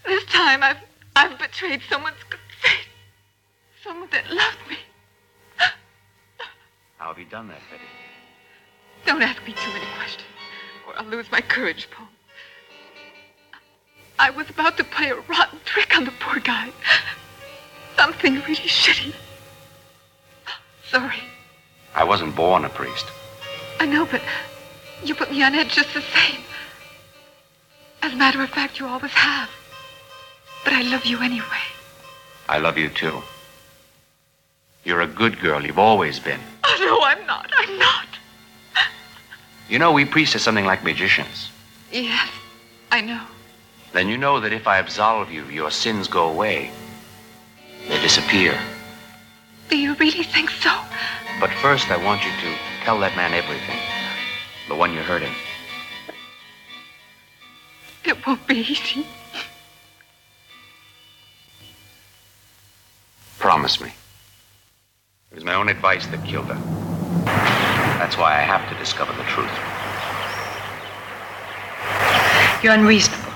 This 0.04 0.24
time, 0.24 0.64
I've 0.64 0.78
I've 1.14 1.38
betrayed 1.38 1.82
someone's 1.88 2.16
good 2.28 2.40
faith, 2.60 2.88
someone 3.84 4.08
that 4.10 4.28
loved 4.28 4.58
me. 4.68 4.76
How 6.98 7.08
have 7.08 7.18
you 7.18 7.26
done 7.26 7.46
that, 7.48 7.60
Betty? 7.70 7.84
Don't 9.06 9.22
ask 9.22 9.40
me 9.46 9.52
too 9.52 9.70
many 9.70 9.86
questions, 9.98 10.26
or 10.86 10.98
I'll 10.98 11.06
lose 11.06 11.30
my 11.30 11.40
courage, 11.40 11.88
Paul. 11.92 12.08
I 14.18 14.30
was 14.30 14.50
about 14.50 14.76
to 14.78 14.84
play 14.84 15.10
a 15.10 15.16
rotten 15.16 15.60
trick 15.64 15.96
on 15.96 16.04
the 16.04 16.12
poor 16.18 16.40
guy. 16.40 16.70
Something 17.96 18.34
really 18.34 18.56
shitty. 18.56 19.14
Sorry. 20.90 21.22
I 21.96 22.04
wasn't 22.04 22.36
born 22.36 22.66
a 22.66 22.68
priest. 22.68 23.06
I 23.80 23.86
know, 23.86 24.04
but 24.04 24.20
you 25.02 25.14
put 25.14 25.30
me 25.30 25.42
on 25.42 25.54
edge 25.54 25.74
just 25.74 25.94
the 25.94 26.02
same. 26.02 26.40
As 28.02 28.12
a 28.12 28.16
matter 28.16 28.42
of 28.42 28.50
fact, 28.50 28.78
you 28.78 28.86
always 28.86 29.12
have. 29.12 29.48
But 30.62 30.74
I 30.74 30.82
love 30.82 31.06
you 31.06 31.20
anyway. 31.22 31.64
I 32.48 32.58
love 32.58 32.76
you 32.76 32.90
too. 32.90 33.22
You're 34.84 35.00
a 35.00 35.06
good 35.06 35.40
girl. 35.40 35.64
You've 35.64 35.78
always 35.78 36.20
been. 36.20 36.40
Oh, 36.64 36.76
no, 36.80 37.02
I'm 37.02 37.26
not. 37.26 37.50
I'm 37.56 37.78
not. 37.78 38.06
You 39.68 39.78
know, 39.78 39.90
we 39.90 40.04
priests 40.04 40.36
are 40.36 40.38
something 40.38 40.66
like 40.66 40.84
magicians. 40.84 41.50
Yes, 41.90 42.28
I 42.92 43.00
know. 43.00 43.22
Then 43.92 44.08
you 44.08 44.18
know 44.18 44.38
that 44.40 44.52
if 44.52 44.68
I 44.68 44.78
absolve 44.78 45.32
you, 45.32 45.44
your 45.46 45.70
sins 45.70 46.06
go 46.06 46.28
away. 46.28 46.70
They 47.88 48.00
disappear. 48.00 48.60
Do 49.70 49.76
you 49.76 49.94
really 49.94 50.22
think 50.22 50.50
so? 50.50 50.70
But 51.38 51.50
first, 51.60 51.90
I 51.90 51.98
want 51.98 52.24
you 52.24 52.30
to 52.30 52.56
tell 52.82 52.98
that 53.00 53.14
man 53.14 53.34
everything. 53.34 53.78
The 54.68 54.74
one 54.74 54.94
you're 54.94 55.02
hurting. 55.02 55.32
It 58.04 58.26
won't 58.26 58.46
be 58.46 58.56
easy. 58.56 59.06
Promise 63.38 63.80
me. 63.82 63.92
It 65.30 65.34
was 65.34 65.44
my 65.44 65.54
own 65.54 65.68
advice 65.68 66.06
that 66.06 66.24
killed 66.24 66.46
her. 66.46 67.24
That's 67.98 68.16
why 68.16 68.38
I 68.38 68.40
have 68.40 68.66
to 68.70 68.78
discover 68.78 69.12
the 69.12 69.24
truth. 69.24 69.52
You're 72.62 72.72
unreasonable. 72.72 73.32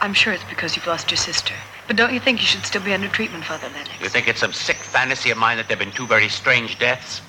I'm 0.00 0.12
sure 0.12 0.34
it's 0.34 0.44
because 0.44 0.76
you've 0.76 0.86
lost 0.86 1.10
your 1.10 1.16
sister. 1.16 1.54
But 1.88 1.96
don't 1.96 2.12
you 2.12 2.20
think 2.20 2.40
you 2.40 2.46
should 2.46 2.66
still 2.66 2.82
be 2.82 2.92
under 2.92 3.08
treatment, 3.08 3.44
Father 3.44 3.66
Lennox? 3.74 3.88
You 4.02 4.10
think 4.10 4.28
it's 4.28 4.40
some 4.40 4.52
sick 4.52 4.76
fantasy 4.76 5.30
of 5.30 5.38
mine 5.38 5.56
that 5.56 5.68
there 5.68 5.76
have 5.76 5.84
been 5.84 5.94
two 5.94 6.06
very 6.06 6.28
strange 6.28 6.78
deaths? 6.78 7.22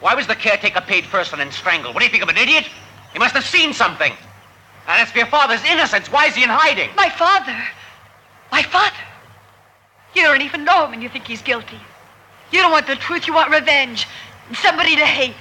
Why 0.00 0.14
was 0.14 0.26
the 0.26 0.34
caretaker 0.34 0.82
paid 0.82 1.06
first 1.06 1.32
and 1.32 1.40
then 1.40 1.50
strangled? 1.50 1.94
What 1.94 2.00
do 2.00 2.04
you 2.04 2.10
think 2.10 2.22
of 2.22 2.28
an 2.28 2.36
idiot? 2.36 2.68
He 3.14 3.18
must 3.18 3.34
have 3.34 3.46
seen 3.46 3.72
something. 3.72 4.12
And 4.86 5.00
as 5.00 5.10
for 5.10 5.16
your 5.16 5.26
father's 5.28 5.64
innocence, 5.64 6.12
why 6.12 6.26
is 6.26 6.34
he 6.34 6.44
in 6.44 6.50
hiding? 6.50 6.90
My 6.94 7.08
father! 7.08 7.56
My 8.52 8.62
father! 8.62 8.94
You 10.14 10.22
don't 10.22 10.42
even 10.42 10.64
know 10.64 10.84
him 10.84 10.92
and 10.92 11.02
you 11.02 11.08
think 11.08 11.26
he's 11.26 11.40
guilty. 11.40 11.80
You 12.52 12.60
don't 12.60 12.72
want 12.72 12.86
the 12.86 12.96
truth, 12.96 13.26
you 13.26 13.32
want 13.32 13.50
revenge. 13.50 14.06
And 14.48 14.56
somebody 14.58 14.96
to 14.96 15.06
hate. 15.06 15.34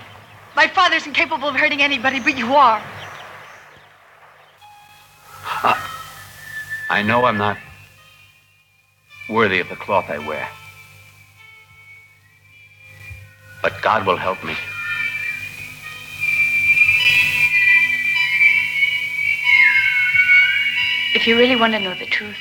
My 0.56 0.68
father's 0.68 1.06
incapable 1.06 1.50
of 1.50 1.56
hurting 1.58 1.82
anybody, 1.82 2.22
but 2.22 2.38
you 2.38 2.56
are. 2.56 2.82
I 6.90 7.04
know 7.04 7.26
I'm 7.26 7.38
not 7.38 7.58
worthy 9.30 9.60
of 9.60 9.70
the 9.70 9.76
cloth 9.76 10.10
I 10.10 10.20
wear. 10.20 10.48
But 13.62 13.82
God 13.82 14.06
will 14.06 14.18
help 14.18 14.44
me. 14.44 14.56
If 21.16 21.28
you 21.28 21.38
really 21.38 21.56
want 21.56 21.74
to 21.74 21.80
know 21.80 21.94
the 21.94 22.06
truth, 22.06 22.38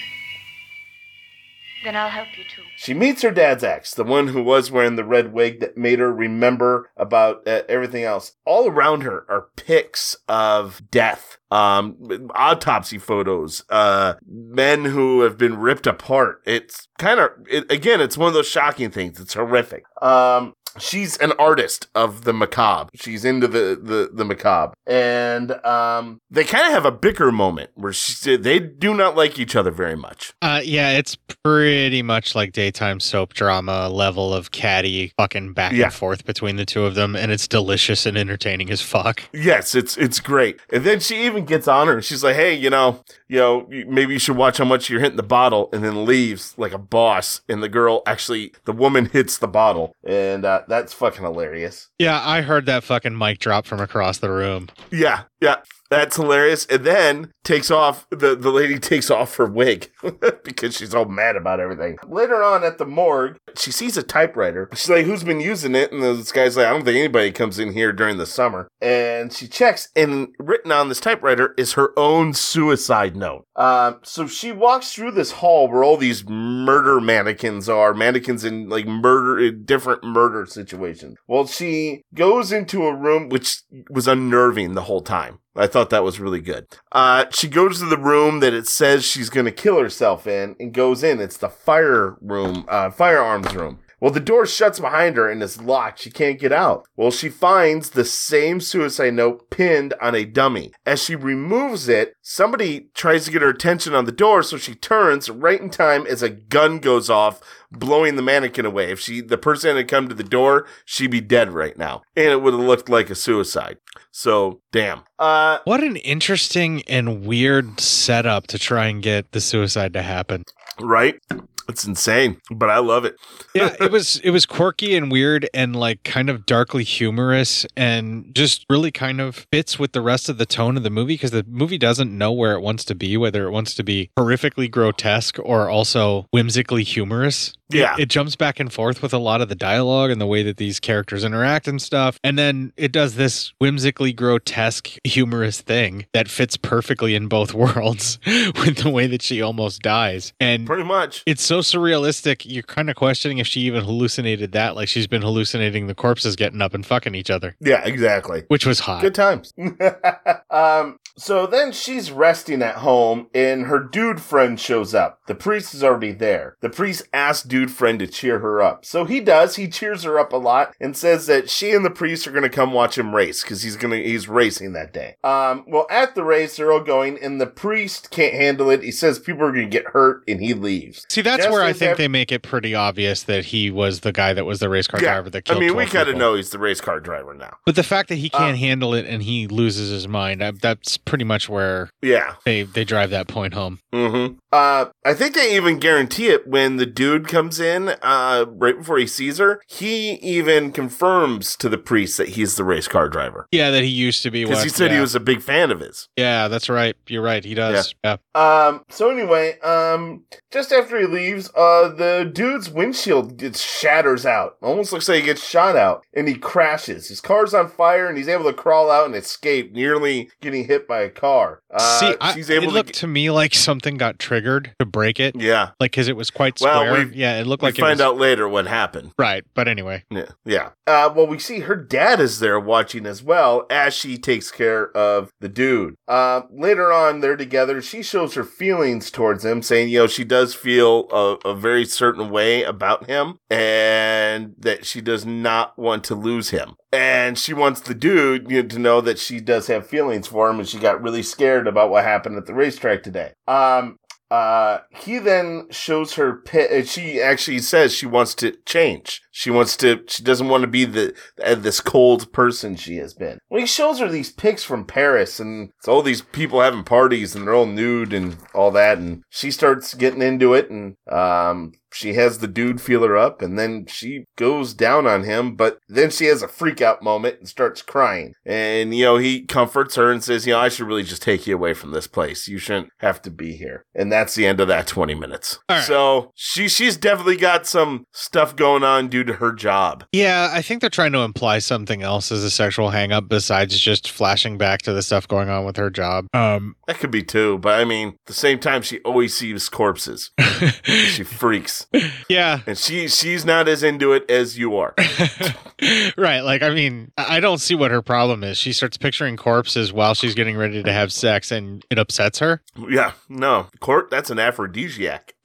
then 1.84 1.96
I'll 1.96 2.10
help 2.10 2.28
you 2.36 2.44
too. 2.44 2.62
She 2.76 2.94
meets 2.94 3.22
her 3.22 3.30
dad's 3.30 3.64
ex, 3.64 3.94
the 3.94 4.04
one 4.04 4.28
who 4.28 4.42
was 4.42 4.70
wearing 4.70 4.96
the 4.96 5.04
red 5.04 5.32
wig 5.32 5.60
that 5.60 5.76
made 5.76 5.98
her 5.98 6.12
remember 6.12 6.90
about 6.96 7.46
uh, 7.46 7.62
everything 7.68 8.04
else. 8.04 8.32
All 8.44 8.68
around 8.68 9.02
her 9.02 9.24
are 9.28 9.48
pics 9.56 10.16
of 10.28 10.82
death, 10.90 11.38
um, 11.50 12.30
autopsy 12.34 12.98
photos, 12.98 13.64
uh, 13.70 14.14
men 14.26 14.84
who 14.86 15.20
have 15.22 15.38
been 15.38 15.58
ripped 15.58 15.86
apart. 15.86 16.42
It's 16.44 16.88
kind 16.98 17.20
of, 17.20 17.30
it, 17.48 17.70
again, 17.70 18.00
it's 18.00 18.18
one 18.18 18.28
of 18.28 18.34
those 18.34 18.48
shocking 18.48 18.90
things. 18.90 19.20
It's 19.20 19.34
horrific. 19.34 19.84
Um, 20.00 20.54
she's 20.78 21.16
an 21.18 21.32
artist 21.38 21.88
of 21.94 22.24
the 22.24 22.32
macabre. 22.32 22.90
She's 22.94 23.24
into 23.24 23.48
the 23.48 23.78
the, 23.80 24.10
the 24.12 24.24
macabre, 24.24 24.74
and 24.86 25.52
um, 25.64 26.20
they 26.30 26.44
kind 26.44 26.66
of 26.66 26.72
have 26.72 26.84
a 26.84 26.92
bicker 26.92 27.30
moment 27.32 27.70
where 27.74 27.92
she, 27.92 28.36
they 28.36 28.58
do 28.58 28.94
not 28.94 29.16
like 29.16 29.38
each 29.38 29.56
other 29.56 29.70
very 29.70 29.96
much. 29.96 30.32
Uh, 30.42 30.60
yeah, 30.64 30.90
it's 30.98 31.16
pretty 31.44 32.02
much 32.02 32.34
like 32.34 32.52
daytime 32.52 33.00
soap 33.00 33.34
drama 33.34 33.88
level 33.88 34.32
of 34.34 34.50
catty 34.50 35.12
fucking 35.18 35.52
back 35.52 35.72
Yeah. 35.72 35.84
and 35.86 35.94
forth 35.94 36.24
between 36.24 36.56
the 36.56 36.64
two 36.64 36.84
of 36.84 36.94
them, 36.94 37.14
and 37.16 37.32
it's 37.32 37.48
delicious 37.48 38.06
and 38.06 38.16
entertaining 38.16 38.70
as 38.70 38.80
fuck. 38.80 39.22
Yes, 39.32 39.74
it's 39.74 39.96
it's 39.96 40.20
great. 40.20 40.60
And 40.72 40.84
then 40.84 41.00
she 41.00 41.24
even 41.26 41.44
gets 41.44 41.66
on 41.68 41.86
her. 41.88 42.00
She's 42.02 42.22
like, 42.24 42.36
"Hey, 42.36 42.54
you 42.54 42.70
know, 42.70 43.02
you 43.28 43.38
know, 43.38 43.66
maybe 43.68 44.12
you 44.14 44.18
should 44.18 44.36
watch 44.36 44.58
how 44.58 44.64
much 44.64 44.88
you're 44.90 45.00
hitting 45.00 45.16
the 45.16 45.22
bottle." 45.22 45.68
And 45.72 45.82
then 45.84 46.04
leaves 46.04 46.54
like 46.56 46.72
a 46.72 46.78
boss. 46.78 47.40
And 47.48 47.62
the 47.62 47.68
girl 47.68 48.02
actually, 48.06 48.52
the 48.64 48.72
woman 48.72 49.06
hits 49.06 49.38
the 49.38 49.48
bottle, 49.48 49.94
and 50.04 50.44
uh, 50.44 50.61
that's 50.68 50.92
fucking 50.92 51.22
hilarious. 51.22 51.88
Yeah, 51.98 52.20
I 52.24 52.42
heard 52.42 52.66
that 52.66 52.84
fucking 52.84 53.16
mic 53.16 53.38
drop 53.38 53.66
from 53.66 53.80
across 53.80 54.18
the 54.18 54.30
room. 54.30 54.68
Yeah, 54.90 55.24
yeah. 55.42 55.56
That's 55.92 56.16
hilarious. 56.16 56.64
And 56.66 56.84
then 56.84 57.32
takes 57.44 57.70
off 57.70 58.06
the, 58.08 58.34
the 58.34 58.50
lady 58.50 58.78
takes 58.78 59.10
off 59.10 59.36
her 59.36 59.44
wig 59.44 59.90
because 60.42 60.74
she's 60.74 60.94
all 60.94 61.04
mad 61.04 61.36
about 61.36 61.60
everything. 61.60 61.98
Later 62.08 62.42
on 62.42 62.64
at 62.64 62.78
the 62.78 62.86
morgue, 62.86 63.36
she 63.54 63.70
sees 63.70 63.98
a 63.98 64.02
typewriter. 64.02 64.70
She's 64.72 64.88
like, 64.88 65.04
Who's 65.04 65.22
been 65.22 65.40
using 65.40 65.74
it? 65.74 65.92
And 65.92 66.02
this 66.02 66.32
guy's 66.32 66.56
like, 66.56 66.66
I 66.66 66.70
don't 66.70 66.86
think 66.86 66.96
anybody 66.96 67.30
comes 67.30 67.58
in 67.58 67.74
here 67.74 67.92
during 67.92 68.16
the 68.16 68.24
summer. 68.24 68.68
And 68.80 69.34
she 69.34 69.46
checks, 69.46 69.90
and 69.94 70.28
written 70.38 70.72
on 70.72 70.88
this 70.88 70.98
typewriter 70.98 71.54
is 71.58 71.74
her 71.74 71.92
own 71.98 72.32
suicide 72.32 73.14
note. 73.14 73.44
Um, 73.54 74.00
so 74.02 74.26
she 74.26 74.50
walks 74.50 74.94
through 74.94 75.10
this 75.10 75.32
hall 75.32 75.68
where 75.68 75.84
all 75.84 75.98
these 75.98 76.26
murder 76.26 77.02
mannequins 77.02 77.68
are, 77.68 77.92
mannequins 77.92 78.46
in 78.46 78.70
like 78.70 78.86
murder, 78.86 79.50
different 79.50 80.04
murder 80.04 80.46
situations. 80.46 81.18
Well, 81.26 81.46
she 81.46 82.02
goes 82.14 82.50
into 82.50 82.86
a 82.86 82.96
room 82.96 83.28
which 83.28 83.60
was 83.90 84.08
unnerving 84.08 84.72
the 84.72 84.84
whole 84.84 85.02
time. 85.02 85.31
I 85.54 85.66
thought 85.66 85.90
that 85.90 86.02
was 86.02 86.18
really 86.18 86.40
good. 86.40 86.66
Uh, 86.92 87.26
she 87.30 87.46
goes 87.46 87.78
to 87.80 87.86
the 87.86 87.98
room 87.98 88.40
that 88.40 88.54
it 88.54 88.66
says 88.66 89.04
she's 89.04 89.28
going 89.28 89.44
to 89.44 89.52
kill 89.52 89.78
herself 89.78 90.26
in 90.26 90.56
and 90.58 90.72
goes 90.72 91.02
in. 91.02 91.20
It's 91.20 91.36
the 91.36 91.50
fire 91.50 92.16
room, 92.22 92.64
uh, 92.68 92.90
firearms 92.90 93.54
room. 93.54 93.80
Well, 94.02 94.10
the 94.10 94.18
door 94.18 94.46
shuts 94.46 94.80
behind 94.80 95.16
her 95.16 95.30
and 95.30 95.40
is 95.44 95.62
locked. 95.62 96.00
She 96.00 96.10
can't 96.10 96.40
get 96.40 96.50
out. 96.50 96.88
Well, 96.96 97.12
she 97.12 97.28
finds 97.28 97.90
the 97.90 98.04
same 98.04 98.60
suicide 98.60 99.14
note 99.14 99.48
pinned 99.48 99.94
on 100.02 100.16
a 100.16 100.24
dummy. 100.24 100.72
As 100.84 101.00
she 101.00 101.14
removes 101.14 101.88
it, 101.88 102.14
somebody 102.20 102.88
tries 102.94 103.26
to 103.26 103.30
get 103.30 103.42
her 103.42 103.50
attention 103.50 103.94
on 103.94 104.04
the 104.04 104.10
door, 104.10 104.42
so 104.42 104.56
she 104.56 104.74
turns 104.74 105.30
right 105.30 105.60
in 105.60 105.70
time 105.70 106.04
as 106.08 106.20
a 106.20 106.30
gun 106.30 106.80
goes 106.80 107.08
off, 107.08 107.40
blowing 107.70 108.16
the 108.16 108.22
mannequin 108.22 108.66
away. 108.66 108.90
If 108.90 108.98
she, 108.98 109.20
the 109.20 109.38
person 109.38 109.76
had 109.76 109.86
come 109.86 110.08
to 110.08 110.16
the 110.16 110.24
door, 110.24 110.66
she'd 110.84 111.12
be 111.12 111.20
dead 111.20 111.52
right 111.52 111.78
now. 111.78 112.02
And 112.16 112.26
it 112.26 112.42
would 112.42 112.54
have 112.54 112.60
looked 112.60 112.88
like 112.88 113.08
a 113.08 113.14
suicide. 113.14 113.76
So, 114.10 114.62
damn. 114.72 115.04
Uh, 115.20 115.58
what 115.62 115.84
an 115.84 115.94
interesting 115.94 116.82
and 116.88 117.24
weird 117.24 117.78
setup 117.78 118.48
to 118.48 118.58
try 118.58 118.86
and 118.86 119.00
get 119.00 119.30
the 119.30 119.40
suicide 119.40 119.92
to 119.92 120.02
happen. 120.02 120.42
Right? 120.80 121.20
It's 121.68 121.84
insane, 121.84 122.40
but 122.50 122.70
I 122.70 122.78
love 122.78 123.04
it. 123.04 123.16
yeah, 123.54 123.74
it 123.80 123.90
was 123.90 124.16
it 124.24 124.30
was 124.30 124.46
quirky 124.46 124.96
and 124.96 125.10
weird 125.10 125.48
and 125.54 125.76
like 125.76 126.02
kind 126.02 126.28
of 126.28 126.46
darkly 126.46 126.84
humorous 126.84 127.66
and 127.76 128.34
just 128.34 128.66
really 128.68 128.90
kind 128.90 129.20
of 129.20 129.46
fits 129.52 129.78
with 129.78 129.92
the 129.92 130.00
rest 130.00 130.28
of 130.28 130.38
the 130.38 130.46
tone 130.46 130.76
of 130.76 130.82
the 130.82 130.90
movie 130.90 131.14
because 131.14 131.30
the 131.30 131.44
movie 131.48 131.78
doesn't 131.78 132.16
know 132.16 132.32
where 132.32 132.54
it 132.54 132.60
wants 132.60 132.84
to 132.86 132.94
be, 132.94 133.16
whether 133.16 133.46
it 133.46 133.50
wants 133.50 133.74
to 133.74 133.84
be 133.84 134.10
horrifically 134.18 134.70
grotesque 134.70 135.38
or 135.38 135.68
also 135.68 136.26
whimsically 136.30 136.82
humorous. 136.82 137.54
Yeah. 137.72 137.94
It, 137.94 138.02
it 138.02 138.08
jumps 138.08 138.36
back 138.36 138.60
and 138.60 138.72
forth 138.72 139.02
with 139.02 139.12
a 139.12 139.18
lot 139.18 139.40
of 139.40 139.48
the 139.48 139.54
dialogue 139.54 140.10
and 140.10 140.20
the 140.20 140.26
way 140.26 140.42
that 140.42 140.56
these 140.56 140.80
characters 140.80 141.24
interact 141.24 141.68
and 141.68 141.80
stuff. 141.80 142.18
And 142.24 142.38
then 142.38 142.72
it 142.76 142.92
does 142.92 143.14
this 143.16 143.52
whimsically 143.58 144.12
grotesque, 144.12 144.90
humorous 145.04 145.60
thing 145.60 146.06
that 146.12 146.28
fits 146.28 146.56
perfectly 146.56 147.14
in 147.14 147.28
both 147.28 147.54
worlds 147.54 148.18
with 148.26 148.78
the 148.78 148.90
way 148.90 149.06
that 149.06 149.22
she 149.22 149.40
almost 149.42 149.82
dies. 149.82 150.32
And 150.40 150.66
pretty 150.66 150.84
much. 150.84 151.22
It's 151.26 151.42
so 151.42 151.60
surrealistic. 151.60 152.42
You're 152.44 152.62
kind 152.62 152.90
of 152.90 152.96
questioning 152.96 153.38
if 153.38 153.46
she 153.46 153.60
even 153.62 153.84
hallucinated 153.84 154.52
that, 154.52 154.76
like 154.76 154.88
she's 154.88 155.06
been 155.06 155.22
hallucinating 155.22 155.86
the 155.86 155.94
corpses 155.94 156.36
getting 156.36 156.60
up 156.62 156.74
and 156.74 156.84
fucking 156.84 157.14
each 157.14 157.30
other, 157.30 157.56
Yeah, 157.60 157.82
exactly. 157.84 158.44
which 158.48 158.66
was 158.66 158.80
hot. 158.80 159.00
Good 159.02 159.14
times. 159.14 159.52
um, 160.50 160.98
so 161.22 161.46
then 161.46 161.70
she's 161.72 162.10
resting 162.10 162.62
at 162.62 162.76
home 162.76 163.28
and 163.34 163.66
her 163.66 163.78
dude 163.78 164.20
friend 164.20 164.58
shows 164.58 164.94
up. 164.94 165.20
The 165.26 165.34
priest 165.34 165.72
is 165.74 165.84
already 165.84 166.12
there. 166.12 166.56
The 166.60 166.68
priest 166.70 167.02
asks 167.12 167.46
dude 167.46 167.70
friend 167.70 167.98
to 168.00 168.06
cheer 168.06 168.40
her 168.40 168.60
up. 168.60 168.84
So 168.84 169.04
he 169.04 169.20
does. 169.20 169.56
He 169.56 169.68
cheers 169.68 170.02
her 170.02 170.18
up 170.18 170.32
a 170.32 170.36
lot 170.36 170.74
and 170.80 170.96
says 170.96 171.26
that 171.26 171.48
she 171.48 171.70
and 171.72 171.84
the 171.84 171.90
priest 171.90 172.26
are 172.26 172.32
going 172.32 172.42
to 172.42 172.48
come 172.48 172.72
watch 172.72 172.98
him 172.98 173.14
race 173.14 173.42
because 173.42 173.62
he's 173.62 173.76
going 173.76 173.92
to, 173.92 174.02
he's 174.02 174.28
racing 174.28 174.72
that 174.72 174.92
day. 174.92 175.16
Um, 175.22 175.64
well, 175.68 175.86
at 175.90 176.14
the 176.14 176.24
race, 176.24 176.56
they're 176.56 176.72
all 176.72 176.80
going 176.82 177.18
and 177.22 177.40
the 177.40 177.46
priest 177.46 178.10
can't 178.10 178.34
handle 178.34 178.68
it. 178.70 178.82
He 178.82 178.90
says 178.90 179.18
people 179.18 179.44
are 179.44 179.52
going 179.52 179.70
to 179.70 179.70
get 179.70 179.88
hurt 179.88 180.24
and 180.26 180.40
he 180.40 180.54
leaves. 180.54 181.06
See, 181.08 181.22
that's 181.22 181.44
Just 181.44 181.52
where 181.52 181.62
I 181.62 181.72
think 181.72 181.96
they 181.98 182.08
make 182.08 182.32
it 182.32 182.42
pretty 182.42 182.74
obvious 182.74 183.22
that 183.24 183.46
he 183.46 183.70
was 183.70 184.00
the 184.00 184.12
guy 184.12 184.32
that 184.34 184.44
was 184.44 184.58
the 184.58 184.68
race 184.68 184.88
car 184.88 185.00
Yeah. 185.00 185.12
driver 185.12 185.30
that 185.30 185.50
I 185.50 185.58
mean, 185.58 185.76
we 185.76 185.86
kind 185.86 186.08
of 186.08 186.16
know 186.16 186.34
he's 186.34 186.50
the 186.50 186.58
race 186.58 186.80
car 186.80 186.98
driver 186.98 187.32
now. 187.34 187.56
But 187.64 187.76
the 187.76 187.82
fact 187.84 188.08
that 188.08 188.16
he 188.16 188.28
can't 188.28 188.54
Uh, 188.54 188.56
handle 188.56 188.94
it 188.94 189.06
and 189.06 189.22
he 189.22 189.46
loses 189.46 189.90
his 189.90 190.08
mind, 190.08 190.42
I, 190.42 190.50
that's 190.50 190.96
pretty 191.12 191.24
much 191.24 191.46
where 191.46 191.90
Yeah. 192.00 192.36
they 192.46 192.62
they 192.62 192.84
drive 192.84 193.10
that 193.10 193.28
point 193.28 193.52
home. 193.52 193.80
Mm-hmm. 193.92 194.36
Uh, 194.52 194.86
I 195.04 195.14
think 195.14 195.34
they 195.34 195.56
even 195.56 195.78
guarantee 195.78 196.28
it 196.28 196.46
when 196.46 196.76
the 196.76 196.84
dude 196.84 197.26
comes 197.26 197.58
in, 197.58 197.94
uh, 198.02 198.44
right 198.48 198.76
before 198.76 198.98
he 198.98 199.06
sees 199.06 199.38
her. 199.38 199.62
He 199.66 200.12
even 200.16 200.72
confirms 200.72 201.56
to 201.56 201.70
the 201.70 201.78
priest 201.78 202.18
that 202.18 202.28
he's 202.30 202.56
the 202.56 202.64
race 202.64 202.86
car 202.86 203.08
driver. 203.08 203.48
Yeah, 203.50 203.70
that 203.70 203.82
he 203.82 203.88
used 203.88 204.22
to 204.24 204.30
be. 204.30 204.44
Because 204.44 204.62
he 204.62 204.68
said 204.68 204.92
he 204.92 205.00
was 205.00 205.14
a 205.14 205.20
big 205.20 205.40
fan 205.40 205.70
of 205.70 205.80
his. 205.80 206.08
Yeah, 206.16 206.48
that's 206.48 206.68
right. 206.68 206.94
You're 207.08 207.22
right. 207.22 207.42
He 207.42 207.54
does. 207.54 207.94
Yeah. 208.04 208.16
Um, 208.34 208.84
so 208.90 209.10
anyway, 209.10 209.58
um, 209.60 210.24
just 210.50 210.70
after 210.70 211.00
he 211.00 211.06
leaves, 211.06 211.50
uh, 211.56 211.88
the 211.88 212.30
dude's 212.30 212.68
windshield 212.68 213.38
gets 213.38 213.62
shatters 213.62 214.26
out. 214.26 214.56
Almost 214.60 214.92
looks 214.92 215.08
like 215.08 215.20
he 215.20 215.24
gets 215.26 215.46
shot 215.46 215.76
out 215.76 216.04
and 216.12 216.28
he 216.28 216.34
crashes. 216.34 217.08
His 217.08 217.22
car's 217.22 217.54
on 217.54 217.68
fire 217.68 218.06
and 218.06 218.18
he's 218.18 218.28
able 218.28 218.44
to 218.44 218.52
crawl 218.52 218.90
out 218.90 219.06
and 219.06 219.14
escape, 219.14 219.72
nearly 219.72 220.30
getting 220.42 220.66
hit 220.66 220.86
by 220.86 221.00
a 221.00 221.10
car. 221.10 221.62
Uh, 221.72 222.00
See, 222.00 222.14
I, 222.20 222.38
it 222.38 222.50
able 222.50 222.68
to 222.68 222.74
looked 222.74 222.94
to 222.96 223.06
me 223.06 223.30
like 223.30 223.54
something 223.54 223.96
got 223.96 224.18
triggered 224.18 224.41
to 224.78 224.86
break 224.86 225.18
it. 225.20 225.34
Yeah. 225.36 225.70
Like, 225.80 225.92
because 225.92 226.08
it 226.08 226.16
was 226.16 226.30
quite 226.30 226.58
Well, 226.60 227.06
we- 227.06 227.14
yeah, 227.14 227.40
it 227.40 227.46
looked 227.46 227.62
we 227.62 227.68
like 227.68 227.78
it 227.78 227.80
find 227.80 227.92
was- 227.98 228.00
out 228.00 228.18
later 228.18 228.48
what 228.48 228.66
happened. 228.66 229.12
Right, 229.18 229.44
but 229.54 229.68
anyway. 229.68 230.04
Yeah. 230.10 230.26
Yeah. 230.44 230.70
Uh, 230.86 231.10
well, 231.14 231.26
we 231.26 231.38
see 231.38 231.60
her 231.60 231.76
dad 231.76 232.20
is 232.20 232.40
there 232.40 232.58
watching 232.60 233.06
as 233.06 233.22
well 233.22 233.66
as 233.70 233.94
she 233.94 234.18
takes 234.18 234.50
care 234.50 234.90
of 234.96 235.30
the 235.40 235.48
dude. 235.48 235.94
Uh, 236.08 236.42
later 236.50 236.92
on, 236.92 237.20
they're 237.20 237.36
together. 237.36 237.80
She 237.80 238.02
shows 238.02 238.34
her 238.34 238.44
feelings 238.44 239.10
towards 239.10 239.44
him, 239.44 239.62
saying, 239.62 239.88
you 239.88 239.98
know, 240.00 240.06
she 240.06 240.24
does 240.24 240.54
feel 240.54 241.08
a, 241.10 241.48
a 241.48 241.54
very 241.54 241.84
certain 241.84 242.30
way 242.30 242.62
about 242.62 243.06
him 243.06 243.38
and 243.50 244.54
that 244.58 244.84
she 244.84 245.00
does 245.00 245.24
not 245.24 245.78
want 245.78 246.04
to 246.04 246.14
lose 246.14 246.50
him. 246.50 246.74
And 246.92 247.38
she 247.38 247.54
wants 247.54 247.80
the 247.80 247.94
dude 247.94 248.50
you 248.50 248.62
know, 248.62 248.68
to 248.68 248.78
know 248.78 249.00
that 249.00 249.18
she 249.18 249.40
does 249.40 249.66
have 249.68 249.86
feelings 249.86 250.26
for 250.26 250.50
him 250.50 250.58
and 250.58 250.68
she 250.68 250.78
got 250.78 251.00
really 251.02 251.22
scared 251.22 251.66
about 251.66 251.88
what 251.90 252.04
happened 252.04 252.36
at 252.36 252.44
the 252.46 252.52
racetrack 252.54 253.02
today. 253.02 253.32
Um, 253.48 253.98
uh, 254.32 254.80
he 254.88 255.18
then 255.18 255.66
shows 255.68 256.14
her 256.14 256.36
pi- 256.36 256.66
uh, 256.66 256.82
she 256.84 257.20
actually 257.20 257.58
says 257.58 257.92
she 257.92 258.06
wants 258.06 258.34
to 258.34 258.56
change. 258.64 259.20
She 259.30 259.50
wants 259.50 259.76
to, 259.76 260.02
she 260.08 260.22
doesn't 260.22 260.48
want 260.48 260.62
to 260.62 260.68
be 260.68 260.86
the, 260.86 261.14
uh, 261.44 261.54
this 261.54 261.82
cold 261.82 262.32
person 262.32 262.74
she 262.76 262.96
has 262.96 263.12
been. 263.12 263.40
Well, 263.50 263.60
he 263.60 263.66
shows 263.66 263.98
her 263.98 264.08
these 264.08 264.32
pics 264.32 264.64
from 264.64 264.86
Paris 264.86 265.38
and 265.38 265.68
it's 265.76 265.86
all 265.86 266.00
these 266.00 266.22
people 266.22 266.62
having 266.62 266.82
parties 266.82 267.34
and 267.36 267.46
they're 267.46 267.54
all 267.54 267.66
nude 267.66 268.14
and 268.14 268.38
all 268.54 268.70
that. 268.70 268.96
And 268.96 269.22
she 269.28 269.50
starts 269.50 269.92
getting 269.92 270.22
into 270.22 270.54
it 270.54 270.70
and, 270.70 270.96
um, 271.10 271.72
she 271.92 272.14
has 272.14 272.38
the 272.38 272.48
dude 272.48 272.80
feel 272.80 273.02
her 273.02 273.16
up 273.16 273.42
and 273.42 273.58
then 273.58 273.86
she 273.86 274.24
goes 274.36 274.74
down 274.74 275.06
on 275.06 275.24
him, 275.24 275.54
but 275.54 275.78
then 275.88 276.10
she 276.10 276.26
has 276.26 276.42
a 276.42 276.48
freak 276.48 276.80
out 276.80 277.02
moment 277.02 277.38
and 277.38 277.48
starts 277.48 277.82
crying. 277.82 278.34
And, 278.44 278.94
you 278.94 279.04
know, 279.04 279.16
he 279.16 279.42
comforts 279.44 279.94
her 279.96 280.10
and 280.10 280.22
says, 280.22 280.46
you 280.46 280.52
know, 280.52 280.58
I 280.60 280.68
should 280.68 280.86
really 280.86 281.02
just 281.02 281.22
take 281.22 281.46
you 281.46 281.54
away 281.54 281.74
from 281.74 281.92
this 281.92 282.06
place. 282.06 282.48
You 282.48 282.58
shouldn't 282.58 282.90
have 282.98 283.20
to 283.22 283.30
be 283.30 283.56
here. 283.56 283.84
And 283.94 284.10
that's 284.10 284.34
the 284.34 284.46
end 284.46 284.60
of 284.60 284.68
that 284.68 284.86
20 284.86 285.14
minutes. 285.14 285.58
So 285.86 286.32
she, 286.34 286.68
she's 286.68 286.96
definitely 286.96 287.36
got 287.36 287.66
some 287.66 288.06
stuff 288.12 288.54
going 288.56 288.82
on 288.82 289.08
due 289.08 289.24
to 289.24 289.34
her 289.34 289.52
job. 289.52 290.04
Yeah, 290.12 290.50
I 290.52 290.62
think 290.62 290.80
they're 290.80 290.90
trying 290.90 291.12
to 291.12 291.20
imply 291.20 291.58
something 291.58 292.02
else 292.02 292.30
as 292.32 292.44
a 292.44 292.50
sexual 292.50 292.90
hangup 292.90 293.28
besides 293.28 293.78
just 293.78 294.10
flashing 294.10 294.58
back 294.58 294.82
to 294.82 294.92
the 294.92 295.02
stuff 295.02 295.26
going 295.28 295.48
on 295.48 295.64
with 295.64 295.76
her 295.76 295.90
job. 295.90 296.26
Um, 296.32 296.76
That 296.86 296.98
could 296.98 297.10
be 297.10 297.22
too, 297.22 297.58
but 297.58 297.80
I 297.80 297.84
mean, 297.84 298.08
at 298.08 298.14
the 298.26 298.32
same 298.34 298.58
time, 298.58 298.82
she 298.82 299.00
always 299.00 299.34
sees 299.36 299.68
corpses. 299.68 300.30
she 300.84 301.22
freaks. 301.24 301.81
Yeah. 302.28 302.60
And 302.66 302.78
she 302.78 303.08
she's 303.08 303.44
not 303.44 303.68
as 303.68 303.82
into 303.82 304.12
it 304.12 304.30
as 304.30 304.56
you 304.58 304.76
are. 304.76 304.94
right. 306.16 306.40
Like, 306.40 306.62
I 306.62 306.70
mean, 306.70 307.12
I 307.18 307.36
I 307.36 307.40
don't 307.40 307.58
see 307.58 307.74
what 307.74 307.90
her 307.90 308.00
problem 308.00 308.44
is. 308.44 308.56
She 308.56 308.72
starts 308.72 308.96
picturing 308.96 309.36
corpses 309.36 309.92
while 309.92 310.14
she's 310.14 310.34
getting 310.34 310.56
ready 310.56 310.82
to 310.82 310.92
have 310.92 311.12
sex 311.12 311.50
and 311.50 311.84
it 311.90 311.98
upsets 311.98 312.38
her. 312.38 312.62
Yeah, 312.88 313.12
no. 313.28 313.66
Court, 313.80 314.08
that's 314.10 314.30
an 314.30 314.38
aphrodisiac. 314.38 315.34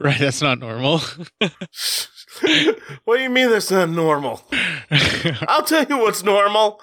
Right. 0.00 0.18
That's 0.20 0.40
not 0.40 0.60
normal. 0.60 1.00
what 3.04 3.16
do 3.16 3.22
you 3.22 3.30
mean 3.30 3.50
that's 3.50 3.70
not 3.70 3.90
normal? 3.90 4.42
I'll 5.48 5.62
tell 5.64 5.84
you 5.84 5.98
what's 5.98 6.22
normal. 6.22 6.80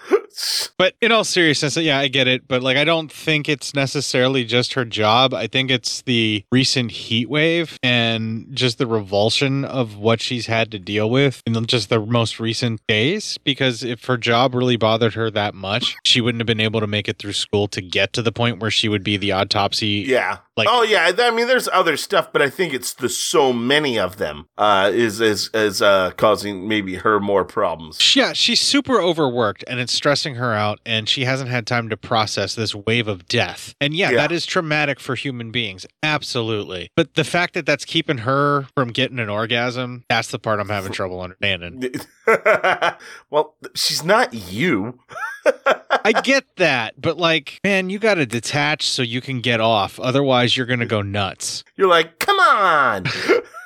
But 0.78 0.96
in 1.02 1.12
all 1.12 1.24
seriousness, 1.24 1.78
yeah, 1.78 2.00
I 2.00 2.08
get 2.08 2.28
it. 2.28 2.48
But 2.48 2.62
like, 2.62 2.78
I 2.78 2.84
don't 2.84 3.12
think 3.12 3.48
it's 3.48 3.74
necessarily 3.74 4.44
just 4.44 4.74
her 4.74 4.86
job. 4.86 5.34
I 5.34 5.48
think 5.48 5.72
it's 5.72 6.02
the 6.02 6.44
recent 6.52 6.92
heat 6.92 7.30
wave 7.30 7.80
and 7.82 8.48
just 8.52 8.78
the 8.78 8.88
revulsion 8.88 9.64
of 9.64 9.98
what 9.98 10.22
she's 10.22 10.48
had 10.48 10.72
to 10.72 10.80
deal 10.80 11.10
with 11.10 11.42
in 11.46 11.66
just 11.66 11.90
the 11.90 12.00
most 12.00 12.40
recent 12.40 12.82
days. 12.88 13.38
Because 13.44 13.84
if 13.84 14.06
her 14.06 14.18
job 14.18 14.54
really 14.54 14.78
bothered 14.78 15.14
her 15.14 15.32
that 15.32 15.56
much, 15.56 15.96
she 16.04 16.22
wouldn't 16.22 16.42
have 16.42 16.48
been 16.48 16.60
able 16.60 16.82
to 16.82 16.88
make 16.88 17.08
it 17.08 17.18
through 17.18 17.34
school 17.34 17.68
to 17.70 17.82
get 17.82 18.14
to 18.14 18.22
the 18.22 18.32
point 18.32 18.60
where 18.60 18.72
she 18.72 18.90
would 18.90 19.04
be 19.04 19.18
the 19.18 19.32
autopsy 19.32 20.06
Yeah. 20.08 20.40
Like, 20.58 20.70
oh 20.72 20.84
yeah, 20.84 21.12
I 21.18 21.32
mean, 21.32 21.48
there's 21.48 21.68
other 21.68 21.98
stuff, 21.98 22.32
but 22.32 22.42
I 22.42 22.50
think 22.50 22.74
it's 22.74 22.94
the 22.94 23.10
so 23.10 23.52
many 23.52 24.00
of 24.00 24.16
them 24.18 24.48
uh, 24.58 24.90
is 24.94 25.20
is 25.20 25.50
is 25.54 25.82
uh, 25.82 26.12
causing 26.12 26.68
maybe 26.68 26.96
her 26.96 27.20
more 27.20 27.44
problems. 27.44 28.16
Yeah, 28.16 28.32
she's 28.32 28.62
super 28.62 29.02
overworked 29.02 29.66
and 29.68 29.82
it's 29.82 29.92
stressing 29.92 30.36
her 30.36 30.54
out, 30.54 30.80
and 30.86 31.10
she 31.10 31.26
hasn't 31.26 31.50
had 31.50 31.68
time 31.68 31.90
to 31.90 31.98
process 31.98 32.56
this 32.56 32.74
wave 32.74 33.10
of 33.10 33.28
death. 33.28 33.76
And 33.82 33.94
yeah, 33.94 34.12
Yeah. 34.12 34.18
that 34.18 34.32
is 34.32 34.46
traumatic 34.46 35.02
for 35.02 35.16
human 35.16 35.52
beings. 35.52 35.86
Absolutely. 36.04 36.90
But 36.96 37.16
the 37.16 37.26
fact 37.26 37.54
that 37.56 37.66
that's 37.66 37.84
keeping 37.84 38.20
her 38.20 38.68
from 38.76 38.90
getting 38.92 39.20
an 39.20 39.30
orgasm, 39.30 40.06
that's 40.10 40.30
the 40.30 40.40
part 40.40 40.62
I'm 40.62 40.70
having 40.70 40.92
trouble 40.94 41.20
understanding. 41.20 41.84
well, 43.30 43.56
she's 43.76 44.04
not 44.06 44.34
you. 44.34 45.00
I 45.46 46.12
get 46.24 46.46
that, 46.58 47.02
but 47.02 47.18
like, 47.18 47.60
man, 47.64 47.90
you 47.90 47.98
got 48.00 48.16
to 48.16 48.26
detach 48.26 48.88
so 48.88 49.02
you 49.02 49.22
can 49.22 49.42
get 49.42 49.60
off. 49.60 50.00
Otherwise, 50.00 50.56
you're 50.56 50.66
going 50.66 50.80
to 50.80 50.86
go 50.86 51.02
nuts. 51.02 51.64
You're 51.76 51.90
like, 51.90 52.20
come 52.20 52.40
on. 52.40 53.06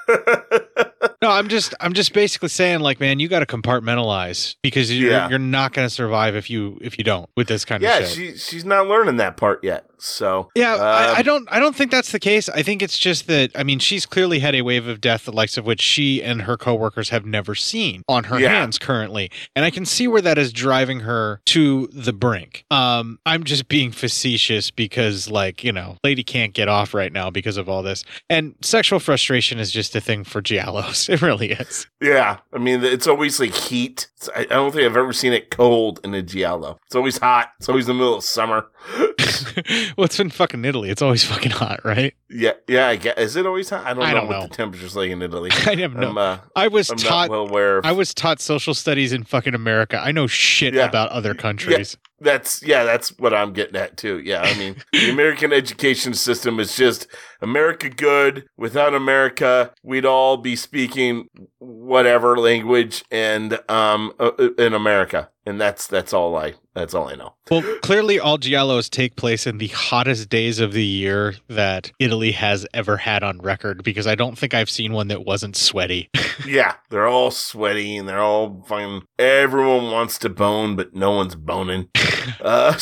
No, 1.21 1.29
I'm 1.31 1.47
just 1.47 1.73
I'm 1.79 1.93
just 1.93 2.13
basically 2.13 2.49
saying 2.49 2.79
like 2.81 2.99
man, 2.99 3.19
you 3.19 3.27
got 3.27 3.39
to 3.39 3.45
compartmentalize 3.45 4.55
because 4.61 4.91
you're 4.97 5.11
Yeah. 5.11 5.29
you're 5.29 5.39
not 5.39 5.73
going 5.73 5.85
to 5.85 5.93
survive 5.93 6.35
if 6.35 6.49
you 6.49 6.77
if 6.81 6.97
you 6.97 7.03
don't 7.03 7.29
with 7.35 7.47
this 7.47 7.65
kind 7.65 7.81
yeah, 7.83 7.99
of 7.99 8.07
shit. 8.07 8.15
she 8.15 8.37
she's 8.37 8.65
not 8.65 8.87
learning 8.87 9.17
that 9.17 9.37
part 9.37 9.63
yet. 9.63 9.85
So 10.01 10.49
Yeah, 10.55 10.75
I, 10.75 11.07
um, 11.09 11.15
I 11.17 11.21
don't. 11.23 11.47
I 11.51 11.59
don't 11.59 11.75
think 11.75 11.91
that's 11.91 12.13
the 12.13 12.19
case. 12.21 12.47
I 12.47 12.63
think 12.63 12.81
it's 12.81 12.97
just 12.97 13.27
that. 13.27 13.51
I 13.53 13.63
mean, 13.63 13.79
she's 13.79 14.05
clearly 14.05 14.39
had 14.39 14.55
a 14.55 14.61
wave 14.61 14.87
of 14.87 15.01
death, 15.01 15.25
the 15.25 15.33
likes 15.33 15.57
of 15.57 15.65
which 15.65 15.81
she 15.81 16.23
and 16.23 16.43
her 16.43 16.55
coworkers 16.55 17.09
have 17.09 17.25
never 17.25 17.53
seen 17.53 18.03
on 18.07 18.23
her 18.25 18.39
Yeah. 18.39 18.47
hands 18.49 18.79
currently, 18.79 19.29
and 19.57 19.65
I 19.65 19.71
can 19.71 19.85
see 19.85 20.07
where 20.07 20.21
that 20.21 20.37
is 20.37 20.53
driving 20.53 21.01
her 21.01 21.41
to 21.47 21.89
the 21.91 22.13
brink. 22.13 22.63
Um, 22.71 23.19
I'm 23.25 23.43
just 23.43 23.67
being 23.67 23.91
facetious 23.91 24.71
because, 24.71 25.29
like, 25.29 25.65
you 25.65 25.73
know, 25.73 25.97
lady 26.01 26.23
can't 26.23 26.53
get 26.53 26.69
off 26.69 26.93
right 26.93 27.11
now 27.11 27.29
because 27.29 27.57
of 27.57 27.67
all 27.67 27.83
this, 27.83 28.05
and 28.29 28.55
sexual 28.61 28.99
frustration 28.99 29.59
is 29.59 29.69
just 29.69 29.93
a 29.97 30.01
thing 30.01 30.23
for 30.23 30.41
It 31.09 31.21
really 31.21 31.51
is. 31.51 31.87
Yeah, 32.01 32.37
I 32.53 32.57
mean, 32.57 32.83
it's 32.83 33.07
always 33.07 33.39
like 33.39 33.53
heat. 33.53 34.07
It's- 34.21 34.29
I 34.35 34.45
don't 34.45 34.71
think 34.71 34.85
I've 34.85 34.97
ever 34.97 35.13
seen 35.13 35.33
it 35.33 35.49
cold 35.49 35.99
in 36.03 36.13
a 36.13 36.21
giallo. 36.21 36.77
It's 36.85 36.95
always 36.95 37.17
hot. 37.17 37.49
It's 37.59 37.69
always 37.69 37.87
in 37.87 37.95
the 37.95 37.99
middle 38.03 38.15
of 38.17 38.23
summer. 38.23 38.67
well, 39.97 40.05
it's 40.05 40.19
in 40.19 40.29
fucking 40.29 40.65
Italy. 40.65 40.89
It's 40.89 41.01
always 41.01 41.23
fucking 41.23 41.51
hot, 41.51 41.83
right? 41.85 42.13
Yeah, 42.29 42.51
yeah. 42.67 42.87
I 42.87 42.95
get. 42.95 43.17
Is 43.17 43.35
it 43.35 43.45
always 43.45 43.69
hot? 43.69 43.85
I 43.85 43.93
don't 43.93 44.03
I 44.03 44.09
know 44.11 44.17
don't 44.19 44.27
what 44.27 44.39
know. 44.41 44.47
the 44.47 44.49
temperature's 44.55 44.95
like 44.95 45.09
in 45.11 45.21
Italy. 45.21 45.49
I 45.65 45.75
have 45.75 45.95
no. 45.95 46.11
Uh, 46.17 46.39
I 46.55 46.67
was 46.67 46.89
I'm 46.89 46.97
taught. 46.97 47.29
well 47.29 47.47
aware. 47.47 47.77
Of, 47.79 47.85
I 47.85 47.91
was 47.91 48.13
taught 48.13 48.41
social 48.41 48.73
studies 48.73 49.13
in 49.13 49.23
fucking 49.23 49.55
America. 49.55 49.99
I 50.03 50.11
know 50.11 50.27
shit 50.27 50.73
Yeah. 50.73 50.85
about 50.85 51.09
other 51.11 51.33
countries. 51.33 51.97
That's 52.21 52.61
yeah, 52.63 52.83
that's 52.83 53.17
what 53.17 53.33
I'm 53.33 53.53
getting 53.53 53.75
at 53.75 53.97
too. 53.97 54.19
Yeah, 54.19 54.41
I 54.41 54.57
mean, 54.57 54.75
the 54.91 55.09
American 55.11 55.53
education 55.53 56.13
system 56.13 56.59
is 56.59 56.75
just 56.75 57.07
America 57.41 57.89
good. 57.89 58.47
Without 58.57 58.93
America, 58.93 59.71
we'd 59.83 60.05
all 60.05 60.37
be 60.37 60.55
speaking 60.55 61.29
whatever 61.59 62.37
language 62.37 63.03
and 63.11 63.59
um 63.69 64.13
uh, 64.19 64.31
uh, 64.39 64.49
in 64.57 64.73
America, 64.73 65.29
and 65.45 65.59
that's 65.59 65.87
that's 65.87 66.13
all 66.13 66.35
I 66.35 66.55
that's 66.79 66.93
all 66.93 67.09
I 67.09 67.15
know. 67.15 67.35
Well, 67.51 67.63
clearly, 67.81 68.19
all 68.19 68.37
giallos 68.37 68.89
take 68.89 69.15
place 69.15 69.45
in 69.45 69.57
the 69.57 69.67
hottest 69.67 70.29
days 70.29 70.59
of 70.59 70.71
the 70.73 70.85
year 70.85 71.35
that 71.47 71.91
Italy 71.99 72.31
has 72.31 72.65
ever 72.73 72.97
had 72.97 73.23
on 73.23 73.39
record. 73.39 73.83
Because 73.83 74.07
I 74.07 74.15
don't 74.15 74.37
think 74.37 74.53
I've 74.53 74.69
seen 74.69 74.93
one 74.93 75.07
that 75.09 75.25
wasn't 75.25 75.55
sweaty. 75.55 76.09
Yeah, 76.47 76.75
they're 76.89 77.05
all 77.05 77.31
sweaty 77.31 77.97
and 77.97 78.07
they're 78.07 78.21
all 78.21 78.63
fucking. 78.65 79.03
Everyone 79.19 79.91
wants 79.91 80.17
to 80.19 80.29
bone, 80.29 80.77
but 80.77 80.95
no 80.95 81.11
one's 81.11 81.35
boning. 81.35 81.89
Uh, 82.41 82.77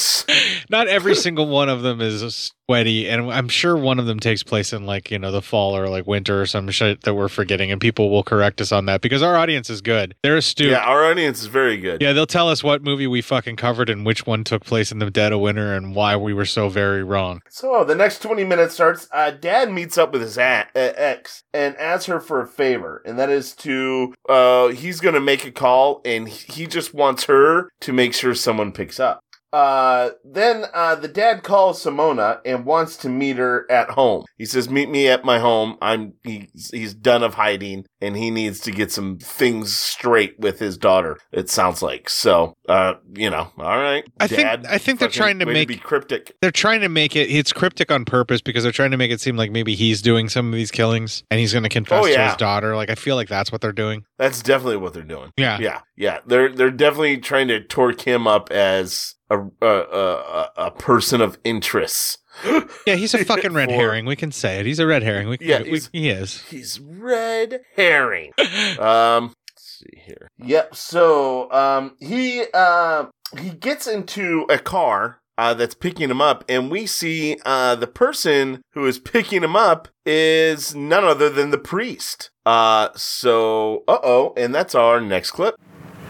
Not 0.70 0.88
every 0.88 1.16
single 1.26 1.48
one 1.48 1.70
of 1.70 1.82
them 1.82 2.02
is 2.02 2.52
sweaty, 2.68 3.08
and 3.08 3.32
I'm 3.32 3.48
sure 3.48 3.78
one 3.78 3.98
of 4.00 4.06
them 4.06 4.20
takes 4.20 4.44
place 4.44 4.74
in 4.74 4.86
like 4.86 5.10
you 5.10 5.18
know 5.20 5.32
the 5.32 5.42
fall 5.42 5.76
or 5.78 5.88
like 5.88 6.06
winter 6.06 6.42
or 6.42 6.46
some 6.46 6.70
shit 6.70 7.02
that 7.04 7.14
we're 7.14 7.30
forgetting, 7.30 7.72
and 7.72 7.80
people 7.80 8.10
will 8.10 8.24
correct 8.24 8.60
us 8.60 8.72
on 8.72 8.86
that 8.88 9.02
because 9.02 9.22
our 9.24 9.38
audience 9.38 9.70
is 9.70 9.80
good. 9.82 10.16
They're 10.24 10.38
astute. 10.38 10.72
yeah, 10.72 10.80
our 10.80 11.06
audience 11.06 11.40
is 11.42 11.48
very 11.48 11.78
good. 11.78 12.02
Yeah, 12.02 12.14
they'll 12.14 12.26
tell 12.28 12.50
us 12.50 12.64
what 12.64 12.84
movie 12.84 13.08
we 13.08 13.22
fucking 13.22 13.56
covered 13.56 13.87
and 13.90 14.06
which 14.06 14.26
one 14.26 14.44
took 14.44 14.64
place 14.64 14.92
in 14.92 15.00
the 15.00 15.10
dead 15.12 15.32
of 15.34 15.40
winter 15.40 15.74
and 15.74 15.96
why 15.96 16.16
we 16.16 16.34
were 16.34 16.46
so 16.46 16.70
very 16.70 17.04
wrong. 17.04 17.42
So 17.50 17.84
the 17.84 17.96
next 17.96 18.20
20 18.22 18.44
minutes 18.44 18.74
starts. 18.76 19.08
Uh, 19.12 19.32
Dad 19.32 19.72
meets 19.72 19.98
up 19.98 20.12
with 20.14 20.22
his 20.22 20.38
a- 20.38 20.68
uh, 20.76 20.94
ex 20.96 21.44
and 21.54 21.76
asks 21.78 22.06
her 22.08 22.20
for 22.20 22.42
a 22.42 22.48
favor, 22.48 23.02
and 23.06 23.18
that 23.20 23.30
is 23.30 23.54
to 23.58 24.14
uh, 24.30 24.68
he's 24.70 25.00
going 25.00 25.16
to 25.16 25.22
make 25.22 25.46
a 25.46 25.52
call, 25.52 26.02
and 26.06 26.28
he 26.28 26.68
just 26.68 26.94
wants 26.94 27.26
her 27.26 27.70
to 27.82 27.94
make 27.94 28.14
sure 28.14 28.34
someone 28.36 28.72
picks 28.72 29.00
up. 29.00 29.20
Uh, 29.58 30.12
then 30.24 30.66
uh, 30.74 30.94
the 30.94 31.08
dad 31.08 31.42
calls 31.42 31.84
Simona 31.84 32.40
and 32.46 32.64
wants 32.64 32.96
to 32.98 33.10
meet 33.10 33.38
her 33.38 33.66
at 33.72 33.90
home. 33.90 34.24
He 34.38 34.46
says, 34.46 34.70
"Meet 34.70 34.88
me 34.90 35.08
at 35.08 35.26
my 35.26 35.40
home. 35.40 35.78
I'm 35.82 36.14
he's, 36.24 36.70
he's 36.72 36.94
done 36.94 37.24
of 37.24 37.34
hiding, 37.34 37.86
and 38.00 38.16
he 38.16 38.30
needs 38.30 38.60
to 38.62 38.72
get 38.72 38.92
some 38.92 39.18
things 39.18 39.76
straight 39.76 40.40
with 40.40 40.60
his 40.60 40.78
daughter." 40.78 41.18
It 41.32 41.50
sounds 41.50 41.82
like 41.82 42.08
so. 42.08 42.54
Uh, 42.70 42.94
you 43.16 43.32
know, 43.32 43.48
all 43.58 43.78
right. 43.78 44.04
I 44.20 44.28
think- 44.28 44.48
I 44.70 44.78
think 44.78 45.00
they're 45.00 45.10
trying 45.10 45.40
to 45.40 45.46
make- 45.48 45.68
be 45.68 45.78
cryptic. 45.78 46.36
They're 46.42 46.52
trying 46.52 46.82
to 46.82 46.90
make 46.90 47.16
it 47.16 47.30
it's 47.32 47.52
cryptic 47.52 47.92
on 47.92 48.06
purpose 48.06 48.42
because 48.42 48.62
they're 48.62 48.72
trying 48.72 48.92
to 48.92 48.98
make 48.98 49.10
it 49.12 49.20
seem 49.22 49.38
like 49.38 49.52
maybe 49.52 49.74
he's 49.74 50.02
doing 50.04 50.30
some 50.30 50.48
of 50.48 50.54
these 50.54 50.70
killings 50.72 51.24
and 51.32 51.40
he's 51.40 51.52
going 51.54 51.64
to 51.64 51.70
confess 51.70 52.06
Oh, 52.06 52.08
to 52.08 52.24
his 52.28 52.36
daughter. 52.36 52.76
Like 52.76 52.90
I 52.92 52.96
feel 52.96 53.16
like 53.16 53.28
that's 53.28 53.52
what 53.52 53.62
they're 53.62 53.72
doing. 53.74 54.04
That's 54.20 54.44
definitely 54.44 54.78
what 54.78 54.94
they're 54.94 55.02
doing. 55.04 55.32
Yeah. 55.36 55.58
yeah, 55.60 55.82
yeah. 55.96 56.20
They're 56.28 56.52
they're 56.54 56.70
definitely 56.72 57.18
trying 57.18 57.48
to 57.48 57.60
torque 57.64 58.02
him 58.02 58.28
up 58.28 58.52
as 58.52 59.16
a 59.30 59.40
a 59.40 59.68
a, 59.68 60.14
a- 60.14 60.52
a 60.68 60.72
person 60.72 61.22
of 61.22 61.38
interest. 61.44 62.20
Yeah, 62.86 62.96
he's 62.96 63.14
a 63.14 63.26
fucking 63.26 63.54
red 63.54 63.70
herring. 63.72 64.06
We 64.06 64.16
can 64.16 64.32
say 64.32 64.60
it. 64.60 64.66
He's 64.66 64.80
a 64.80 64.86
red 64.88 65.02
herring. 65.04 65.28
We, 65.28 65.38
Yeah, 65.42 65.64
we- 65.64 65.70
he's- 65.72 65.90
he 65.92 66.10
is. 66.10 66.42
He's 66.44 66.80
red 66.80 67.62
herring. 67.76 68.32
um, 68.80 69.34
let's 69.52 69.80
see 69.84 70.02
here. 70.06 70.30
Yep. 70.38 70.76
So 70.76 71.52
um, 71.52 71.96
he 72.00 72.44
uh 72.54 73.06
he 73.40 73.50
gets 73.50 73.88
into 73.88 74.46
a 74.50 74.58
car. 74.60 75.20
Uh, 75.40 75.54
that's 75.54 75.76
picking 75.76 76.10
him 76.10 76.20
up, 76.20 76.44
and 76.50 76.72
we 76.72 76.88
see 76.88 77.38
uh, 77.46 77.76
the 77.76 77.86
person 77.86 78.60
who 78.72 78.88
is 78.88 78.98
picking 78.98 79.44
him 79.44 79.56
up 79.56 79.88
is 80.04 80.74
none 80.74 81.04
other 81.04 81.30
than 81.30 81.52
the 81.52 81.60
priest. 81.60 82.32
Uh, 82.44 82.90
so, 82.96 83.84
uh 83.88 84.00
oh, 84.02 84.34
and 84.36 84.56
that's 84.56 84.74
our 84.74 85.00
next 85.00 85.30
clip. 85.30 85.54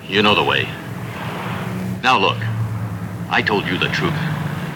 You 0.08 0.22
know 0.22 0.34
the 0.34 0.46
way. 0.46 0.64
Now 2.04 2.18
look, 2.18 2.38
I 3.30 3.42
told 3.42 3.66
you 3.68 3.78
the 3.78 3.90
truth. 3.90 4.14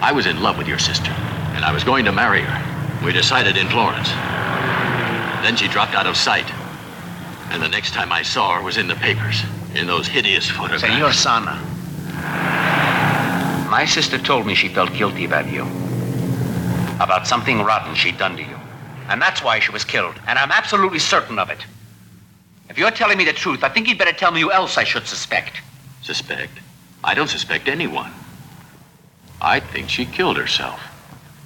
I 0.00 0.12
was 0.12 0.26
in 0.26 0.42
love 0.42 0.58
with 0.58 0.68
your 0.68 0.78
sister, 0.78 1.10
and 1.54 1.64
I 1.64 1.72
was 1.72 1.84
going 1.84 2.04
to 2.04 2.12
marry 2.12 2.42
her. 2.42 3.04
We 3.04 3.12
decided 3.12 3.56
in 3.56 3.68
Florence. 3.68 4.08
Then 5.42 5.56
she 5.56 5.68
dropped 5.68 5.94
out 5.94 6.06
of 6.06 6.16
sight. 6.16 6.50
And 7.50 7.62
the 7.62 7.68
next 7.68 7.92
time 7.92 8.12
I 8.12 8.22
saw 8.22 8.56
her 8.56 8.62
was 8.62 8.76
in 8.76 8.88
the 8.88 8.94
papers, 8.94 9.42
in 9.74 9.86
those 9.86 10.06
hideous 10.06 10.48
photographs. 10.48 10.82
Signor 10.82 11.12
Sana, 11.12 11.54
my 13.70 13.84
sister 13.86 14.18
told 14.18 14.46
me 14.46 14.54
she 14.54 14.68
felt 14.68 14.92
guilty 14.92 15.24
about 15.24 15.50
you. 15.50 15.62
About 17.00 17.26
something 17.26 17.62
rotten 17.62 17.94
she'd 17.94 18.18
done 18.18 18.36
to 18.36 18.42
you. 18.42 18.56
And 19.08 19.20
that's 19.20 19.42
why 19.42 19.58
she 19.60 19.72
was 19.72 19.84
killed. 19.84 20.14
And 20.26 20.38
I'm 20.38 20.52
absolutely 20.52 20.98
certain 20.98 21.38
of 21.38 21.50
it. 21.50 21.58
If 22.68 22.78
you're 22.78 22.90
telling 22.90 23.18
me 23.18 23.24
the 23.24 23.32
truth, 23.32 23.64
I 23.64 23.68
think 23.68 23.88
you'd 23.88 23.98
better 23.98 24.12
tell 24.12 24.30
me 24.30 24.42
who 24.42 24.52
else 24.52 24.78
I 24.78 24.84
should 24.84 25.06
suspect. 25.06 25.60
Suspect? 26.02 26.52
I 27.02 27.14
don't 27.14 27.28
suspect 27.28 27.66
anyone. 27.68 28.12
I 29.44 29.58
think 29.58 29.90
she 29.90 30.04
killed 30.06 30.36
herself. 30.36 30.80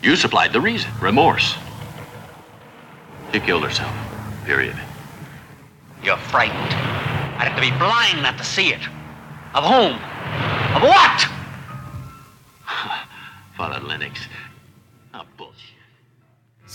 You 0.02 0.16
supplied 0.16 0.52
the 0.52 0.60
reason 0.60 0.90
remorse. 1.00 1.56
She 3.32 3.40
killed 3.40 3.64
herself. 3.64 3.90
Period. 4.44 4.76
You're 6.04 6.18
frightened. 6.18 6.74
I'd 7.38 7.48
have 7.48 7.56
to 7.56 7.62
be 7.62 7.70
blind 7.78 8.22
not 8.22 8.36
to 8.36 8.44
see 8.44 8.68
it. 8.68 8.82
Of 9.54 9.64
whom? 9.64 9.94
Of 10.76 10.82
what? 10.82 11.26
Father 13.56 13.80
Lennox. 13.80 14.20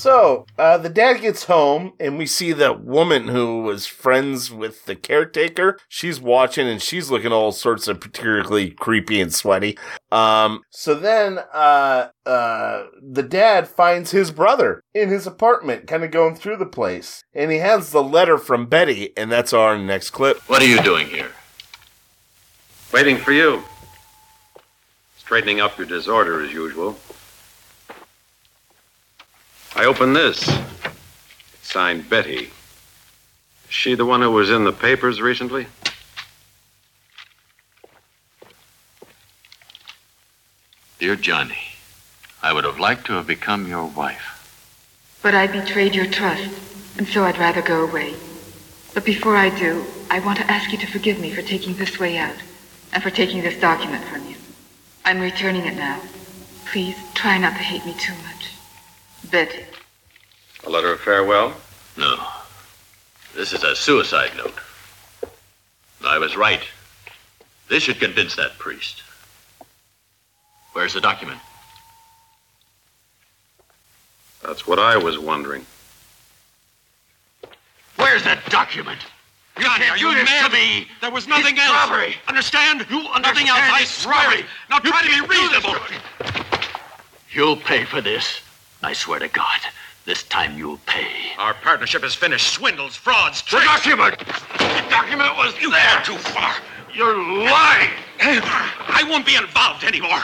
So, 0.02 0.48
uh, 0.58 0.80
the 0.80 0.90
dad 0.90 1.22
gets 1.22 1.44
home, 1.44 1.94
and 2.00 2.18
we 2.18 2.26
see 2.26 2.54
that 2.54 2.84
woman 2.84 3.28
who 3.28 3.62
was 3.62 3.86
friends 3.86 4.52
with 4.52 4.86
the 4.86 4.96
caretaker. 4.96 5.78
She's 5.88 6.20
watching, 6.20 6.68
and 6.68 6.82
she's 6.82 7.12
looking 7.12 7.32
all 7.32 7.52
sorts 7.52 7.88
of 7.88 8.02
particularly 8.02 8.72
creepy 8.72 9.22
and 9.22 9.32
sweaty. 9.32 9.78
Um, 10.12 10.64
so 10.72 10.96
then, 10.96 11.38
uh, 11.54 12.08
uh, 12.26 12.86
the 13.00 13.22
dad 13.22 13.68
finds 13.68 14.10
his 14.10 14.32
brother 14.32 14.82
in 14.96 15.10
his 15.10 15.28
apartment, 15.28 15.86
kind 15.86 16.04
of 16.04 16.10
going 16.10 16.34
through 16.34 16.58
the 16.58 16.66
place. 16.66 17.24
And 17.36 17.52
he 17.52 17.60
has 17.60 17.92
the 17.92 18.02
letter 18.02 18.40
from 18.40 18.66
Betty, 18.66 19.14
and 19.16 19.32
that's 19.32 19.54
our 19.54 19.78
next 19.78 20.10
clip. 20.10 20.40
What 20.50 20.64
are 20.64 20.68
you 20.68 20.82
doing 20.82 21.10
here? 21.10 21.30
Waiting 22.92 23.18
for 23.18 23.34
you. 23.34 23.64
Straightening 25.20 25.62
up 25.62 25.78
your 25.78 25.86
disorder 25.86 26.44
as 26.44 26.52
usual. 26.52 26.98
I 29.76 29.86
open 29.86 30.14
this. 30.14 30.48
It's 31.54 31.72
signed 31.72 32.10
Betty. 32.10 32.44
Is 32.46 32.52
she 33.70 33.96
the 33.96 34.06
one 34.06 34.22
who 34.22 34.32
was 34.32 34.50
in 34.50 34.66
the 34.66 34.74
papers 34.74 35.22
recently? 35.22 35.68
Dear 41.00 41.16
Johnny, 41.16 41.58
I 42.44 42.54
would 42.54 42.66
have 42.66 42.80
liked 42.80 43.06
to 43.08 43.14
have 43.14 43.26
become 43.26 43.68
your 43.68 43.86
wife. 43.86 44.38
But 45.24 45.34
I 45.34 45.48
betrayed 45.48 45.96
your 45.96 46.06
trust, 46.06 46.52
and 46.98 47.08
so 47.08 47.24
I'd 47.24 47.40
rather 47.40 47.62
go 47.62 47.84
away. 47.84 48.14
But 48.94 49.06
before 49.06 49.38
I 49.38 49.50
do, 49.58 49.86
I 50.10 50.20
want 50.20 50.38
to 50.40 50.52
ask 50.52 50.72
you 50.72 50.78
to 50.80 50.88
forgive 50.88 51.20
me 51.20 51.32
for 51.32 51.42
taking 51.42 51.76
this 51.76 51.98
way 51.98 52.18
out, 52.18 52.36
and 52.92 53.02
for 53.02 53.10
taking 53.10 53.42
this 53.42 53.60
document 53.60 54.04
from 54.04 54.28
you. 54.28 54.36
I'm 55.06 55.22
returning 55.22 55.66
it 55.66 55.76
now. 55.76 56.02
Please 56.66 56.98
try 57.16 57.38
not 57.38 57.54
to 57.54 57.64
hate 57.64 57.86
me 57.86 57.94
too 57.94 58.14
much. 58.14 58.61
Betty. 59.30 59.64
A 60.66 60.70
letter 60.70 60.92
of 60.94 61.00
farewell? 61.00 61.54
No. 61.98 62.18
This 63.36 63.54
is 63.54 63.64
a 63.64 63.76
suicide 63.76 64.32
note. 64.38 64.54
I 66.06 66.18
was 66.18 66.36
right. 66.36 66.62
This 67.70 67.84
should 67.84 68.00
convince 68.00 68.36
that 68.36 68.58
priest. 68.58 69.04
Where's 70.74 70.94
the 70.94 71.02
document? 71.02 71.40
That's 74.44 74.66
what 74.68 74.80
I 74.80 74.98
was 74.98 75.20
wondering. 75.20 75.66
Where's 77.98 78.24
the 78.24 78.38
document? 78.50 79.00
Johnny, 79.60 79.86
are 79.86 79.98
you 79.98 80.12
mad? 80.12 80.52
me? 80.52 80.88
There 81.02 81.12
was 81.12 81.28
nothing 81.28 81.56
It's 81.56 81.62
else. 81.62 81.90
robbery. 81.90 82.16
Understand? 82.28 82.86
You 82.90 83.04
Nothing 83.04 83.50
understand 83.50 83.50
else. 83.50 83.74
I 83.74 83.82
it's 83.82 83.92
swear 83.92 84.16
robbery. 84.16 84.40
it. 84.40 84.46
Now 84.70 84.78
You 84.84 84.92
try 84.92 85.02
to 85.02 85.08
be 85.08 85.14
can't 85.14 85.30
do 85.30 85.50
this, 85.50 85.64
reasonable. 85.64 85.86
You'll 87.32 87.58
pay 87.58 87.86
for 87.86 88.02
this. 88.02 88.42
I 88.84 88.94
swear 88.94 89.20
to 89.20 89.28
God, 89.28 89.60
this 90.06 90.24
time 90.24 90.58
you'll 90.58 90.80
pay. 90.86 91.34
Our 91.38 91.54
partnership 91.54 92.04
is 92.04 92.16
finished. 92.16 92.54
Swindles, 92.54 92.96
frauds, 92.96 93.44
The 93.44 93.60
document! 93.64 94.18
The 94.58 94.86
document 94.90 95.36
was 95.38 95.60
You 95.62 95.72
there! 95.72 96.02
too 96.04 96.18
far. 96.18 96.54
You're 96.94 97.18
lying! 97.18 97.92
I 98.20 99.06
won't 99.08 99.26
be 99.26 99.36
involved 99.36 99.84
anymore. 99.84 100.20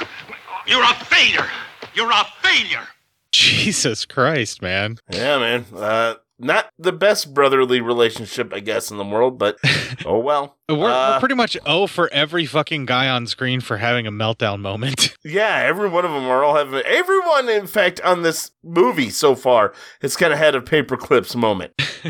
You're 0.66 0.84
a 0.84 0.94
failure. 0.96 1.48
You're 1.94 2.12
a 2.12 2.26
failure. 2.42 2.88
Jesus 3.32 4.06
Christ, 4.06 4.62
man. 4.62 4.98
Yeah, 5.10 5.38
man. 5.40 5.66
Uh, 5.74 6.16
not 6.40 6.70
the 6.78 6.92
best 6.92 7.34
brotherly 7.34 7.82
relationship, 7.82 8.54
I 8.54 8.60
guess, 8.60 8.92
in 8.92 8.98
the 8.98 9.06
world, 9.06 9.38
but 9.40 9.58
oh 10.06 10.20
well. 10.20 10.56
We're, 10.70 10.78
we're 10.80 10.92
Uh, 10.92 11.20
pretty 11.20 11.36
much 11.36 11.56
O 11.66 11.88
for 11.88 12.10
every 12.12 12.46
fucking 12.46 12.86
guy 12.86 13.08
on 13.08 13.26
screen 13.26 13.62
for 13.62 13.78
having 13.78 14.06
a 14.06 14.12
meltdown 14.12 14.60
moment. 14.60 15.16
Yeah, 15.28 15.58
every 15.66 15.90
one 15.90 16.06
of 16.06 16.12
them 16.12 16.24
are 16.24 16.42
all 16.42 16.56
having. 16.56 16.80
Everyone, 16.86 17.50
in 17.50 17.68
fact, 17.68 18.00
on 18.00 18.22
this 18.22 18.52
movie 18.64 19.10
so 19.10 19.36
far 19.36 19.74
has 20.02 20.16
kind 20.16 20.32
of 20.32 20.40
had 20.40 20.56
a 20.56 20.62
paperclips 20.62 21.36
moment. 21.36 21.74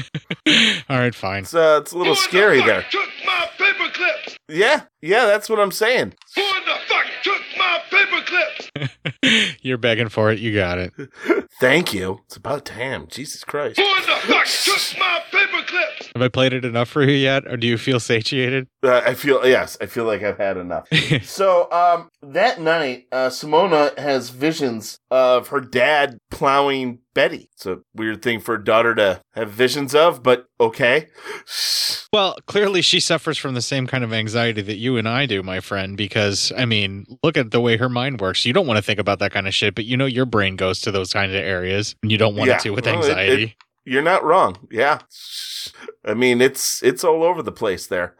All 0.89 0.99
right, 0.99 1.15
fine. 1.15 1.41
It's 1.43 1.53
uh, 1.55 1.79
it's 1.81 1.93
a 1.93 1.97
little 1.97 2.15
scary 2.15 2.61
there. 2.61 2.83
Took 2.91 3.09
my 3.25 3.49
paper 3.57 3.89
clips. 3.91 4.37
Yeah, 4.47 4.83
yeah, 5.01 5.25
that's 5.25 5.49
what 5.49 5.59
I'm 5.59 5.71
saying. 5.71 6.13
Who 6.35 6.41
in 6.41 6.65
the 6.65 6.75
fuck 6.87 6.87
took 6.87 6.96
my 6.96 6.96
paper 7.97 8.21
clips? 8.25 9.57
You're 9.61 9.77
begging 9.77 10.09
for 10.09 10.31
it. 10.31 10.39
You 10.39 10.53
got 10.53 10.77
it. 10.77 10.93
Thank 11.59 11.93
you. 11.93 12.19
It's 12.25 12.35
about 12.35 12.65
time. 12.65 13.07
Jesus 13.07 13.43
Christ. 13.43 13.79
Who 13.79 13.85
in 13.85 14.01
the 14.01 14.17
fuck 14.27 14.45
took 14.45 14.99
my 14.99 15.21
paper 15.31 15.63
clips? 15.65 16.09
Have 16.13 16.21
I 16.21 16.27
played 16.27 16.53
it 16.53 16.65
enough 16.65 16.89
for 16.89 17.03
you 17.03 17.11
yet, 17.11 17.47
or 17.47 17.57
do 17.57 17.67
you 17.67 17.77
feel 17.77 17.99
satiated? 17.99 18.67
Uh, 18.83 19.01
I 19.05 19.13
feel 19.13 19.45
yes, 19.45 19.77
I 19.81 19.85
feel 19.87 20.05
like 20.05 20.23
I've 20.23 20.37
had 20.37 20.57
enough. 20.57 20.87
so 21.23 21.71
um, 21.71 22.09
that 22.21 22.61
night, 22.61 23.07
uh, 23.11 23.29
Simona 23.29 23.97
has 23.97 24.29
visions 24.29 24.99
of 25.09 25.49
her 25.49 25.61
dad 25.61 26.17
plowing 26.29 26.99
Betty. 27.17 27.49
It's 27.53 27.65
a 27.65 27.79
weird 27.95 28.21
thing 28.21 28.39
for 28.39 28.53
a 28.55 28.63
daughter 28.63 28.93
to 28.95 29.21
have 29.33 29.49
visions 29.49 29.95
of, 29.95 30.21
but 30.23 30.45
okay. 30.59 31.07
Well, 32.13 32.37
clearly 32.47 32.81
she 32.81 33.01
suffers 33.01 33.37
from 33.37 33.53
the 33.53 33.61
same 33.61 33.85
kind 33.85 34.01
of 34.03 34.13
anxiety 34.13 34.61
that 34.61 34.77
you 34.77 34.95
and 34.95 35.09
I 35.09 35.25
do, 35.25 35.43
my 35.43 35.59
friend, 35.59 35.97
because, 35.97 36.53
I 36.57 36.63
mean, 36.65 37.05
look 37.21 37.35
at 37.35 37.51
the 37.51 37.59
way 37.59 37.75
her 37.75 37.89
mind 37.89 38.21
works. 38.21 38.45
You 38.45 38.53
don't 38.53 38.65
want 38.65 38.77
to 38.77 38.81
think 38.81 38.97
about 38.97 39.19
that 39.19 39.33
kind 39.33 39.45
of 39.45 39.53
shit, 39.53 39.75
but 39.75 39.83
you 39.83 39.97
know 39.97 40.05
your 40.05 40.25
brain 40.25 40.55
goes 40.55 40.79
to 40.81 40.91
those 40.91 41.11
kind 41.11 41.31
of 41.31 41.35
areas 41.37 41.95
and 42.01 42.09
you 42.11 42.17
don't 42.17 42.35
want 42.35 42.47
Yeah. 42.47 42.55
it 42.55 42.61
to 42.61 42.69
with 42.69 42.85
Well, 42.85 42.95
it- 42.95 42.97
anxiety. 43.09 43.43
it- 43.43 43.53
you're 43.87 44.01
not 44.01 44.23
wrong. 44.23 44.57
Yeah. 44.69 44.99
I 46.05 46.13
mean, 46.13 46.41
it's 46.41 46.83
it's 46.83 47.03
all 47.03 47.23
over 47.23 47.41
the 47.41 47.51
place 47.51 47.87
there. 47.87 48.15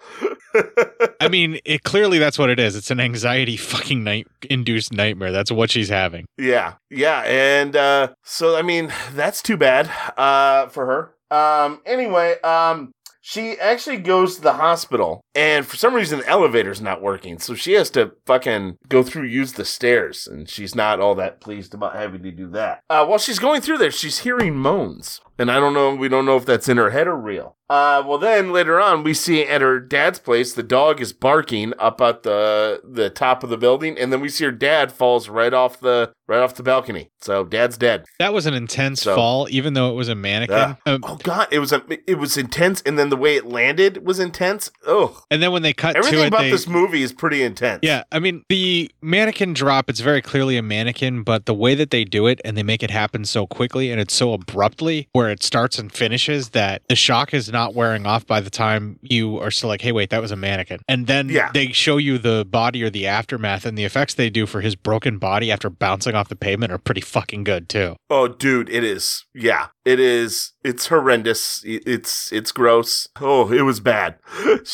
I 1.20 1.28
mean, 1.28 1.60
it 1.66 1.84
clearly 1.84 2.20
that's 2.20 2.40
what 2.40 2.50
it 2.50 2.60
is. 2.60 2.76
It's 2.76 2.90
an 2.90 3.00
anxiety 3.00 3.58
fucking 3.58 4.04
night 4.04 4.28
induced 4.50 4.94
nightmare. 4.94 5.32
That's 5.32 5.52
what 5.52 5.70
she's 5.70 5.90
having. 5.90 6.26
Yeah, 6.38 6.76
yeah, 6.90 7.24
and 7.26 7.76
uh, 7.76 8.14
so 8.24 8.58
I 8.58 8.62
mean 8.62 8.92
that's 9.14 9.42
too 9.42 9.58
bad 9.58 9.90
uh, 10.18 10.68
for 10.68 10.86
her. 10.86 11.36
Um, 11.36 11.82
anyway, 11.86 12.40
um, 12.42 12.92
she 13.22 13.60
actually 13.60 13.98
goes 13.98 14.38
to 14.38 14.42
the 14.42 14.54
hospital, 14.54 15.20
and 15.36 15.66
for 15.66 15.76
some 15.76 15.94
reason 15.94 16.20
the 16.20 16.30
elevator's 16.30 16.82
not 16.82 17.02
working, 17.02 17.40
so 17.40 17.56
she 17.56 17.74
has 17.74 17.90
to 17.92 18.14
fucking 18.26 18.78
go 18.88 19.04
through 19.04 19.28
use 19.28 19.54
the 19.54 19.66
stairs, 19.66 20.28
and 20.28 20.50
she's 20.50 20.76
not 20.76 21.02
all 21.02 21.16
that 21.16 21.42
pleased 21.42 21.74
about 21.74 21.96
having 21.96 22.24
to 22.24 22.32
do 22.32 22.48
that. 22.52 22.80
Uh, 22.90 23.06
while 23.06 23.20
she's 23.20 23.40
going 23.40 23.60
through 23.60 23.80
there, 23.80 23.92
she's 23.92 24.20
hearing 24.20 24.56
moans, 24.56 25.20
and 25.38 25.52
I 25.52 25.60
don't 25.60 25.74
know, 25.74 25.96
we 25.96 26.08
don't 26.10 26.26
know 26.26 26.38
if 26.38 26.46
that's 26.46 26.70
in 26.70 26.78
her 26.78 26.90
head 26.92 27.08
or 27.08 27.16
real. 27.18 27.56
Uh, 27.70 28.02
well, 28.08 28.18
then 28.18 28.54
later 28.54 28.80
on, 28.80 29.04
we 29.04 29.14
see 29.14 29.44
at 29.44 29.60
her 29.60 29.78
dad's 29.78 30.20
place, 30.20 30.54
the 30.54 30.64
dog 30.64 31.02
is 31.02 31.12
barking 31.12 31.74
up 31.78 32.00
at 32.00 32.24
the 32.24 32.80
the 32.90 33.10
top 33.10 33.44
of 33.44 33.50
the 33.50 33.58
building, 33.58 33.98
and 33.98 34.12
then 34.12 34.22
we 34.22 34.30
see 34.30 34.46
her 34.46 34.52
dad 34.54 34.90
falls 34.90 35.28
right 35.28 35.54
off 35.54 35.78
the 35.82 36.14
right 36.30 36.40
off 36.40 36.56
the 36.56 36.64
balcony. 36.64 37.12
So 37.20 37.44
dad's 37.44 37.78
dead. 37.78 38.06
That 38.20 38.34
was 38.34 38.46
an 38.46 38.54
intense 38.54 39.02
So- 39.02 39.16
fall, 39.16 39.48
even 39.50 39.74
though 39.74 39.92
it 39.92 39.96
was 39.96 40.08
a 40.08 40.16
mannequin. 40.16 40.78
Um, 40.86 41.02
oh 41.04 41.18
God, 41.18 41.50
it 41.52 41.60
was 41.60 41.74
a 41.74 41.82
it 42.10 42.18
was 42.18 42.38
intense, 42.38 42.82
and 42.86 42.98
then 42.98 43.10
the 43.10 43.18
way 43.18 43.36
it 43.36 43.46
landed 43.46 44.06
was 44.08 44.18
intense. 44.22 44.72
Oh, 44.86 45.22
and 45.30 45.44
then 45.44 45.52
when 45.52 45.62
they 45.62 45.74
cut 45.74 45.98
everything 45.98 46.20
to 46.20 46.24
it, 46.26 46.28
about 46.30 46.42
they, 46.44 46.52
this 46.52 46.68
movie 46.70 47.02
is 47.02 47.12
pretty 47.12 47.44
intense. 47.44 47.80
Yeah, 47.84 48.04
I 48.14 48.20
mean 48.20 48.46
the 48.48 48.90
mannequin 49.02 49.52
drop. 49.54 49.90
It's 49.90 50.00
very 50.00 50.22
clearly 50.22 50.56
a 50.56 50.62
mannequin, 50.64 51.24
but 51.24 51.46
the 51.48 51.54
way 51.54 51.76
that 51.76 51.90
they 51.92 52.06
do 52.06 52.28
it 52.28 52.40
and 52.46 52.56
they 52.58 52.64
make 52.64 52.82
it 52.82 52.92
happen 52.92 53.26
so 53.26 53.46
quickly 53.46 53.92
and 53.92 54.00
it's 54.00 54.14
so 54.14 54.32
abruptly, 54.32 55.10
where 55.12 55.27
it 55.30 55.44
starts 55.44 55.78
and 55.80 55.92
finishes, 55.92 56.50
that 56.50 56.82
the 56.90 56.96
shock 56.96 57.34
is 57.34 57.52
not 57.52 57.74
wearing 57.74 58.06
off 58.06 58.26
by 58.26 58.40
the 58.42 58.50
time 58.50 59.00
you 59.02 59.38
are 59.40 59.52
still 59.52 59.70
like, 59.70 59.82
"Hey, 59.82 59.92
wait, 59.92 60.10
that 60.10 60.22
was 60.22 60.32
a 60.32 60.36
mannequin." 60.36 60.80
And 60.88 61.08
then 61.08 61.30
Yeah. 61.30 61.52
they 61.54 61.72
show 61.72 61.98
you 61.98 62.18
the 62.18 62.46
body 62.50 62.84
or 62.84 62.90
the 62.90 63.08
aftermath, 63.08 63.66
and 63.66 63.78
the 63.78 63.84
effects 63.86 64.14
they 64.14 64.30
do 64.30 64.46
for 64.46 64.62
his 64.62 64.76
broken 64.76 65.18
body 65.18 65.52
after 65.52 65.70
bouncing 65.70 66.16
off 66.16 66.30
the 66.30 66.36
pavement 66.36 66.72
are 66.72 66.78
pretty 66.78 67.02
fucking 67.02 67.44
good 67.44 67.70
too. 67.70 67.96
Oh, 68.10 68.28
dude, 68.28 68.70
it 68.70 68.84
is. 68.84 69.26
Yeah, 69.34 69.68
it 69.86 70.00
is. 70.00 70.54
It's 70.64 70.88
horrendous. 70.88 71.62
It's 71.66 72.32
it's 72.32 72.52
gross. 72.52 73.08
Oh, 73.22 73.52
it 73.52 73.62
was 73.62 73.80
bad. 73.80 74.16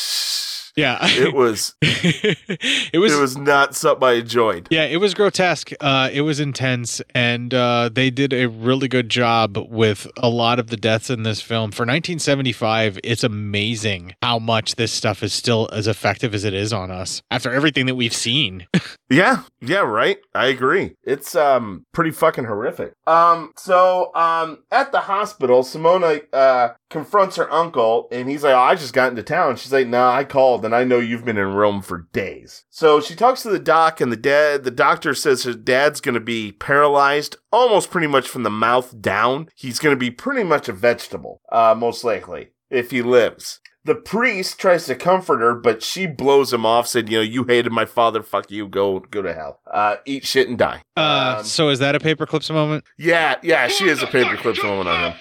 Yeah, 0.75 0.97
it 1.01 1.33
was. 1.33 1.75
it 1.81 2.97
was. 2.99 3.13
It 3.13 3.19
was 3.19 3.37
not 3.37 3.75
something 3.75 4.07
I 4.07 4.13
enjoyed. 4.13 4.67
Yeah, 4.71 4.85
it 4.85 4.97
was 4.97 5.13
grotesque. 5.13 5.71
Uh, 5.79 6.09
it 6.11 6.21
was 6.21 6.39
intense, 6.39 7.01
and 7.13 7.53
uh, 7.53 7.89
they 7.93 8.09
did 8.09 8.33
a 8.33 8.47
really 8.47 8.87
good 8.87 9.09
job 9.09 9.57
with 9.69 10.07
a 10.17 10.29
lot 10.29 10.57
of 10.59 10.67
the 10.67 10.77
deaths 10.77 11.09
in 11.09 11.23
this 11.23 11.41
film. 11.41 11.71
For 11.71 11.83
1975, 11.83 12.99
it's 13.03 13.23
amazing 13.23 14.15
how 14.23 14.39
much 14.39 14.75
this 14.75 14.91
stuff 14.91 15.21
is 15.21 15.33
still 15.33 15.69
as 15.71 15.87
effective 15.87 16.33
as 16.33 16.43
it 16.43 16.53
is 16.53 16.73
on 16.73 16.89
us 16.89 17.21
after 17.29 17.51
everything 17.51 17.85
that 17.85 17.95
we've 17.95 18.13
seen. 18.13 18.67
Yeah, 19.09 19.43
yeah, 19.61 19.81
right. 19.81 20.17
I 20.33 20.47
agree. 20.47 20.95
It's 21.03 21.35
um 21.35 21.85
pretty 21.91 22.09
fucking 22.09 22.45
horrific. 22.45 22.93
Um, 23.05 23.51
so 23.55 24.09
um 24.15 24.63
at 24.71 24.91
the 24.91 25.01
hospital, 25.01 25.61
Simona 25.61 26.23
uh 26.33 26.69
confronts 26.89 27.35
her 27.35 27.51
uncle, 27.53 28.07
and 28.11 28.27
he's 28.27 28.43
like, 28.43 28.55
oh, 28.55 28.59
"I 28.59 28.73
just 28.73 28.93
got 28.93 29.11
into 29.11 29.21
town." 29.21 29.57
She's 29.57 29.71
like, 29.71 29.87
"Nah, 29.87 30.11
I 30.15 30.23
called, 30.23 30.62
and 30.63 30.75
I 30.75 30.83
know 30.83 30.99
you've 30.99 31.25
been 31.25 31.37
in 31.37 31.53
Rome 31.53 31.81
for 31.81 32.07
days." 32.13 32.65
So 32.69 32.99
she 33.01 33.15
talks 33.15 33.41
to 33.43 33.49
the 33.49 33.59
doc, 33.59 34.01
and 34.01 34.11
the 34.11 34.17
dad, 34.17 34.63
the 34.63 34.71
doctor 34.71 35.13
says 35.13 35.43
her 35.43 35.53
dad's 35.53 36.01
gonna 36.01 36.19
be 36.19 36.51
paralyzed, 36.51 37.37
almost 37.51 37.91
pretty 37.91 38.07
much 38.07 38.27
from 38.27 38.43
the 38.43 38.49
mouth 38.49 38.99
down. 39.01 39.49
He's 39.55 39.79
gonna 39.79 39.95
be 39.95 40.11
pretty 40.11 40.43
much 40.43 40.67
a 40.69 40.73
vegetable, 40.73 41.41
uh, 41.51 41.75
most 41.77 42.03
likely 42.03 42.49
if 42.69 42.91
he 42.91 43.01
lives. 43.01 43.59
The 43.85 43.95
priest 43.95 44.57
tries 44.61 44.85
to 44.85 44.95
comfort 44.95 45.39
her, 45.41 45.53
but 45.53 45.83
she 45.83 46.07
blows 46.07 46.53
him 46.53 46.65
off. 46.65 46.87
Said, 46.87 47.09
"You 47.09 47.17
know, 47.17 47.21
you 47.23 47.43
hated 47.43 47.73
my 47.73 47.83
father. 47.83 48.23
Fuck 48.23 48.49
you. 48.49 48.65
Go, 48.69 48.99
go 49.11 49.21
to 49.21 49.33
hell. 49.33 49.59
Uh, 49.69 49.97
eat 50.05 50.25
shit 50.25 50.47
and 50.47 50.57
die." 50.57 50.83
Uh, 50.95 51.35
Um, 51.39 51.43
so 51.43 51.67
is 51.67 51.79
that 51.79 51.93
a 51.93 51.99
paperclips 51.99 52.49
moment? 52.49 52.85
yeah, 52.97 53.35
yeah, 53.43 53.67
she 53.67 53.89
is 53.89 54.01
a 54.01 54.05
paperclips 54.07 54.63
moment 54.63 54.87
on 54.87 55.11
him. 55.11 55.19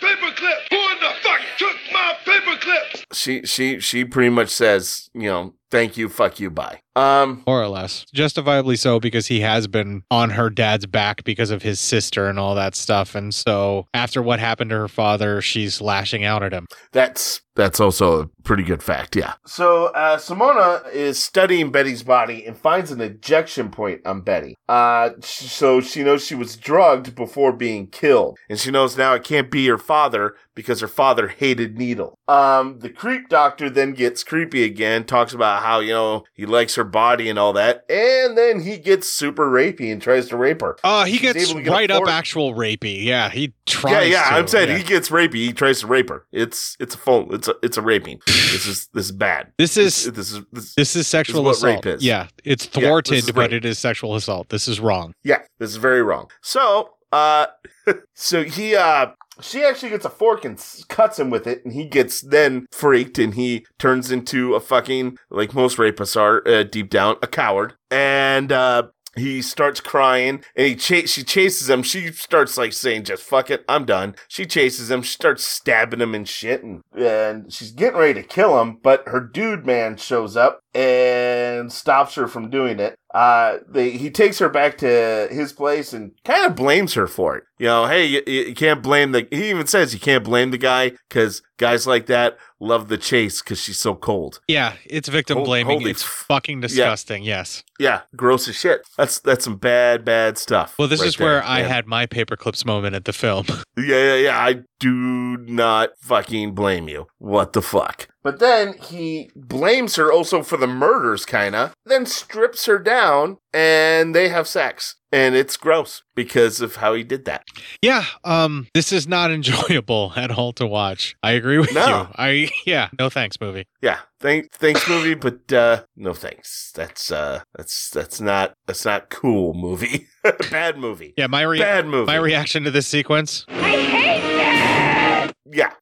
She, 3.13 3.45
she, 3.45 3.79
she 3.81 4.05
pretty 4.05 4.31
much 4.31 4.49
says, 4.49 5.11
you 5.15 5.29
know, 5.29 5.55
thank 5.73 5.97
you, 5.97 6.09
fuck 6.09 6.39
you, 6.39 6.51
bye. 6.51 6.79
Um, 6.95 7.43
More 7.47 7.63
or 7.63 7.69
less. 7.69 8.05
Justifiably 8.13 8.77
so, 8.77 9.01
because 9.01 9.27
he 9.27 9.41
has 9.41 9.67
been 9.67 10.03
on 10.11 10.31
her 10.31 10.51
dad's 10.51 10.87
back 10.87 11.25
because 11.25 11.51
of 11.51 11.63
his 11.63 11.81
sister 11.81 12.29
and 12.29 12.39
all 12.39 12.55
that 12.55 12.75
stuff. 12.75 13.15
And 13.15 13.35
so 13.35 13.87
after 13.95 14.23
what 14.23 14.39
happened 14.39 14.71
to 14.71 14.77
her 14.77 14.89
father, 14.89 15.41
she's 15.41 15.81
lashing 15.81 16.25
out 16.25 16.43
at 16.43 16.53
him. 16.53 16.67
That's 16.93 17.41
that's 17.55 17.81
also 17.81 18.23
a 18.23 18.27
pretty 18.45 18.63
good 18.63 18.83
fact, 18.83 19.15
yeah. 19.15 19.35
So 19.47 19.87
uh, 19.87 20.17
Simona 20.17 20.91
is 20.91 21.23
studying 21.23 21.71
Betty's 21.71 22.03
body 22.03 22.47
and 22.47 22.57
finds 22.57 22.91
an 22.91 23.01
ejection 23.03 23.71
point 23.71 24.01
on 24.07 24.23
Betty. 24.23 24.55
Uh, 24.71 25.11
so 25.21 25.83
she 25.83 26.03
knows 26.03 26.25
she 26.25 26.35
was 26.35 26.57
drugged 26.57 27.15
before 27.15 27.53
being 27.53 27.89
killed, 27.89 28.39
and 28.49 28.59
she 28.59 28.71
knows 28.71 28.97
now 28.97 29.13
it 29.13 29.25
can't 29.25 29.51
be 29.51 29.67
her 29.67 29.77
father 29.77 30.35
because 30.55 30.81
her 30.81 30.89
father 30.89 31.29
hated 31.29 31.77
needle. 31.77 32.19
Um, 32.27 32.79
the 32.81 32.89
creep 32.89 33.29
doctor 33.29 33.69
then 33.69 33.93
gets 33.93 34.25
creepy 34.25 34.65
again, 34.65 35.05
talks 35.05 35.35
about 35.35 35.62
how 35.63 35.81
you 35.81 35.93
know 35.93 36.25
he 36.35 36.45
likes 36.47 36.75
her 36.75 36.85
body 36.85 37.29
and 37.31 37.39
all 37.39 37.53
that. 37.55 37.85
And 37.91 38.37
then 38.37 38.61
he 38.61 38.77
gets 38.79 39.09
super 39.09 39.51
rapey 39.51 39.93
and 39.93 40.03
tries 40.03 40.29
to 40.29 40.37
rape 40.37 40.61
her. 40.61 40.77
Oh, 40.85 41.05
he 41.05 41.13
She's 41.19 41.21
gets 41.33 41.53
get 41.55 41.67
right 41.69 41.91
up 41.91 42.07
actual 42.09 42.55
rapey. 42.55 43.03
Yeah, 43.05 43.31
he 43.31 43.43
Yeah, 43.43 43.51
tries. 43.67 44.11
yeah. 44.11 44.29
to, 44.29 44.35
I'm 44.35 44.47
saying 44.49 44.69
yeah. 44.69 44.77
he 44.79 44.85
gets 44.85 45.09
rapey. 45.09 45.35
He 45.35 45.53
tries 45.53 45.81
to 45.81 45.87
rape 45.87 46.09
her. 46.11 46.27
It's 46.33 46.77
it's 46.81 46.95
a 46.95 46.99
phone. 46.99 47.29
It's 47.33 47.49
a 47.49 47.55
it's 47.63 47.77
a 47.77 47.83
raping. 47.83 48.21
this 48.27 48.67
is 48.67 48.89
this 48.89 49.07
is 49.07 49.13
bad. 49.13 49.53
This 49.59 49.77
is 49.77 50.13
this 50.13 50.33
is 50.33 50.41
this, 50.53 50.75
this 50.75 50.97
is 50.97 51.07
sexual 51.07 51.45
what 51.45 51.53
assault. 51.57 51.85
rape 51.85 51.97
is. 51.97 52.05
Yeah, 52.05 52.29
it's 52.45 52.67
thwarted, 52.67 53.19
is 53.19 53.33
but 53.33 53.53
it 53.53 53.65
is 53.65 53.79
sexual 53.79 54.15
assault. 54.17 54.49
This 54.51 54.69
is 54.69 54.81
wrong. 54.81 55.15
Yeah, 55.25 55.39
this 55.59 55.71
is 55.71 55.77
very 55.77 56.03
wrong. 56.03 56.31
So, 56.43 56.91
uh, 57.13 57.47
so 58.15 58.43
he, 58.45 58.75
uh, 58.77 59.07
she 59.43 59.65
actually 59.65 59.91
gets 59.91 60.05
a 60.05 60.11
fork 60.11 60.45
and 60.45 60.59
cuts 60.89 61.19
him 61.19 61.31
with 61.31 61.47
it, 61.47 61.65
and 61.65 61.75
he 61.75 61.87
gets 61.87 62.21
then 62.21 62.67
freaked, 62.71 63.19
and 63.19 63.35
he 63.35 63.67
turns 63.79 64.11
into 64.11 64.55
a 64.55 64.61
fucking 64.61 65.19
like 65.31 65.55
most 65.55 65.77
rapists 65.77 66.19
are 66.19 66.47
uh, 66.49 66.63
deep 66.63 66.91
down 66.91 67.17
a 67.23 67.27
coward, 67.27 67.75
and 67.91 68.53
uh. 68.53 68.85
He 69.15 69.43
starts 69.43 69.79
crying 69.79 70.43
and 70.57 70.67
he 70.67 70.75
cha- 70.75 71.05
she 71.05 71.23
chases 71.23 71.69
him. 71.69 71.83
She 71.83 72.11
starts 72.13 72.57
like 72.57 72.73
saying, 72.73 73.05
just 73.05 73.23
fuck 73.23 73.51
it, 73.51 73.63
I'm 73.69 73.85
done. 73.85 74.15
She 74.27 74.47
chases 74.47 74.91
him. 74.91 75.03
She 75.03 75.13
starts 75.13 75.45
stabbing 75.45 76.01
him 76.01 76.15
and 76.15 76.27
shit 76.27 76.63
and, 76.63 76.81
and 76.97 77.53
she's 77.53 77.73
getting 77.73 77.99
ready 77.99 78.15
to 78.15 78.27
kill 78.27 78.59
him, 78.63 78.79
but 78.83 79.07
her 79.09 79.21
dude 79.21 79.67
man 79.67 79.99
shows 79.99 80.35
up 80.35 80.62
and 80.75 81.73
stops 81.73 82.15
her 82.15 82.27
from 82.27 82.51
doing 82.51 82.81
it. 82.81 82.97
Uh, 83.15 83.59
they, 83.69 83.91
he 83.91 84.11
takes 84.11 84.39
her 84.39 84.49
back 84.49 84.79
to 84.79 85.29
his 85.31 85.53
place 85.53 85.93
and 85.93 86.13
kind 86.25 86.47
of 86.47 86.57
blames 86.57 86.95
her 86.95 87.07
for 87.07 87.37
it. 87.37 87.45
You 87.59 87.67
know, 87.67 87.87
hey, 87.87 88.07
you, 88.07 88.23
you 88.27 88.55
can't 88.55 88.83
blame 88.83 89.13
the, 89.13 89.29
he 89.31 89.51
even 89.51 89.67
says 89.67 89.93
you 89.93 90.01
can't 90.01 90.25
blame 90.25 90.51
the 90.51 90.57
guy 90.59 90.93
because 91.09 91.43
guys 91.59 91.87
like 91.87 92.07
that 92.07 92.39
love 92.59 92.89
the 92.89 92.97
chase 92.97 93.43
because 93.43 93.61
she's 93.61 93.77
so 93.79 93.95
cold. 93.95 94.41
Yeah, 94.49 94.75
it's 94.87 95.09
victim 95.11 95.37
Hol- 95.37 95.45
blaming. 95.45 95.87
It's 95.87 96.03
fucking 96.03 96.61
disgusting. 96.63 97.23
Yes. 97.23 97.63
Yeah, 97.79 98.03
gross 98.17 98.49
as 98.49 98.57
shit. 98.57 98.81
That's, 98.97 99.19
that's 99.21 99.45
some 99.45 99.57
bad, 99.57 100.07
bad 100.07 100.39
stuff. 100.39 100.75
Well, 100.79 100.89
this 100.89 101.01
right 101.01 101.09
is 101.09 101.19
where 101.19 101.35
there, 101.35 101.45
I 101.45 101.61
man. 101.61 101.71
had 101.71 101.87
my 101.87 102.07
paperclips 102.07 102.65
moment 102.65 102.95
at 102.97 103.05
the 103.05 103.13
film. 103.13 103.47
Yeah, 103.75 104.15
yeah, 104.15 104.15
yeah. 104.17 104.39
I 104.39 104.61
do 104.81 105.39
not 105.39 105.91
fucking 105.99 106.55
blame 106.55 106.89
you. 106.89 107.07
What 107.19 107.53
the 107.55 107.63
fuck? 107.63 108.07
But 108.23 108.39
then 108.39 108.75
he 108.75 109.31
blames 109.35 109.97
her 109.97 110.13
also 110.13 110.43
for 110.43 110.57
the 110.57 110.67
murders, 110.69 111.25
kinda, 111.25 111.73
then 111.85 112.07
strips 112.07 112.67
her 112.67 112.79
down 112.79 113.39
and 113.53 114.15
they 114.15 114.29
have 114.29 114.47
sex. 114.47 114.97
And 115.15 115.35
it's 115.35 115.57
gross 115.59 116.03
because 116.15 116.61
of 116.63 116.77
how 116.77 116.95
he 116.95 117.03
did 117.03 117.27
that. 117.27 117.45
yeah, 117.83 118.05
um, 118.25 118.69
this 118.75 118.93
is 118.93 119.07
not 119.07 119.31
enjoyable 119.39 120.13
at 120.17 120.31
all 120.31 120.53
to 120.55 120.67
watch. 120.67 121.17
I 121.23 121.33
agree 121.33 121.59
with 121.59 121.75
No. 121.75 121.87
you. 121.87 122.07
I 122.17 122.51
yeah, 122.65 122.89
no 122.99 123.11
thanks, 123.11 123.39
movie. 123.41 123.67
Yeah. 123.83 123.99
Thank, 124.21 124.53
thanks 124.53 124.89
movie, 124.89 125.15
but, 125.15 125.53
uh, 125.53 125.83
no 125.97 126.15
thanks. 126.15 126.71
That's, 126.77 127.11
uh, 127.11 127.41
that's, 127.57 127.91
that's 127.91 128.21
not, 128.21 128.55
that's 128.67 128.85
not 128.85 129.11
cool 129.11 129.53
movie. 129.53 130.07
Bad 130.51 130.79
movie. 130.79 131.13
Yeah, 131.17 131.27
my 131.27 131.43
rea- 131.43 131.59
Bad 131.59 131.87
movie. 131.87 132.07
my 132.07 132.15
reaction 132.17 132.63
to 132.63 132.71
this 132.71 132.87
sequence. 132.87 133.45
I 133.49 133.53
hate 133.71 134.21
that. 134.39 135.33
Yeah. 135.45 135.73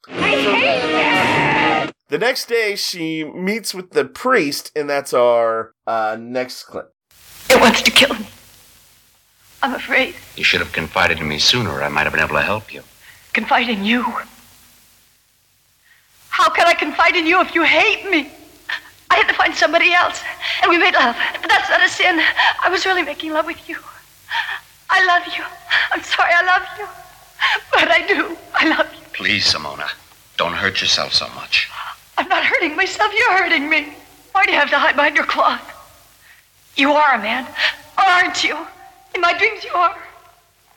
The 2.11 2.19
next 2.19 2.49
day, 2.49 2.75
she 2.75 3.23
meets 3.23 3.73
with 3.73 3.93
the 3.93 4.05
priest, 4.05 4.73
and 4.75 4.91
that's 4.91 5.15
our 5.15 5.75
uh, 5.87 6.17
next 6.19 6.65
clip. 6.65 6.93
It 7.49 7.61
wants 7.61 7.83
to 7.83 7.93
kill 7.93 8.13
me. 8.17 8.27
I'm 9.63 9.75
afraid. 9.75 10.17
You 10.37 10.43
should 10.43 10.59
have 10.59 10.73
confided 10.73 11.21
in 11.21 11.29
me 11.29 11.39
sooner, 11.39 11.71
or 11.71 11.85
I 11.85 11.89
might 11.89 12.03
have 12.03 12.13
been 12.13 12.21
able 12.21 12.35
to 12.35 12.43
help 12.43 12.75
you. 12.75 12.83
Confide 13.33 13.69
in 13.69 13.85
you. 13.85 14.03
How 16.31 16.51
can 16.51 16.67
I 16.67 16.75
confide 16.75 17.15
in 17.15 17.27
you 17.27 17.41
if 17.43 17.55
you 17.55 17.63
hate 17.63 18.11
me? 18.11 18.29
I 19.09 19.15
had 19.15 19.29
to 19.29 19.35
find 19.35 19.55
somebody 19.55 19.93
else, 19.93 20.21
and 20.63 20.69
we 20.69 20.79
made 20.79 20.95
love. 20.95 21.15
But 21.41 21.49
that's 21.49 21.71
not 21.71 21.85
a 21.85 21.89
sin. 21.89 22.21
I 22.61 22.71
was 22.71 22.87
really 22.87 23.03
making 23.03 23.33
love 23.33 23.47
with 23.47 23.69
you. 23.69 23.77
I 24.91 25.07
love 25.07 25.33
you. 25.37 25.45
I'm 25.93 26.03
sorry, 26.03 26.33
I 26.35 26.43
love 26.45 26.63
you. 26.77 26.89
But 27.71 27.89
I 27.89 28.05
do. 28.05 28.37
I 28.55 28.69
love 28.69 28.93
you. 28.93 29.01
Please, 29.13 29.45
Simona, 29.45 29.89
don't 30.37 30.55
hurt 30.55 30.81
yourself 30.81 31.13
so 31.13 31.29
much. 31.37 31.71
I'm 32.21 32.29
not 32.29 32.45
hurting 32.45 32.77
myself. 32.77 33.11
You're 33.17 33.33
hurting 33.39 33.71
me. 33.71 33.95
Why 34.33 34.45
do 34.45 34.53
you 34.53 34.59
have 34.59 34.69
to 34.69 34.79
hide 34.79 34.95
behind 34.95 35.17
your 35.17 35.25
cloth? 35.25 35.65
You 36.77 36.93
are 36.93 37.15
a 37.15 37.19
man, 37.19 37.47
oh, 37.97 38.23
aren't 38.23 38.45
you? 38.45 38.55
In 39.15 39.23
my 39.23 39.33
dreams, 39.39 39.65
you 39.65 39.73
are. 39.73 39.97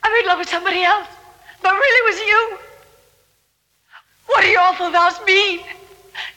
I 0.03 0.09
made 0.13 0.25
love 0.25 0.39
with 0.39 0.47
somebody 0.47 0.83
else, 0.83 1.07
but 1.61 1.73
really 1.73 1.99
it 1.99 2.05
was 2.11 2.19
you. 2.27 2.57
What 4.27 4.41
do 4.41 4.47
your 4.47 4.61
awful 4.61 4.89
vows 4.89 5.19
mean? 5.27 5.59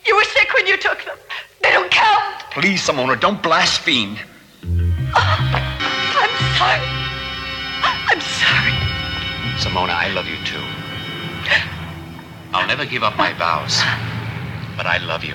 You 0.05 0.17
were 0.17 0.25
sick 0.25 0.53
when 0.55 0.67
you 0.67 0.77
took 0.77 1.05
them. 1.05 1.17
They 1.63 1.71
don't 1.71 1.91
count. 1.91 2.41
Please, 2.51 2.85
Simona, 2.85 3.19
don't 3.19 3.41
blaspheme. 3.41 4.19
I'm 5.15 6.35
sorry. 6.59 6.83
I'm 8.11 8.21
sorry. 8.21 8.75
Simona, 9.63 9.95
I 9.95 10.09
love 10.15 10.27
you 10.27 10.37
too. 10.45 10.65
I'll 12.53 12.67
never 12.67 12.85
give 12.85 13.05
up 13.05 13.17
my 13.17 13.33
vows, 13.35 13.81
but 14.77 14.87
I 14.87 14.99
love 14.99 15.25
you. 15.25 15.35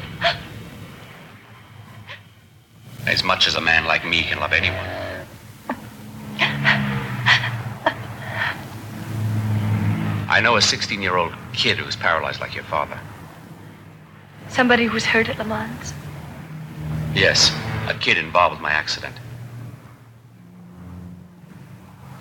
As 3.08 3.24
much 3.24 3.48
as 3.48 3.56
a 3.56 3.62
man 3.62 3.86
like 3.86 4.06
me 4.06 4.24
can 4.24 4.39
love 4.39 4.54
anyone. 4.54 4.86
I 10.30 10.39
know 10.42 10.56
a 10.56 10.62
16 10.62 11.02
year 11.02 11.18
old 11.18 11.34
kid 11.52 11.78
who's 11.78 11.96
paralyzed 11.96 12.39
like 12.39 12.54
your 12.56 12.64
father. 12.64 12.98
Somebody 14.48 14.86
who 14.86 14.94
was 14.94 15.06
hurt 15.06 15.28
at 15.30 15.38
Le 15.38 15.46
Mans. 15.46 15.94
Yes, 17.14 17.52
a 17.88 17.94
kid 17.94 18.18
involved 18.18 18.54
with 18.54 18.62
my 18.62 18.72
accident. 18.72 19.16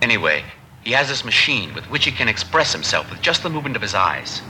Anyway, 0.03 0.43
he 0.83 0.93
has 0.93 1.09
this 1.09 1.25
machine 1.25 1.75
with 1.75 1.85
which 1.91 2.05
he 2.05 2.11
can 2.11 2.27
express 2.27 2.73
himself 2.73 3.11
with 3.11 3.21
just 3.21 3.43
the 3.43 3.51
movement 3.51 3.77
of 3.77 3.83
his 3.83 3.95
eyes. 3.95 4.43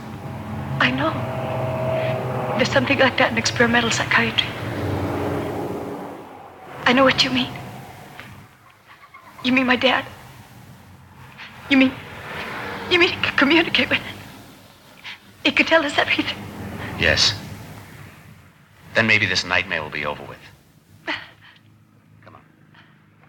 I 0.79 0.89
know. 0.89 1.40
There's 2.57 2.71
something 2.71 2.99
like 2.99 3.17
that 3.17 3.31
in 3.31 3.37
experimental 3.37 3.91
psychiatry. 3.91 4.47
I 6.85 6.93
know 6.93 7.03
what 7.03 7.23
you 7.23 7.29
mean. 7.29 7.51
You 9.43 9.51
mean 9.51 9.65
my 9.65 9.75
dad? 9.75 10.05
You 11.69 11.77
mean. 11.77 11.91
You 12.89 12.99
mean 12.99 13.09
he 13.09 13.21
could 13.23 13.37
communicate 13.37 13.89
with 13.89 13.99
it? 13.99 15.05
He 15.45 15.51
could 15.51 15.67
tell 15.67 15.85
us 15.85 15.97
everything. 15.97 16.37
Yes. 16.99 17.33
Then 18.93 19.07
maybe 19.07 19.25
this 19.25 19.45
nightmare 19.45 19.81
will 19.81 19.89
be 19.89 20.05
over 20.05 20.23
with. 20.23 20.37
Come 22.25 22.35
on. 22.35 22.41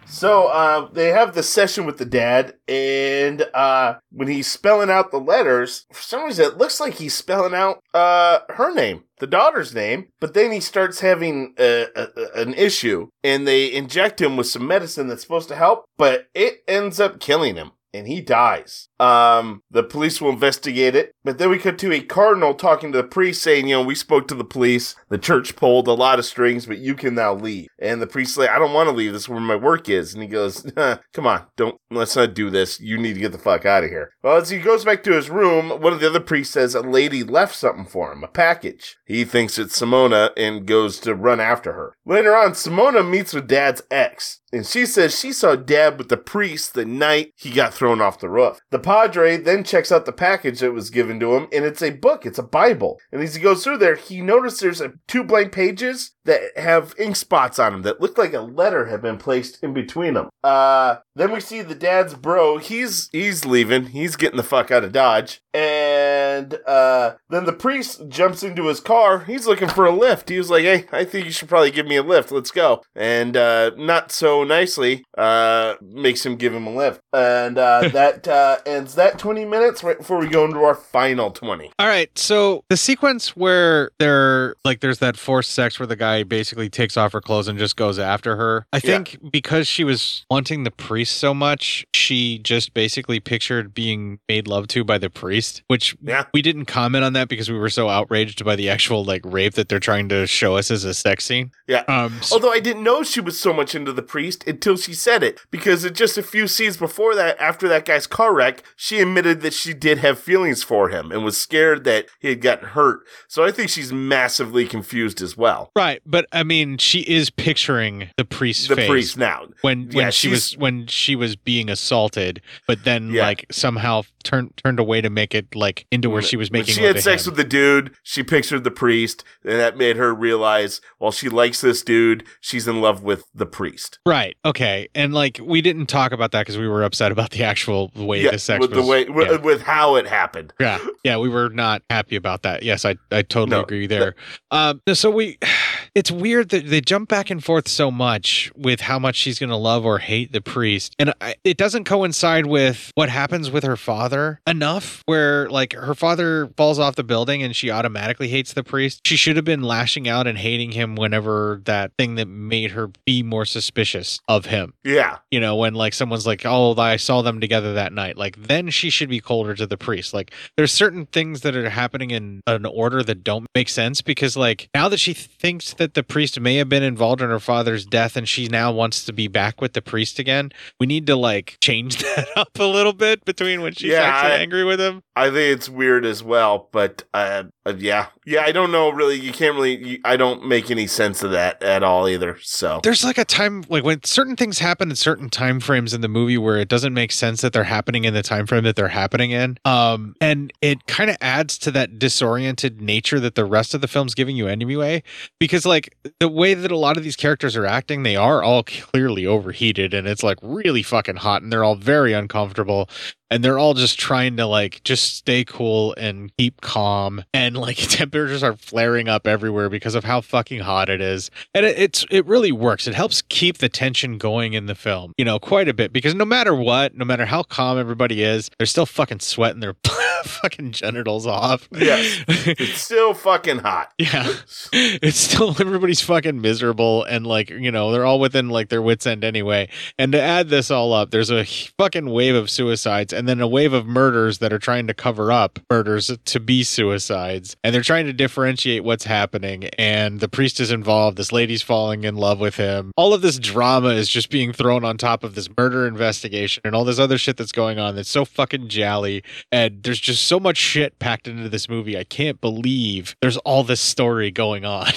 So 0.06 0.48
uh, 0.48 0.88
they 0.92 1.08
have 1.08 1.34
the 1.34 1.42
session 1.42 1.86
with 1.86 1.98
the 1.98 2.04
dad, 2.04 2.54
and 2.66 3.42
uh, 3.54 3.94
when 4.10 4.28
he's 4.28 4.50
spelling 4.50 4.90
out 4.90 5.10
the 5.10 5.20
letters, 5.20 5.86
for 5.92 6.02
some 6.02 6.24
reason 6.24 6.44
it 6.44 6.58
looks 6.58 6.80
like 6.80 6.94
he's 6.94 7.14
spelling 7.14 7.54
out 7.54 7.82
uh, 7.94 8.40
her 8.50 8.74
name, 8.74 9.04
the 9.22 9.26
daughter's 9.28 9.72
name. 9.72 10.08
But 10.20 10.34
then 10.34 10.50
he 10.50 10.58
starts 10.58 10.98
having 10.98 11.54
a, 11.56 11.86
a, 11.94 12.08
an 12.34 12.54
issue, 12.54 13.08
and 13.22 13.46
they 13.46 13.72
inject 13.72 14.20
him 14.20 14.36
with 14.36 14.48
some 14.48 14.66
medicine 14.66 15.06
that's 15.06 15.22
supposed 15.22 15.48
to 15.48 15.54
help, 15.54 15.84
but 15.96 16.26
it 16.34 16.64
ends 16.66 16.98
up 16.98 17.20
killing 17.20 17.54
him. 17.54 17.70
And 17.94 18.06
he 18.06 18.22
dies. 18.22 18.88
Um, 18.98 19.62
the 19.70 19.82
police 19.82 20.20
will 20.20 20.30
investigate 20.30 20.94
it, 20.94 21.14
but 21.24 21.38
then 21.38 21.50
we 21.50 21.58
cut 21.58 21.78
to 21.78 21.92
a 21.92 22.00
cardinal 22.00 22.54
talking 22.54 22.90
to 22.92 22.98
the 22.98 23.04
priest 23.04 23.42
saying, 23.42 23.68
you 23.68 23.74
know, 23.74 23.82
we 23.82 23.94
spoke 23.94 24.28
to 24.28 24.34
the 24.34 24.44
police. 24.44 24.96
The 25.10 25.18
church 25.18 25.56
pulled 25.56 25.88
a 25.88 25.92
lot 25.92 26.18
of 26.18 26.24
strings, 26.24 26.64
but 26.64 26.78
you 26.78 26.94
can 26.94 27.14
now 27.14 27.34
leave. 27.34 27.68
And 27.78 28.00
the 28.00 28.06
priest's 28.06 28.38
like, 28.38 28.48
I 28.48 28.58
don't 28.58 28.72
want 28.72 28.88
to 28.88 28.94
leave. 28.94 29.12
This 29.12 29.22
is 29.22 29.28
where 29.28 29.40
my 29.40 29.56
work 29.56 29.88
is. 29.88 30.14
And 30.14 30.22
he 30.22 30.28
goes, 30.28 30.64
come 31.12 31.26
on, 31.26 31.46
don't, 31.56 31.76
let's 31.90 32.16
not 32.16 32.34
do 32.34 32.48
this. 32.48 32.80
You 32.80 32.96
need 32.96 33.14
to 33.14 33.20
get 33.20 33.32
the 33.32 33.38
fuck 33.38 33.66
out 33.66 33.84
of 33.84 33.90
here. 33.90 34.12
Well, 34.22 34.38
as 34.38 34.50
he 34.50 34.58
goes 34.58 34.84
back 34.84 35.02
to 35.04 35.12
his 35.12 35.28
room, 35.28 35.68
one 35.68 35.92
of 35.92 36.00
the 36.00 36.08
other 36.08 36.20
priests 36.20 36.54
says 36.54 36.74
a 36.74 36.80
lady 36.80 37.22
left 37.22 37.54
something 37.54 37.86
for 37.86 38.12
him, 38.12 38.24
a 38.24 38.28
package. 38.28 38.96
He 39.04 39.24
thinks 39.24 39.58
it's 39.58 39.78
Simona 39.78 40.30
and 40.36 40.66
goes 40.66 40.98
to 41.00 41.14
run 41.14 41.40
after 41.40 41.72
her. 41.72 41.96
Later 42.06 42.36
on, 42.36 42.52
Simona 42.52 43.08
meets 43.08 43.34
with 43.34 43.48
dad's 43.48 43.82
ex. 43.90 44.40
And 44.52 44.66
she 44.66 44.84
says 44.84 45.18
she 45.18 45.32
saw 45.32 45.56
dad 45.56 45.96
with 45.98 46.08
the 46.08 46.16
priest 46.16 46.74
the 46.74 46.84
night 46.84 47.32
he 47.36 47.50
got 47.50 47.72
thrown 47.72 48.00
off 48.00 48.20
the 48.20 48.28
roof. 48.28 48.60
The 48.70 48.78
padre 48.78 49.38
then 49.38 49.64
checks 49.64 49.90
out 49.90 50.04
the 50.04 50.12
package 50.12 50.60
that 50.60 50.72
was 50.72 50.90
given 50.90 51.18
to 51.20 51.34
him, 51.34 51.48
and 51.52 51.64
it's 51.64 51.82
a 51.82 51.90
book, 51.90 52.26
it's 52.26 52.38
a 52.38 52.42
Bible. 52.42 53.00
And 53.10 53.22
as 53.22 53.34
he 53.34 53.42
goes 53.42 53.64
through 53.64 53.78
there, 53.78 53.96
he 53.96 54.20
notices 54.20 54.78
there's 54.78 54.82
two 55.08 55.24
blank 55.24 55.52
pages 55.52 56.12
that 56.24 56.40
have 56.56 56.94
ink 56.98 57.16
spots 57.16 57.58
on 57.58 57.72
them 57.72 57.82
that 57.82 58.00
look 58.00 58.18
like 58.18 58.34
a 58.34 58.40
letter 58.40 58.86
had 58.86 59.02
been 59.02 59.18
placed 59.18 59.62
in 59.62 59.72
between 59.72 60.14
them. 60.14 60.28
Uh, 60.44 60.96
then 61.16 61.32
we 61.32 61.40
see 61.40 61.62
the 61.62 61.74
dad's 61.74 62.14
bro. 62.14 62.58
He's 62.58 63.08
he's 63.12 63.44
leaving. 63.44 63.86
He's 63.86 64.16
getting 64.16 64.36
the 64.36 64.42
fuck 64.42 64.70
out 64.70 64.84
of 64.84 64.92
Dodge. 64.92 65.40
And 65.54 66.31
uh, 66.66 67.16
then 67.28 67.44
the 67.44 67.52
priest 67.52 68.08
jumps 68.08 68.42
into 68.42 68.66
his 68.68 68.80
car. 68.80 69.20
He's 69.20 69.46
looking 69.46 69.68
for 69.68 69.86
a 69.86 69.90
lift. 69.94 70.28
He 70.28 70.38
was 70.38 70.50
like, 70.50 70.64
"Hey, 70.64 70.86
I 70.92 71.04
think 71.04 71.26
you 71.26 71.32
should 71.32 71.48
probably 71.48 71.70
give 71.70 71.86
me 71.86 71.96
a 71.96 72.02
lift. 72.02 72.32
Let's 72.32 72.50
go." 72.50 72.82
And 72.94 73.36
uh, 73.36 73.72
not 73.76 74.12
so 74.12 74.44
nicely 74.44 75.04
uh, 75.16 75.74
makes 75.80 76.24
him 76.24 76.36
give 76.36 76.54
him 76.54 76.66
a 76.66 76.74
lift. 76.74 77.00
And 77.12 77.58
uh, 77.58 77.88
that 77.92 78.26
uh, 78.28 78.58
ends 78.66 78.94
that 78.94 79.18
twenty 79.18 79.44
minutes 79.44 79.82
right 79.82 79.98
before 79.98 80.18
we 80.18 80.28
go 80.28 80.44
into 80.44 80.60
our 80.60 80.74
final 80.74 81.30
twenty. 81.30 81.72
All 81.78 81.86
right, 81.86 82.16
so 82.18 82.64
the 82.68 82.76
sequence 82.76 83.36
where 83.36 83.90
they're 83.98 84.54
like, 84.64 84.80
there's 84.80 84.98
that 84.98 85.16
forced 85.16 85.50
sex 85.50 85.78
where 85.78 85.86
the 85.86 85.96
guy 85.96 86.22
basically 86.22 86.68
takes 86.68 86.96
off 86.96 87.12
her 87.12 87.20
clothes 87.20 87.48
and 87.48 87.58
just 87.58 87.76
goes 87.76 87.98
after 87.98 88.36
her. 88.36 88.66
I 88.72 88.80
think 88.80 89.18
because 89.30 89.66
she 89.66 89.84
was 89.84 90.24
wanting 90.30 90.64
the 90.64 90.70
priest 90.70 91.16
so 91.16 91.34
much, 91.34 91.86
she 91.94 92.38
just 92.38 92.74
basically 92.74 93.20
pictured 93.20 93.74
being 93.74 94.18
made 94.28 94.46
love 94.46 94.66
to 94.68 94.84
by 94.84 94.98
the 94.98 95.10
priest, 95.10 95.62
which 95.68 95.96
we 96.32 96.42
didn't 96.42 96.66
comment 96.66 97.04
on 97.04 97.12
that 97.14 97.28
because 97.28 97.50
we 97.50 97.58
were 97.58 97.70
so 97.70 97.88
outraged 97.88 98.44
by 98.44 98.56
the 98.56 98.68
actual 98.68 99.04
like 99.04 99.22
rape 99.24 99.54
that 99.54 99.68
they're 99.68 99.80
trying 99.80 100.08
to 100.10 100.26
show 100.26 100.56
us 100.56 100.70
as 100.70 100.84
a 100.84 100.94
sex 100.94 101.24
scene. 101.24 101.50
Yeah. 101.66 101.84
Um, 101.88 102.20
Although 102.30 102.52
I 102.52 102.60
didn't 102.60 102.82
know 102.82 103.02
she 103.02 103.20
was 103.20 103.38
so 103.38 103.52
much 103.52 103.74
into 103.74 103.92
the 103.92 104.02
priest 104.02 104.46
until 104.46 104.76
she 104.76 104.94
said 104.94 105.22
it, 105.22 105.40
because 105.50 105.84
it 105.84 105.94
just 105.94 106.18
a 106.18 106.22
few 106.22 106.46
scenes 106.48 106.76
before 106.76 107.14
that, 107.14 107.38
after 107.40 107.68
that 107.68 107.84
guy's 107.84 108.06
car 108.06 108.34
wreck, 108.34 108.62
she 108.76 109.00
admitted 109.00 109.40
that 109.42 109.54
she 109.54 109.74
did 109.74 109.98
have 109.98 110.18
feelings 110.18 110.62
for 110.62 110.88
him 110.88 111.10
and 111.12 111.24
was 111.24 111.36
scared 111.36 111.84
that 111.84 112.06
he 112.20 112.28
had 112.28 112.40
gotten 112.40 112.68
hurt. 112.68 113.00
So 113.28 113.44
I 113.44 113.50
think 113.50 113.70
she's 113.70 113.92
massively 113.92 114.66
confused 114.66 115.22
as 115.22 115.36
well. 115.36 115.70
Right, 115.76 116.00
but 116.06 116.26
I 116.32 116.42
mean, 116.42 116.78
she 116.78 117.00
is 117.00 117.30
picturing 117.30 118.10
the 118.16 118.24
priest's 118.24 118.68
The 118.68 118.76
face 118.76 118.88
priest 118.88 119.16
now. 119.18 119.46
when 119.62 119.86
when 119.88 120.06
Yeah, 120.06 120.10
she 120.10 120.28
was 120.28 120.56
when 120.58 120.86
she 120.86 121.16
was 121.16 121.36
being 121.36 121.68
assaulted, 121.68 122.40
but 122.66 122.84
then 122.84 123.12
like 123.14 123.46
somehow 123.50 124.02
turned 124.22 124.56
turned 124.56 124.78
away 124.78 125.00
to 125.00 125.10
make 125.10 125.34
it 125.34 125.54
like 125.54 125.86
into 125.90 126.08
where 126.10 126.22
she 126.22 126.36
was 126.36 126.50
When 126.50 126.60
making. 126.60 126.74
she 126.74 126.82
had 126.84 127.00
sex 127.00 127.26
him. 127.26 127.32
with 127.32 127.36
the 127.36 127.44
dude, 127.44 127.92
she 128.02 128.22
pictured 128.22 128.64
the 128.64 128.70
priest, 128.70 129.24
and 129.44 129.58
that 129.58 129.76
made 129.76 129.96
her 129.96 130.14
realize 130.14 130.80
while 130.98 131.12
she 131.12 131.28
likes 131.28 131.60
this 131.60 131.82
dude, 131.82 132.24
she's 132.40 132.66
in 132.68 132.80
love 132.80 133.02
with 133.02 133.24
the 133.34 133.46
priest. 133.46 133.98
Right. 134.06 134.36
Okay. 134.44 134.88
And 134.94 135.12
like 135.14 135.40
we 135.42 135.60
didn't 135.62 135.86
talk 135.86 136.12
about 136.12 136.32
that 136.32 136.42
because 136.42 136.58
we 136.58 136.68
were 136.68 136.82
upset 136.82 137.12
about 137.12 137.30
the 137.30 137.44
actual 137.44 137.90
way 137.94 138.22
yeah, 138.22 138.30
the 138.32 138.38
sex 138.38 138.60
with 138.60 138.70
was. 138.74 138.84
the 138.84 138.90
way 138.90 139.04
with, 139.04 139.28
yeah. 139.30 139.36
with 139.38 139.62
how 139.62 139.96
it 139.96 140.06
happened. 140.06 140.52
Yeah, 140.60 140.78
yeah, 141.04 141.16
we 141.18 141.28
were 141.28 141.48
not 141.48 141.82
happy 141.90 142.16
about 142.16 142.42
that. 142.42 142.62
Yes, 142.62 142.84
I 142.84 142.96
I 143.10 143.22
totally 143.22 143.50
No, 143.56 143.62
agree 143.62 143.86
there. 143.86 144.14
Um, 144.50 144.80
so 144.92 145.10
we, 145.10 145.38
it's 145.94 146.10
weird 146.10 146.50
that 146.50 146.68
they 146.68 146.80
jump 146.80 147.08
back 147.08 147.30
and 147.30 147.42
forth 147.42 147.68
so 147.68 147.90
much 147.90 148.50
with 148.56 148.80
how 148.80 148.98
much 148.98 149.16
she's 149.16 149.38
going 149.38 149.50
to 149.50 149.56
love 149.56 149.84
or 149.84 149.98
hate 149.98 150.32
the 150.32 150.40
priest, 150.40 150.94
and 150.98 151.12
I, 151.20 151.34
it 151.44 151.56
doesn't 151.56 151.84
coincide 151.84 152.46
with 152.46 152.90
what 152.94 153.08
happens 153.08 153.50
with 153.50 153.64
her 153.64 153.76
father 153.76 154.11
enough. 154.46 155.02
Where 155.06 155.48
like 155.50 155.72
her 155.72 155.94
father 155.94 156.50
falls 156.56 156.78
off 156.78 156.96
the 156.96 157.04
building 157.04 157.42
and 157.42 157.54
she 157.54 157.70
automatically 157.70 158.28
hates 158.28 158.52
the 158.52 158.64
priest. 158.64 159.00
She 159.06 159.16
should 159.16 159.36
have 159.36 159.44
been 159.44 159.62
lashing 159.62 160.08
out 160.08 160.26
and 160.26 160.38
hating 160.38 160.72
him 160.72 160.94
whenever 160.94 161.60
that 161.64 161.92
thing 161.98 162.16
that 162.16 162.26
made 162.26 162.72
her 162.72 162.90
be 163.06 163.22
more 163.22 163.44
suspicious 163.44 164.20
of 164.28 164.46
him. 164.46 164.74
Yeah. 164.84 165.18
You 165.30 165.40
know, 165.40 165.56
when 165.56 165.74
like 165.74 165.94
someone's 165.94 166.26
like, 166.26 166.42
"Oh, 166.44 166.74
I 166.76 166.96
saw 166.96 167.22
them 167.22 167.40
together 167.40 167.74
that 167.74 167.92
night," 167.92 168.16
like 168.16 168.36
then 168.42 168.70
she 168.70 168.90
should 168.90 169.08
be 169.08 169.20
colder 169.20 169.54
to 169.54 169.66
the 169.66 169.76
priest. 169.76 170.14
Like 170.14 170.32
there's 170.56 170.72
certain 170.72 171.06
things 171.06 171.40
that 171.42 171.56
are 171.56 171.70
happening 171.70 172.10
in 172.10 172.40
an 172.46 172.66
order 172.66 173.02
that 173.02 173.24
don't 173.24 173.46
make 173.54 173.68
sense 173.68 174.02
because 174.02 174.36
like 174.36 174.68
now 174.74 174.88
that 174.88 174.98
she 174.98 175.14
thinks 175.14 175.74
that 175.74 175.94
the 175.94 176.02
priest 176.02 176.38
may 176.40 176.56
have 176.56 176.68
been 176.68 176.82
involved 176.82 177.20
in 177.20 177.30
her 177.30 177.40
father's 177.40 177.84
death 177.86 178.16
and 178.16 178.28
she 178.28 178.48
now 178.48 178.72
wants 178.72 179.04
to 179.04 179.12
be 179.12 179.28
back 179.28 179.60
with 179.60 179.72
the 179.72 179.82
priest 179.82 180.18
again, 180.18 180.52
we 180.78 180.86
need 180.86 181.06
to 181.06 181.16
like 181.16 181.56
change 181.60 181.98
that 182.02 182.28
up 182.36 182.58
a 182.58 182.64
little 182.64 182.92
bit 182.92 183.24
between 183.24 183.62
when 183.62 183.74
she 183.74 183.90
Yeah, 183.90 184.01
actually 184.02 184.32
I- 184.32 184.38
angry 184.38 184.64
with 184.64 184.80
him. 184.80 185.02
I 185.14 185.26
think 185.26 185.56
it's 185.56 185.68
weird 185.68 186.06
as 186.06 186.22
well, 186.22 186.68
but 186.72 187.04
uh, 187.12 187.44
uh, 187.66 187.74
yeah, 187.76 188.06
yeah, 188.24 188.42
I 188.42 188.52
don't 188.52 188.72
know 188.72 188.90
really. 188.90 189.20
You 189.20 189.30
can't 189.30 189.54
really. 189.54 189.76
You, 189.76 189.98
I 190.04 190.16
don't 190.16 190.46
make 190.46 190.70
any 190.70 190.86
sense 190.86 191.22
of 191.22 191.32
that 191.32 191.62
at 191.62 191.82
all 191.82 192.08
either. 192.08 192.38
So 192.40 192.80
There's 192.82 193.04
like 193.04 193.18
a 193.18 193.24
time 193.24 193.62
like 193.68 193.84
when 193.84 194.02
certain 194.04 194.36
things 194.36 194.58
happen 194.58 194.88
in 194.88 194.96
certain 194.96 195.28
time 195.28 195.60
frames 195.60 195.92
in 195.92 196.00
the 196.00 196.08
movie 196.08 196.38
where 196.38 196.56
it 196.56 196.68
doesn't 196.68 196.94
make 196.94 197.12
sense 197.12 197.42
that 197.42 197.52
they're 197.52 197.64
happening 197.64 198.04
in 198.04 198.14
the 198.14 198.22
time 198.22 198.46
frame 198.46 198.64
that 198.64 198.74
they're 198.74 198.88
happening 198.88 199.32
in. 199.32 199.58
Um 199.66 200.14
and 200.20 200.50
it 200.62 200.86
kind 200.86 201.10
of 201.10 201.16
adds 201.20 201.58
to 201.58 201.70
that 201.72 201.98
disoriented 201.98 202.80
nature 202.80 203.20
that 203.20 203.34
the 203.34 203.44
rest 203.44 203.74
of 203.74 203.82
the 203.82 203.88
film's 203.88 204.14
giving 204.14 204.34
you 204.34 204.48
anyway 204.48 205.02
because 205.38 205.66
like 205.66 205.94
the 206.20 206.28
way 206.28 206.54
that 206.54 206.72
a 206.72 206.78
lot 206.78 206.96
of 206.96 207.04
these 207.04 207.16
characters 207.16 207.54
are 207.54 207.66
acting, 207.66 208.02
they 208.02 208.16
are 208.16 208.42
all 208.42 208.62
clearly 208.62 209.26
overheated 209.26 209.92
and 209.92 210.08
it's 210.08 210.22
like 210.22 210.38
really 210.42 210.82
fucking 210.82 211.16
hot 211.16 211.42
and 211.42 211.52
they're 211.52 211.64
all 211.64 211.76
very 211.76 212.14
uncomfortable 212.14 212.88
and 213.32 213.42
they're 213.42 213.58
all 213.58 213.72
just 213.72 213.98
trying 213.98 214.36
to 214.36 214.46
like 214.46 214.82
just 214.84 215.01
stay 215.02 215.44
cool 215.44 215.94
and 215.96 216.34
keep 216.36 216.60
calm. 216.60 217.24
And 217.32 217.56
like 217.56 217.76
temperatures 217.80 218.42
are 218.42 218.56
flaring 218.56 219.08
up 219.08 219.26
everywhere 219.26 219.68
because 219.68 219.94
of 219.94 220.04
how 220.04 220.20
fucking 220.20 220.60
hot 220.60 220.88
it 220.88 221.00
is. 221.00 221.30
And 221.54 221.66
it, 221.66 221.78
it's 221.78 222.06
it 222.10 222.26
really 222.26 222.52
works. 222.52 222.86
It 222.86 222.94
helps 222.94 223.22
keep 223.22 223.58
the 223.58 223.68
tension 223.68 224.18
going 224.18 224.52
in 224.52 224.66
the 224.66 224.74
film 224.74 225.12
you 225.18 225.24
know 225.24 225.38
quite 225.38 225.68
a 225.68 225.74
bit. 225.74 225.92
Because 225.92 226.14
no 226.14 226.24
matter 226.24 226.54
what 226.54 226.96
no 226.96 227.04
matter 227.04 227.26
how 227.26 227.42
calm 227.42 227.78
everybody 227.78 228.22
is 228.22 228.50
they're 228.58 228.66
still 228.66 228.86
fucking 228.86 229.20
sweating 229.20 229.60
their 229.60 229.74
fucking 230.42 230.72
genitals 230.72 231.26
off 231.26 231.68
yes, 231.72 232.24
it's 232.28 232.80
still 232.80 233.14
fucking 233.14 233.58
hot. 233.58 233.92
yeah. 233.98 234.32
It's 234.72 235.18
still 235.18 235.50
everybody's 235.50 236.00
fucking 236.00 236.40
miserable 236.40 237.04
and 237.04 237.26
like, 237.26 237.50
you 237.50 237.70
know, 237.70 237.92
they're 237.92 238.04
all 238.06 238.20
within 238.20 238.48
like 238.48 238.68
their 238.68 238.82
wits 238.82 239.06
end 239.06 239.24
anyway. 239.24 239.68
And 239.98 240.12
to 240.12 240.20
add 240.20 240.48
this 240.48 240.70
all 240.70 240.92
up, 240.92 241.10
there's 241.10 241.30
a 241.30 241.44
fucking 241.44 242.08
wave 242.08 242.34
of 242.34 242.50
suicides 242.50 243.12
and 243.12 243.28
then 243.28 243.40
a 243.40 243.48
wave 243.48 243.72
of 243.72 243.86
murders 243.86 244.38
that 244.38 244.52
are 244.52 244.58
trying 244.58 244.86
to 244.86 244.94
cover 244.94 245.30
up 245.32 245.58
murders 245.70 246.10
to 246.24 246.40
be 246.40 246.62
suicides. 246.62 247.56
And 247.64 247.74
they're 247.74 247.82
trying 247.82 248.06
to 248.06 248.12
differentiate 248.12 248.84
what's 248.84 249.04
happening 249.04 249.64
and 249.78 250.20
the 250.20 250.28
priest 250.28 250.60
is 250.60 250.70
involved, 250.70 251.16
this 251.16 251.32
lady's 251.32 251.62
falling 251.62 252.04
in 252.04 252.16
love 252.16 252.38
with 252.40 252.56
him. 252.56 252.92
All 252.96 253.12
of 253.14 253.22
this 253.22 253.38
drama 253.38 253.90
is 253.90 254.08
just 254.08 254.30
being 254.30 254.52
thrown 254.52 254.84
on 254.84 254.96
top 254.98 255.24
of 255.24 255.34
this 255.34 255.48
murder 255.56 255.86
investigation 255.86 256.62
and 256.64 256.74
all 256.74 256.84
this 256.84 256.98
other 256.98 257.18
shit 257.18 257.36
that's 257.36 257.52
going 257.52 257.78
on 257.78 257.96
that's 257.96 258.10
so 258.10 258.24
fucking 258.24 258.68
jolly 258.68 259.22
and 259.50 259.82
there's 259.82 260.00
just 260.00 260.11
so 260.20 260.40
much 260.40 260.56
shit 260.56 260.98
packed 260.98 261.28
into 261.28 261.48
this 261.48 261.68
movie. 261.68 261.98
I 261.98 262.04
can't 262.04 262.40
believe 262.40 263.16
there's 263.20 263.36
all 263.38 263.64
this 263.64 263.80
story 263.80 264.30
going 264.30 264.64
on. 264.64 264.86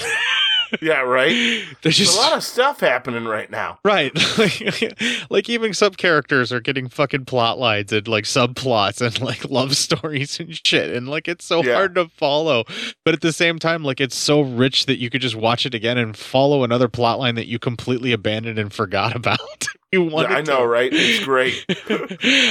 Yeah, 0.80 1.00
right. 1.00 1.28
There's 1.28 1.76
There's 1.82 1.96
just 1.96 2.18
a 2.18 2.20
lot 2.20 2.36
of 2.36 2.42
stuff 2.42 2.80
happening 2.80 3.24
right 3.24 3.50
now. 3.50 3.78
Right. 3.84 4.12
like, 4.38 5.00
like 5.30 5.48
even 5.48 5.74
sub 5.74 5.96
characters 5.96 6.52
are 6.52 6.60
getting 6.60 6.88
fucking 6.88 7.24
plot 7.24 7.58
lines 7.58 7.92
and 7.92 8.06
like 8.08 8.24
subplots 8.24 9.00
and 9.00 9.20
like 9.20 9.48
love 9.48 9.76
stories 9.76 10.40
and 10.40 10.58
shit. 10.66 10.94
And 10.94 11.08
like 11.08 11.28
it's 11.28 11.44
so 11.44 11.62
hard 11.62 11.94
to 11.94 12.08
follow. 12.08 12.64
But 13.04 13.14
at 13.14 13.20
the 13.20 13.32
same 13.32 13.58
time, 13.58 13.84
like 13.84 14.00
it's 14.00 14.16
so 14.16 14.40
rich 14.40 14.86
that 14.86 14.98
you 14.98 15.10
could 15.10 15.20
just 15.20 15.36
watch 15.36 15.66
it 15.66 15.74
again 15.74 15.98
and 15.98 16.16
follow 16.16 16.64
another 16.64 16.88
plot 16.88 17.18
line 17.18 17.36
that 17.36 17.46
you 17.46 17.58
completely 17.58 18.12
abandoned 18.12 18.58
and 18.58 18.72
forgot 18.72 19.14
about. 19.16 19.38
You 20.00 20.10
wanted 20.10 20.32
I 20.32 20.40
know, 20.42 20.60
to. 20.60 20.66
right? 20.66 20.90
It's 20.92 21.24
great. 21.24 21.64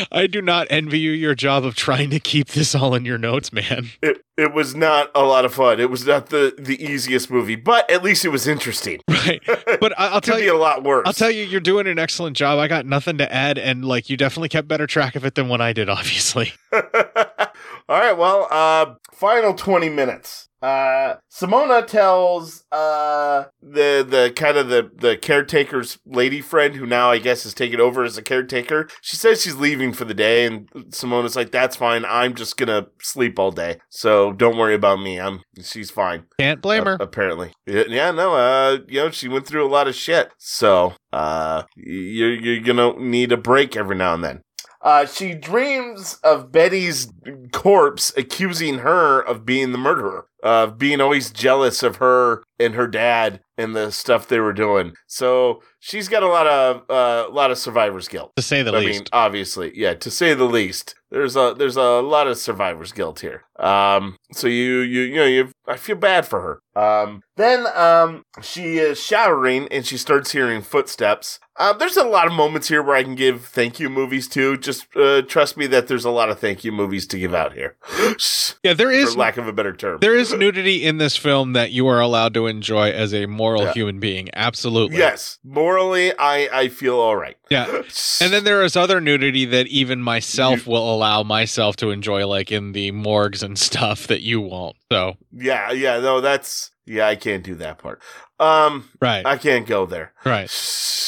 I 0.11 0.27
do 0.27 0.41
not 0.41 0.67
envy 0.69 0.99
you 0.99 1.11
your 1.11 1.35
job 1.35 1.65
of 1.65 1.76
trying 1.76 2.09
to 2.11 2.19
keep 2.19 2.49
this 2.49 2.73
all 2.76 2.95
in 2.95 3.05
your 3.05 3.17
notes, 3.17 3.51
man. 3.53 3.89
It 4.01 4.22
it 4.38 4.53
was 4.53 4.76
not 4.76 5.09
a 5.15 5.23
lot 5.23 5.45
of 5.45 5.53
fun. 5.53 5.80
It 5.80 5.89
was 5.89 6.05
not 6.05 6.27
the 6.27 6.53
the 6.57 6.84
easiest 6.84 7.30
movie, 7.31 7.55
but 7.55 7.89
at 7.89 8.03
least 8.03 8.26
it 8.26 8.30
was 8.30 8.47
interesting. 8.47 9.01
Right. 9.26 9.41
But 9.80 9.99
I- 9.99 10.09
I'll 10.09 10.22
tell 10.31 10.39
you 10.39 10.55
a 10.55 10.59
lot 10.59 10.84
worse. 10.84 11.03
I'll 11.07 11.13
tell 11.13 11.31
you, 11.31 11.43
you're 11.45 11.59
doing 11.59 11.88
an 11.88 11.97
excellent 11.97 12.38
job. 12.38 12.59
I 12.59 12.67
got 12.67 12.85
nothing 12.85 13.17
to 13.17 13.34
add, 13.34 13.57
and 13.57 13.84
like 13.84 14.07
you 14.09 14.17
definitely 14.17 14.49
kept 14.49 14.67
better 14.67 14.85
track 14.85 15.15
of 15.15 15.26
it 15.26 15.34
than 15.34 15.47
what 15.47 15.61
I 15.61 15.73
did, 15.73 15.89
obviously. 15.89 16.53
All 16.72 17.99
right, 17.99 18.17
well, 18.17 18.47
uh, 18.51 18.95
final 19.13 19.53
20 19.53 19.89
minutes. 19.89 20.44
Uh, 20.66 21.18
Simona 21.32 21.86
tells, 21.86 22.64
uh, 22.72 23.44
the, 23.62 24.04
the 24.08 24.34
kind 24.36 24.58
of 24.58 24.68
the, 24.70 24.90
the 24.96 25.16
caretaker's 25.16 26.00
lady 26.08 26.42
friend 26.42 26.74
who 26.76 26.88
now 26.88 27.12
I 27.12 27.20
guess 27.20 27.46
is 27.46 27.54
taking 27.54 27.80
over 27.80 28.04
as 28.04 28.18
a 28.18 28.24
caretaker. 28.24 28.90
She 29.02 29.16
says 29.16 29.44
she's 29.44 29.58
leaving 29.58 29.94
for 29.94 30.06
the 30.06 30.16
day 30.16 30.44
and 30.46 30.68
Simona's 30.90 31.36
like, 31.36 31.52
that's 31.52 31.76
fine. 31.76 32.04
I'm 32.06 32.34
just 32.34 32.58
gonna 32.58 32.88
sleep 33.00 33.38
all 33.38 33.52
day. 33.52 33.78
So 33.90 34.34
don't 34.34 34.58
worry 34.58 34.74
about 34.74 35.00
me. 35.00 35.20
I'm, 35.20 35.42
she's 35.62 35.92
fine. 35.92 36.24
Can't 36.40 36.64
blame 36.64 36.86
her. 36.86 36.98
apparently. 37.00 37.54
Yeah, 37.68 37.84
yeah, 37.88 38.10
no, 38.10 38.34
uh, 38.34 38.80
you 38.88 39.02
know, 39.02 39.12
she 39.12 39.28
went 39.28 39.46
through 39.46 39.68
a 39.68 39.70
lot 39.70 39.88
of 39.88 39.94
shit. 39.94 40.32
So, 40.40 40.94
uh, 41.14 41.64
you're, 41.76 42.34
you're 42.34 42.64
gonna 42.64 43.00
need 43.00 43.32
a 43.32 43.38
break 43.38 43.76
every 43.76 43.98
now 43.98 44.16
and 44.16 44.24
then. 44.24 44.42
Uh, 44.86 45.04
she 45.04 45.34
dreams 45.34 46.20
of 46.24 46.52
Betty's 46.52 47.12
corpse 47.52 48.14
accusing 48.16 48.80
her 48.80 49.20
of 49.20 49.44
being 49.44 49.72
the 49.72 49.80
murderer. 49.80 50.28
Uh, 50.45 50.67
being 50.67 51.01
always 51.01 51.31
jealous 51.31 51.84
of 51.84 51.97
her 51.97 52.43
and 52.59 52.76
her 52.76 52.88
dad 52.88 53.41
and 53.57 53.76
the 53.76 53.91
stuff 53.91 54.27
they 54.27 54.39
were 54.39 54.53
doing. 54.53 54.93
So 55.07 55.61
she's 55.80 56.07
got 56.07 56.23
a 56.23 56.27
lot 56.27 56.45
of 56.47 56.84
uh, 56.89 57.27
a 57.27 57.34
lot 57.34 57.51
of 57.51 57.57
survivor's 57.57 58.07
guilt, 58.07 58.31
To 58.38 58.41
say 58.41 58.61
the 58.61 58.72
I 58.72 58.80
mean, 58.80 58.89
least. 58.89 59.09
obviously, 59.11 59.72
yeah, 59.76 59.95
to 59.95 60.11
say 60.11 60.34
the 60.34 60.45
least. 60.45 60.95
There's 61.11 61.35
a 61.35 61.55
there's 61.57 61.77
a 61.77 62.01
lot 62.01 62.27
of 62.27 62.38
survivor's 62.38 62.91
guilt 62.91 63.19
here. 63.22 63.43
Um, 63.57 64.18
so 64.34 64.48
you 64.48 64.80
you 64.80 65.02
you 65.02 65.15
know 65.15 65.26
you 65.26 65.49
I 65.68 65.77
feel 65.77 65.95
bad 65.95 66.27
for 66.27 66.41
her. 66.41 66.61
Um, 66.82 67.22
then 67.38 67.65
um 67.73 68.23
she 68.41 68.77
is 68.80 68.99
showering 68.99 69.68
and 69.72 69.86
she 69.86 69.98
starts 69.98 70.32
hearing 70.32 70.61
footsteps. 70.61 71.40
Uh, 71.57 71.72
there's 71.72 71.95
a 71.95 72.03
lot 72.03 72.27
of 72.27 72.34
moments 72.34 72.68
here 72.68 72.84
where 72.84 72.98
I 72.98 73.03
can 73.03 73.15
give 73.15 73.45
thank 73.45 73.80
you 73.80 73.90
movies 73.90 74.27
to. 74.30 74.57
Just 74.57 74.88
uh, 74.98 75.22
trust 75.22 75.56
me 75.56 75.68
that 75.68 75.88
there's 75.88 76.03
a 76.03 76.10
lot 76.10 76.30
of 76.30 76.38
thank 76.38 76.65
you 76.65 76.73
movies 76.73 77.07
to 77.07 77.18
give 77.19 77.34
out 77.34 77.53
here. 77.53 77.77
Yeah, 78.64 78.73
there 78.73 78.90
is 78.91 79.14
for 79.14 79.19
lack 79.19 79.38
of 79.38 79.48
a 79.48 79.53
better 79.53 79.76
term. 79.76 79.99
There 80.02 80.15
is 80.15 80.34
nudity 80.34 80.84
in 80.84 80.98
this 80.98 81.15
film 81.15 81.53
that 81.53 81.72
you 81.72 81.86
are 81.86 81.99
allowed 81.99 82.34
to 82.34 82.48
enjoy 82.48 82.90
as 82.90 83.14
a 83.14 83.27
moral 83.27 83.61
Yeah. 83.65 83.73
human 83.73 83.99
being. 83.99 84.30
Absolutely. 84.34 84.98
Yes, 84.98 85.38
morally, 85.44 86.11
I 86.18 86.49
I 86.52 86.68
feel 86.69 86.95
all 86.99 87.15
right. 87.15 87.38
Yeah. 87.52 87.68
And 88.22 88.34
then 88.34 88.44
there 88.44 88.64
is 88.64 88.76
other 88.76 88.99
nudity 88.99 89.45
that 89.45 89.68
even 89.68 90.02
myself 90.02 90.65
will 90.65 90.91
allow 90.94 91.22
myself 91.22 91.76
to 91.77 91.91
enjoy, 91.91 92.26
like 92.26 92.52
in 92.52 92.72
the 92.72 92.90
morgues 92.91 93.44
and 93.45 93.57
stuff 93.57 94.07
that 94.07 94.22
you 94.22 94.41
won't. 94.41 94.76
So, 94.91 95.15
Yeah, 95.31 95.72
yeah, 95.72 95.99
no, 95.99 96.19
that's 96.22 96.72
yeah, 96.85 97.07
I 97.07 97.15
can't 97.15 97.43
do 97.43 97.55
that 97.55 97.77
part. 97.80 98.01
Um, 98.39 98.89
right, 99.01 99.26
I 99.26 99.38
can't 99.38 99.65
go 99.65 99.85
there. 99.85 100.11
right. 100.26 100.51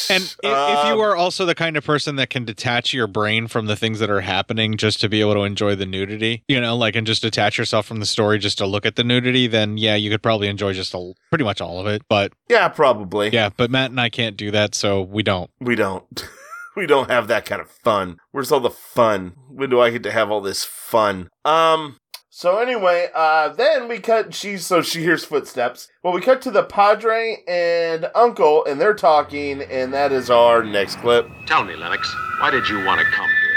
And 0.09 0.23
if, 0.23 0.37
if 0.41 0.77
Um, 0.79 0.87
you 0.87 1.01
are 1.01 1.17
also 1.17 1.45
the 1.45 1.53
kind 1.53 1.75
of 1.75 1.83
person 1.83 2.15
that 2.15 2.29
can 2.29 2.45
detach 2.45 2.93
your 2.93 3.07
brain 3.07 3.47
from 3.47 3.65
the 3.65 3.75
things 3.75 3.99
that 3.99 4.09
are 4.09 4.21
happening 4.21 4.77
just 4.77 5.01
to 5.01 5.09
be 5.09 5.19
able 5.19 5.33
to 5.33 5.41
enjoy 5.41 5.75
the 5.75 5.85
nudity, 5.85 6.43
you 6.47 6.61
know, 6.61 6.77
like 6.77 6.95
and 6.95 7.05
just 7.05 7.21
detach 7.23 7.57
yourself 7.57 7.85
from 7.85 7.99
the 7.99 8.05
story 8.05 8.39
just 8.39 8.57
to 8.59 8.65
look 8.65 8.85
at 8.85 8.95
the 8.95 9.03
nudity, 9.03 9.47
then 9.47 9.77
yeah, 9.77 9.95
you 9.95 10.09
could 10.09 10.23
probably 10.23 10.47
enjoy 10.47 10.71
just 10.71 10.93
a, 10.93 11.11
pretty 11.29 11.43
much 11.43 11.59
all 11.59 11.81
of 11.81 11.87
it. 11.87 12.03
But 12.07 12.31
Yeah, 12.49 12.69
probably. 12.69 13.29
yeah, 13.31 13.49
but 13.57 13.69
Matt 13.69 13.89
and 13.91 13.99
I 13.99 14.07
can't 14.09 14.37
do 14.37 14.49
that, 14.51 14.73
so 14.75 15.01
we 15.01 15.23
don't. 15.23 15.51
We 15.59 15.75
don't. 15.75 16.05
we 16.77 16.85
don't 16.87 17.11
have 17.11 17.27
that 17.27 17.45
kind 17.45 17.59
of 17.61 17.69
fun. 17.69 18.15
Where's 18.31 18.49
all 18.53 18.61
the 18.61 18.69
fun? 18.69 19.33
When 19.49 19.69
do 19.69 19.81
I 19.81 19.89
get 19.89 20.03
to 20.03 20.11
have 20.11 20.31
all 20.31 20.39
this 20.41 20.63
fun? 20.63 21.27
Um. 21.43 21.97
So 22.37 22.59
anyway, 22.59 23.09
uh, 23.15 23.49
then 23.49 23.87
we 23.87 23.97
cut. 23.97 24.31
She's 24.31 24.63
so 24.63 24.83
she 24.83 25.01
hears 25.01 25.25
footsteps. 25.25 25.89
Well, 26.03 26.13
we 26.13 26.21
cut 26.21 26.39
to 26.43 26.51
the 26.51 26.61
padre 26.61 27.43
and 27.47 28.11
uncle, 28.13 28.63
and 28.65 28.79
they're 28.79 28.93
talking, 28.93 29.63
and 29.63 29.91
that 29.91 30.11
is 30.11 30.29
our 30.29 30.63
next 30.63 30.97
clip. 30.97 31.27
Tell 31.47 31.63
me, 31.63 31.75
Lennox, 31.75 32.15
why 32.39 32.51
did 32.51 32.69
you 32.69 32.85
want 32.85 32.99
to 32.99 33.07
come 33.07 33.25
here? 33.25 33.55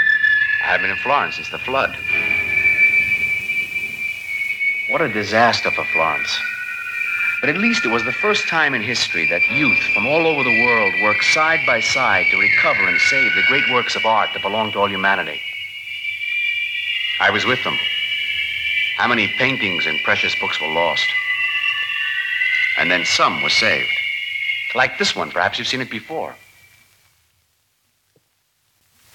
I 0.63 0.71
have 0.71 0.81
been 0.81 0.89
in 0.89 0.97
Florence 0.97 1.35
since 1.35 1.51
the 1.51 1.59
flood. 1.59 1.95
What 4.89 5.03
a 5.03 5.13
disaster 5.13 5.69
for 5.69 5.85
Florence. 5.93 6.35
But 7.39 7.51
at 7.51 7.57
least 7.57 7.85
it 7.85 7.91
was 7.91 8.03
the 8.03 8.11
first 8.13 8.47
time 8.47 8.73
in 8.73 8.81
history 8.81 9.27
that 9.27 9.47
youth 9.51 9.77
from 9.93 10.07
all 10.07 10.25
over 10.25 10.43
the 10.43 10.65
world 10.65 10.93
worked 11.03 11.25
side 11.25 11.59
by 11.67 11.81
side 11.81 12.25
to 12.31 12.39
recover 12.39 12.87
and 12.87 12.99
save 12.99 13.31
the 13.35 13.43
great 13.47 13.71
works 13.71 13.95
of 13.95 14.07
art 14.07 14.29
that 14.33 14.41
belong 14.41 14.71
to 14.71 14.79
all 14.79 14.89
humanity. 14.89 15.39
I 17.19 17.29
was 17.29 17.45
with 17.45 17.63
them. 17.63 17.77
How 18.97 19.07
many 19.07 19.27
paintings 19.27 19.85
and 19.85 19.99
precious 20.03 20.33
books 20.39 20.59
were 20.61 20.73
lost? 20.73 21.07
And 22.77 22.89
then 22.89 23.05
some 23.05 23.41
were 23.41 23.49
saved. 23.49 23.91
Like 24.75 24.97
this 24.97 25.15
one, 25.15 25.31
perhaps 25.31 25.57
you've 25.57 25.67
seen 25.67 25.81
it 25.81 25.89
before. 25.89 26.35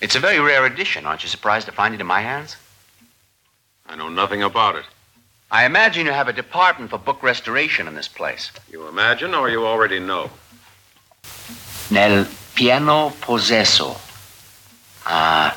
It's 0.01 0.15
a 0.15 0.20
very 0.20 0.39
rare 0.40 0.66
edition. 0.66 1.07
Aren't 1.07 1.23
you 1.23 1.28
surprised 1.28 1.66
to 1.66 1.73
find 1.73 1.94
it 1.94 2.01
in 2.01 2.07
my 2.07 2.20
hands? 2.20 2.57
I 3.86 3.97
know 3.97 4.09
nothing 4.09 4.43
about 4.43 4.77
it. 4.77 4.85
I 5.51 5.65
imagine 5.65 6.07
you 6.07 6.12
have 6.12 6.28
a 6.28 6.32
department 6.32 6.90
for 6.90 6.98
book 6.98 7.23
restoration 7.23 7.86
in 7.86 7.94
this 7.94 8.09
place. 8.09 8.51
You 8.70 8.89
imagine 8.89 9.35
or 9.35 9.48
you 9.48 9.65
already 9.65 10.01
know? 10.01 10.31
Nel 11.90 12.27
piano 12.55 13.11
possesso. 13.20 13.97
Ah. 15.07 15.57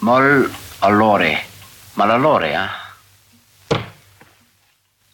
Mol 0.00 0.50
allore. 0.80 1.51
Malallore. 1.96 2.70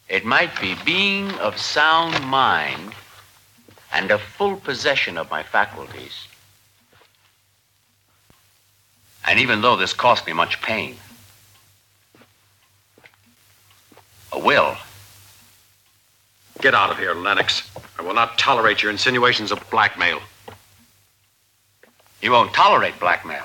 It 0.07 0.25
might 0.25 0.59
be 0.59 0.75
being 0.85 1.29
of 1.33 1.59
sound 1.59 2.23
mind 2.25 2.93
and 3.93 4.11
of 4.11 4.21
full 4.21 4.55
possession 4.55 5.17
of 5.17 5.29
my 5.29 5.43
faculties. 5.43 6.27
And 9.27 9.39
even 9.39 9.61
though 9.61 9.75
this 9.75 9.93
cost 9.93 10.25
me 10.25 10.33
much 10.33 10.61
pain, 10.61 10.95
a 14.31 14.39
will. 14.39 14.75
Get 16.61 16.73
out 16.73 16.89
of 16.89 16.97
here, 16.97 17.13
Lennox. 17.13 17.69
I 17.97 18.01
will 18.01 18.13
not 18.13 18.37
tolerate 18.37 18.81
your 18.81 18.91
insinuations 18.91 19.51
of 19.51 19.69
blackmail. 19.69 20.21
You 22.21 22.31
won't 22.31 22.53
tolerate 22.53 22.99
blackmail. 22.99 23.43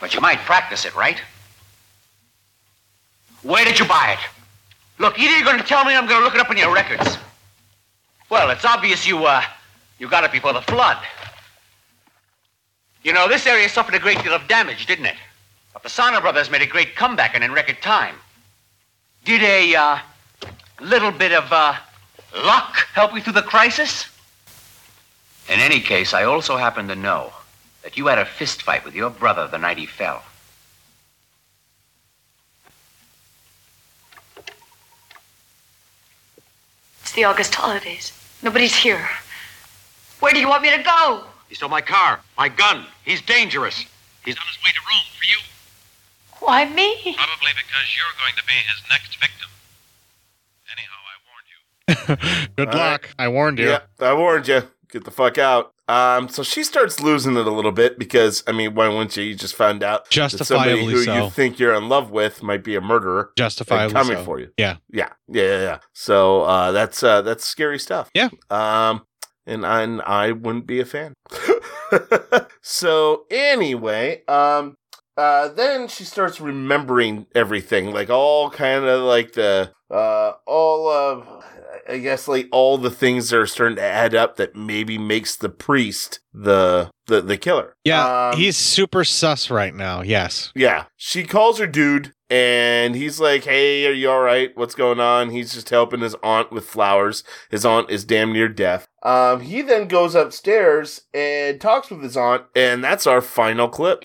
But 0.00 0.14
you 0.14 0.20
might 0.20 0.38
practice 0.40 0.84
it, 0.84 0.94
right? 0.94 1.20
Where 3.46 3.64
did 3.64 3.78
you 3.78 3.84
buy 3.84 4.16
it? 4.18 4.18
Look, 4.98 5.18
either 5.20 5.36
you're 5.36 5.44
going 5.44 5.58
to 5.60 5.64
tell 5.64 5.84
me 5.84 5.94
I'm 5.94 6.06
going 6.06 6.18
to 6.18 6.24
look 6.24 6.34
it 6.34 6.40
up 6.40 6.50
in 6.50 6.56
your 6.56 6.74
records. 6.74 7.16
Well, 8.28 8.50
it's 8.50 8.64
obvious 8.64 9.06
you, 9.06 9.24
uh, 9.24 9.42
you 10.00 10.08
got 10.08 10.24
it 10.24 10.32
before 10.32 10.52
the 10.52 10.62
flood. 10.62 10.98
You 13.04 13.12
know, 13.12 13.28
this 13.28 13.46
area 13.46 13.68
suffered 13.68 13.94
a 13.94 14.00
great 14.00 14.20
deal 14.24 14.34
of 14.34 14.48
damage, 14.48 14.86
didn't 14.86 15.06
it? 15.06 15.14
But 15.72 15.84
the 15.84 15.88
Sana 15.88 16.20
brothers 16.20 16.50
made 16.50 16.62
a 16.62 16.66
great 16.66 16.96
comeback 16.96 17.36
and 17.36 17.44
in 17.44 17.52
record 17.52 17.80
time. 17.80 18.16
Did 19.24 19.42
a, 19.42 19.76
uh, 19.76 19.98
little 20.80 21.12
bit 21.12 21.30
of, 21.30 21.52
uh, 21.52 21.74
luck 22.34 22.74
help 22.94 23.14
you 23.14 23.20
through 23.20 23.34
the 23.34 23.42
crisis? 23.42 24.06
In 25.48 25.60
any 25.60 25.80
case, 25.80 26.12
I 26.12 26.24
also 26.24 26.56
happen 26.56 26.88
to 26.88 26.96
know 26.96 27.32
that 27.84 27.96
you 27.96 28.08
had 28.08 28.18
a 28.18 28.24
fist 28.24 28.62
fight 28.62 28.84
with 28.84 28.96
your 28.96 29.10
brother 29.10 29.46
the 29.46 29.58
night 29.58 29.78
he 29.78 29.86
fell. 29.86 30.24
It's 37.06 37.14
the 37.14 37.22
August 37.22 37.54
holidays. 37.54 38.12
Nobody's 38.42 38.74
here. 38.74 39.08
Where 40.18 40.32
do 40.32 40.40
you 40.40 40.48
want 40.48 40.62
me 40.62 40.76
to 40.76 40.82
go? 40.82 41.22
He 41.48 41.54
stole 41.54 41.68
my 41.68 41.80
car, 41.80 42.18
my 42.36 42.48
gun. 42.48 42.84
He's 43.04 43.22
dangerous. 43.22 43.84
He's 44.24 44.34
on 44.36 44.42
his 44.48 44.58
way 44.64 44.72
to 44.72 44.80
Rome 44.90 45.06
for 45.16 45.24
you. 45.24 45.38
Why 46.40 46.64
me? 46.64 47.14
Probably 47.16 47.52
because 47.54 47.94
you're 47.94 48.16
going 48.18 48.34
to 48.36 48.44
be 48.44 48.54
his 48.54 48.82
next 48.90 49.20
victim. 49.20 49.48
Anyhow, 50.72 50.98
I 51.06 52.16
warned 52.16 52.48
you. 52.48 52.48
Good 52.56 52.74
All 52.74 52.80
luck. 52.80 53.14
I 53.20 53.28
warned 53.28 53.60
you. 53.60 53.68
Yeah, 53.68 53.82
I 54.00 54.12
warned 54.12 54.48
you. 54.48 54.62
Get 54.90 55.04
the 55.04 55.12
fuck 55.12 55.38
out. 55.38 55.74
Um, 55.88 56.28
so 56.28 56.42
she 56.42 56.64
starts 56.64 57.00
losing 57.00 57.36
it 57.36 57.46
a 57.46 57.50
little 57.50 57.72
bit 57.72 57.98
because 57.98 58.42
I 58.46 58.52
mean, 58.52 58.74
why 58.74 58.88
wouldn't 58.88 59.16
you? 59.16 59.22
You 59.22 59.34
just 59.34 59.54
found 59.54 59.82
out 59.82 60.04
that 60.10 60.12
somebody 60.12 60.36
Justifiably 60.36 60.92
who 60.92 61.04
so. 61.04 61.24
you 61.24 61.30
think 61.30 61.58
you're 61.58 61.74
in 61.74 61.88
love 61.88 62.10
with 62.10 62.42
might 62.42 62.64
be 62.64 62.74
a 62.74 62.80
murderer. 62.80 63.30
Justifiably 63.36 63.92
coming 63.92 64.16
so. 64.16 64.24
for 64.24 64.40
you. 64.40 64.50
Yeah. 64.56 64.76
Yeah, 64.90 65.10
yeah, 65.28 65.42
yeah. 65.42 65.60
yeah. 65.60 65.78
So 65.92 66.42
uh, 66.42 66.72
that's 66.72 67.02
uh, 67.02 67.22
that's 67.22 67.44
scary 67.44 67.78
stuff. 67.78 68.10
Yeah. 68.14 68.30
Um, 68.50 69.02
and 69.46 69.64
I, 69.64 69.82
and 69.82 70.02
I 70.02 70.32
wouldn't 70.32 70.66
be 70.66 70.80
a 70.80 70.84
fan. 70.84 71.14
so 72.62 73.26
anyway, 73.30 74.24
um, 74.26 74.74
uh, 75.16 75.48
then 75.48 75.88
she 75.88 76.04
starts 76.04 76.40
remembering 76.40 77.26
everything, 77.34 77.92
like 77.92 78.10
all 78.10 78.50
kind 78.50 78.84
of 78.84 79.02
like 79.02 79.32
the 79.32 79.70
uh, 79.90 80.32
all 80.46 80.88
of. 80.88 81.44
I 81.88 81.98
guess 81.98 82.26
like 82.28 82.48
all 82.52 82.78
the 82.78 82.90
things 82.90 83.30
that 83.30 83.38
are 83.38 83.46
starting 83.46 83.76
to 83.76 83.82
add 83.82 84.14
up 84.14 84.36
that 84.36 84.54
maybe 84.56 84.98
makes 84.98 85.36
the 85.36 85.48
priest 85.48 86.20
the 86.34 86.90
the 87.06 87.20
the 87.22 87.36
killer. 87.36 87.74
Yeah, 87.84 88.30
Um, 88.32 88.36
he's 88.38 88.56
super 88.56 89.04
sus 89.04 89.50
right 89.50 89.74
now. 89.74 90.02
Yes. 90.02 90.52
yeah. 90.54 90.84
She 90.96 91.24
calls 91.24 91.58
her 91.58 91.66
dude 91.66 92.12
and 92.28 92.96
he's 92.96 93.20
like, 93.20 93.44
Hey, 93.44 93.86
are 93.86 93.92
you 93.92 94.10
all 94.10 94.20
right? 94.22 94.50
What's 94.56 94.74
going 94.74 94.98
on? 95.00 95.30
He's 95.30 95.54
just 95.54 95.70
helping 95.70 96.00
his 96.00 96.16
aunt 96.22 96.50
with 96.50 96.64
flowers. 96.66 97.22
His 97.50 97.64
aunt 97.64 97.88
is 97.90 98.04
damn 98.04 98.32
near 98.32 98.48
deaf. 98.48 98.86
Um, 99.04 99.40
he 99.42 99.62
then 99.62 99.86
goes 99.86 100.14
upstairs 100.16 101.02
and 101.14 101.60
talks 101.60 101.90
with 101.90 102.02
his 102.02 102.16
aunt, 102.16 102.42
and 102.56 102.82
that's 102.82 103.06
our 103.06 103.20
final 103.20 103.68
clip. 103.68 104.02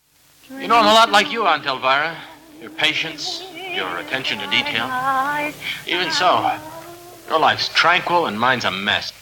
You 0.52 0.68
know, 0.68 0.76
I'm 0.78 0.86
a 0.86 0.94
lot 0.94 1.12
like 1.12 1.32
you, 1.32 1.48
Aunt 1.48 1.66
Elvira. 1.66 2.16
Your 2.62 2.70
patience, 2.70 3.44
your 3.56 3.98
attention 3.98 4.38
to 4.38 4.45
detail. 4.52 4.86
Even 5.88 6.12
so, 6.12 6.52
your 7.30 7.39
life's 7.39 7.69
tranquil 7.69 8.26
and 8.26 8.39
mine's 8.39 8.65
a 8.65 8.72
mess. 8.72 9.14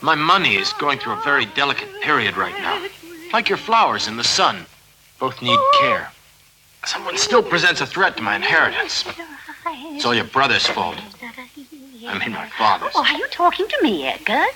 My 0.00 0.14
money 0.14 0.56
is 0.56 0.72
going 0.74 0.98
through 0.98 1.14
a 1.14 1.22
very 1.22 1.46
delicate 1.46 1.88
period 2.00 2.36
right 2.36 2.56
now. 2.58 2.86
Like 3.32 3.48
your 3.48 3.58
flowers 3.58 4.08
in 4.08 4.16
the 4.16 4.24
sun. 4.24 4.66
Both 5.18 5.42
need 5.42 5.58
care. 5.80 6.10
Someone 6.84 7.18
still 7.18 7.42
presents 7.42 7.80
a 7.80 7.86
threat 7.86 8.16
to 8.16 8.22
my 8.22 8.36
inheritance. 8.36 9.04
It's 9.66 10.04
all 10.04 10.14
your 10.14 10.24
brother's 10.24 10.66
fault. 10.66 10.96
I 12.06 12.18
mean, 12.18 12.32
my 12.32 12.48
father's. 12.56 12.92
Oh, 12.94 13.04
are 13.04 13.18
you 13.18 13.26
talking 13.28 13.66
to 13.66 13.78
me, 13.82 14.06
Edgar? 14.06 14.46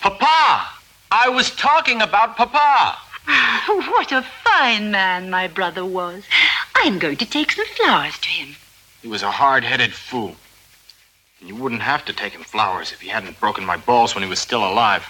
Papa! 0.00 0.68
I 1.10 1.28
was 1.28 1.50
talking 1.50 2.02
about 2.02 2.36
Papa! 2.36 2.98
What 3.68 4.12
a 4.12 4.24
fine 4.44 4.90
man 4.90 5.30
my 5.30 5.48
brother 5.48 5.84
was. 5.84 6.24
I'm 6.76 6.98
going 6.98 7.16
to 7.16 7.26
take 7.26 7.50
some 7.52 7.66
flowers 7.66 8.18
to 8.18 8.28
him. 8.28 8.56
He 9.02 9.08
was 9.08 9.22
a 9.22 9.30
hard 9.30 9.64
headed 9.64 9.92
fool. 9.92 10.36
And 11.40 11.48
you 11.48 11.56
wouldn't 11.56 11.82
have 11.82 12.04
to 12.06 12.12
take 12.12 12.32
him 12.32 12.42
flowers 12.42 12.92
if 12.92 13.00
he 13.00 13.08
hadn't 13.08 13.40
broken 13.40 13.64
my 13.64 13.76
balls 13.76 14.14
when 14.14 14.24
he 14.24 14.30
was 14.30 14.38
still 14.38 14.66
alive. 14.66 15.06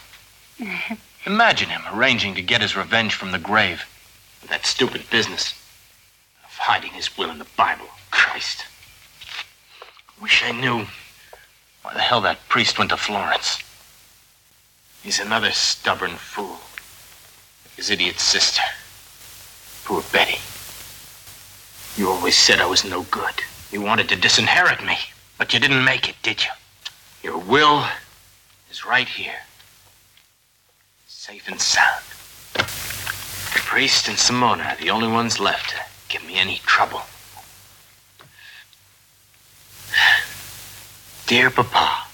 Imagine 1.27 1.69
him 1.69 1.82
arranging 1.93 2.35
to 2.35 2.43
get 2.43 2.62
his 2.62 2.77
revenge 2.77 3.15
from 3.15 3.32
the 3.32 3.39
grave. 3.39 3.85
With 4.40 4.51
that 4.51 4.66
stupid 4.66 5.09
business 5.11 5.55
of 6.44 6.57
hiding 6.57 6.93
his 6.93 7.16
will 7.16 7.31
in 7.31 7.39
the 7.39 7.47
Bible. 7.57 7.86
Christ. 8.11 8.65
Wish 10.20 10.43
I 10.44 10.53
knew 10.53 10.86
why 11.82 11.94
the 11.94 12.01
hell 12.01 12.20
that 12.23 12.48
priest 12.48 12.78
went 12.78 12.90
to 12.90 12.97
Florence. 12.97 13.62
He's 15.03 15.20
another 15.20 15.53
stubborn 15.53 16.12
fool. 16.12 16.59
His 17.77 17.90
idiot 17.90 18.19
sister. 18.19 18.62
Poor 19.85 20.03
Betty. 20.12 20.39
You 21.97 22.11
always 22.11 22.36
said 22.36 22.61
I 22.61 22.66
was 22.66 22.85
no 22.85 23.03
good. 23.05 23.35
You 23.70 23.81
wanted 23.81 24.09
to 24.09 24.16
disinherit 24.16 24.85
me, 24.85 24.98
but 25.39 25.53
you 25.53 25.61
didn't 25.61 25.85
make 25.85 26.09
it, 26.09 26.17
did 26.23 26.45
you? 26.45 26.51
Your 27.23 27.39
will 27.39 27.85
is 28.71 28.85
right 28.87 29.09
here. 29.09 29.41
Safe 31.07 31.49
and 31.49 31.61
sound. 31.61 32.05
The 32.55 33.61
priest 33.63 34.09
and 34.09 34.17
Simona 34.17 34.73
are 34.73 34.77
the 34.77 34.91
only 34.91 35.09
ones 35.09 35.41
left 35.41 35.71
to 35.71 35.77
give 36.09 36.25
me 36.27 36.37
any 36.39 36.59
trouble. 36.65 37.03
Dear 41.27 41.51
Papa, 41.51 42.07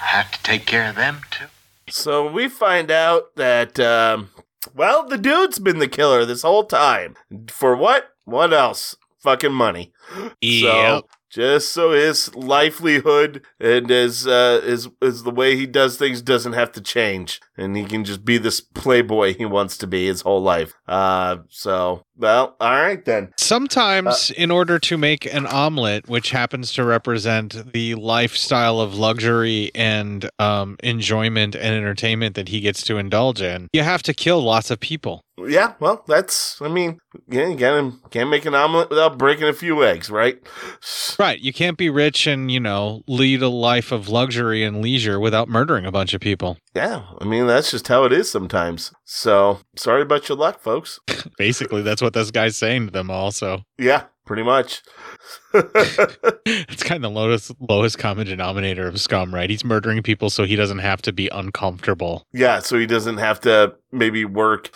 I 0.00 0.06
have 0.06 0.32
to 0.32 0.42
take 0.42 0.66
care 0.66 0.88
of 0.90 0.96
them 0.96 1.20
too. 1.30 1.46
So 1.88 2.28
we 2.30 2.48
find 2.48 2.90
out 2.90 3.36
that, 3.36 3.78
um, 3.78 4.30
well, 4.74 5.06
the 5.06 5.18
dude's 5.18 5.58
been 5.60 5.78
the 5.78 5.86
killer 5.88 6.24
this 6.24 6.42
whole 6.42 6.64
time. 6.64 7.14
For 7.48 7.76
what? 7.76 8.10
What 8.24 8.52
else? 8.52 8.96
Fucking 9.20 9.52
money. 9.52 9.92
So, 10.14 10.30
Yep. 10.40 11.04
Just 11.32 11.72
so 11.72 11.92
his 11.92 12.34
livelihood 12.34 13.42
and 13.58 13.88
his, 13.88 14.26
uh, 14.26 14.60
his, 14.62 14.88
is 15.00 15.22
the 15.22 15.30
way 15.30 15.56
he 15.56 15.66
does 15.66 15.96
things 15.96 16.20
doesn't 16.20 16.52
have 16.52 16.70
to 16.72 16.80
change. 16.80 17.40
And 17.56 17.76
he 17.76 17.84
can 17.84 18.04
just 18.04 18.24
be 18.24 18.36
this 18.36 18.60
playboy 18.60 19.34
he 19.34 19.46
wants 19.46 19.78
to 19.78 19.86
be 19.86 20.06
his 20.06 20.20
whole 20.20 20.42
life. 20.42 20.74
Uh, 20.86 21.38
so, 21.48 22.04
well, 22.22 22.56
all 22.60 22.70
right 22.70 23.04
then. 23.04 23.32
Sometimes, 23.36 24.30
in 24.30 24.50
order 24.50 24.78
to 24.78 24.96
make 24.96 25.26
an 25.26 25.44
omelet, 25.46 26.08
which 26.08 26.30
happens 26.30 26.72
to 26.74 26.84
represent 26.84 27.72
the 27.72 27.96
lifestyle 27.96 28.80
of 28.80 28.94
luxury 28.94 29.72
and 29.74 30.30
um, 30.38 30.76
enjoyment 30.82 31.56
and 31.56 31.74
entertainment 31.74 32.36
that 32.36 32.48
he 32.48 32.60
gets 32.60 32.82
to 32.84 32.96
indulge 32.96 33.42
in, 33.42 33.68
you 33.72 33.82
have 33.82 34.02
to 34.04 34.14
kill 34.14 34.40
lots 34.40 34.70
of 34.70 34.78
people. 34.78 35.24
Yeah, 35.38 35.74
well, 35.80 36.04
that's, 36.06 36.60
I 36.60 36.68
mean, 36.68 36.98
yeah, 37.28 37.48
you 37.48 37.56
can't, 37.56 38.10
can't 38.10 38.30
make 38.30 38.44
an 38.44 38.54
omelet 38.54 38.90
without 38.90 39.18
breaking 39.18 39.48
a 39.48 39.52
few 39.52 39.82
eggs, 39.82 40.10
right? 40.10 40.38
Right. 41.18 41.40
You 41.40 41.52
can't 41.52 41.78
be 41.78 41.88
rich 41.90 42.26
and, 42.26 42.50
you 42.50 42.60
know, 42.60 43.02
lead 43.06 43.42
a 43.42 43.48
life 43.48 43.92
of 43.92 44.08
luxury 44.08 44.62
and 44.62 44.82
leisure 44.82 45.18
without 45.18 45.48
murdering 45.48 45.86
a 45.86 45.92
bunch 45.92 46.12
of 46.14 46.20
people. 46.20 46.58
Yeah, 46.74 47.04
I 47.18 47.24
mean, 47.24 47.46
that's 47.46 47.70
just 47.70 47.88
how 47.88 48.04
it 48.04 48.12
is 48.12 48.30
sometimes. 48.30 48.92
So, 49.04 49.60
sorry 49.76 50.02
about 50.02 50.28
your 50.28 50.36
luck, 50.38 50.60
folks. 50.60 51.00
Basically, 51.38 51.82
that's 51.82 52.02
what 52.02 52.11
this 52.12 52.30
guy's 52.30 52.56
saying 52.56 52.86
to 52.86 52.92
them, 52.92 53.10
also. 53.10 53.64
Yeah, 53.78 54.04
pretty 54.24 54.42
much. 54.42 54.82
It's 56.44 56.82
kind 56.82 57.04
of 57.04 57.12
the 57.12 57.20
lowest, 57.20 57.52
lowest 57.60 57.98
common 57.98 58.26
denominator 58.26 58.88
of 58.88 58.98
scum, 59.00 59.34
right? 59.34 59.48
He's 59.48 59.64
murdering 59.64 60.02
people 60.02 60.30
so 60.30 60.44
he 60.44 60.56
doesn't 60.56 60.78
have 60.78 61.02
to 61.02 61.12
be 61.12 61.28
uncomfortable. 61.28 62.26
Yeah, 62.32 62.60
so 62.60 62.78
he 62.78 62.86
doesn't 62.86 63.18
have 63.18 63.40
to 63.40 63.74
maybe 63.92 64.24
work 64.24 64.70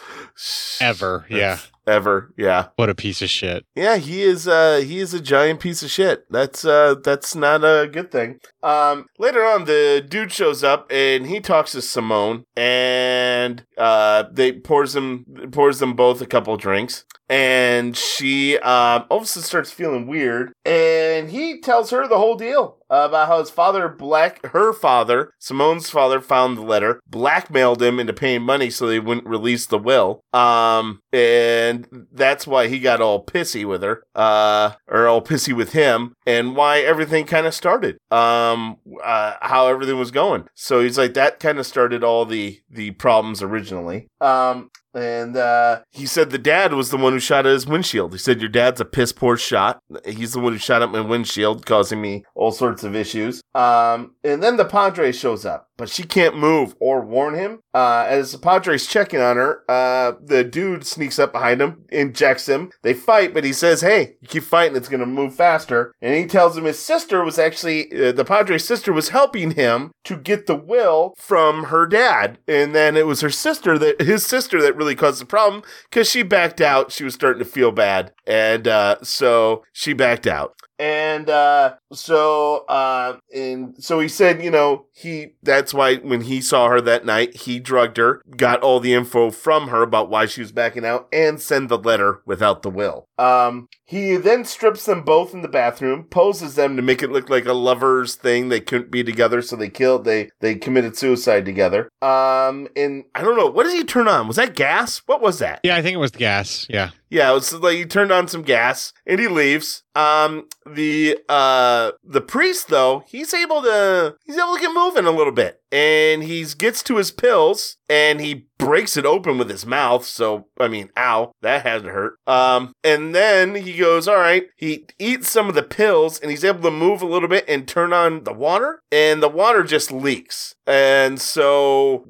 Ever. 0.81 1.27
Yeah. 1.29 1.59
ever. 1.87 2.33
Yeah. 2.37 2.69
What 2.77 2.91
a 2.91 2.95
piece 2.95 3.23
of 3.23 3.31
shit. 3.31 3.65
Yeah, 3.75 3.97
he 3.97 4.23
is 4.23 4.47
uh 4.49 4.83
he 4.85 4.99
is 4.99 5.15
a 5.15 5.21
giant 5.21 5.61
piece 5.61 5.83
of 5.83 5.91
shit. 5.91 6.25
That's 6.31 6.65
uh 6.65 6.97
that's 7.03 7.35
not 7.35 7.65
a 7.65 7.89
good 7.91 8.11
thing. 8.11 8.41
Um 8.63 9.07
later 9.19 9.45
on 9.45 9.65
the 9.65 10.05
dude 10.07 10.33
shows 10.33 10.63
up 10.65 10.87
and 10.91 11.27
he 11.27 11.41
talks 11.41 11.73
to 11.73 11.83
Simone 11.83 12.45
and 12.57 13.65
uh 13.79 14.25
they 14.31 14.53
pours 14.53 14.93
them 14.93 15.25
pours 15.53 15.79
them 15.79 15.95
both 15.95 16.21
a 16.21 16.27
couple 16.27 16.57
drinks 16.57 17.05
and 17.29 17.97
she 17.97 18.59
um 18.59 19.05
all 19.11 19.19
of 19.19 19.25
a 19.25 19.27
sudden 19.27 19.45
starts 19.45 19.73
feeling 19.73 20.07
weird 20.07 20.53
and 20.65 21.31
he 21.31 21.61
tells 21.61 21.91
her 21.91 22.07
the 22.07 22.19
whole 22.19 22.37
deal 22.37 22.79
about 22.89 23.27
how 23.27 23.41
his 23.41 23.51
father 23.51 23.89
black 23.89 24.45
her 24.47 24.73
father 24.73 25.33
Simone's 25.41 25.91
father 25.91 26.21
found 26.21 26.57
the 26.57 26.63
letter 26.63 27.01
blackmailed 27.09 27.83
him 27.83 27.99
into 27.99 28.13
paying 28.13 28.43
money 28.43 28.71
so 28.71 28.87
they 28.87 29.01
wouldn't 29.01 29.27
release 29.27 29.67
the 29.67 29.79
will. 29.79 30.21
Um 30.33 31.01
and 31.13 32.07
that's 32.13 32.47
why 32.47 32.69
he 32.69 32.79
got 32.79 33.01
all 33.01 33.25
pissy 33.25 33.67
with 33.67 33.83
her 33.83 34.05
uh 34.15 34.73
or 34.87 35.09
all 35.09 35.23
pissy 35.23 35.55
with 35.55 35.73
him 35.73 36.15
and 36.27 36.55
why 36.55 36.79
everything 36.79 37.27
kind 37.27 37.47
of 37.47 37.55
started 37.55 37.99
um 38.11 38.77
uh 39.03 39.35
how 39.41 39.67
everything 39.67 39.99
was 39.99 40.11
going. 40.13 40.45
So 40.55 40.81
he's 40.81 40.99
like 40.99 41.15
that 41.15 41.41
kind 41.41 41.59
of 41.59 41.67
started 41.67 42.05
all 42.05 42.25
the 42.25 42.61
the 42.71 42.93
problems 42.93 43.43
originally. 43.43 44.09
Um 44.21 44.71
and 44.97 45.37
uh, 45.37 45.83
he 45.93 46.07
said 46.07 46.31
the 46.31 46.39
dad 46.39 46.73
was 46.73 46.91
the 46.91 46.97
one 46.97 47.13
who 47.13 47.21
shot 47.21 47.47
at 47.47 47.53
his 47.53 47.67
windshield. 47.67 48.13
He 48.13 48.19
said, 48.19 48.41
Your 48.41 48.49
dad's 48.49 48.81
a 48.81 48.85
piss 48.85 49.13
poor 49.13 49.37
shot. 49.37 49.79
He's 50.07 50.33
the 50.33 50.41
one 50.41 50.53
who 50.53 50.59
shot 50.59 50.83
at 50.83 50.91
my 50.91 51.01
windshield, 51.01 51.67
causing 51.67 52.01
me 52.01 52.25
all 52.35 52.51
sorts 52.51 52.83
of 52.83 52.97
issues. 52.97 53.43
Um, 53.55 54.15
and 54.25 54.43
then 54.43 54.57
the 54.57 54.65
Padre 54.65 55.13
shows 55.13 55.45
up, 55.45 55.69
but 55.77 55.91
she 55.91 56.03
can't 56.03 56.39
move 56.39 56.75
or 56.81 57.03
warn 57.03 57.35
him. 57.35 57.61
Uh, 57.77 58.07
as 58.09 58.33
the 58.33 58.39
Padre's 58.39 58.87
checking 58.87 59.21
on 59.21 59.37
her, 59.37 59.63
uh, 59.69 60.13
the 60.25 60.43
dude 60.43 60.87
sneaks 60.87 61.19
up 61.19 61.31
behind 61.31 61.61
him, 61.61 61.85
injects 61.91 62.49
him. 62.49 62.71
They 62.81 62.95
fight, 62.95 63.35
but 63.35 63.45
he 63.45 63.53
says, 63.53 63.83
Hey, 63.83 64.17
you 64.23 64.29
keep 64.29 64.45
fighting, 64.45 64.79
it's 64.79 64.89
going 64.89 65.01
to 65.01 65.07
move 65.07 65.35
faster. 65.35 65.93
And 66.01 66.15
he 66.15 66.25
tells 66.25 66.57
him 66.57 66.65
his 66.65 66.79
sister 66.79 67.23
was 67.23 67.39
actually, 67.39 67.93
uh, 67.93 68.13
the 68.13 68.25
Padre's 68.25 68.65
sister 68.65 68.95
was 68.95 69.11
helping 69.11 69.51
him 69.51 69.91
to 70.05 70.17
get 70.17 70.47
the 70.47 70.57
will 70.57 71.13
from 71.19 71.65
her 71.65 71.87
dad. 71.87 72.39
And 72.49 72.75
then 72.75 72.97
it 72.97 73.07
was 73.07 73.21
her 73.21 73.29
sister 73.29 73.79
that, 73.79 74.01
his 74.01 74.25
sister 74.25 74.63
that 74.63 74.75
really 74.75 74.95
caused 74.95 75.21
the 75.21 75.27
problem 75.27 75.63
because 75.91 76.09
she 76.09 76.23
backed 76.23 76.63
out. 76.63 76.93
She 76.93 77.05
was 77.05 77.13
starting 77.13 77.41
to 77.41 77.51
feel 77.51 77.73
bad. 77.73 78.11
And, 78.27 78.67
uh, 78.67 78.97
so 79.03 79.65
she 79.75 79.93
backed 79.93 80.27
out. 80.27 80.55
And, 80.79 81.31
uh, 81.31 81.75
so, 81.93 82.65
uh, 82.69 83.19
and 83.35 83.83
so 83.83 84.01
he 84.01 84.09
said, 84.09 84.43
you 84.43 84.51
know, 84.51 84.87
he, 84.93 85.35
that's 85.43 85.73
why 85.73 85.97
when 85.97 86.23
he 86.23 86.41
saw 86.41 86.69
her 86.69 86.81
that 86.81 87.05
night, 87.05 87.37
he 87.37 87.59
drugged 87.59 87.97
her, 87.97 88.23
got 88.37 88.63
all 88.63 88.81
the 88.81 88.95
info 88.95 89.31
from 89.31 89.69
her 89.69 89.83
about 89.83 90.11
why 90.11 90.27
she 90.27 90.41
was 90.41 90.53
backing 90.53 90.85
out 90.85 91.09
and 91.13 91.41
send 91.41 91.69
the 91.69 91.79
letter 91.79 92.23
without 92.27 92.63
the 92.63 92.71
will. 92.71 93.07
Um, 93.19 93.69
he 93.85 94.17
then 94.17 94.45
strips 94.45 94.85
them 94.85 95.03
both 95.03 95.33
in 95.33 95.43
the 95.43 95.49
bathroom, 95.49 96.05
poses 96.05 96.57
them 96.57 96.77
to 96.77 96.83
make 96.83 97.03
it 97.03 97.13
look 97.13 97.31
like 97.31 97.47
a 97.47 97.53
lover's 97.53 98.15
thing. 98.15 98.49
They 98.49 98.61
couldn't 98.61 98.91
be 98.91 99.05
together, 99.05 99.41
so 99.43 99.57
they 99.57 99.71
killed, 99.71 100.05
they, 100.05 100.31
they 100.41 100.57
committed 100.57 100.97
suicide 100.97 101.45
together. 101.45 101.89
Um, 102.03 102.69
and 102.77 103.05
I 103.15 103.23
don't 103.23 103.37
know, 103.37 103.47
what 103.47 103.65
did 103.65 103.75
he 103.75 103.85
turn 103.85 104.09
on? 104.09 104.27
Was 104.27 104.37
that 104.37 104.57
gas? 104.57 104.99
What 105.07 105.23
was 105.23 105.39
that? 105.39 105.61
Yeah, 105.63 105.77
I 105.77 105.83
think 105.83 105.95
it 105.95 105.99
was 105.99 106.13
the 106.13 106.19
gas. 106.19 106.67
Yeah. 106.69 106.91
Yeah, 107.09 107.31
it 107.31 107.35
was 107.35 107.53
like 107.53 107.77
he 107.77 107.85
turned 107.85 108.11
on 108.11 108.27
some 108.27 108.43
gas 108.43 108.93
and 109.07 109.21
he 109.21 109.29
leaves. 109.29 109.85
Um, 109.95 110.49
the 110.67 111.19
uh 111.29 111.93
the 112.05 112.21
priest 112.21 112.69
though, 112.69 113.05
he's 113.07 113.33
able 113.33 113.63
to 113.63 114.17
he's 114.25 114.37
able 114.37 114.55
to 114.55 114.61
get 114.61 114.73
moving 114.73 115.07
a 115.07 115.11
little 115.11 115.33
bit, 115.33 115.61
and 115.73 116.23
he 116.23 116.45
gets 116.57 116.83
to 116.85 116.97
his 116.97 117.11
pills 117.11 117.77
and 117.89 118.21
he 118.21 118.47
breaks 118.59 118.97
it 118.97 119.05
open 119.05 119.37
with 119.39 119.51
his 119.51 119.67
mouth. 119.67 120.05
So 120.05 120.47
I 120.59 120.69
mean, 120.69 120.91
ow, 120.97 121.33
that 121.43 121.63
had 121.67 121.85
to 121.85 121.91
hurt. 121.91 122.19
Um, 122.27 122.73
and 122.83 123.15
then 123.15 123.55
he 123.55 123.75
goes, 123.77 124.09
all 124.09 124.17
right. 124.17 124.47
He 124.57 124.87
eats 124.99 125.29
some 125.29 125.49
of 125.49 125.55
the 125.55 125.63
pills 125.63 126.19
and 126.19 126.31
he's 126.31 126.45
able 126.45 126.63
to 126.63 126.71
move 126.71 127.03
a 127.03 127.07
little 127.07 127.29
bit 127.29 127.45
and 127.49 127.67
turn 127.69 127.93
on 127.93 128.25
the 128.25 128.33
water, 128.33 128.81
and 128.91 129.23
the 129.23 129.29
water 129.29 129.63
just 129.63 129.93
leaks, 129.93 130.55
and 130.67 131.21
so 131.21 132.05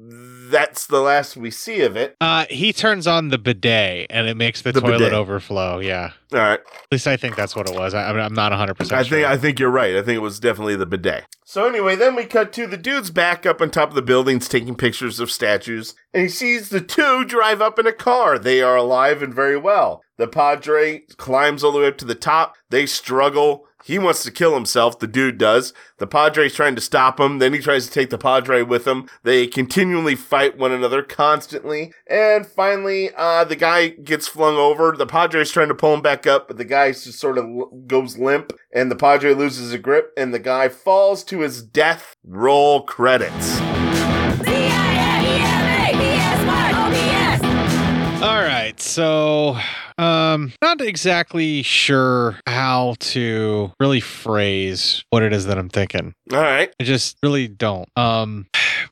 that's 0.49 0.87
the 0.87 1.01
last 1.01 1.35
we 1.35 1.51
see 1.51 1.81
of 1.81 1.97
it. 1.97 2.15
Uh, 2.21 2.45
he 2.49 2.71
turns 2.71 3.05
on 3.05 3.27
the 3.27 3.37
bidet 3.37 4.07
and 4.09 4.27
it 4.27 4.37
makes 4.37 4.61
the, 4.61 4.71
The 4.71 4.79
toilet 4.79 4.99
bidet. 4.99 5.13
overflow. 5.13 5.79
Yeah. 5.79 6.11
All 6.31 6.39
right. 6.39 6.59
At 6.59 6.91
least 6.91 7.05
I 7.07 7.17
think 7.17 7.35
that's 7.35 7.53
what 7.55 7.69
it 7.69 7.75
was. 7.75 7.93
I, 7.93 8.09
I'm 8.09 8.33
not 8.33 8.51
100% 8.53 8.91
I 8.93 9.03
sure. 9.03 9.17
think 9.17 9.27
I 9.27 9.37
think 9.37 9.59
you're 9.59 9.69
right. 9.69 9.95
I 9.97 10.01
think 10.01 10.15
it 10.15 10.21
was 10.21 10.39
definitely 10.39 10.75
the 10.77 10.85
bidet. 10.85 11.25
So 11.45 11.67
anyway, 11.67 11.95
then 11.95 12.15
we 12.15 12.25
cut 12.25 12.51
to 12.53 12.65
the 12.67 12.77
dude's 12.77 13.11
back 13.11 13.45
up 13.47 13.61
on 13.61 13.71
top 13.71 13.89
of 13.89 13.95
the 13.95 14.01
buildings 14.01 14.47
taking 14.47 14.75
pictures 14.75 15.19
of 15.19 15.31
statues, 15.31 15.95
and 16.13 16.23
he 16.23 16.29
sees 16.29 16.69
the 16.69 16.81
two 16.81 17.25
drive 17.25 17.61
up 17.61 17.79
in 17.79 17.87
a 17.87 17.93
car. 17.93 18.37
They 18.37 18.61
are 18.61 18.75
alive 18.75 19.23
and 19.23 19.33
very 19.33 19.57
well. 19.57 20.01
The 20.17 20.27
Padre 20.27 20.99
climbs 21.17 21.63
all 21.63 21.71
the 21.71 21.79
way 21.79 21.87
up 21.87 21.97
to 21.99 22.05
the 22.05 22.15
top. 22.15 22.55
They 22.69 22.85
struggle. 22.85 23.66
He 23.87 23.97
wants 23.97 24.21
to 24.23 24.31
kill 24.31 24.53
himself. 24.53 24.99
The 24.99 25.07
dude 25.07 25.37
does. 25.37 25.71
The 25.97 26.07
Padre's 26.07 26.53
trying 26.53 26.75
to 26.75 26.81
stop 26.81 27.21
him. 27.21 27.39
Then 27.39 27.53
he 27.53 27.59
tries 27.59 27.85
to 27.85 27.91
take 27.93 28.09
the 28.09 28.17
Padre 28.17 28.61
with 28.61 28.85
him. 28.85 29.07
They 29.23 29.47
continually 29.47 30.13
fight 30.13 30.57
one 30.57 30.73
another 30.73 31.01
constantly. 31.01 31.93
And 32.05 32.45
finally, 32.45 33.11
uh, 33.15 33.45
the 33.45 33.55
guy 33.55 33.87
gets 33.87 34.27
flung 34.27 34.57
over. 34.57 34.91
The 34.91 35.05
Padre's 35.05 35.51
trying 35.51 35.69
to 35.69 35.73
pull 35.73 35.93
him 35.93 36.01
back 36.01 36.27
up, 36.27 36.49
but 36.49 36.57
the 36.57 36.65
guy 36.65 36.91
just 36.91 37.13
sort 37.17 37.37
of 37.37 37.45
l- 37.45 37.71
goes 37.87 38.17
limp. 38.17 38.51
And 38.73 38.91
the 38.91 38.97
Padre 38.97 39.33
loses 39.33 39.71
a 39.71 39.77
grip. 39.77 40.11
And 40.17 40.33
the 40.33 40.39
guy 40.39 40.67
falls 40.67 41.23
to 41.23 41.39
his 41.39 41.63
death. 41.63 42.13
Roll 42.25 42.81
credits. 42.81 43.57
All 48.21 48.43
right. 48.43 48.73
So 48.81 49.57
Um, 49.97 50.53
not 50.61 50.81
exactly 50.81 51.63
sure 51.63 52.39
how 52.45 52.95
to 52.99 53.71
really 53.79 53.99
phrase 53.99 55.03
what 55.09 55.23
it 55.23 55.33
is 55.33 55.45
that 55.47 55.57
I'm 55.57 55.69
thinking. 55.69 56.13
All 56.31 56.39
right. 56.39 56.71
I 56.79 56.83
just 56.83 57.17
really 57.23 57.47
don't. 57.47 57.89
Um, 57.95 58.47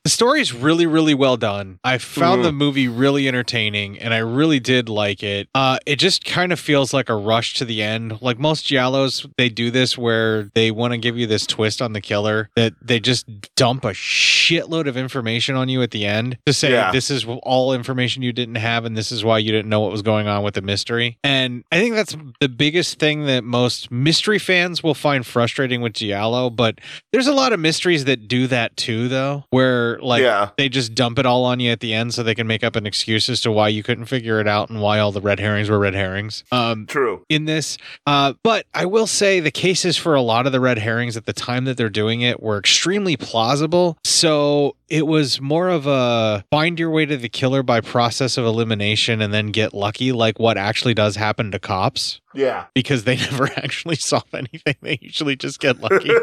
the 0.06 0.10
story 0.10 0.40
is 0.40 0.52
really, 0.54 0.86
really 0.86 1.14
well 1.14 1.36
done. 1.36 1.80
I 1.82 1.98
found 1.98 2.40
Mhm. 2.40 2.44
the 2.44 2.52
movie 2.52 2.86
really 2.86 3.26
entertaining, 3.26 3.98
and 3.98 4.14
I 4.14 4.18
really 4.18 4.60
did 4.60 4.88
like 4.88 5.20
it. 5.24 5.48
Uh, 5.52 5.78
it 5.84 5.96
just 5.96 6.24
kind 6.24 6.52
of 6.52 6.60
feels 6.60 6.94
like 6.94 7.08
a 7.08 7.16
rush 7.16 7.54
to 7.54 7.64
the 7.64 7.82
end. 7.82 8.18
Like 8.20 8.38
most 8.38 8.68
giallos, 8.68 9.28
they 9.36 9.48
do 9.48 9.72
this 9.72 9.98
where 9.98 10.48
they 10.54 10.70
want 10.70 10.92
to 10.92 10.98
give 10.98 11.18
you 11.18 11.26
this 11.26 11.44
twist 11.44 11.82
on 11.82 11.92
the 11.92 12.00
killer 12.00 12.50
that 12.54 12.74
they 12.80 13.00
just 13.00 13.26
dump 13.56 13.84
a 13.84 13.88
shitload 13.90 14.86
of 14.86 14.96
information 14.96 15.56
on 15.56 15.68
you 15.68 15.82
at 15.82 15.90
the 15.90 16.06
end 16.06 16.38
to 16.46 16.52
say 16.52 16.70
Yeah. 16.70 16.92
this 16.92 17.10
is 17.10 17.26
all 17.42 17.72
information 17.72 18.22
you 18.22 18.32
didn't 18.32 18.54
have, 18.54 18.84
and 18.84 18.96
this 18.96 19.10
is 19.10 19.24
why 19.24 19.38
you 19.38 19.50
didn't 19.50 19.68
know 19.68 19.80
what 19.80 19.90
was 19.90 20.02
going 20.02 20.28
on 20.28 20.44
with 20.44 20.54
the 20.54 20.62
mystery. 20.62 21.18
And 21.24 21.64
I 21.72 21.80
think 21.80 21.96
that's 21.96 22.16
the 22.40 22.48
biggest 22.48 23.00
thing 23.00 23.26
that 23.26 23.42
most 23.42 23.90
mystery 23.90 24.38
fans 24.38 24.84
will 24.84 24.94
find 24.94 25.26
frustrating 25.26 25.80
with 25.80 25.94
giallo. 25.94 26.48
But 26.48 26.78
there's 27.12 27.26
a 27.26 27.32
lot 27.34 27.52
of 27.52 27.58
mysteries 27.58 28.04
that 28.04 28.28
do 28.28 28.46
that 28.46 28.76
too, 28.76 29.08
though, 29.08 29.42
where 29.50 29.95
like 30.02 30.22
Yeah. 30.22 30.50
they 30.56 30.68
just 30.68 30.94
dump 30.94 31.18
it 31.18 31.26
all 31.26 31.44
on 31.44 31.60
you 31.60 31.70
at 31.70 31.80
the 31.80 31.94
end 31.94 32.14
so 32.14 32.22
they 32.22 32.34
can 32.34 32.46
make 32.46 32.64
up 32.64 32.76
an 32.76 32.86
excuse 32.86 33.28
as 33.28 33.40
to 33.42 33.50
why 33.52 33.68
you 33.68 33.82
couldn't 33.82 34.06
figure 34.06 34.40
it 34.40 34.48
out 34.48 34.70
and 34.70 34.80
why 34.80 34.98
all 34.98 35.12
the 35.12 35.20
red 35.20 35.40
herrings 35.40 35.68
were 35.70 35.78
red 35.78 35.94
herrings. 35.94 36.44
Um, 36.52 36.86
True. 36.86 37.24
in 37.28 37.44
this. 37.44 37.78
Uh, 38.06 38.34
but 38.42 38.66
I 38.74 38.86
will 38.86 39.06
say 39.06 39.40
the 39.40 39.50
cases 39.50 39.96
for 39.96 40.14
a 40.14 40.22
lot 40.22 40.46
of 40.46 40.52
the 40.52 40.60
red 40.60 40.78
herrings 40.78 41.16
at 41.16 41.26
the 41.26 41.32
time 41.32 41.64
that 41.64 41.76
they're 41.76 41.88
doing 41.88 42.20
it 42.22 42.42
were 42.42 42.58
extremely 42.58 43.16
plausible. 43.16 43.98
So 44.04 44.76
it 44.88 45.06
was 45.06 45.40
more 45.40 45.68
of 45.68 45.86
a 45.86 46.44
find 46.50 46.78
your 46.78 46.90
way 46.90 47.06
to 47.06 47.16
the 47.16 47.28
killer 47.28 47.62
by 47.62 47.80
process 47.80 48.36
of 48.38 48.44
elimination 48.44 49.20
and 49.20 49.32
then 49.34 49.48
get 49.48 49.74
lucky, 49.74 50.12
like 50.12 50.38
what 50.38 50.56
actually 50.56 50.94
does 50.94 51.16
happen 51.16 51.50
to 51.50 51.58
cops. 51.58 52.20
Yeah. 52.34 52.66
Because 52.74 53.04
they 53.04 53.16
never 53.30 53.46
actually 53.56 53.96
solve 53.96 54.32
anything. 54.34 54.76
They 54.82 54.98
usually 55.00 55.36
just 55.36 55.58
get 55.60 55.80
lucky. 55.80 56.10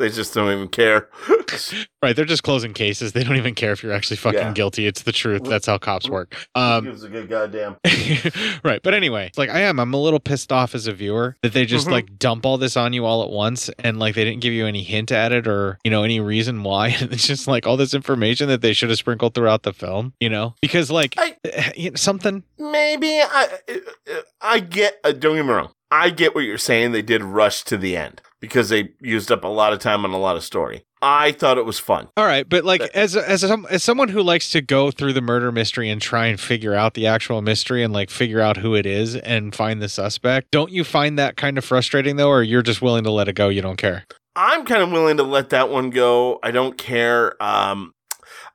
They 0.00 0.08
just 0.08 0.32
don't 0.32 0.50
even 0.50 0.68
care. 0.68 1.10
right. 2.02 2.16
They're 2.16 2.24
just 2.24 2.42
closing 2.42 2.72
cases. 2.72 3.12
They 3.12 3.22
don't 3.22 3.36
even 3.36 3.54
care 3.54 3.70
if 3.72 3.82
you're 3.82 3.92
actually 3.92 4.16
fucking 4.16 4.38
Yeah. 4.40 4.52
guilty. 4.52 4.86
It's 4.86 5.02
the 5.02 5.12
truth. 5.12 5.44
That's 5.44 5.66
how 5.66 5.76
cops 5.76 6.08
work. 6.08 6.34
Um, 6.54 6.84
gives 6.86 7.04
a 7.04 7.08
good 7.10 7.28
goddamn. 7.28 7.76
right. 8.64 8.80
But 8.82 8.94
anyway, 8.94 9.26
it's 9.26 9.36
like 9.36 9.50
I 9.50 9.60
am. 9.60 9.78
I'm 9.78 9.92
a 9.92 9.98
little 10.00 10.18
pissed 10.20 10.52
off 10.52 10.74
as 10.74 10.86
a 10.86 10.94
viewer 10.94 11.36
that 11.42 11.52
they 11.52 11.66
just 11.66 11.86
Mhm. 11.86 11.90
like 11.92 12.18
dump 12.18 12.46
all 12.46 12.56
this 12.56 12.78
on 12.78 12.94
you 12.94 13.04
all 13.04 13.22
at 13.22 13.28
once 13.28 13.68
and 13.78 13.98
like 13.98 14.14
they 14.14 14.24
didn't 14.24 14.40
give 14.40 14.54
you 14.54 14.66
any 14.66 14.82
hint 14.82 15.12
at 15.12 15.32
it 15.32 15.46
or, 15.46 15.78
you 15.84 15.90
know, 15.90 16.02
any 16.02 16.18
reason 16.18 16.62
why. 16.62 16.88
it's 17.00 17.26
just 17.26 17.46
like 17.46 17.66
all 17.66 17.76
this 17.76 17.92
information 17.92 18.48
that 18.48 18.62
they 18.62 18.72
should 18.72 18.88
have 18.88 18.98
sprinkled 18.98 19.34
throughout 19.34 19.64
the 19.64 19.74
film, 19.74 20.14
you 20.18 20.30
know? 20.30 20.54
Because 20.62 20.90
like 20.90 21.14
you 21.76 21.90
know, 21.90 21.96
something 21.96 22.42
Maybe 22.58 23.20
I 23.20 23.48
I 24.40 24.60
get. 24.60 24.98
Uh, 25.04 25.12
don't 25.12 25.36
get 25.36 25.44
me 25.44 25.52
wrong. 25.52 25.72
I 25.90 26.08
get 26.10 26.34
what 26.34 26.44
you're 26.44 26.56
saying. 26.56 26.92
They 26.92 27.02
did 27.02 27.22
rush 27.22 27.64
to 27.64 27.76
the 27.76 27.96
end 27.98 28.22
because 28.40 28.68
they 28.68 28.90
used 29.00 29.30
up 29.30 29.44
a 29.44 29.48
lot 29.48 29.72
of 29.72 29.78
time 29.78 30.04
on 30.04 30.12
a 30.12 30.18
lot 30.18 30.36
of 30.36 30.44
story. 30.44 30.84
I 31.02 31.32
thought 31.32 31.56
it 31.56 31.64
was 31.64 31.78
fun. 31.78 32.08
All 32.16 32.26
right, 32.26 32.46
but 32.46 32.64
like 32.64 32.82
as 32.94 33.16
as 33.16 33.42
a, 33.42 33.62
as 33.70 33.82
someone 33.82 34.08
who 34.08 34.22
likes 34.22 34.50
to 34.50 34.60
go 34.60 34.90
through 34.90 35.14
the 35.14 35.22
murder 35.22 35.50
mystery 35.50 35.88
and 35.88 36.00
try 36.00 36.26
and 36.26 36.38
figure 36.38 36.74
out 36.74 36.94
the 36.94 37.06
actual 37.06 37.40
mystery 37.40 37.82
and 37.82 37.92
like 37.92 38.10
figure 38.10 38.40
out 38.40 38.58
who 38.58 38.74
it 38.74 38.84
is 38.84 39.16
and 39.16 39.54
find 39.54 39.80
the 39.80 39.88
suspect, 39.88 40.50
don't 40.50 40.70
you 40.70 40.84
find 40.84 41.18
that 41.18 41.36
kind 41.36 41.56
of 41.56 41.64
frustrating 41.64 42.16
though 42.16 42.28
or 42.28 42.42
you're 42.42 42.62
just 42.62 42.82
willing 42.82 43.04
to 43.04 43.10
let 43.10 43.28
it 43.28 43.34
go, 43.34 43.48
you 43.48 43.62
don't 43.62 43.78
care? 43.78 44.04
I'm 44.36 44.64
kind 44.64 44.82
of 44.82 44.90
willing 44.90 45.16
to 45.16 45.22
let 45.22 45.50
that 45.50 45.70
one 45.70 45.90
go. 45.90 46.38
I 46.42 46.50
don't 46.50 46.76
care. 46.78 47.40
Um, 47.42 47.92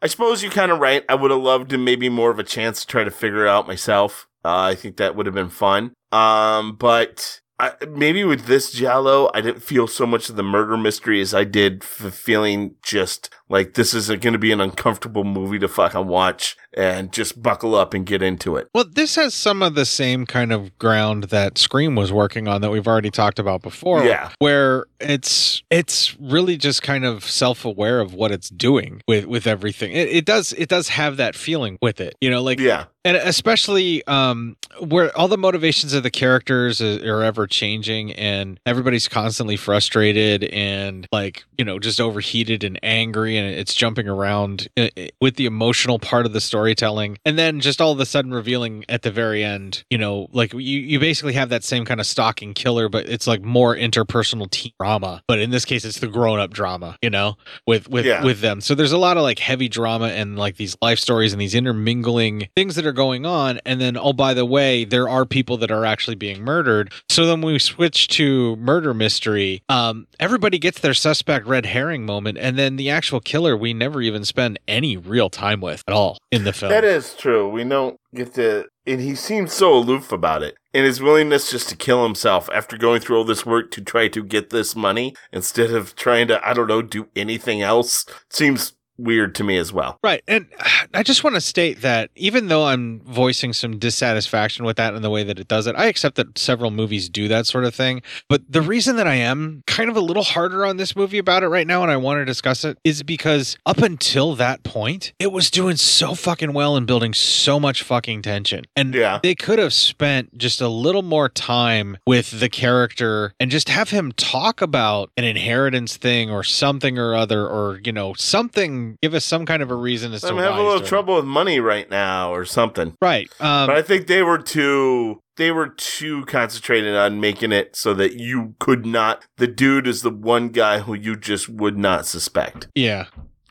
I 0.02 0.08
suppose 0.08 0.44
you're 0.44 0.52
kind 0.52 0.72
of 0.72 0.80
right. 0.80 1.04
I 1.10 1.16
would 1.16 1.32
have 1.32 1.42
loved 1.42 1.70
to 1.72 1.78
maybe 1.78 2.10
more 2.10 2.30
of 2.30 2.40
a 2.40 2.44
chance 2.44 2.82
to 2.82 2.88
try 2.88 3.04
to 3.04 3.12
figure 3.12 3.46
it 3.46 3.50
out 3.50 3.68
myself. 3.68 4.28
Uh, 4.44 4.70
I 4.70 4.76
think 4.76 4.98
that 4.98 5.16
would 5.16 5.26
have 5.26 5.36
been 5.36 5.50
fun. 5.50 5.94
Um, 6.12 6.76
but 6.76 7.42
I, 7.58 7.74
maybe 7.90 8.26
with 8.26 8.48
this 8.48 8.72
giallo, 8.72 9.32
I 9.34 9.40
didn't 9.40 9.64
feel 9.64 9.88
so 9.88 10.06
much 10.06 10.30
of 10.30 10.36
the 10.36 10.44
murder 10.44 10.76
mystery 10.76 11.22
as 11.22 11.34
I 11.34 11.46
did 11.46 11.84
feeling 11.86 12.76
just 12.84 13.30
like 13.48 13.76
this 13.76 13.94
is 13.94 14.10
going 14.10 14.34
to 14.34 14.40
be 14.40 14.52
an 14.52 14.60
uncomfortable 14.60 15.24
movie 15.24 15.60
to 15.60 15.70
fucking 15.70 16.08
watch 16.08 16.58
and 16.76 17.12
just 17.12 17.42
buckle 17.42 17.76
up 17.76 17.94
and 17.94 18.06
get 18.06 18.22
into 18.22 18.56
it. 18.58 18.68
Well, 18.74 18.86
this 18.90 19.16
has 19.16 19.34
some 19.34 19.62
of 19.62 19.76
the 19.76 19.86
same 19.86 20.26
kind 20.26 20.52
of 20.52 20.78
ground 20.78 21.26
that 21.26 21.58
Scream 21.58 21.96
was 21.96 22.12
working 22.12 22.48
on 22.48 22.62
that 22.62 22.72
we've 22.72 22.88
already 22.88 23.12
talked 23.12 23.40
about 23.40 23.62
before. 23.62 24.04
Yeah. 24.04 24.32
Where 24.40 24.86
it's 25.00 25.64
it's 25.70 26.16
really 26.20 26.58
just 26.58 26.82
kind 26.82 27.06
of 27.06 27.24
self-aware 27.26 28.00
of 28.00 28.14
what 28.14 28.32
it's 28.32 28.50
doing 28.50 29.02
with 29.08 29.26
with 29.26 29.48
everything. 29.48 29.92
It, 29.92 30.10
it 30.10 30.26
does 30.26 30.54
it 30.54 30.70
does 30.70 30.90
have 30.90 31.18
that 31.18 31.36
feeling 31.36 31.78
with 31.82 32.00
it. 32.02 32.16
You 32.22 32.30
know, 32.30 32.42
like 32.42 32.60
Yeah. 32.60 32.86
and 33.04 33.18
especially 33.18 34.06
um 34.08 34.56
where 34.80 35.16
all 35.18 35.28
the 35.28 35.38
motivations 35.38 35.94
of 35.94 36.04
the 36.04 36.12
characters 36.12 36.82
are 36.82 37.24
ever 37.24 37.48
changing 37.48 38.12
and 38.14 38.60
everybody's 38.66 39.08
constantly 39.08 39.56
frustrated 39.56 40.44
and 40.46 41.08
like 41.12 41.46
you 41.58 41.64
know 41.64 41.80
just 41.80 42.02
overheated 42.02 42.64
and 42.64 42.80
angry 42.84 43.38
and 43.38 43.48
it's 43.56 43.74
jumping 43.74 44.08
around 44.08 44.68
i- 44.78 44.92
i- 44.98 45.10
with 45.22 45.36
the 45.36 45.46
emotional 45.46 45.98
part 46.00 46.26
of 46.26 46.34
the 46.34 46.42
storytelling 46.66 47.18
and 47.26 47.38
then 47.38 47.60
just 47.60 47.80
all 47.80 47.92
of 47.92 48.00
a 48.00 48.06
sudden 48.06 48.34
revealing 48.34 48.84
at 48.90 49.04
the 49.04 49.12
very 49.12 49.44
end 49.44 49.84
you 49.92 49.98
know 50.00 50.28
like 50.32 50.52
you, 50.54 50.60
you 50.60 51.00
basically 51.00 51.34
have 51.34 51.50
that 51.50 51.64
same 51.64 51.86
kind 51.86 52.00
of 52.00 52.08
stalking 52.08 52.56
killer 52.56 52.90
but 52.90 53.08
it's 53.08 53.28
like 53.28 53.44
more 53.44 53.76
interpersonal 53.76 54.50
teen 54.50 54.72
drama 54.80 55.22
but 55.28 55.38
in 55.40 55.52
this 55.52 55.64
case 55.64 55.86
it's 55.86 56.00
the 56.00 56.08
grown-up 56.08 56.52
drama 56.52 56.98
you 57.04 57.10
know 57.10 57.36
with 57.68 57.88
with 57.88 58.06
Yeah. 58.06 58.24
with 58.24 58.40
them. 58.42 58.62
So 58.62 58.74
there's 58.76 58.92
a 58.92 58.98
lot 58.98 59.18
of 59.18 59.24
like 59.24 59.38
heavy 59.40 59.68
drama 59.70 60.08
and 60.08 60.38
like 60.38 60.58
these 60.58 60.76
life 60.82 60.98
stories 61.00 61.34
and 61.34 61.42
these 61.42 61.54
intermingling 61.56 62.48
things 62.56 62.76
that 62.76 62.86
are 62.86 62.92
going 62.94 63.26
on 63.26 63.60
and 63.66 63.80
then 63.80 63.96
oh 63.98 64.14
by 64.14 64.34
the 64.34 64.46
way 64.46 64.86
there 64.86 65.08
are 65.08 65.26
people 65.26 65.58
that 65.58 65.70
are 65.72 65.86
actually 65.86 66.16
being 66.16 66.42
murdered. 66.42 66.92
So 67.10 67.26
then 67.28 67.42
we 67.42 67.60
switch 67.60 68.08
to 68.10 68.56
murder 68.58 68.94
mystery. 68.94 69.62
Um 69.70 70.08
everybody 70.20 70.58
gets 70.58 70.80
their 70.80 70.94
suspect 70.96 71.46
red 71.46 71.68
herring 71.68 72.06
moment 72.06 72.38
and 72.40 72.58
then 72.58 72.76
the 72.78 72.90
actual 72.90 73.20
killer 73.20 73.56
we 73.56 73.74
never 73.74 74.02
even 74.02 74.26
spend 74.26 74.60
any 74.68 74.98
real 74.98 75.30
time 75.30 75.62
with 75.62 75.84
at 75.88 75.94
all 75.94 76.18
in 76.32 76.44
the 76.44 76.54
film 76.56 76.72
That 76.72 76.84
is 76.84 77.14
true. 77.16 77.50
We 77.50 77.64
don't 77.64 78.00
get 78.14 78.34
to, 78.36 78.66
and 78.86 79.02
he 79.02 79.16
seems 79.16 79.54
so 79.54 79.74
aloof 79.74 80.12
about 80.12 80.44
it. 80.44 80.56
And 80.74 80.86
his 80.86 81.02
willingness 81.02 81.52
just 81.52 81.70
to 81.70 81.76
kill 81.76 82.04
himself 82.04 82.50
after 82.54 82.78
going 82.78 83.02
through 83.02 83.18
all 83.18 83.24
this 83.24 83.46
work 83.46 83.72
to 83.72 83.82
try 83.82 84.08
to 84.10 84.24
get 84.24 84.50
this 84.50 84.76
money 84.76 85.16
instead 85.32 85.72
of 85.72 85.96
trying 85.96 86.28
to, 86.28 86.48
I 86.48 86.54
don't 86.54 86.68
know, 86.68 86.82
do 86.82 87.08
anything 87.16 87.62
else 87.62 88.06
seems 88.30 88.74
weird 88.98 89.36
to 89.36 89.44
me 89.44 89.58
as 89.58 89.74
well. 89.74 90.00
Right. 90.04 90.24
And 90.28 90.48
I 90.94 91.04
just 91.04 91.24
want 91.24 91.36
to 91.36 91.42
state 91.42 91.82
that 91.82 92.10
even 92.16 92.48
though 92.48 92.66
I'm 92.66 93.02
voicing 93.02 93.54
some 93.54 93.78
dissatisfaction 93.78 94.66
with 94.66 94.78
that 94.78 94.94
and 94.94 95.04
the 95.04 95.10
way 95.10 95.24
that 95.24 95.40
it 95.40 95.48
does 95.48 95.68
it, 95.68 95.76
I 95.76 95.88
accept 95.88 96.16
that 96.16 96.38
several 96.38 96.72
movies 96.72 97.10
do 97.10 97.28
that 97.28 97.48
sort 97.48 97.66
of 97.66 97.76
thing. 97.76 98.02
But 98.30 98.44
the 98.50 98.62
reason 98.62 98.96
that 98.96 99.08
I 99.08 99.16
am 99.16 99.64
kind 99.68 99.90
of 99.90 99.98
a 99.98 100.02
little 100.02 100.24
harder 100.24 100.66
on 100.66 100.78
this 100.78 100.96
movie 100.96 101.18
about 101.18 101.44
it 101.44 101.48
right 101.48 101.68
now 101.68 101.82
and 101.82 101.92
I 101.92 101.98
want 101.98 102.20
to 102.20 102.26
discuss 102.26 102.64
it 102.64 102.78
is 102.84 103.04
because 103.04 103.58
up 103.66 103.80
until 103.80 104.36
that 104.36 104.64
point, 104.64 105.14
it 105.20 105.32
was 105.32 105.52
doing 105.52 105.76
so 105.76 106.16
fucking 106.16 106.54
well 106.54 106.76
and 106.76 106.88
building 106.88 107.14
so 107.14 107.60
much 107.60 107.84
fucking 107.84 108.22
tension. 108.22 108.66
And 108.76 108.94
yeah. 108.94 109.20
they 109.22 109.36
could 109.36 109.60
have 109.60 109.74
spent 109.74 110.38
just 110.38 110.62
a 110.62 110.68
little 110.68 111.02
more 111.02 111.30
time 111.30 111.98
with 112.08 112.40
the 112.40 112.50
character 112.50 113.34
and 113.40 113.52
just 113.52 113.70
have 113.70 113.90
him 113.90 114.12
talk 114.14 114.62
about 114.62 115.12
an 115.18 115.24
inheritance 115.24 115.98
thing 115.98 116.32
or 116.32 116.44
something 116.44 116.98
or 116.98 117.16
other 117.16 117.48
or, 117.48 117.80
you 117.84 117.92
know, 117.92 118.14
something, 118.14 118.85
give 119.02 119.14
us 119.14 119.26
some 119.26 119.46
kind 119.46 119.62
of 119.62 119.72
a 119.72 119.76
reason 119.76 120.14
as 120.14 120.22
to 120.22 120.28
I'm 120.28 120.36
why. 120.36 120.44
having 120.44 120.60
a 120.60 120.64
little 120.64 120.86
trouble 120.86 121.16
with 121.16 121.26
money 121.26 121.60
right 121.60 121.90
now 121.90 122.34
or 122.34 122.46
something. 122.46 122.96
Right. 123.02 123.30
Um, 123.40 123.68
but 123.68 123.76
I 123.76 123.82
think 123.82 124.08
they 124.08 124.22
were 124.22 124.40
too 124.40 125.20
they 125.38 125.52
were 125.52 125.70
too 125.70 126.26
concentrated 126.26 126.96
on 126.96 127.20
making 127.20 127.52
it 127.52 127.76
so 127.76 127.94
that 127.94 128.14
you 128.14 128.56
could 128.60 128.86
not 128.86 129.26
the 129.38 129.48
dude 129.48 129.88
is 129.88 130.02
the 130.02 130.10
one 130.10 130.50
guy 130.50 130.80
who 130.80 130.94
you 130.94 131.16
just 131.16 131.50
would 131.50 131.78
not 131.78 132.06
suspect. 132.06 132.68
Yeah. 132.76 133.06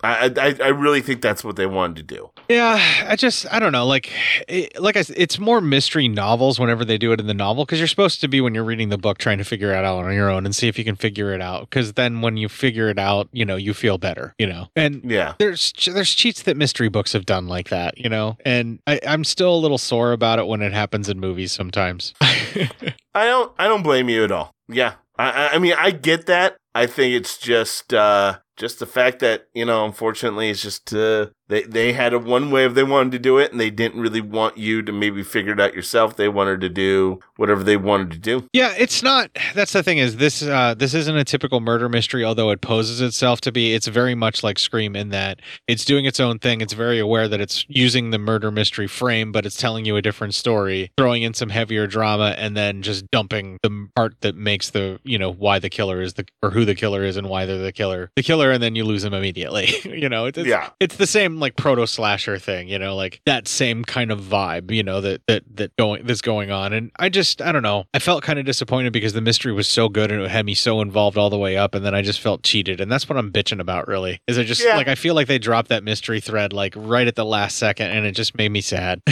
I 0.05 0.33
I, 0.37 0.57
I 0.63 0.69
really 0.69 1.01
think 1.01 1.23
that's 1.23 1.43
what 1.43 1.57
they 1.57 1.67
wanted 1.67 1.97
to 1.97 2.03
do. 2.15 2.31
Yeah, 2.49 2.79
I 3.09 3.17
just 3.17 3.47
I 3.53 3.59
don't 3.59 3.73
know. 3.73 3.87
Like, 3.87 4.13
it, 4.49 4.79
like 4.81 4.97
I 4.97 5.03
said, 5.03 5.17
it's 5.19 5.39
more 5.39 5.61
mystery 5.61 6.09
novels 6.09 6.61
whenever 6.61 6.85
they 6.85 6.99
do 6.99 7.13
it 7.13 7.21
in 7.21 7.27
the 7.27 7.35
novel 7.35 7.65
because 7.65 7.79
you're 7.79 7.89
supposed 7.89 8.21
to 8.21 8.29
be 8.29 8.41
when 8.41 8.55
you're 8.55 8.65
reading 8.65 8.91
the 8.91 8.99
book 8.99 9.19
trying 9.19 9.39
to 9.39 9.45
figure 9.45 9.71
it 9.73 9.77
out 9.85 10.05
on 10.05 10.13
your 10.15 10.29
own 10.31 10.45
and 10.45 10.55
see 10.55 10.69
if 10.69 10.79
you 10.79 10.85
can 10.85 10.95
figure 10.97 11.33
it 11.33 11.41
out. 11.41 11.71
Because 11.71 11.95
then 11.95 12.21
when 12.21 12.37
you 12.37 12.49
figure 12.51 12.89
it 12.91 12.99
out, 12.99 13.29
you 13.33 13.45
know, 13.47 13.57
you 13.57 13.73
feel 13.73 13.97
better. 13.99 14.35
You 14.39 14.47
know, 14.47 14.69
and 14.77 15.01
yeah, 15.05 15.35
there's 15.39 15.73
there's 15.87 16.15
cheats 16.15 16.43
that 16.43 16.57
mystery 16.57 16.89
books 16.89 17.13
have 17.15 17.25
done 17.25 17.49
like 17.49 17.71
that. 17.71 17.97
You 17.97 18.11
know, 18.11 18.37
and 18.45 18.81
I, 18.87 19.01
I'm 19.07 19.25
still 19.25 19.55
a 19.55 19.59
little 19.59 19.79
sore 19.79 20.13
about 20.13 20.39
it 20.39 20.47
when 20.47 20.61
it 20.61 20.73
happens 20.75 21.09
in 21.09 21.19
movies 21.19 21.53
sometimes. 21.53 22.13
I 22.21 23.27
don't 23.27 23.53
I 23.59 23.69
don't 23.69 23.83
blame 23.83 24.09
you 24.09 24.25
at 24.25 24.33
all. 24.33 24.51
Yeah. 24.69 24.95
I 25.19 25.31
I- 25.31 25.49
I 25.55 25.59
mean 25.59 25.75
I 25.79 25.91
get 25.93 26.27
that. 26.27 26.57
I 26.75 26.87
think 26.87 27.15
it's 27.15 27.39
just 27.39 27.95
uh 27.95 28.39
just 28.57 28.79
the 28.79 28.87
fact 28.87 29.19
that 29.21 29.49
you 29.55 29.65
know, 29.65 29.85
unfortunately, 29.85 30.51
it's 30.51 30.63
just 30.63 30.95
uh, 30.95 31.27
they 31.49 31.63
they 31.63 31.93
had 31.93 32.13
a 32.13 32.19
one 32.19 32.51
way 32.51 32.65
if 32.65 32.75
they 32.75 32.83
wanted 32.83 33.13
to 33.13 33.19
do 33.19 33.39
it, 33.39 33.51
and 33.51 33.61
they 33.61 33.71
didn't 33.71 34.01
really 34.01 34.21
want 34.21 34.57
you 34.57 34.83
to 34.83 34.93
maybe 34.93 35.23
figure 35.23 35.53
it 35.53 35.61
out 35.61 35.75
yourself. 35.75 36.17
They 36.17 36.29
wanted 36.29 36.61
to 36.63 36.69
do 36.69 37.21
whatever 37.37 37.63
they 37.63 37.77
wanted 37.77 38.13
to 38.13 38.19
do. 38.19 38.49
Yeah, 38.53 38.75
it's 38.79 39.03
not. 39.03 39.31
That's 39.55 39.73
the 39.73 39.83
thing 39.83 39.99
is 39.99 40.17
this. 40.17 40.43
Uh, 40.43 40.75
this 40.75 40.95
isn't 40.95 41.17
a 41.17 41.25
typical 41.25 41.61
murder 41.61 41.89
mystery, 41.89 42.25
although 42.25 42.51
it 42.51 42.61
poses 42.61 43.01
itself 43.01 43.41
to 43.43 43.53
be. 43.53 43.75
It's 43.75 43.89
very 43.89 44.15
much 44.15 44.43
like 44.43 44.59
Scream 44.59 44.97
in 44.97 45.11
that 45.11 45.41
it's 45.69 45.85
doing 45.85 46.05
its 46.05 46.21
own 46.21 46.39
thing. 46.39 46.61
It's 46.61 46.73
very 46.73 46.99
aware 46.99 47.29
that 47.29 47.41
it's 47.41 47.65
using 47.69 48.11
the 48.11 48.19
murder 48.19 48.51
mystery 48.51 48.87
frame, 48.87 49.33
but 49.33 49.45
it's 49.45 49.57
telling 49.57 49.85
you 49.85 49.97
a 49.97 50.03
different 50.03 50.35
story, 50.35 50.91
throwing 50.97 51.23
in 51.23 51.35
some 51.35 51.51
heavier 51.51 51.87
drama, 51.87 52.35
and 52.39 52.57
then 52.57 52.83
just 52.83 53.11
dumping 53.11 53.59
the 53.63 53.89
part 53.95 54.21
that 54.21 54.37
makes 54.37 54.71
the 54.71 54.99
you 55.05 55.19
know 55.19 55.33
why 55.33 55.59
the 55.59 55.71
killer 55.71 56.01
is 56.01 56.15
the 56.15 56.25
or 56.43 56.51
who 56.51 56.65
the 56.65 56.75
killer 56.75 57.05
is 57.05 57.17
and 57.17 57.29
why 57.29 57.45
they're 57.45 57.59
the 57.59 57.73
killer, 57.73 58.11
the 58.17 58.23
killer, 58.23 58.44
and 58.53 58.63
then 58.63 58.75
you 58.75 58.85
lose 58.85 59.03
them 59.03 59.15
immediately. 59.15 59.69
you 59.85 60.09
know, 60.09 60.27
it's, 60.27 60.39
it's 60.39 60.49
Yeah. 60.49 60.71
it's 60.81 60.97
the 60.97 61.07
same 61.07 61.39
like 61.41 61.57
proto 61.57 61.87
slasher 61.87 62.39
thing, 62.39 62.69
you 62.69 62.79
know, 62.79 62.95
like 62.97 63.21
that 63.27 63.49
same 63.49 63.85
kind 63.85 64.11
of 64.11 64.21
vibe, 64.21 64.71
you 64.71 64.83
know, 64.83 65.01
that 65.01 65.23
that 65.29 65.43
that 65.57 65.77
going 65.77 66.07
that's 66.07 66.21
going 66.21 66.51
on. 66.51 66.73
And 66.73 66.91
I 66.99 67.09
just 67.09 67.41
I 67.43 67.53
don't 67.53 67.63
know. 67.63 67.85
I 67.95 67.99
felt 67.99 68.23
kind 68.23 68.39
of 68.39 68.45
disappointed 68.45 68.93
because 68.93 69.13
the 69.13 69.21
mystery 69.21 69.53
was 69.53 69.69
so 69.69 69.89
good 69.89 70.11
and 70.11 70.21
it 70.23 70.31
had 70.31 70.45
me 70.47 70.55
so 70.55 70.81
involved 70.81 71.17
all 71.19 71.31
the 71.31 71.39
way 71.39 71.57
up 71.57 71.75
and 71.75 71.85
then 71.85 71.95
I 71.95 72.03
just 72.03 72.21
felt 72.21 72.43
cheated. 72.43 72.81
And 72.81 72.91
that's 72.91 73.09
what 73.09 73.17
I'm 73.19 73.31
bitching 73.33 73.61
about 73.61 73.89
really. 73.89 74.21
Is 74.27 74.39
I 74.39 74.45
just 74.45 74.63
Yeah. 74.65 74.77
like 74.77 74.89
I 74.89 74.95
feel 74.95 75.15
like 75.15 75.27
they 75.27 75.39
dropped 75.39 75.69
that 75.69 75.85
mystery 75.85 76.21
thread 76.21 76.53
like 76.53 76.75
right 76.77 77.07
at 77.07 77.15
the 77.17 77.25
last 77.25 77.57
second 77.57 77.89
and 77.91 78.07
it 78.07 78.13
just 78.13 78.37
made 78.37 78.51
me 78.51 78.61
sad. 78.61 79.01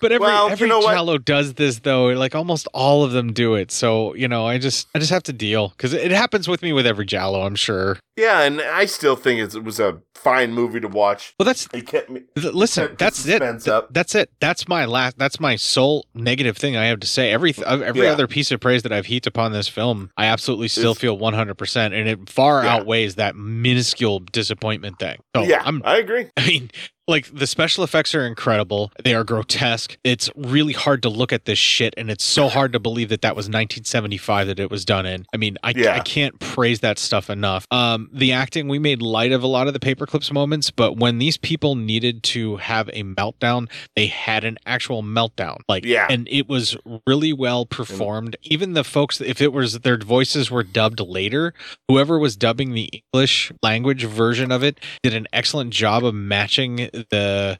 but 0.00 0.12
every 0.12 0.18
Well, 0.26 0.46
you 0.46 0.52
every 0.52 0.68
know 0.68 0.78
what? 0.80 1.24
Does 1.24 1.54
this 1.54 1.80
though. 1.80 2.06
Like 2.08 2.34
almost 2.34 2.68
all 2.72 3.04
of 3.04 3.12
them 3.12 3.32
do 3.32 3.54
it. 3.54 3.70
So, 3.72 4.14
you 4.14 4.28
know, 4.28 4.46
I 4.46 4.58
just 4.58 4.86
I 4.94 4.98
just 4.98 5.10
have 5.10 5.22
to 5.24 5.32
deal 5.32 5.74
cuz 5.78 5.92
it 5.92 6.10
happens 6.10 6.46
with 6.48 6.62
me 6.62 6.72
with 6.72 6.86
every 6.86 7.06
Giallo, 7.06 7.42
I'm 7.42 7.56
sure 7.56 7.87
or 7.88 7.98
yeah, 8.18 8.42
and 8.42 8.60
I 8.60 8.86
still 8.86 9.14
think 9.16 9.40
it 9.54 9.62
was 9.62 9.78
a 9.78 10.02
fine 10.14 10.52
movie 10.52 10.80
to 10.80 10.88
watch. 10.88 11.34
Well, 11.38 11.44
that's 11.46 11.68
it 11.72 11.86
kept 11.86 12.10
me. 12.10 12.22
Listen, 12.36 12.88
kept 12.88 12.98
that's 12.98 13.24
it. 13.26 13.38
Th-. 13.38 13.84
That's 13.90 14.14
it. 14.16 14.30
That's 14.40 14.66
my 14.66 14.84
last. 14.84 15.16
That's 15.18 15.38
my 15.38 15.54
sole 15.54 16.04
negative 16.14 16.56
thing 16.56 16.76
I 16.76 16.86
have 16.86 16.98
to 17.00 17.06
say. 17.06 17.30
Every 17.30 17.54
every 17.64 18.02
Yeah. 18.02 18.12
other 18.12 18.26
piece 18.26 18.50
of 18.50 18.58
praise 18.60 18.82
that 18.82 18.92
I've 18.92 19.06
heaped 19.06 19.28
upon 19.28 19.52
this 19.52 19.68
film, 19.68 20.10
I 20.16 20.26
absolutely 20.26 20.68
still 20.68 20.90
It's- 20.92 21.00
feel 21.00 21.16
one 21.16 21.34
hundred 21.34 21.54
percent, 21.54 21.94
and 21.94 22.08
it 22.08 22.28
far 22.28 22.64
Yeah. 22.64 22.74
outweighs 22.74 23.14
that 23.14 23.36
minuscule 23.36 24.18
disappointment 24.20 24.98
thing. 24.98 25.18
So 25.36 25.44
yeah, 25.44 25.62
I'm, 25.64 25.80
I 25.84 25.98
agree. 25.98 26.26
I 26.36 26.46
mean, 26.46 26.70
like 27.06 27.32
the 27.32 27.46
special 27.46 27.84
effects 27.84 28.14
are 28.14 28.26
incredible. 28.26 28.92
They 29.02 29.14
are 29.14 29.24
grotesque. 29.24 29.96
It's 30.04 30.28
really 30.36 30.74
hard 30.74 31.00
to 31.04 31.08
look 31.08 31.32
at 31.32 31.44
this 31.46 31.58
shit, 31.58 31.94
and 31.96 32.10
it's 32.10 32.24
so 32.24 32.48
hard 32.48 32.72
to 32.74 32.80
believe 32.80 33.08
that 33.10 33.22
that 33.22 33.34
was 33.36 33.46
1975 33.46 34.46
that 34.48 34.58
it 34.60 34.70
was 34.70 34.84
done 34.84 35.06
in. 35.06 35.24
I 35.32 35.36
mean, 35.38 35.56
I, 35.62 35.72
Yeah. 35.74 35.94
I 35.94 36.00
can't 36.00 36.38
praise 36.38 36.80
that 36.80 36.98
stuff 36.98 37.30
enough. 37.30 37.66
Um, 37.70 38.07
the 38.12 38.32
acting, 38.32 38.68
we 38.68 38.78
made 38.78 39.02
light 39.02 39.32
of 39.32 39.42
a 39.42 39.46
lot 39.46 39.66
of 39.66 39.72
the 39.72 39.80
paperclips 39.80 40.32
moments, 40.32 40.70
but 40.70 40.96
when 40.96 41.18
these 41.18 41.36
people 41.36 41.74
needed 41.74 42.22
to 42.24 42.56
have 42.56 42.88
a 42.92 43.02
meltdown, 43.02 43.68
they 43.96 44.06
had 44.06 44.44
an 44.44 44.58
actual 44.66 45.02
meltdown. 45.02 45.58
Like, 45.68 45.84
Yeah. 45.84 46.06
and 46.10 46.26
it 46.30 46.48
was 46.48 46.76
really 47.06 47.32
well 47.32 47.66
performed. 47.66 48.36
Even 48.42 48.72
the 48.74 48.84
folks, 48.84 49.20
if 49.20 49.40
it 49.40 49.52
was 49.52 49.80
their 49.80 49.98
voices 49.98 50.50
were 50.50 50.62
dubbed 50.62 51.00
later, 51.00 51.54
whoever 51.88 52.18
was 52.18 52.36
dubbing 52.36 52.72
the 52.72 52.90
English 53.12 53.52
language 53.62 54.04
version 54.04 54.50
of 54.52 54.62
it 54.62 54.78
did 55.02 55.14
an 55.14 55.26
excellent 55.32 55.72
job 55.72 56.04
of 56.04 56.14
matching 56.14 56.76
the 57.10 57.58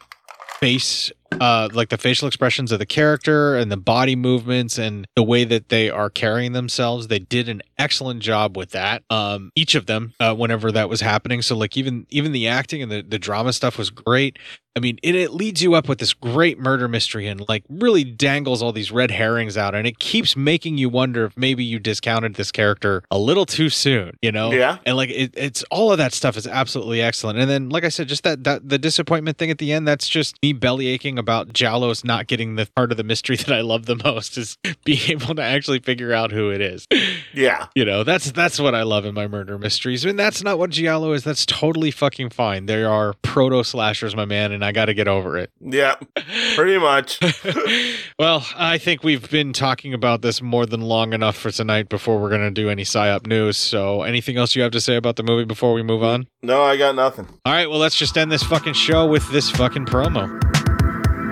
face 0.61 1.13
uh 1.41 1.69
like 1.73 1.89
the 1.91 1.99
facial 1.99 2.27
expressions 2.27 2.73
of 2.73 2.79
the 2.79 2.87
character 2.87 3.57
and 3.57 3.71
the 3.71 3.77
body 3.77 4.17
movements 4.17 4.79
and 4.79 5.07
the 5.15 5.23
way 5.23 5.45
that 5.45 5.69
they 5.69 5.91
are 5.91 6.11
carrying 6.11 6.53
themselves 6.53 7.09
they 7.09 7.19
did 7.19 7.49
an 7.49 7.63
excellent 7.79 8.21
job 8.21 8.57
with 8.57 8.71
that. 8.71 9.03
Um 9.11 9.53
each 9.55 9.75
of 9.75 9.87
them 9.87 10.15
uh 10.21 10.35
whenever 10.35 10.73
that 10.73 10.89
was 10.89 11.01
happening. 11.01 11.43
So 11.43 11.57
like 11.57 11.77
even 11.77 12.07
even 12.11 12.33
the 12.33 12.49
acting 12.49 12.83
and 12.83 12.91
the, 12.91 13.03
the 13.03 13.19
drama 13.19 13.53
stuff 13.53 13.79
was 13.79 13.91
great. 13.91 14.39
I 14.77 14.81
mean 14.81 14.99
it, 15.03 15.15
it 15.15 15.33
leads 15.33 15.63
you 15.63 15.75
up 15.75 15.89
with 15.89 15.99
this 15.99 16.15
great 16.15 16.59
murder 16.59 16.87
mystery 16.89 17.27
and 17.27 17.47
like 17.49 17.65
really 17.69 18.05
dangles 18.05 18.63
all 18.63 18.73
these 18.73 18.93
red 18.93 19.11
herrings 19.11 19.57
out 19.57 19.75
and 19.75 19.87
it 19.87 19.99
keeps 19.99 20.37
making 20.37 20.79
you 20.79 20.89
wonder 20.89 21.25
if 21.25 21.37
maybe 21.37 21.65
you 21.65 21.79
discounted 21.79 22.35
this 22.35 22.53
character 22.53 23.03
a 23.11 23.19
little 23.19 23.47
too 23.47 23.69
soon 23.71 24.17
you 24.23 24.31
know? 24.33 24.53
Yeah. 24.53 24.79
and 24.87 24.97
like 24.97 25.11
it, 25.11 25.35
it's 25.37 25.65
all 25.71 25.91
of 25.93 25.99
that 25.99 26.13
stuff 26.13 26.37
is 26.37 26.47
absolutely 26.47 27.03
excellent. 27.03 27.39
And 27.39 27.51
then 27.51 27.69
like 27.71 27.85
i 27.85 27.89
said 27.89 28.09
just 28.09 28.23
that, 28.25 28.45
that 28.45 28.69
the 28.69 28.79
disappointment 28.79 29.37
thing 29.39 29.51
at 29.51 29.59
the 29.59 29.73
end 29.73 29.87
that's 29.87 30.09
just 30.09 30.37
me 30.43 30.53
belly 30.53 30.87
aching 30.87 31.18
about 31.19 31.49
giallos 31.53 32.05
not 32.05 32.27
getting 32.27 32.57
the 32.57 32.67
part 32.77 32.91
of 32.91 32.97
the 32.97 33.05
mystery 33.05 33.37
that 33.39 33.53
i 33.53 33.61
love 33.61 33.87
the 33.87 33.97
most 34.05 34.39
is 34.39 34.57
being 34.85 35.01
able 35.11 35.35
to 35.35 35.43
actually 35.43 35.79
figure 35.79 36.13
out 36.13 36.31
who 36.33 36.51
it 36.51 36.61
is 36.61 36.87
Yeah. 37.35 37.67
you 37.75 37.85
know 37.85 38.05
that's 38.05 38.31
that's 38.33 38.59
what 38.61 38.75
i 38.75 38.83
love 38.83 39.05
in 39.05 39.15
my 39.15 39.27
murder 39.27 39.59
mysteries 39.59 40.05
and 40.05 40.19
that's 40.19 40.43
not 40.43 40.59
what 40.59 40.71
giallo 40.71 41.13
is 41.13 41.25
that's 41.25 41.45
totally 41.47 41.91
fucking 41.91 42.31
fine 42.31 42.67
they 42.67 42.85
are 42.85 43.15
proto 43.23 43.63
slashers 43.65 44.15
my 44.17 44.25
man 44.25 44.53
and 44.53 44.65
i 44.65 44.73
gotta 44.73 44.95
get 44.95 45.09
over 45.09 45.37
it 45.37 45.51
Yeah. 45.61 45.97
Pretty 46.55 46.79
much. 46.79 47.19
well, 48.19 48.47
I 48.57 48.79
think 48.79 49.03
we've 49.03 49.31
been 49.31 49.53
talking 49.53 49.95
about 49.95 50.23
this 50.23 50.43
more 50.43 50.67
than 50.67 50.81
long 50.81 51.13
enough 51.13 51.37
for 51.37 51.51
tonight 51.51 51.89
before 51.89 52.19
we're 52.21 52.29
going 52.31 52.43
to 52.43 52.51
do 52.51 52.69
any 52.69 52.83
PSYOP 52.85 53.27
news. 53.27 53.57
So, 53.57 54.03
anything 54.03 54.37
else 54.37 54.55
you 54.57 54.63
have 54.63 54.73
to 54.73 54.81
say 54.81 54.97
about 54.97 55.17
the 55.17 55.23
movie 55.23 55.45
before 55.45 55.73
we 55.73 55.83
move 55.83 56.03
on? 56.03 56.27
No, 56.43 56.63
I 56.63 56.77
got 56.77 56.95
nothing. 56.95 57.27
All 57.45 57.53
right, 57.53 57.69
well, 57.69 57.79
let's 57.79 57.97
just 57.97 58.17
end 58.19 58.31
this 58.33 58.43
fucking 58.43 58.75
show 58.75 59.07
with 59.07 59.29
this 59.31 59.51
fucking 59.51 59.87
promo. 59.87 60.39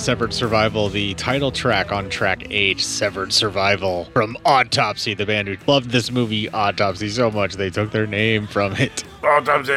Severed 0.00 0.32
Survival, 0.32 0.88
the 0.88 1.12
title 1.14 1.52
track 1.52 1.92
on 1.92 2.08
track 2.08 2.46
8, 2.48 2.80
Severed 2.80 3.34
Survival, 3.34 4.06
from 4.14 4.34
Autopsy, 4.46 5.12
the 5.12 5.26
band 5.26 5.46
who 5.46 5.58
loved 5.66 5.90
this 5.90 6.10
movie 6.10 6.48
Autopsy 6.48 7.10
so 7.10 7.30
much 7.30 7.56
they 7.56 7.68
took 7.68 7.90
their 7.90 8.06
name 8.06 8.46
from 8.46 8.72
it. 8.76 9.04
Autopsy. 9.22 9.72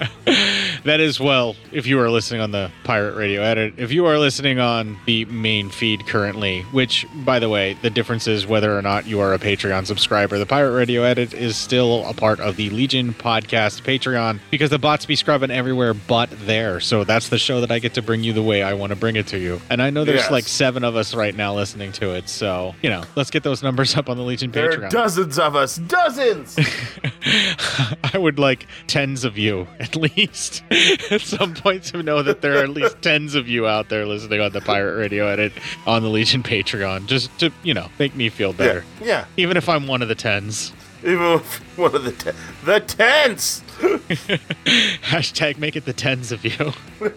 That 0.88 1.00
is, 1.00 1.20
well, 1.20 1.54
if 1.70 1.86
you 1.86 2.00
are 2.00 2.08
listening 2.10 2.40
on 2.40 2.50
the 2.50 2.70
Pirate 2.84 3.14
Radio 3.14 3.42
edit, 3.42 3.74
if 3.76 3.92
you 3.92 4.06
are 4.06 4.18
listening 4.18 4.58
on 4.58 4.96
the 5.04 5.26
main 5.26 5.68
feed 5.68 6.06
currently, 6.06 6.62
which, 6.72 7.06
by 7.26 7.38
the 7.38 7.50
way, 7.50 7.76
the 7.82 7.90
difference 7.90 8.26
is 8.26 8.46
whether 8.46 8.74
or 8.76 8.80
not 8.80 9.06
you 9.06 9.20
are 9.20 9.34
a 9.34 9.38
Patreon 9.38 9.86
subscriber. 9.86 10.38
The 10.38 10.46
Pirate 10.46 10.72
Radio 10.72 11.02
edit 11.02 11.34
is 11.34 11.58
still 11.58 12.06
a 12.06 12.14
part 12.14 12.40
of 12.40 12.56
the 12.56 12.70
Legion 12.70 13.12
podcast 13.12 13.82
Patreon 13.82 14.40
because 14.50 14.70
the 14.70 14.78
bots 14.78 15.04
be 15.04 15.14
scrubbing 15.14 15.50
everywhere 15.50 15.92
but 15.92 16.30
there. 16.46 16.80
So 16.80 17.04
that's 17.04 17.28
the 17.28 17.38
show 17.38 17.60
that 17.60 17.70
I 17.70 17.80
get 17.80 17.92
to 17.94 18.02
bring 18.02 18.24
you 18.24 18.32
the 18.32 18.42
way 18.42 18.62
I 18.62 18.72
want 18.72 18.88
to 18.90 18.96
bring 18.96 19.16
it 19.16 19.26
to 19.26 19.38
you. 19.38 19.60
And 19.68 19.82
I 19.82 19.90
know 19.90 20.04
there's 20.06 20.22
Yes. 20.22 20.30
like 20.30 20.48
seven 20.48 20.84
of 20.84 20.96
us 20.96 21.14
right 21.14 21.36
now 21.36 21.54
listening 21.54 21.92
to 21.92 22.14
it. 22.14 22.30
So, 22.30 22.74
you 22.80 22.88
know, 22.88 23.02
let's 23.14 23.30
get 23.30 23.42
those 23.42 23.62
numbers 23.62 23.94
up 23.94 24.08
on 24.08 24.16
the 24.16 24.22
Legion 24.22 24.50
There 24.52 24.70
Patreon. 24.70 24.84
are 24.86 24.88
dozens 24.88 25.38
of 25.38 25.54
us. 25.54 25.76
Dozens. 25.76 26.58
I 28.14 28.16
would 28.16 28.38
like 28.38 28.66
tens 28.86 29.24
of 29.24 29.36
you 29.36 29.66
at 29.78 29.94
least 29.94 30.62
at 31.10 31.20
some 31.20 31.54
point 31.54 31.84
to 31.84 32.02
know 32.02 32.22
that 32.22 32.40
there 32.40 32.58
are 32.58 32.64
at 32.64 32.70
least 32.70 33.00
tens 33.02 33.34
of 33.34 33.48
you 33.48 33.66
out 33.66 33.88
there 33.88 34.06
listening 34.06 34.40
on 34.40 34.52
the 34.52 34.60
Pirate 34.60 34.96
Radio 34.96 35.26
edit 35.26 35.52
on 35.86 36.02
the 36.02 36.08
Legion 36.08 36.42
Patreon, 36.42 37.06
just 37.06 37.36
to 37.38 37.52
you 37.62 37.74
know 37.74 37.88
make 37.98 38.14
me 38.14 38.28
feel 38.28 38.52
better. 38.52 38.84
yeah. 39.02 39.26
Even 39.36 39.56
if 39.56 39.68
I'm 39.68 39.86
one 39.86 40.02
of 40.02 40.08
the 40.08 40.14
tens. 40.14 40.72
Even 41.02 41.34
if 41.34 41.78
one 41.78 41.94
of 41.94 42.04
the 42.04 42.12
ten, 42.12 42.34
the 42.64 42.80
tens. 42.80 43.62
Hashtag 43.78 45.58
make 45.58 45.76
it 45.76 45.84
the 45.84 45.92
tens 45.92 46.32
of 46.32 46.44
you. 46.44 46.72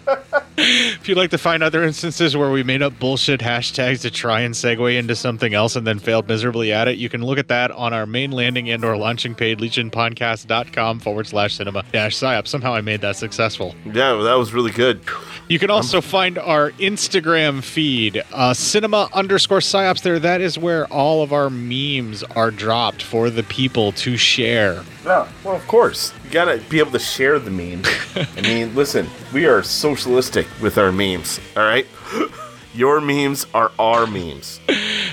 if 0.58 1.10
you'd 1.10 1.18
like 1.18 1.32
to 1.32 1.38
find 1.40 1.64
other 1.64 1.84
instances 1.84 2.38
where 2.38 2.52
we 2.52 2.62
made 2.62 2.84
up 2.84 3.00
bullshit 3.00 3.40
hashtags 3.40 4.02
to 4.02 4.12
try 4.12 4.42
and 4.42 4.54
segue 4.54 4.96
into 4.96 5.16
something 5.16 5.56
else 5.56 5.76
and 5.76 5.88
then 5.88 5.98
failed 5.98 6.28
miserably 6.28 6.72
at 6.72 6.88
it, 6.88 7.00
you 7.00 7.10
can 7.10 7.24
look 7.24 7.40
at 7.40 7.48
that 7.48 7.72
on 7.72 7.94
our 7.94 8.06
main 8.06 8.32
landing 8.32 8.70
and 8.70 8.86
or 8.86 8.96
launching 8.96 9.34
page, 9.34 9.58
legionpodcast.com 9.58 11.00
forward 11.00 11.26
slash 11.26 11.56
cinema 11.56 11.84
dash 11.92 12.16
psyop. 12.16 12.48
Somehow 12.48 12.76
I 12.76 12.82
made 12.82 13.02
that 13.02 13.16
successful. 13.16 13.74
Yeah, 13.86 14.14
well, 14.14 14.24
that 14.24 14.36
was 14.36 14.54
really 14.54 14.72
good. 14.72 15.02
You 15.52 15.60
can 15.60 15.70
also 15.70 16.00
find 16.00 16.38
our 16.38 16.72
Instagram 16.72 17.62
feed, 17.62 18.24
uh, 18.32 18.54
cinema 18.54 19.10
underscore 19.12 19.60
psyops 19.60 20.02
there. 20.02 20.18
That 20.18 20.40
is 20.40 20.58
where 20.58 20.88
all 20.88 21.24
of 21.24 21.34
our 21.34 21.50
memes 21.50 22.24
are 22.24 22.52
dropped 22.52 23.04
for 23.04 23.30
the 23.30 23.44
people 23.44 23.92
to 23.92 24.16
share. 24.16 24.86
Yeah, 25.04 25.28
well, 25.44 25.58
of 25.58 25.68
course. 25.68 26.14
You 26.24 26.30
gotta 26.30 26.60
be 26.70 26.80
able 26.80 26.92
to 26.92 27.00
share 27.00 27.38
the 27.38 27.52
memes. 27.52 27.86
I 28.16 28.42
mean, 28.44 28.74
listen, 28.76 29.10
we 29.34 29.46
are 29.46 29.62
socialistic 29.62 30.48
with 30.62 30.78
our 30.78 30.94
memes, 30.94 31.42
all 31.58 31.64
right? 31.64 31.86
Your 32.74 33.02
memes 33.02 33.46
are 33.54 33.74
our 33.78 34.08
memes. 34.08 34.62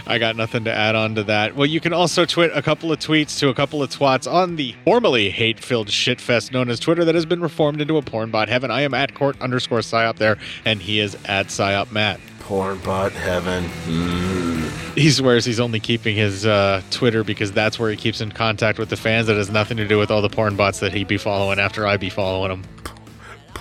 I 0.08 0.16
got 0.16 0.36
nothing 0.36 0.64
to 0.64 0.72
add 0.72 0.94
on 0.94 1.14
to 1.16 1.22
that. 1.24 1.54
Well, 1.54 1.66
you 1.66 1.80
can 1.80 1.92
also 1.92 2.24
tweet 2.24 2.50
a 2.54 2.62
couple 2.62 2.90
of 2.90 2.98
tweets 2.98 3.38
to 3.40 3.50
a 3.50 3.54
couple 3.54 3.82
of 3.82 3.90
twats 3.90 4.30
on 4.30 4.56
the 4.56 4.74
formerly 4.84 5.28
hate-filled 5.28 5.88
shitfest 5.88 6.50
known 6.50 6.70
as 6.70 6.80
Twitter 6.80 7.04
that 7.04 7.14
has 7.14 7.26
been 7.26 7.42
reformed 7.42 7.82
into 7.82 7.98
a 7.98 8.02
porn 8.02 8.30
bot 8.30 8.48
heaven. 8.48 8.70
I 8.70 8.80
am 8.80 8.94
at 8.94 9.14
court 9.14 9.38
underscore 9.42 9.80
psyop 9.80 10.16
there, 10.16 10.38
and 10.64 10.80
he 10.80 10.98
is 10.98 11.14
at 11.26 11.48
psyop 11.48 11.92
matt. 11.92 12.20
Porn 12.40 12.78
bot 12.78 13.12
heaven. 13.12 13.64
Mm. 13.84 14.96
He 14.96 15.10
swears 15.10 15.44
he's 15.44 15.60
only 15.60 15.78
keeping 15.78 16.16
his 16.16 16.46
uh, 16.46 16.80
Twitter 16.90 17.22
because 17.22 17.52
that's 17.52 17.78
where 17.78 17.90
he 17.90 17.96
keeps 17.96 18.22
in 18.22 18.32
contact 18.32 18.78
with 18.78 18.88
the 18.88 18.96
fans. 18.96 19.26
That 19.26 19.36
has 19.36 19.50
nothing 19.50 19.76
to 19.76 19.86
do 19.86 19.98
with 19.98 20.10
all 20.10 20.22
the 20.22 20.30
porn 20.30 20.56
bots 20.56 20.80
that 20.80 20.94
he'd 20.94 21.06
be 21.06 21.18
following 21.18 21.58
after 21.58 21.86
I'd 21.86 22.00
be 22.00 22.08
following 22.08 22.50
him. 22.50 22.64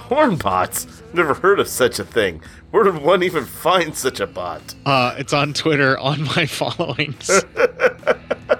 Porn 0.07 0.38
bots? 0.38 0.88
Never 1.13 1.34
heard 1.34 1.59
of 1.59 1.67
such 1.67 1.99
a 1.99 2.05
thing. 2.05 2.41
Where 2.71 2.85
did 2.85 3.01
one 3.03 3.23
even 3.23 3.43
find 3.43 3.93
such 3.93 4.21
a 4.21 4.27
bot? 4.27 4.73
Uh, 4.85 5.13
it's 5.17 5.34
on 5.34 5.51
Twitter 5.51 5.97
on 5.99 6.23
my 6.23 6.45
followings. 6.45 7.29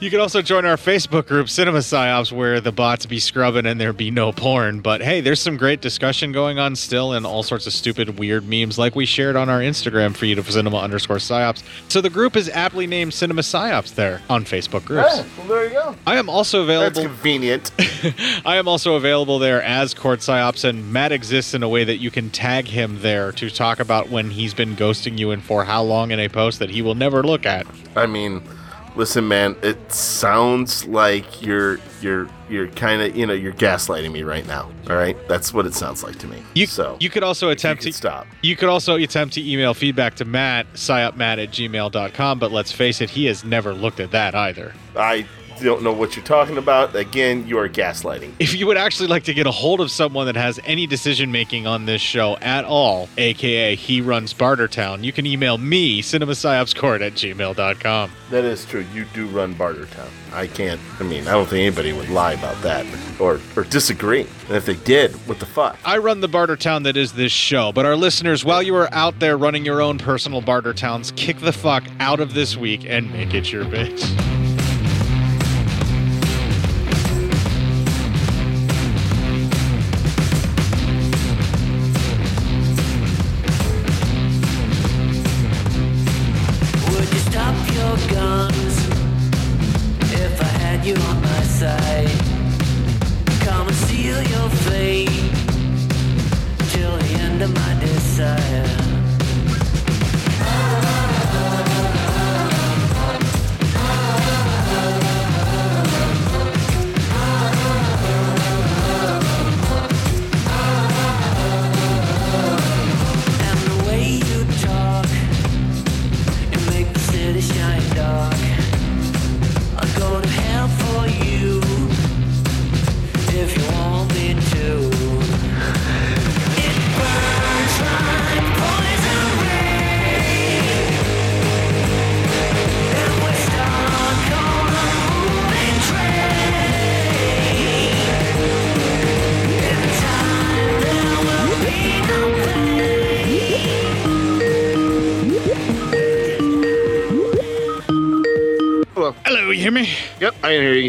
you 0.00 0.10
can 0.10 0.20
also 0.20 0.42
join 0.42 0.64
our 0.64 0.76
Facebook 0.76 1.26
group, 1.26 1.48
Cinema 1.48 1.78
Psyops, 1.78 2.32
where 2.32 2.60
the 2.60 2.72
bots 2.72 3.06
be 3.06 3.18
scrubbing 3.18 3.66
and 3.66 3.80
there 3.80 3.92
be 3.92 4.10
no 4.10 4.32
porn. 4.32 4.80
But 4.80 5.02
hey, 5.02 5.20
there's 5.20 5.40
some 5.40 5.56
great 5.56 5.80
discussion 5.80 6.32
going 6.32 6.58
on 6.58 6.76
still 6.76 7.12
and 7.12 7.24
all 7.24 7.42
sorts 7.42 7.66
of 7.66 7.72
stupid, 7.72 8.18
weird 8.18 8.48
memes 8.48 8.78
like 8.78 8.94
we 8.94 9.06
shared 9.06 9.36
on 9.36 9.48
our 9.48 9.60
Instagram 9.60 10.16
feed 10.16 10.38
of 10.38 10.50
cinema 10.50 10.78
underscore 10.78 11.16
psyops. 11.16 11.62
So 11.88 12.00
the 12.00 12.10
group 12.10 12.36
is 12.36 12.48
aptly 12.48 12.86
named 12.86 13.14
Cinema 13.14 13.42
Psyops 13.42 13.94
there 13.94 14.22
on 14.28 14.44
Facebook 14.44 14.84
groups. 14.84 15.18
Hey, 15.18 15.26
well, 15.38 15.46
there 15.46 15.64
you 15.66 15.72
go. 15.72 15.96
I 16.06 16.16
am 16.16 16.28
also 16.28 16.62
available. 16.62 17.02
That's 17.02 17.06
convenient. 17.06 17.70
I 18.44 18.56
am 18.56 18.68
also 18.68 18.94
available 18.94 19.38
there 19.38 19.62
as 19.62 19.94
Court 19.94 20.20
Psyops, 20.20 20.64
and 20.64 20.92
Matt 20.92 21.12
exists 21.12 21.54
in 21.54 21.62
a 21.62 21.68
way 21.68 21.84
that 21.84 21.98
you 21.98 22.10
can 22.10 22.30
tag 22.30 22.66
him 22.66 23.00
there 23.02 23.32
to 23.32 23.50
talk 23.50 23.80
about 23.80 24.08
when 24.08 24.30
he's 24.30 24.54
been 24.54 24.76
ghosting 24.76 25.18
you 25.18 25.30
and 25.30 25.42
for 25.42 25.64
how 25.64 25.82
long 25.82 26.10
in 26.10 26.20
a 26.20 26.28
post 26.28 26.58
that 26.58 26.70
he 26.70 26.82
will 26.82 26.94
never 26.94 27.22
look 27.22 27.46
at. 27.46 27.66
I 27.94 28.06
mean, 28.06 28.42
listen, 28.96 29.28
man. 29.28 29.56
It 29.62 29.92
sounds 29.92 30.86
like 30.86 31.42
you're 31.42 31.78
you're 32.00 32.28
you're 32.48 32.68
kind 32.68 33.02
of 33.02 33.16
you 33.16 33.26
know 33.26 33.32
you're 33.32 33.52
gaslighting 33.52 34.12
me 34.12 34.22
right 34.22 34.46
now. 34.46 34.70
All 34.88 34.96
right, 34.96 35.16
that's 35.28 35.52
what 35.52 35.66
it 35.66 35.74
sounds 35.74 36.02
like 36.02 36.18
to 36.18 36.26
me. 36.26 36.42
You, 36.54 36.66
so 36.66 36.96
you 37.00 37.10
could 37.10 37.22
also 37.22 37.50
attempt 37.50 37.82
to 37.82 37.92
stop. 37.92 38.26
You 38.42 38.56
could 38.56 38.68
also 38.68 38.96
attempt 38.96 39.34
to 39.34 39.50
email 39.50 39.74
feedback 39.74 40.14
to 40.16 40.24
Matt, 40.24 40.72
psyopmatt 40.74 41.42
at 41.42 41.50
gmail.com, 41.50 42.38
but 42.38 42.52
let's 42.52 42.72
face 42.72 43.00
it, 43.00 43.10
he 43.10 43.26
has 43.26 43.44
never 43.44 43.72
looked 43.72 44.00
at 44.00 44.10
that 44.12 44.34
either. 44.34 44.74
I 44.96 45.26
don't 45.64 45.82
know 45.82 45.92
what 45.92 46.16
you're 46.16 46.24
talking 46.24 46.58
about. 46.58 46.94
Again, 46.94 47.46
you 47.46 47.58
are 47.58 47.68
gaslighting. 47.68 48.32
If 48.38 48.54
you 48.54 48.66
would 48.66 48.76
actually 48.76 49.08
like 49.08 49.24
to 49.24 49.34
get 49.34 49.46
a 49.46 49.50
hold 49.50 49.80
of 49.80 49.90
someone 49.90 50.26
that 50.26 50.36
has 50.36 50.60
any 50.64 50.86
decision 50.86 51.32
making 51.32 51.66
on 51.66 51.86
this 51.86 52.00
show 52.00 52.36
at 52.38 52.64
all, 52.64 53.08
aka 53.16 53.74
he 53.74 54.00
runs 54.00 54.34
Bartertown, 54.34 55.04
you 55.04 55.12
can 55.12 55.26
email 55.26 55.58
me, 55.58 56.02
cinemapsyopscourt 56.02 57.00
at 57.06 57.14
gmail.com. 57.14 58.10
That 58.30 58.44
is 58.44 58.64
true. 58.64 58.84
You 58.92 59.04
do 59.14 59.26
run 59.26 59.54
Bartertown. 59.54 60.08
I 60.32 60.46
can't. 60.46 60.80
I 61.00 61.04
mean, 61.04 61.26
I 61.26 61.32
don't 61.32 61.48
think 61.48 61.60
anybody 61.66 61.92
would 61.92 62.10
lie 62.10 62.32
about 62.32 62.60
that 62.62 62.86
or 63.20 63.40
or 63.56 63.64
disagree. 63.64 64.26
And 64.48 64.56
if 64.56 64.66
they 64.66 64.74
did, 64.74 65.12
what 65.26 65.38
the 65.38 65.46
fuck? 65.46 65.78
I 65.84 65.98
run 65.98 66.20
the 66.20 66.28
barter 66.28 66.56
town 66.56 66.82
that 66.82 66.96
is 66.96 67.12
this 67.12 67.32
show, 67.32 67.72
but 67.72 67.86
our 67.86 67.96
listeners, 67.96 68.44
while 68.44 68.62
you 68.62 68.74
are 68.76 68.92
out 68.92 69.18
there 69.18 69.38
running 69.38 69.64
your 69.64 69.80
own 69.80 69.98
personal 69.98 70.40
barter 70.40 70.74
towns, 70.74 71.12
kick 71.16 71.38
the 71.38 71.52
fuck 71.52 71.84
out 72.00 72.20
of 72.20 72.34
this 72.34 72.56
week 72.56 72.84
and 72.86 73.10
make 73.12 73.34
it 73.34 73.50
your 73.50 73.64
bitch. 73.64 74.35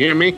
Hear 0.08 0.16
me? 0.16 0.37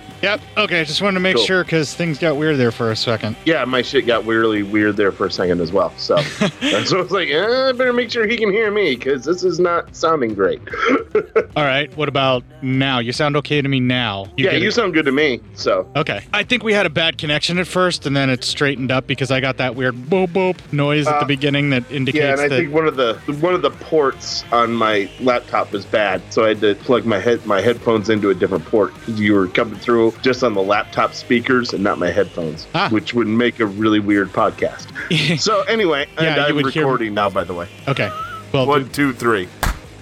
Yep. 0.62 0.72
I 0.72 0.84
just 0.84 1.02
wanted 1.02 1.16
to 1.16 1.20
make 1.22 1.36
Cool. 1.36 1.46
sure 1.46 1.64
because 1.64 1.94
things 1.94 2.18
got 2.20 2.36
weird 2.38 2.58
there 2.58 2.72
for 2.72 2.92
a 2.92 2.96
second. 2.96 3.36
Yeah, 3.46 3.64
my 3.66 3.82
shit 3.82 4.06
got 4.06 4.26
weirdly 4.26 4.64
weird 4.64 4.98
there 4.98 5.12
for 5.12 5.26
a 5.28 5.32
second 5.32 5.62
as 5.62 5.72
well. 5.72 5.94
So 5.98 6.16
that's 6.40 6.92
what 6.92 6.94
I 7.00 7.02
was 7.02 7.12
like, 7.12 7.30
eh, 7.30 7.70
I 7.70 7.72
better 7.72 7.94
make 7.94 8.12
sure 8.12 8.26
he 8.28 8.38
can 8.38 8.52
hear 8.52 8.72
me 8.72 8.96
because 8.96 9.26
this 9.26 9.44
is 9.44 9.60
not 9.60 9.96
sounding 9.96 10.34
great. 10.34 10.62
All 11.56 11.64
right. 11.64 11.96
What 11.98 12.10
about 12.10 12.44
now? 12.62 13.00
You 13.00 13.12
sound 13.12 13.36
okay 13.38 13.62
to 13.62 13.68
me 13.70 13.80
now. 13.80 14.28
yeah, 14.38 14.52
you 14.54 14.70
it? 14.70 14.74
sound 14.74 14.94
good 14.94 15.06
to 15.06 15.12
me. 15.12 15.40
So 15.54 15.90
Okay. 15.96 16.22
I 16.34 16.44
think 16.44 16.64
we 16.64 16.74
had 16.74 16.86
a 16.86 16.90
bad 16.90 17.18
connection 17.18 17.58
at 17.60 17.68
first, 17.68 18.06
and 18.06 18.16
then 18.16 18.30
it 18.30 18.44
straightened 18.44 18.92
up 18.92 19.08
because 19.08 19.32
I 19.32 19.40
got 19.40 19.58
that 19.58 19.76
weird 19.76 19.96
boop 19.96 20.28
boop 20.30 20.58
noise 20.74 21.08
at 21.08 21.16
Uh, 21.16 21.20
the 21.22 21.26
beginning 21.26 21.70
that 21.72 21.84
indicates 21.92 22.24
yeah, 22.24 22.32
and 22.34 22.42
I 22.42 22.50
think 22.50 22.74
one 22.74 22.88
of 22.88 22.96
the 22.96 23.16
one 23.42 23.54
of 23.54 23.62
the 23.62 23.72
ports 23.72 24.44
on 24.52 24.74
my 24.74 25.10
laptop 25.20 25.72
was 25.72 25.86
bad, 25.86 26.22
so 26.32 26.46
I 26.46 26.50
had 26.50 26.62
to 26.62 26.76
plug 26.76 27.06
my 27.06 27.20
head 27.20 27.46
my 27.46 27.62
headphones 27.62 28.10
into 28.10 28.30
a 28.30 28.36
different 28.36 28.66
port 28.66 28.94
because 28.96 29.20
you 29.20 29.34
were 29.34 29.48
coming 29.48 29.80
through 29.80 30.14
just 30.22 30.44
on 30.44 30.49
the 30.54 30.62
laptop 30.62 31.14
speakers 31.14 31.74
and 31.74 31.84
not 31.84 31.98
my 32.00 32.12
headphones, 32.12 32.68
Ah. 32.76 32.90
which 32.90 33.14
would 33.14 33.28
make 33.28 33.60
a 33.60 33.66
really 33.66 34.00
weird 34.00 34.30
podcast. 34.34 34.88
so 35.40 35.62
anyway, 35.64 36.08
Yeah, 36.18 36.24
and 36.24 36.36
you 36.38 36.44
I'm 36.44 36.56
would 36.56 36.74
hear- 36.74 36.84
recording 36.84 37.14
now, 37.14 37.30
by 37.30 37.44
the 37.44 37.54
way. 37.54 37.68
okay. 37.88 38.10
Well, 38.52 38.66
One, 38.66 38.90
two, 38.90 39.14
three. 39.14 39.48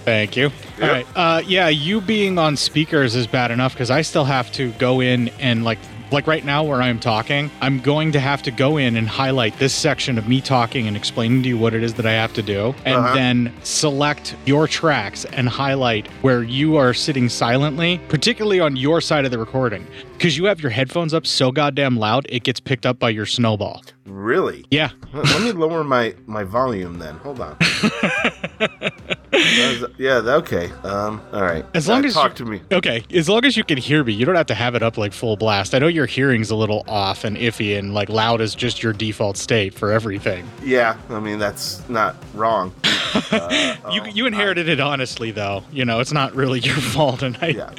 Thank 0.04 0.36
you. 0.36 0.46
All 0.46 0.52
Yep. 0.86 0.90
right. 0.92 1.06
Uh, 1.14 1.42
yeah, 1.46 1.68
you 1.68 2.00
being 2.00 2.38
on 2.38 2.56
speakers 2.56 3.14
is 3.14 3.26
bad 3.26 3.50
enough 3.50 3.74
because 3.74 3.90
I 3.90 4.00
still 4.02 4.24
have 4.24 4.50
to 4.52 4.70
go 4.72 5.00
in 5.00 5.28
and 5.38 5.64
like 5.64 5.78
like 6.10 6.26
right 6.26 6.44
now 6.44 6.62
where 6.64 6.80
I'm 6.80 6.98
talking, 6.98 7.50
I'm 7.60 7.80
going 7.80 8.12
to 8.12 8.20
have 8.20 8.42
to 8.44 8.50
go 8.50 8.76
in 8.76 8.96
and 8.96 9.08
highlight 9.08 9.58
this 9.58 9.74
section 9.74 10.18
of 10.18 10.26
me 10.28 10.40
talking 10.40 10.86
and 10.88 10.96
explaining 10.96 11.42
to 11.42 11.48
you 11.48 11.58
what 11.58 11.74
it 11.74 11.82
is 11.82 11.94
that 11.94 12.06
I 12.06 12.12
have 12.12 12.32
to 12.34 12.42
do, 12.42 12.74
and 12.84 12.96
Uh-huh. 12.96 13.14
then 13.14 13.52
select 13.62 14.34
your 14.46 14.66
tracks 14.66 15.24
and 15.26 15.48
highlight 15.48 16.06
where 16.22 16.42
you 16.42 16.76
are 16.76 16.94
sitting 16.94 17.28
silently, 17.28 18.00
particularly 18.08 18.60
on 18.60 18.76
your 18.76 19.00
side 19.00 19.24
of 19.24 19.30
the 19.30 19.38
recording, 19.38 19.86
because 20.16 20.36
you 20.38 20.44
have 20.46 20.60
your 20.60 20.70
headphones 20.70 21.12
up 21.14 21.26
so 21.26 21.52
goddamn 21.52 21.96
loud 21.96 22.26
it 22.28 22.42
gets 22.44 22.60
picked 22.60 22.86
up 22.86 22.98
by 22.98 23.10
your 23.10 23.26
snowball. 23.26 23.82
Really? 24.06 24.64
Yeah. 24.70 24.90
Let 25.12 25.24
let 25.26 25.42
me 25.42 25.52
lower 25.52 25.84
my 25.84 26.14
my 26.26 26.42
volume 26.44 26.98
then. 26.98 27.16
Hold 27.18 27.40
on. 27.40 27.56
Was- 29.32 29.84
yeah. 29.98 30.16
Okay. 30.24 30.70
Um. 30.84 31.20
All 31.32 31.42
right. 31.42 31.64
As 31.74 31.88
long 31.88 32.04
Uh, 32.04 32.08
as 32.08 32.14
talk 32.14 32.38
you- 32.38 32.44
to 32.44 32.50
me. 32.50 32.60
Okay, 32.72 33.04
as 33.12 33.28
long 33.28 33.44
as 33.44 33.56
you 33.56 33.64
can 33.64 33.78
hear 33.78 34.02
me, 34.04 34.12
you 34.12 34.24
don't 34.24 34.34
have 34.36 34.46
to 34.46 34.54
have 34.54 34.74
it 34.74 34.82
up 34.82 34.96
like 34.98 35.12
full 35.12 35.36
blast. 35.36 35.74
I 35.74 35.78
know 35.78 35.86
your 35.86 36.06
hearing's 36.06 36.50
a 36.50 36.56
little 36.56 36.84
off 36.88 37.24
and 37.24 37.36
iffy, 37.36 37.78
and 37.78 37.92
like 37.94 38.08
loud 38.08 38.40
is 38.40 38.54
just 38.54 38.82
your 38.82 38.92
default 38.92 39.36
state 39.36 39.74
for 39.74 39.92
everything. 39.92 40.48
Yeah. 40.64 40.96
I 41.10 41.20
mean 41.20 41.38
that's 41.38 41.86
not 41.88 42.16
wrong. 42.34 42.72
Uh, 43.32 43.74
you 43.90 44.02
you 44.12 44.26
inherited 44.26 44.68
it 44.68 44.80
honestly, 44.80 45.30
though. 45.30 45.64
You 45.72 45.86
know, 45.86 45.98
it's 46.00 46.12
not 46.12 46.34
really 46.34 46.60
your 46.60 46.76
fault, 46.94 47.22
and 47.22 47.38
I 47.40 47.72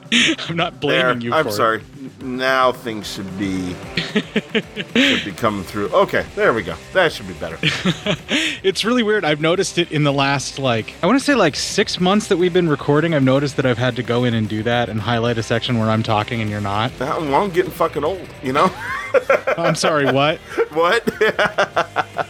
I'm 0.47 0.55
not 0.55 0.79
blaming 0.79 1.19
There, 1.19 1.27
you. 1.29 1.33
I'm 1.35 1.45
for 1.45 1.51
sorry. 1.51 1.81
Now 2.21 2.71
things 2.71 3.07
should 3.11 3.37
be 3.37 3.75
should 4.93 5.25
be 5.25 5.31
coming 5.31 5.63
through. 5.63 5.89
Okay, 5.89 6.25
there 6.35 6.53
we 6.53 6.63
go. 6.63 6.75
That 6.93 7.11
should 7.13 7.27
be 7.27 7.33
better. 7.35 7.57
It's 8.61 8.83
really 8.83 9.03
weird. 9.03 9.23
I've 9.23 9.39
noticed 9.39 9.77
it 9.77 9.89
in 9.91 10.03
the 10.03 10.11
last 10.11 10.59
like 10.59 10.93
I 11.01 11.07
want 11.07 11.17
to 11.17 11.23
say 11.23 11.33
like 11.33 11.55
six 11.55 11.99
months 11.99 12.27
that 12.27 12.37
we've 12.37 12.53
been 12.53 12.67
recording. 12.67 13.13
I've 13.13 13.23
noticed 13.23 13.55
that 13.55 13.65
I've 13.65 13.77
had 13.77 13.95
to 13.95 14.03
go 14.03 14.25
in 14.25 14.33
and 14.33 14.49
do 14.49 14.63
that 14.63 14.89
and 14.89 14.99
highlight 14.99 15.37
a 15.37 15.43
section 15.43 15.79
where 15.79 15.89
I'm 15.89 16.03
talking 16.03 16.41
and 16.41 16.49
you're 16.49 16.59
not. 16.59 16.91
Well, 16.99 17.35
I'm 17.35 17.49
getting 17.51 17.71
fucking 17.71 18.03
old. 18.03 18.27
You 18.43 18.53
know. 18.53 18.71
I'm 19.57 19.75
sorry. 19.75 20.11
What? 20.11 20.39
what? 20.71 22.27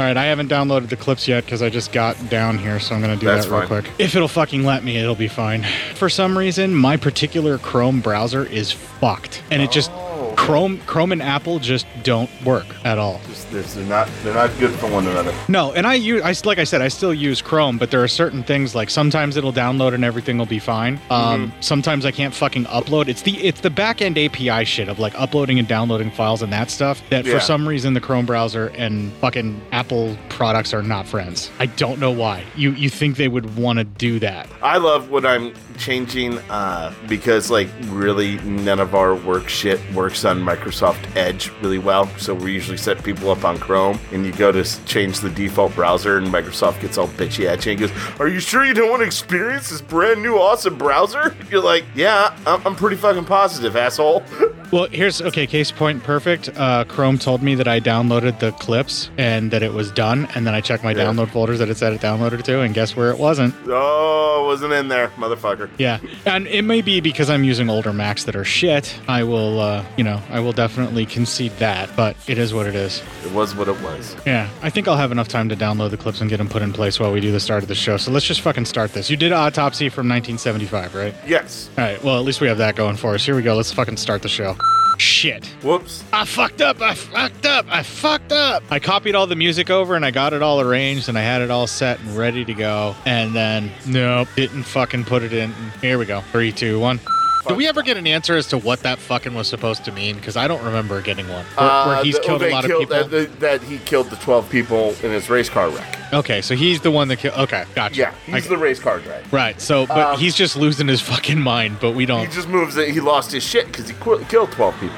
All 0.00 0.06
right, 0.06 0.16
I 0.16 0.24
haven't 0.24 0.48
downloaded 0.48 0.88
the 0.88 0.96
clips 0.96 1.28
yet 1.28 1.44
because 1.44 1.60
I 1.60 1.68
just 1.68 1.92
got 1.92 2.30
down 2.30 2.56
here, 2.56 2.80
so 2.80 2.94
I'm 2.94 3.02
gonna 3.02 3.16
do 3.16 3.26
That's 3.26 3.44
that 3.44 3.52
real 3.52 3.68
fine. 3.68 3.82
quick. 3.82 3.92
If 3.98 4.16
it'll 4.16 4.28
fucking 4.28 4.64
let 4.64 4.82
me, 4.82 4.96
it'll 4.96 5.14
be 5.14 5.28
fine. 5.28 5.66
For 5.94 6.08
some 6.08 6.38
reason, 6.38 6.74
my 6.74 6.96
particular 6.96 7.58
Chrome 7.58 8.00
browser 8.00 8.46
is 8.46 8.72
fucked, 8.72 9.42
and 9.50 9.60
it 9.60 9.70
just 9.70 9.90
Chrome, 10.36 10.78
Chrome 10.86 11.12
and 11.12 11.22
Apple 11.22 11.58
just 11.58 11.86
don't 12.02 12.30
work 12.44 12.66
at 12.84 12.98
all. 12.98 13.20
Just, 13.28 13.74
they're, 13.74 13.84
not 13.86 14.08
they're 14.22 14.34
not 14.34 14.50
good 14.58 14.70
for 14.72 14.90
one 14.90 15.06
another. 15.06 15.34
No, 15.48 15.72
and 15.72 15.86
I 15.86 15.94
use, 15.94 16.22
I 16.22 16.34
like 16.46 16.58
I 16.58 16.64
said, 16.64 16.82
I 16.82 16.88
still 16.88 17.12
use 17.14 17.40
Chrome, 17.42 17.78
but 17.78 17.90
there 17.90 18.02
are 18.02 18.08
certain 18.08 18.42
things 18.42 18.74
like 18.74 18.90
sometimes 18.90 19.36
it'll 19.36 19.52
download 19.52 19.94
and 19.94 20.04
everything 20.04 20.38
will 20.38 20.46
be 20.46 20.58
fine. 20.58 21.00
Um, 21.10 21.52
sometimes 21.60 22.04
I 22.06 22.10
can't 22.10 22.34
fucking 22.34 22.64
upload. 22.66 23.08
It's 23.08 23.22
the 23.22 23.36
it's 23.38 23.60
the 23.60 23.70
back 23.70 24.00
end 24.02 24.18
API 24.18 24.64
shit 24.64 24.88
of 24.88 24.98
like 24.98 25.18
uploading 25.18 25.58
and 25.58 25.66
downloading 25.68 26.10
files 26.10 26.42
and 26.42 26.52
that 26.52 26.70
stuff 26.70 27.02
that 27.10 27.24
Yeah. 27.24 27.34
for 27.34 27.40
some 27.40 27.66
reason 27.68 27.94
the 27.94 28.00
Chrome 28.00 28.26
browser 28.26 28.68
and 28.76 29.12
fucking 29.14 29.60
Apple 29.72 30.16
products 30.28 30.72
are 30.74 30.82
not 30.82 31.06
friends. 31.06 31.50
I 31.58 31.66
don't 31.66 31.98
know 32.00 32.10
why. 32.10 32.44
You 32.56 32.72
you 32.72 32.90
think 32.90 33.16
they 33.16 33.28
would 33.28 33.56
want 33.56 33.78
to 33.78 33.84
do 33.84 34.18
that? 34.20 34.48
I 34.62 34.78
love 34.78 35.10
when 35.10 35.24
I'm 35.26 35.52
changing 35.78 36.38
uh, 36.50 36.92
because 37.08 37.50
like 37.50 37.68
really 37.86 38.38
none 38.38 38.80
of 38.80 38.94
our 38.94 39.14
work 39.14 39.48
shit 39.48 39.80
works 39.94 40.09
on 40.24 40.40
Microsoft 40.40 41.16
Edge 41.16 41.50
really 41.62 41.78
well. 41.78 42.06
So 42.18 42.34
we 42.34 42.52
usually 42.52 42.76
set 42.76 43.02
people 43.02 43.30
up 43.30 43.44
on 43.44 43.58
Chrome, 43.58 43.98
and 44.12 44.26
you 44.26 44.32
go 44.32 44.50
to 44.52 44.64
change 44.84 45.20
the 45.20 45.30
default 45.30 45.74
browser, 45.74 46.18
and 46.18 46.26
Microsoft 46.26 46.80
gets 46.80 46.98
all 46.98 47.08
bitchy 47.08 47.46
at 47.46 47.64
you 47.64 47.72
and 47.72 47.80
goes, 47.80 47.90
"Are 48.18 48.28
you 48.28 48.40
sure 48.40 48.64
you 48.64 48.74
don't 48.74 48.90
want 48.90 49.00
to 49.00 49.06
experience 49.06 49.70
this 49.70 49.80
brand 49.80 50.22
new 50.22 50.36
awesome 50.36 50.76
browser?" 50.76 51.34
You're 51.50 51.62
like, 51.62 51.84
"Yeah, 51.94 52.36
I'm, 52.46 52.66
I'm 52.66 52.74
pretty 52.76 52.96
fucking 52.96 53.24
positive, 53.24 53.76
asshole." 53.76 54.22
Well, 54.70 54.86
here's 54.92 55.20
okay. 55.20 55.48
Case 55.48 55.72
point 55.72 56.04
perfect. 56.04 56.48
Uh, 56.56 56.84
Chrome 56.84 57.18
told 57.18 57.42
me 57.42 57.56
that 57.56 57.66
I 57.66 57.80
downloaded 57.80 58.38
the 58.38 58.52
clips 58.52 59.10
and 59.18 59.50
that 59.50 59.64
it 59.64 59.72
was 59.72 59.90
done, 59.90 60.28
and 60.36 60.46
then 60.46 60.54
I 60.54 60.60
checked 60.60 60.84
my 60.84 60.92
Yeah. 60.92 61.06
download 61.06 61.28
folders 61.30 61.58
that 61.58 61.68
it 61.68 61.76
said 61.76 61.92
it 61.92 62.00
downloaded 62.00 62.44
to, 62.44 62.60
and 62.60 62.72
guess 62.72 62.94
where 62.94 63.10
it 63.10 63.18
wasn't? 63.18 63.52
oh, 63.66 64.42
it 64.44 64.46
wasn't 64.46 64.72
in 64.72 64.86
there, 64.86 65.08
motherfucker. 65.16 65.68
Yeah, 65.76 65.98
and 66.24 66.46
it 66.46 66.62
may 66.62 66.82
be 66.82 67.00
because 67.00 67.30
I'm 67.30 67.42
using 67.42 67.68
older 67.68 67.92
Macs 67.92 68.22
that 68.26 68.36
are 68.36 68.44
shit. 68.44 68.96
I 69.08 69.24
will, 69.24 69.58
uh, 69.58 69.84
you 70.00 70.04
know, 70.04 70.22
I 70.30 70.40
will 70.40 70.52
definitely 70.52 71.04
concede 71.04 71.52
that, 71.58 71.94
but 71.94 72.16
it 72.26 72.38
is 72.38 72.54
what 72.54 72.66
it 72.66 72.74
is. 72.74 73.02
It 73.22 73.32
was 73.32 73.54
what 73.54 73.68
it 73.68 73.78
was. 73.82 74.16
Yeah, 74.24 74.48
I 74.62 74.70
think 74.70 74.88
I'll 74.88 74.96
have 74.96 75.12
enough 75.12 75.28
time 75.28 75.50
to 75.50 75.56
download 75.56 75.90
the 75.90 75.98
clips 75.98 76.22
and 76.22 76.30
get 76.30 76.38
them 76.38 76.48
put 76.48 76.62
in 76.62 76.72
place 76.72 76.98
while 76.98 77.12
we 77.12 77.20
do 77.20 77.30
the 77.30 77.38
start 77.38 77.62
of 77.62 77.68
the 77.68 77.74
show. 77.74 77.98
So 77.98 78.10
let's 78.10 78.24
just 78.24 78.40
fucking 78.40 78.64
start 78.64 78.94
this. 78.94 79.10
You 79.10 79.18
did 79.18 79.30
Autopsy 79.30 79.90
from 79.90 80.08
1975, 80.08 80.94
right? 80.94 81.14
Yes. 81.26 81.68
All 81.76 81.84
right, 81.84 82.02
well, 82.02 82.18
at 82.18 82.24
least 82.24 82.40
we 82.40 82.48
have 82.48 82.56
that 82.56 82.76
going 82.76 82.96
for 82.96 83.12
us. 83.12 83.26
Here 83.26 83.36
we 83.36 83.42
go. 83.42 83.54
Let's 83.54 83.74
fucking 83.74 83.98
start 83.98 84.22
the 84.22 84.30
show. 84.30 84.56
Shit. 84.96 85.44
Whoops. 85.62 86.02
I 86.14 86.24
fucked 86.24 86.62
up. 86.62 86.80
I 86.80 86.94
fucked 86.94 87.44
up. 87.44 87.66
I 87.68 87.82
fucked 87.82 88.32
up. 88.32 88.62
I 88.70 88.78
copied 88.78 89.14
all 89.14 89.26
the 89.26 89.36
music 89.36 89.68
over 89.68 89.96
and 89.96 90.06
I 90.06 90.12
got 90.12 90.32
it 90.32 90.40
all 90.40 90.62
arranged 90.62 91.10
and 91.10 91.18
I 91.18 91.22
had 91.22 91.42
it 91.42 91.50
all 91.50 91.66
set 91.66 92.00
and 92.00 92.16
ready 92.16 92.46
to 92.46 92.54
go. 92.54 92.96
And 93.04 93.34
then, 93.34 93.70
nope, 93.86 94.28
didn't 94.34 94.62
fucking 94.62 95.04
put 95.04 95.22
it 95.22 95.34
in. 95.34 95.52
Here 95.82 95.98
we 95.98 96.06
go. 96.06 96.22
Three, 96.32 96.52
two, 96.52 96.80
one. 96.80 97.00
Did 97.48 97.56
we 97.56 97.66
ever 97.66 97.82
get 97.82 97.96
an 97.96 98.06
answer 98.06 98.36
as 98.36 98.46
to 98.48 98.58
what 98.58 98.80
that 98.80 98.98
fucking 98.98 99.34
was 99.34 99.48
supposed 99.48 99.84
to 99.86 99.92
mean? 99.92 100.16
Because 100.16 100.36
I 100.36 100.46
don't 100.46 100.62
remember 100.62 101.00
getting 101.00 101.26
one. 101.28 101.44
Where, 101.56 101.66
where 101.66 101.68
Uh, 101.96 102.02
he's 102.02 102.16
the- 102.16 102.20
killed 102.20 102.42
a 102.42 102.50
lot 102.50 102.64
of 102.64 102.70
people. 102.78 103.08
That, 103.08 103.40
that, 103.40 103.62
he 103.62 103.78
killed 103.78 104.10
the 104.10 104.16
12 104.16 104.48
people 104.50 104.94
in 105.02 105.10
his 105.10 105.30
race 105.30 105.48
car 105.48 105.70
wreck. 105.70 105.96
okay, 106.12 106.42
so 106.42 106.54
he's 106.54 106.80
the 106.80 106.90
one 106.90 107.08
that 107.08 107.16
killed. 107.16 107.38
Okay, 107.38 107.64
gotcha. 107.74 107.96
Yeah, 107.96 108.12
he's 108.26 108.46
I- 108.46 108.48
the 108.50 108.58
race 108.58 108.78
car 108.78 109.00
guy. 109.00 109.22
Right, 109.30 109.60
so, 109.60 109.86
but 109.86 110.14
Um, 110.14 110.18
he's 110.18 110.34
just 110.34 110.56
losing 110.56 110.86
his 110.88 111.00
fucking 111.00 111.40
mind, 111.40 111.78
but 111.80 111.92
we 111.92 112.04
don't. 112.06 112.20
He 112.26 112.32
just 112.32 112.48
moves 112.48 112.76
it. 112.76 112.90
He 112.90 113.00
lost 113.00 113.32
his 113.32 113.42
shit 113.42 113.66
because 113.66 113.88
he 113.88 113.94
qu- 113.94 114.24
killed 114.28 114.52
12 114.52 114.78
people. 114.80 114.96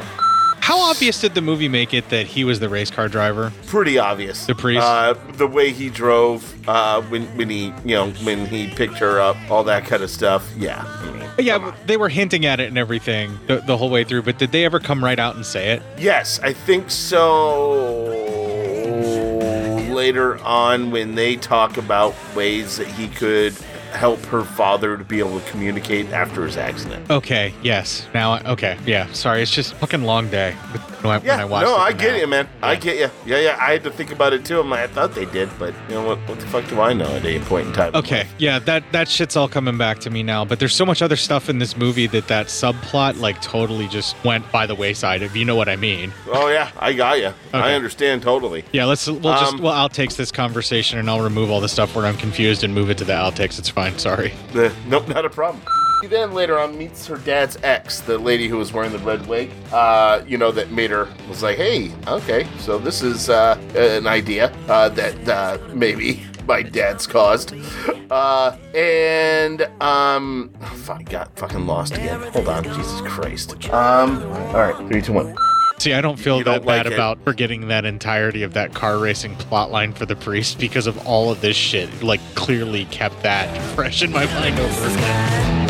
How 0.63 0.79
obvious 0.79 1.21
did 1.21 1.35
the 1.35 1.41
movie 1.43 1.69
make 1.69 1.93
it 1.93 2.09
that 2.11 2.25
he 2.29 2.45
was 2.45 2.61
the 2.61 2.69
race 2.69 2.89
car 2.89 3.09
driver? 3.09 3.53
Pretty 3.67 3.99
obvious. 3.99 4.47
The 4.47 4.55
priest? 4.55 4.81
Uh, 4.83 5.15
the 5.33 5.47
way 5.49 5.73
he 5.73 5.91
drove, 5.91 6.55
uh, 6.69 7.03
when, 7.03 7.25
when 7.37 7.51
he, 7.51 7.67
you 7.85 7.97
know, 7.97 8.11
when 8.23 8.47
he 8.47 8.69
picked 8.69 8.95
her 8.99 9.19
up, 9.21 9.37
all 9.51 9.65
that 9.65 9.85
kind 9.87 10.05
of 10.05 10.11
stuff. 10.11 10.49
Yeah. 10.57 10.85
I 10.87 11.11
mean, 11.11 11.29
Yeah, 11.39 11.75
they 11.87 11.97
were 11.97 12.09
hinting 12.09 12.47
at 12.47 12.61
it 12.61 12.69
and 12.69 12.79
everything 12.79 13.37
the, 13.49 13.57
the 13.67 13.77
whole 13.77 13.91
way 13.91 14.05
through, 14.05 14.23
but 14.23 14.39
did 14.39 14.53
they 14.53 14.65
ever 14.65 14.79
come 14.79 15.03
right 15.03 15.19
out 15.19 15.35
and 15.35 15.45
say 15.45 15.73
it? 15.73 15.83
yes, 15.99 16.39
I 16.41 16.53
think 16.53 16.93
so. 16.93 18.21
Later 19.93 20.39
on, 20.45 20.91
when 20.93 21.17
they 21.17 21.37
talk 21.37 21.77
about 21.77 22.15
ways 22.37 22.77
that 22.77 22.87
he 22.87 23.09
could 23.09 23.55
help 23.93 24.21
her 24.27 24.43
father 24.45 24.97
to 24.97 25.05
be 25.05 25.19
able 25.19 25.39
to 25.41 25.51
communicate 25.51 26.11
after 26.11 26.45
his 26.45 26.57
accident. 26.57 27.11
Okay, 27.11 27.53
yes. 27.63 28.07
Now, 28.15 28.33
I- 28.33 28.43
okay, 28.53 28.77
yeah. 28.87 29.11
Sorry, 29.13 29.43
it's 29.43 29.51
just 29.51 29.73
a 29.73 29.77
fucking 29.77 30.03
long 30.03 30.29
day 30.29 30.53
when 31.03 31.13
I, 31.13 31.19
when 31.19 31.27
Yeah, 31.27 31.37
I 31.43 31.45
watched 31.45 31.67
no, 31.67 31.77
I 31.77 31.91
now. 31.91 31.97
get 31.97 32.21
you, 32.21 32.27
man. 32.27 32.49
I 32.63 32.77
get 32.77 32.97
you. 32.97 33.11
Yeah, 33.27 33.39
yeah. 33.41 33.57
I 33.61 33.73
had 33.73 33.85
to 33.85 33.91
think 33.91 34.13
about 34.13 34.33
it 34.33 34.45
too. 34.45 34.61
I'm 34.61 34.71
like, 34.71 34.81
I 34.81 34.87
thought 34.89 35.15
they 35.15 35.27
did, 35.27 35.49
but 35.59 35.75
you 35.89 35.95
know 35.95 36.07
what? 36.07 36.19
What 36.29 36.41
the 36.41 36.47
fuck 36.47 36.67
do 36.69 36.81
I 36.81 36.93
know 36.93 37.07
at 37.17 37.25
any 37.25 37.39
point 37.41 37.67
in 37.69 37.73
time? 37.73 37.95
Okay, 37.95 38.27
yeah, 38.39 38.59
that 38.61 38.85
that 38.93 39.09
shit's 39.09 39.37
all 39.37 39.49
coming 39.49 39.77
back 39.79 39.99
to 40.01 40.11
me 40.11 40.23
now. 40.23 40.45
But 40.45 40.59
there's 40.59 40.75
so 40.75 40.87
much 40.87 41.03
other 41.03 41.17
stuff 41.17 41.49
in 41.49 41.59
this 41.59 41.77
movie 41.77 42.07
that 42.09 42.29
that 42.29 42.47
subplot 42.47 43.19
like 43.21 43.41
totally 43.43 43.89
just 43.89 44.17
went 44.25 44.51
by 44.53 44.67
the 44.67 44.75
wayside. 44.75 45.23
If 45.23 45.37
you 45.37 45.45
know 45.45 45.57
what 45.57 45.69
I 45.69 45.77
mean. 45.77 46.13
Oh 46.29 46.49
yeah, 46.49 46.71
I 46.79 46.93
got 46.93 47.19
you. 47.19 47.33
I 47.53 47.75
understand 47.75 48.23
totally. 48.23 48.65
Yeah, 48.73 48.85
let's 48.87 49.07
we'll 49.07 49.21
just 49.21 49.55
Um, 49.55 49.61
we'll 49.63 49.73
outtakes 49.73 50.17
this 50.17 50.31
conversation 50.31 50.99
and 50.99 51.11
I'll 51.11 51.21
remove 51.21 51.51
all 51.51 51.61
the 51.61 51.69
stuff 51.69 51.95
where 51.97 52.07
I'm 52.07 52.17
confused 52.17 52.63
and 52.65 52.73
move 52.75 52.89
it 52.91 52.99
to 52.99 53.05
the 53.05 53.13
outtakes. 53.13 53.59
It's 53.59 53.69
fine. 53.69 53.82
I'm 53.83 53.99
sorry. 53.99 54.33
Uh, 54.55 54.71
nope, 54.87 55.09
not 55.09 55.25
a 55.25 55.31
problem. 55.31 55.63
He 56.03 56.09
then 56.09 56.33
later 56.35 56.59
on 56.59 56.77
meets 56.77 57.07
her 57.07 57.17
dad's 57.17 57.57
ex, 57.63 58.01
the 58.01 58.19
lady 58.19 58.49
who 58.49 58.57
was 58.59 58.73
wearing 58.73 58.91
the 58.91 58.99
red 58.99 59.25
wig. 59.29 59.53
Uh, 59.71 60.25
you 60.27 60.37
know 60.37 60.51
that 60.51 60.73
made 60.73 60.91
her 60.91 61.09
was 61.29 61.45
like, 61.45 61.57
hey, 61.57 61.93
okay, 62.09 62.49
so 62.59 62.77
this 62.77 63.03
is 63.03 63.31
uh, 63.31 63.57
an 63.77 64.09
idea 64.09 64.47
uh, 64.69 64.89
that 64.89 65.29
uh, 65.29 65.59
maybe 65.73 66.25
my 66.47 66.63
dad's 66.63 67.07
caused. 67.07 67.55
Uh, 68.11 68.57
and 68.75 69.63
um, 69.81 70.53
oh, 70.61 70.67
fuck, 70.67 71.01
I 71.01 71.03
got 71.05 71.39
fucking 71.39 71.67
lost 71.67 71.97
again. 71.97 72.21
Hold 72.33 72.49
on, 72.49 72.65
Jesus 72.65 73.01
Christ. 73.03 73.71
Um, 73.71 74.23
all 74.25 74.55
right, 74.55 74.77
three, 74.89 75.03
two, 75.03 75.13
one. 75.13 75.37
See, 75.83 75.95
I 75.95 76.01
don't 76.01 76.17
feel 76.17 76.39
You 76.39 76.45
that 76.45 76.59
don't 76.59 76.65
like 76.65 76.85
bad 76.85 76.87
it. 76.87 76.93
about 76.93 77.19
forgetting 77.25 77.67
that 77.67 77.85
entirety 77.85 78.45
of 78.45 78.53
that 78.53 78.73
car 78.73 78.99
racing 78.99 79.35
plotline 79.35 79.93
for 79.93 80.07
the 80.07 80.15
priest 80.15 80.61
because 80.61 80.87
of 80.87 81.05
all 81.09 81.33
of 81.33 81.41
this 81.41 81.57
shit. 81.57 82.05
Like, 82.05 82.21
clearly 82.37 82.85
kept 82.85 83.21
that 83.25 83.49
fresh 83.75 84.01
in 84.01 84.13
my 84.13 84.27
mind 84.27 84.61
over 84.61 85.62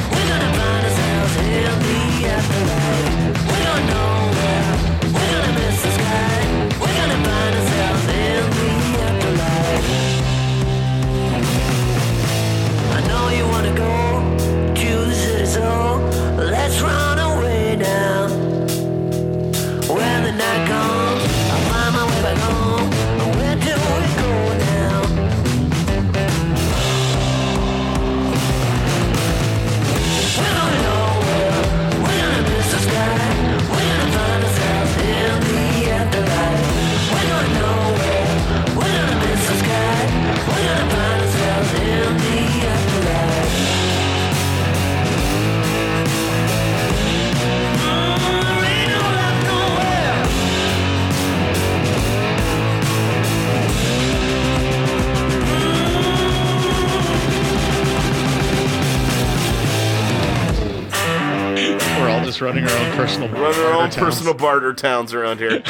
personal 63.03 63.29
Run 63.31 63.55
our 63.55 63.73
own 63.73 63.91
towns. 63.91 63.97
personal 63.97 64.35
barter 64.35 64.73
towns 64.73 65.13
around 65.13 65.39
here. 65.39 65.59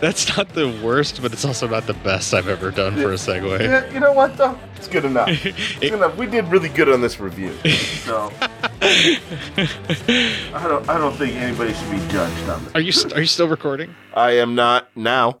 That's 0.00 0.36
not 0.36 0.48
the 0.50 0.80
worst, 0.82 1.22
but 1.22 1.32
it's 1.32 1.44
also 1.44 1.68
not 1.68 1.86
the 1.86 1.94
best 1.94 2.34
I've 2.34 2.48
ever 2.48 2.70
done 2.70 2.96
for 2.96 3.12
a 3.12 3.14
segue. 3.14 3.60
Yeah, 3.60 3.88
you 3.92 4.00
know 4.00 4.12
what 4.12 4.36
though? 4.36 4.58
It's 4.76 4.88
good 4.88 5.04
enough. 5.04 5.28
It's 5.46 5.78
good 5.78 5.92
enough. 5.94 6.16
We 6.16 6.26
did 6.26 6.48
really 6.48 6.68
good 6.68 6.88
on 6.88 7.00
this 7.00 7.20
review. 7.20 7.52
So 8.04 8.32
I 8.82 10.64
don't 10.68 10.88
I 10.88 10.98
don't 10.98 11.14
think 11.16 11.36
anybody 11.36 11.72
should 11.72 11.90
be 11.90 11.98
judged 12.08 12.48
on 12.48 12.64
this. 12.64 12.74
Are 12.74 12.80
you 12.80 12.92
are 13.14 13.20
you 13.20 13.26
still 13.26 13.48
recording? 13.48 13.94
I 14.12 14.32
am 14.32 14.54
not 14.54 14.88
now. 14.96 15.38